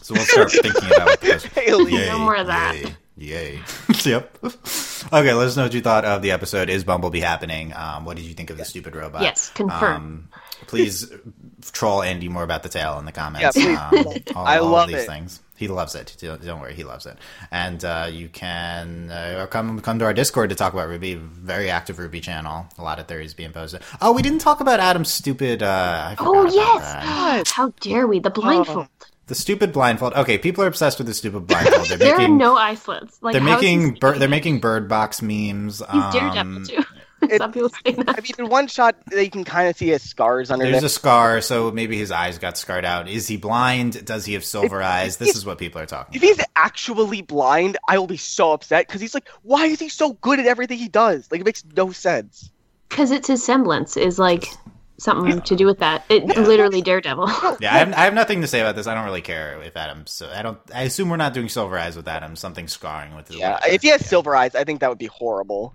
So 0.00 0.14
we'll 0.14 0.24
start 0.24 0.50
thinking 0.50 0.86
about 0.94 1.06
what 1.08 1.20
the. 1.20 1.86
Yay, 1.90 2.06
No 2.08 2.18
more 2.18 2.36
of 2.36 2.46
that. 2.46 2.74
Yay. 2.76 2.94
Yay. 3.18 3.60
yep. 4.06 4.34
Okay, 4.42 5.32
let 5.34 5.46
us 5.46 5.58
know 5.58 5.64
what 5.64 5.74
you 5.74 5.82
thought 5.82 6.06
of 6.06 6.22
the 6.22 6.30
episode. 6.30 6.70
Is 6.70 6.84
Bumblebee 6.84 7.20
happening? 7.20 7.74
Um, 7.76 8.06
what 8.06 8.16
did 8.16 8.24
you 8.24 8.32
think 8.32 8.48
of 8.48 8.56
the 8.56 8.64
stupid 8.64 8.96
robot? 8.96 9.20
Yes, 9.20 9.50
confirm. 9.50 9.94
Um, 9.94 10.28
please 10.66 11.10
troll 11.72 12.02
Andy 12.02 12.28
more 12.28 12.42
about 12.42 12.62
the 12.62 12.68
tail 12.68 12.98
in 12.98 13.04
the 13.04 13.12
comments. 13.12 13.56
Yeah. 13.56 13.90
Um, 13.92 14.06
all, 14.36 14.44
I 14.46 14.58
all 14.58 14.68
love 14.70 14.88
of 14.88 14.94
these 14.94 15.04
it. 15.04 15.06
things. 15.06 15.40
He 15.56 15.68
loves 15.68 15.94
it. 15.94 16.16
Don't 16.18 16.42
don't 16.42 16.58
worry, 16.60 16.72
he 16.72 16.84
loves 16.84 17.04
it. 17.04 17.18
And 17.50 17.84
uh, 17.84 18.08
you 18.10 18.28
can 18.30 19.10
uh, 19.10 19.46
come 19.50 19.80
come 19.80 19.98
to 19.98 20.06
our 20.06 20.14
Discord 20.14 20.48
to 20.50 20.56
talk 20.56 20.72
about 20.72 20.88
RWBY. 20.88 21.18
Very 21.18 21.68
active 21.68 21.98
RWBY 21.98 22.22
channel. 22.22 22.66
A 22.78 22.82
lot 22.82 22.98
of 22.98 23.06
theories 23.06 23.34
being 23.34 23.52
posted. 23.52 23.82
Oh, 24.00 24.12
we 24.12 24.22
didn't 24.22 24.38
talk 24.40 24.60
about 24.60 24.80
Adam's 24.80 25.12
stupid. 25.12 25.62
Uh, 25.62 25.66
I 26.12 26.16
Oh 26.18 26.46
yes! 26.46 26.80
that. 26.82 27.48
How 27.48 27.74
dare 27.80 28.06
we? 28.06 28.20
The 28.20 28.30
blindfold. 28.30 28.88
the 29.26 29.34
stupid 29.34 29.70
blindfold. 29.74 30.14
Okay, 30.14 30.38
people 30.38 30.64
are 30.64 30.66
obsessed 30.66 30.96
with 30.96 31.06
the 31.06 31.12
stupid 31.14 31.46
blindfold. 31.46 31.88
They're 31.88 31.98
there 31.98 32.16
making 32.16 32.34
are 32.36 32.38
no 32.38 32.56
eye 32.56 32.74
slits. 32.74 33.18
Like 33.22 33.34
they're 33.34 33.42
making 33.42 33.94
bir- 34.00 34.18
they're 34.18 34.28
making 34.30 34.60
bird 34.60 34.88
box 34.88 35.20
memes. 35.20 35.80
He's 35.80 35.82
um, 35.88 36.10
Daredevil 36.10 36.64
too. 36.64 36.84
Some 37.36 37.52
people 37.52 37.68
say 37.68 37.92
that. 37.92 38.08
I 38.18 38.20
mean, 38.20 38.32
in 38.38 38.48
one 38.48 38.66
shot, 38.66 38.96
they 39.06 39.28
can 39.28 39.44
kind 39.44 39.68
of 39.68 39.76
see 39.76 39.88
his 39.88 40.02
scars 40.02 40.50
under 40.50 40.64
There's 40.64 40.78
there. 40.80 40.86
a 40.86 40.90
scar, 40.90 41.40
so 41.40 41.70
maybe 41.70 41.96
his 41.98 42.10
eyes 42.10 42.38
got 42.38 42.56
scarred 42.56 42.84
out. 42.84 43.08
Is 43.08 43.26
he 43.28 43.36
blind? 43.36 44.04
Does 44.04 44.24
he 44.24 44.32
have 44.34 44.44
silver 44.44 44.82
eyes? 44.82 45.16
This 45.18 45.36
is 45.36 45.44
what 45.44 45.58
people 45.58 45.80
are 45.80 45.86
talking 45.86 46.14
If 46.14 46.22
about. 46.22 46.36
he's 46.36 46.46
actually 46.56 47.22
blind, 47.22 47.76
I 47.88 47.98
will 47.98 48.06
be 48.06 48.16
so 48.16 48.52
upset 48.52 48.86
because 48.86 49.00
he's 49.00 49.14
like, 49.14 49.28
why 49.42 49.66
is 49.66 49.78
he 49.80 49.88
so 49.88 50.14
good 50.14 50.38
at 50.40 50.46
everything 50.46 50.78
he 50.78 50.88
does? 50.88 51.28
Like, 51.30 51.40
it 51.40 51.44
makes 51.44 51.64
no 51.76 51.90
sense. 51.92 52.50
Because 52.88 53.10
it's 53.10 53.28
his 53.28 53.44
semblance 53.44 53.96
is 53.96 54.18
like 54.18 54.46
something 54.98 55.40
to 55.42 55.56
do 55.56 55.64
with 55.66 55.78
that. 55.78 56.04
It 56.08 56.26
literally 56.26 56.82
Daredevil. 56.82 57.28
Yeah, 57.60 57.74
I 57.74 57.78
have, 57.78 57.92
I 57.92 58.04
have 58.04 58.14
nothing 58.14 58.40
to 58.40 58.46
say 58.46 58.60
about 58.60 58.74
this. 58.76 58.86
I 58.86 58.94
don't 58.94 59.04
really 59.04 59.20
care 59.22 59.60
if 59.62 59.76
Adams. 59.76 60.10
So 60.10 60.28
I 60.28 60.42
don't. 60.42 60.58
I 60.74 60.82
assume 60.82 61.08
we're 61.08 61.16
not 61.16 61.32
doing 61.34 61.48
silver 61.48 61.78
eyes 61.78 61.96
with 61.96 62.08
Adam. 62.08 62.34
Something 62.36 62.66
scarring 62.68 63.14
with 63.14 63.28
his. 63.28 63.36
Yeah, 63.36 63.58
if 63.66 63.82
he 63.82 63.88
has 63.88 64.00
Yeah. 64.02 64.08
silver 64.08 64.34
eyes, 64.34 64.54
I 64.54 64.64
think 64.64 64.80
that 64.80 64.88
would 64.90 64.98
be 64.98 65.06
horrible. 65.06 65.74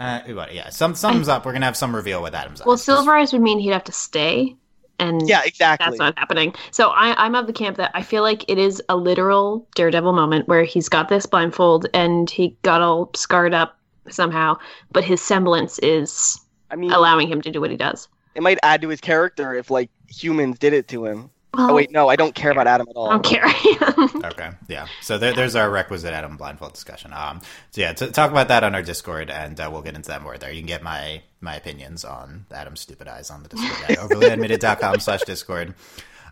Uh, 0.00 0.20
what- 0.32 0.52
yeah, 0.54 0.70
some 0.70 0.94
sums 0.94 1.28
up. 1.28 1.44
We're 1.44 1.52
gonna 1.52 1.66
have 1.66 1.76
some 1.76 1.94
reveal 1.94 2.22
with 2.22 2.34
Adam's. 2.34 2.62
well, 2.64 2.72
eyes. 2.72 2.82
Silver 2.82 3.14
Eyes 3.14 3.32
would 3.32 3.42
mean 3.42 3.58
he'd 3.58 3.70
have 3.70 3.84
to 3.84 3.92
stay, 3.92 4.56
and 4.98 5.28
Yeah, 5.28 5.42
exactly. 5.44 5.84
that's 5.86 5.98
not 5.98 6.18
happening. 6.18 6.54
So 6.70 6.88
I, 6.88 7.14
I'm 7.24 7.34
of 7.34 7.46
the 7.46 7.52
camp 7.52 7.76
that 7.76 7.90
I 7.94 8.02
feel 8.02 8.22
like 8.22 8.44
it 8.48 8.56
is 8.58 8.82
a 8.88 8.96
literal 8.96 9.68
Daredevil 9.74 10.12
moment 10.14 10.48
where 10.48 10.64
he's 10.64 10.88
got 10.88 11.08
this 11.10 11.26
blindfold 11.26 11.86
and 11.94 12.28
he 12.30 12.56
got 12.62 12.80
all 12.80 13.10
scarred 13.14 13.52
up 13.54 13.78
somehow, 14.08 14.56
but 14.90 15.04
his 15.04 15.20
semblance 15.20 15.78
is 15.80 16.40
I 16.70 16.76
mean, 16.76 16.90
allowing 16.92 17.28
him 17.28 17.42
to 17.42 17.50
do 17.50 17.60
what 17.60 17.70
he 17.70 17.76
does. 17.76 18.08
it 18.34 18.42
might 18.42 18.58
add 18.62 18.80
to 18.82 18.88
his 18.88 19.00
character 19.02 19.54
if 19.54 19.70
like 19.70 19.90
humans 20.08 20.58
did 20.58 20.72
it 20.72 20.88
to 20.88 21.04
him. 21.04 21.28
Well, 21.54 21.70
Oh 21.70 21.74
wait, 21.74 21.90
no, 21.90 22.08
I 22.08 22.16
don't 22.16 22.34
care 22.34 22.50
about 22.50 22.66
Adam 22.66 22.86
at 22.88 22.96
all. 22.96 23.08
I 23.08 23.12
don't 23.18 23.24
care. 23.24 23.46
Okay, 24.30 24.50
yeah. 24.68 24.86
So 25.02 25.18
there, 25.18 25.32
there's 25.34 25.56
our 25.56 25.68
requisite 25.70 26.12
Adam 26.12 26.36
blindfold 26.36 26.72
discussion. 26.74 27.12
Um, 27.12 27.40
so 27.70 27.80
yeah, 27.80 27.92
to 27.94 28.10
talk 28.12 28.30
about 28.30 28.48
that 28.48 28.62
on 28.64 28.74
our 28.74 28.82
Discord, 28.82 29.28
and 29.30 29.58
uh, 29.58 29.68
we'll 29.72 29.82
get 29.82 29.94
into 29.96 30.08
that 30.08 30.22
more 30.22 30.38
there. 30.38 30.52
You 30.52 30.60
can 30.60 30.66
get 30.68 30.82
my 30.82 31.22
my 31.40 31.56
opinions 31.56 32.04
on 32.04 32.46
Adam's 32.52 32.80
stupid 32.80 33.08
eyes 33.08 33.30
on 33.30 33.42
the 33.42 33.48
Discord 33.48 33.90
at 33.90 33.98
overlyanimated.com 33.98 35.00
slash 35.00 35.22
Discord. 35.22 35.74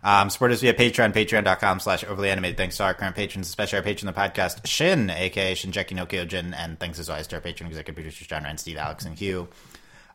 Um, 0.03 0.29
support 0.29 0.51
us 0.51 0.61
via 0.61 0.73
Patreon, 0.73 1.11
patreon.com 1.13 1.79
slash 1.81 2.03
overly 2.05 2.29
animated. 2.29 2.57
Thanks 2.57 2.77
to 2.77 2.83
our 2.83 2.93
current 2.93 3.15
patrons, 3.15 3.47
especially 3.47 3.77
our 3.79 3.83
patron 3.83 4.07
of 4.07 4.15
the 4.15 4.21
podcast, 4.21 4.65
Shin, 4.65 5.09
aka 5.09 5.53
Shingeki 5.55 5.93
no 5.93 6.05
Kyojin, 6.05 6.53
and 6.55 6.79
thanks 6.79 6.99
as 6.99 7.09
always 7.09 7.27
to 7.27 7.35
our 7.35 7.41
patron 7.41 7.67
executive 7.67 7.95
producers, 7.95 8.27
John 8.27 8.43
Ryan, 8.43 8.57
Steve, 8.57 8.77
Alex, 8.77 9.03
and 9.05 9.17
Hugh. 9.17 9.49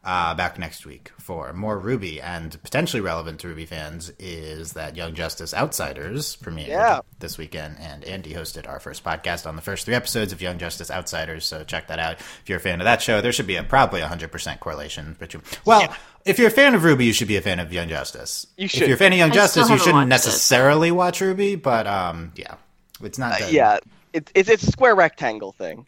Uh, 0.07 0.35
back 0.35 0.59
next 0.59 0.85
week 0.85 1.13
for 1.19 1.55
more 1.55 1.81
RWBY, 1.81 2.21
and 2.23 2.63
potentially 2.63 3.01
relevant 3.01 3.41
to 3.41 3.47
RWBY 3.47 3.67
fans 3.69 4.13
is 4.19 4.75
that 4.75 4.97
Young 4.97 5.15
Justice 5.15 5.55
Outsiders 5.55 6.37
premiered 6.37 6.67
Yeah. 6.67 7.01
this 7.21 7.39
weekend, 7.39 7.77
and 7.81 8.05
Andy 8.05 8.35
hosted 8.35 8.69
our 8.69 8.81
first 8.81 9.03
podcast 9.03 9.47
on 9.47 9.57
the 9.57 9.63
first 9.63 9.87
three 9.87 9.95
episodes 9.95 10.31
of 10.31 10.43
Young 10.43 10.59
Justice 10.59 10.91
Outsiders. 10.91 11.47
So 11.47 11.65
check 11.65 11.87
that 11.89 11.99
out 11.99 12.21
if 12.21 12.43
you're 12.51 12.59
a 12.59 12.61
fan 12.61 12.83
of 12.83 12.85
that 12.85 13.01
show. 13.01 13.23
There 13.23 13.33
should 13.33 13.47
be 13.47 13.57
a 13.57 13.63
probably 13.63 14.03
a 14.03 14.07
hundred 14.07 14.31
percent 14.31 14.61
correlation 14.61 15.17
between. 15.19 15.43
Well, 15.65 15.97
if 16.27 16.39
you're 16.39 16.49
a 16.49 16.51
fan 16.51 16.75
of 16.75 16.83
RWBY, 16.83 17.07
you 17.07 17.13
should 17.15 17.29
be 17.29 17.37
a 17.37 17.43
fan 17.43 17.59
of 17.59 17.73
Young 17.73 17.89
Justice. 17.89 18.47
You 18.59 18.69
should. 18.69 18.83
If 18.83 18.89
you're 18.89 18.97
a 18.97 18.99
fan 18.99 19.13
of 19.13 19.19
Young 19.19 19.31
I 19.31 19.35
Justice, 19.35 19.71
you 19.71 19.79
shouldn't 19.79 19.95
watched 19.95 20.07
it. 20.07 20.09
necessarily 20.11 20.91
watch 20.91 21.21
RWBY, 21.21 21.63
but 21.63 21.87
um, 21.87 22.33
yeah, 22.37 22.57
it's 23.03 23.17
not. 23.19 23.41
Uh, 23.41 23.47
yeah, 23.49 23.79
it's 24.13 24.31
it's 24.35 24.51
it's 24.51 24.65
a 24.65 24.71
square 24.71 24.95
rectangle 24.95 25.53
thing. 25.53 25.87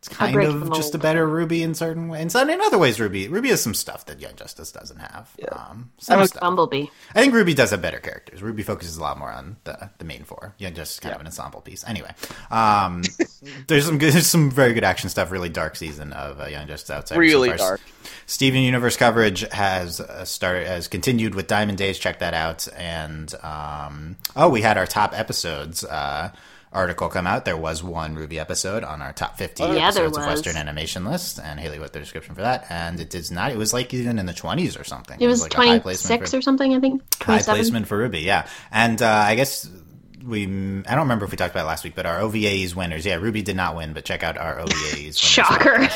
It's 0.00 0.08
kind 0.08 0.34
of 0.40 0.72
just 0.72 0.94
a 0.94 0.98
better 0.98 1.26
RWBY 1.28 1.60
in 1.60 1.74
certain 1.74 2.08
ways. 2.08 2.22
In 2.22 2.30
some- 2.30 2.48
in 2.48 2.58
other 2.62 2.78
ways, 2.78 2.96
RWBY 2.96 3.28
RWBY 3.28 3.50
has 3.50 3.62
some 3.62 3.74
stuff 3.74 4.06
that 4.06 4.18
Young 4.18 4.34
Justice 4.34 4.72
doesn't 4.72 4.96
have. 4.96 5.28
Um, 5.52 5.90
some 5.98 6.26
stuff. 6.26 6.40
Bumblebee. 6.40 6.86
I 7.14 7.20
think 7.20 7.34
RWBY 7.34 7.54
does 7.54 7.70
have 7.72 7.82
better 7.82 7.98
characters. 7.98 8.40
RWBY 8.40 8.64
focuses 8.64 8.96
a 8.96 9.02
lot 9.02 9.18
more 9.18 9.30
on 9.30 9.58
the, 9.64 9.90
the 9.98 10.06
main 10.06 10.24
four. 10.24 10.54
Young 10.56 10.72
Justice 10.72 10.94
is 10.94 11.00
kind 11.00 11.14
of 11.14 11.20
an 11.20 11.26
ensemble 11.26 11.60
piece. 11.60 11.84
Anyway, 11.86 12.10
um, 12.50 13.02
there's 13.66 13.84
some 13.84 13.98
good, 13.98 14.14
there's 14.14 14.26
some 14.26 14.50
very 14.50 14.72
good 14.72 14.84
action 14.84 15.10
stuff. 15.10 15.30
Really 15.30 15.50
dark 15.50 15.76
season 15.76 16.14
of 16.14 16.40
uh, 16.40 16.46
Young 16.46 16.66
Justice 16.66 16.88
Outside. 16.88 17.18
Really 17.18 17.54
dark. 17.54 17.82
Steven 18.24 18.62
Universe 18.62 18.96
coverage 18.96 19.40
has 19.52 20.00
uh, 20.00 20.24
started 20.24 20.66
has 20.66 20.88
continued 20.88 21.34
with 21.34 21.46
Diamond 21.46 21.76
Days. 21.76 21.98
Check 21.98 22.20
that 22.20 22.32
out. 22.32 22.66
And 22.74 23.34
um, 23.42 24.16
oh, 24.34 24.48
we 24.48 24.62
had 24.62 24.78
our 24.78 24.86
top 24.86 25.12
episodes. 25.12 25.84
Uh, 25.84 26.32
Article 26.72 27.08
come 27.08 27.26
out. 27.26 27.44
There 27.44 27.56
was 27.56 27.82
one 27.82 28.14
RWBY 28.16 28.38
episode 28.38 28.84
on 28.84 29.02
our 29.02 29.12
top 29.12 29.36
50 29.38 29.62
Oh, 29.62 29.72
yeah, 29.74 29.88
episodes 29.88 30.16
of. 30.16 30.24
Western 30.24 30.56
animation 30.56 31.04
list, 31.04 31.40
and 31.42 31.58
Haley 31.58 31.78
wrote 31.80 31.92
the 31.92 31.98
description 31.98 32.34
for 32.36 32.42
that. 32.42 32.66
And 32.70 33.00
it 33.00 33.10
does 33.10 33.30
not. 33.32 33.50
It 33.50 33.58
was 33.58 33.72
like 33.72 33.92
even 33.92 34.18
in 34.20 34.26
the 34.26 34.32
20s 34.32 34.80
or 34.80 34.84
something. 34.84 35.20
It 35.20 35.26
was 35.26 35.42
like 35.42 35.54
a 35.54 35.56
high 35.56 35.78
placement 35.80 36.18
26 36.20 36.30
for- 36.30 36.36
or 36.38 36.42
something, 36.42 36.74
I 36.74 36.78
think. 36.80 37.02
high 37.22 37.42
placement 37.42 37.88
for 37.88 38.08
RWBY, 38.08 38.22
yeah. 38.22 38.46
And 38.70 39.02
uh, 39.02 39.08
I 39.08 39.34
guess 39.34 39.68
we 40.24 40.44
I 40.44 40.48
don't 40.94 41.00
remember 41.00 41.24
if 41.24 41.30
we 41.30 41.36
talked 41.36 41.54
about 41.54 41.64
it 41.64 41.68
last 41.68 41.84
week, 41.84 41.94
but 41.94 42.06
our 42.06 42.20
OVAs 42.20 42.74
winners. 42.74 43.04
Yeah, 43.06 43.16
RWBY 43.18 43.44
did 43.44 43.56
not 43.56 43.76
win, 43.76 43.92
but 43.92 44.04
check 44.04 44.22
out 44.22 44.36
our 44.38 44.56
OVAs. 44.60 45.18
Shocker. 45.18 45.88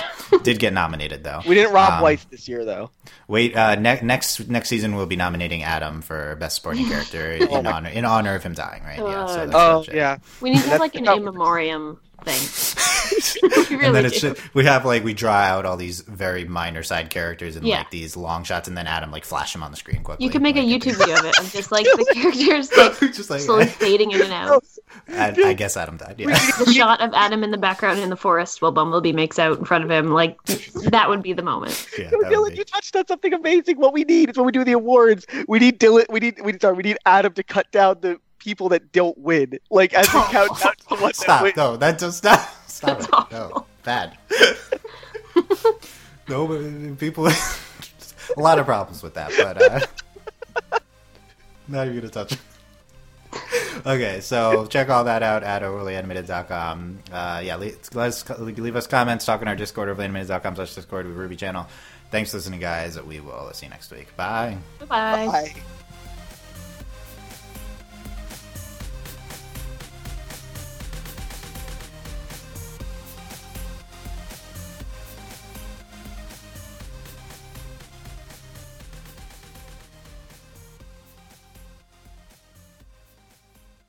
Did 0.43 0.59
get 0.59 0.73
nominated 0.73 1.23
though. 1.25 1.41
We 1.47 1.55
didn't 1.55 1.73
rob 1.73 1.95
Um, 1.95 2.01
Weiss 2.03 2.25
this 2.25 2.49
year, 2.49 2.65
though. 2.65 2.91
Wait, 3.29 3.57
uh, 3.57 3.75
ne- 3.77 4.01
next 4.03 4.49
next 4.49 4.69
season 4.69 4.97
we'll 4.97 5.07
be 5.07 5.17
nominating 5.17 5.63
Adam 5.63 6.03
for 6.03 6.37
best 6.37 6.57
supporting 6.57 6.87
character 6.87 7.33
in 7.33 7.67
honor 7.67 7.89
in 7.89 8.05
honor 8.05 8.35
of 8.35 8.43
him 8.43 8.53
dying. 8.55 8.83
Right? 8.83 8.99
Yeah. 8.99 9.27
So 9.27 9.41
Uh, 9.43 9.51
Oh, 9.55 9.85
yeah. 9.93 10.19
We 10.41 10.51
need 10.51 10.57
to 10.57 10.63
have 10.63 10.71
That's 10.71 10.81
like 10.81 10.95
an 10.95 11.05
the 11.05 11.15
in 11.15 11.25
memoriam 11.25 12.01
thing. 12.25 13.71
we 13.79 13.85
and 13.87 13.95
then 13.95 14.05
it's 14.07 14.21
do. 14.21 14.35
just, 14.35 14.55
we 14.55 14.65
have 14.65 14.85
like 14.85 15.05
we 15.05 15.15
draw 15.15 15.35
out 15.35 15.67
all 15.67 15.77
these 15.77 16.01
very 16.01 16.45
minor 16.45 16.83
side 16.83 17.11
characters 17.11 17.57
and 17.57 17.67
Yeah. 17.67 17.79
like 17.79 17.91
these 17.91 18.17
long 18.17 18.45
shots, 18.45 18.69
and 18.69 18.77
then 18.77 18.87
Adam 18.87 19.11
like 19.11 19.25
flash 19.25 19.55
him 19.55 19.63
on 19.63 19.71
the 19.71 19.77
screen 19.77 20.03
quickly. 20.03 20.25
You 20.25 20.31
can 20.31 20.43
make 20.43 20.57
a 20.57 20.61
YouTube 20.61 20.97
video 20.97 21.17
of 21.19 21.25
it 21.25 21.39
of 21.39 21.53
just 21.53 21.71
like 21.73 21.85
the 21.97 22.07
characters 22.15 22.71
like 22.77 22.99
just 23.15 23.31
like 23.31 23.41
slowly 23.41 23.67
fading 23.67 24.11
in 24.13 24.23
and 24.23 24.33
out. 24.33 24.65
I, 25.09 25.35
I 25.45 25.53
guess 25.55 25.77
Adam 25.77 25.97
died. 25.97 26.17
Yeah. 26.19 26.29
The 26.59 26.73
shot 26.73 27.01
of 27.01 27.13
Adam 27.15 27.43
in 27.45 27.51
the 27.51 27.59
background 27.59 27.99
in 28.01 28.11
the 28.11 28.17
forest 28.17 28.63
while 28.63 28.73
Bumblebee 28.73 29.13
makes 29.13 29.39
out 29.39 29.59
in 29.59 29.65
front 29.65 29.85
of 29.85 29.91
him, 29.91 30.11
like 30.13 30.41
that 30.45 31.09
would 31.09 31.23
be 31.23 31.33
the 31.33 31.43
moment. 31.43 31.89
yeah 31.99 32.11
Yo, 32.11 32.19
would 32.19 32.27
Dylan, 32.29 32.51
be- 32.51 32.57
you 32.59 32.65
touched 32.65 32.95
on 32.97 33.07
something 33.07 33.33
amazing. 33.33 33.79
What 33.79 33.93
we 33.93 34.05
need 34.05 34.31
is 34.31 34.37
when 34.37 34.47
we 34.47 34.53
do 34.53 34.65
the 34.65 34.73
awards, 34.73 35.27
we 35.49 35.59
need 35.59 35.79
Dylan. 35.81 36.05
We 36.11 36.21
need. 36.21 36.41
We 36.43 36.59
sorry. 36.61 36.75
We 36.77 36.83
need 36.85 36.99
Adam 37.07 37.33
to 37.35 37.43
cut 37.43 37.71
down 37.73 37.99
the 38.01 38.19
people 38.45 38.69
that 38.69 38.93
don't 38.93 39.17
win. 39.19 39.59
Like 39.71 39.95
as 39.95 40.07
we 40.13 40.21
count 40.25 40.61
down 40.61 40.75
to 40.77 40.89
the 40.91 41.03
ones 41.03 41.19
that 41.19 41.25
Stop! 41.25 41.57
No, 41.57 41.77
that 41.77 41.99
just 41.99 42.19
stop. 42.19 42.49
Stop 42.69 42.99
That's 42.99 43.09
it. 43.09 43.33
No, 43.33 43.67
bad. 43.83 44.19
no, 46.29 46.47
but 46.47 46.99
people. 46.99 47.29
a 48.37 48.41
lot 48.41 48.59
of 48.59 48.67
problems 48.67 49.03
with 49.03 49.15
that, 49.15 49.33
but 49.37 49.63
uh, 49.63 50.79
not 51.69 51.87
even 51.87 51.99
gonna 52.01 52.11
touch 52.11 52.33
it. 52.33 52.39
Okay, 53.87 54.21
so 54.21 54.67
check 54.67 54.89
all 54.89 55.05
that 55.05 55.23
out 55.23 55.43
at 55.43 55.63
overlyanimated.com. 55.63 57.01
Uh, 57.13 57.43
yeah, 57.45 57.57
leave, 57.57 57.77
let 57.93 58.09
us, 58.09 58.29
leave 58.39 58.77
us 58.77 58.87
comments, 58.87 59.25
talk 59.25 59.43
in 59.43 59.49
our 59.49 59.57
Discord, 59.57 59.89
overlyanimated.com 59.89 60.55
slash 60.55 60.75
Discord 60.75 61.07
with 61.07 61.17
RWBY 61.17 61.37
channel. 61.37 61.67
Thanks 62.11 62.31
for 62.31 62.37
listening, 62.37 62.61
guys. 62.61 63.01
We 63.03 63.19
will 63.19 63.51
see 63.53 63.67
you 63.67 63.71
next 63.71 63.91
week. 63.91 64.17
Bye. 64.17 64.57
Bye 64.79 64.87
bye. 64.87 65.27
Bye. 65.27 65.55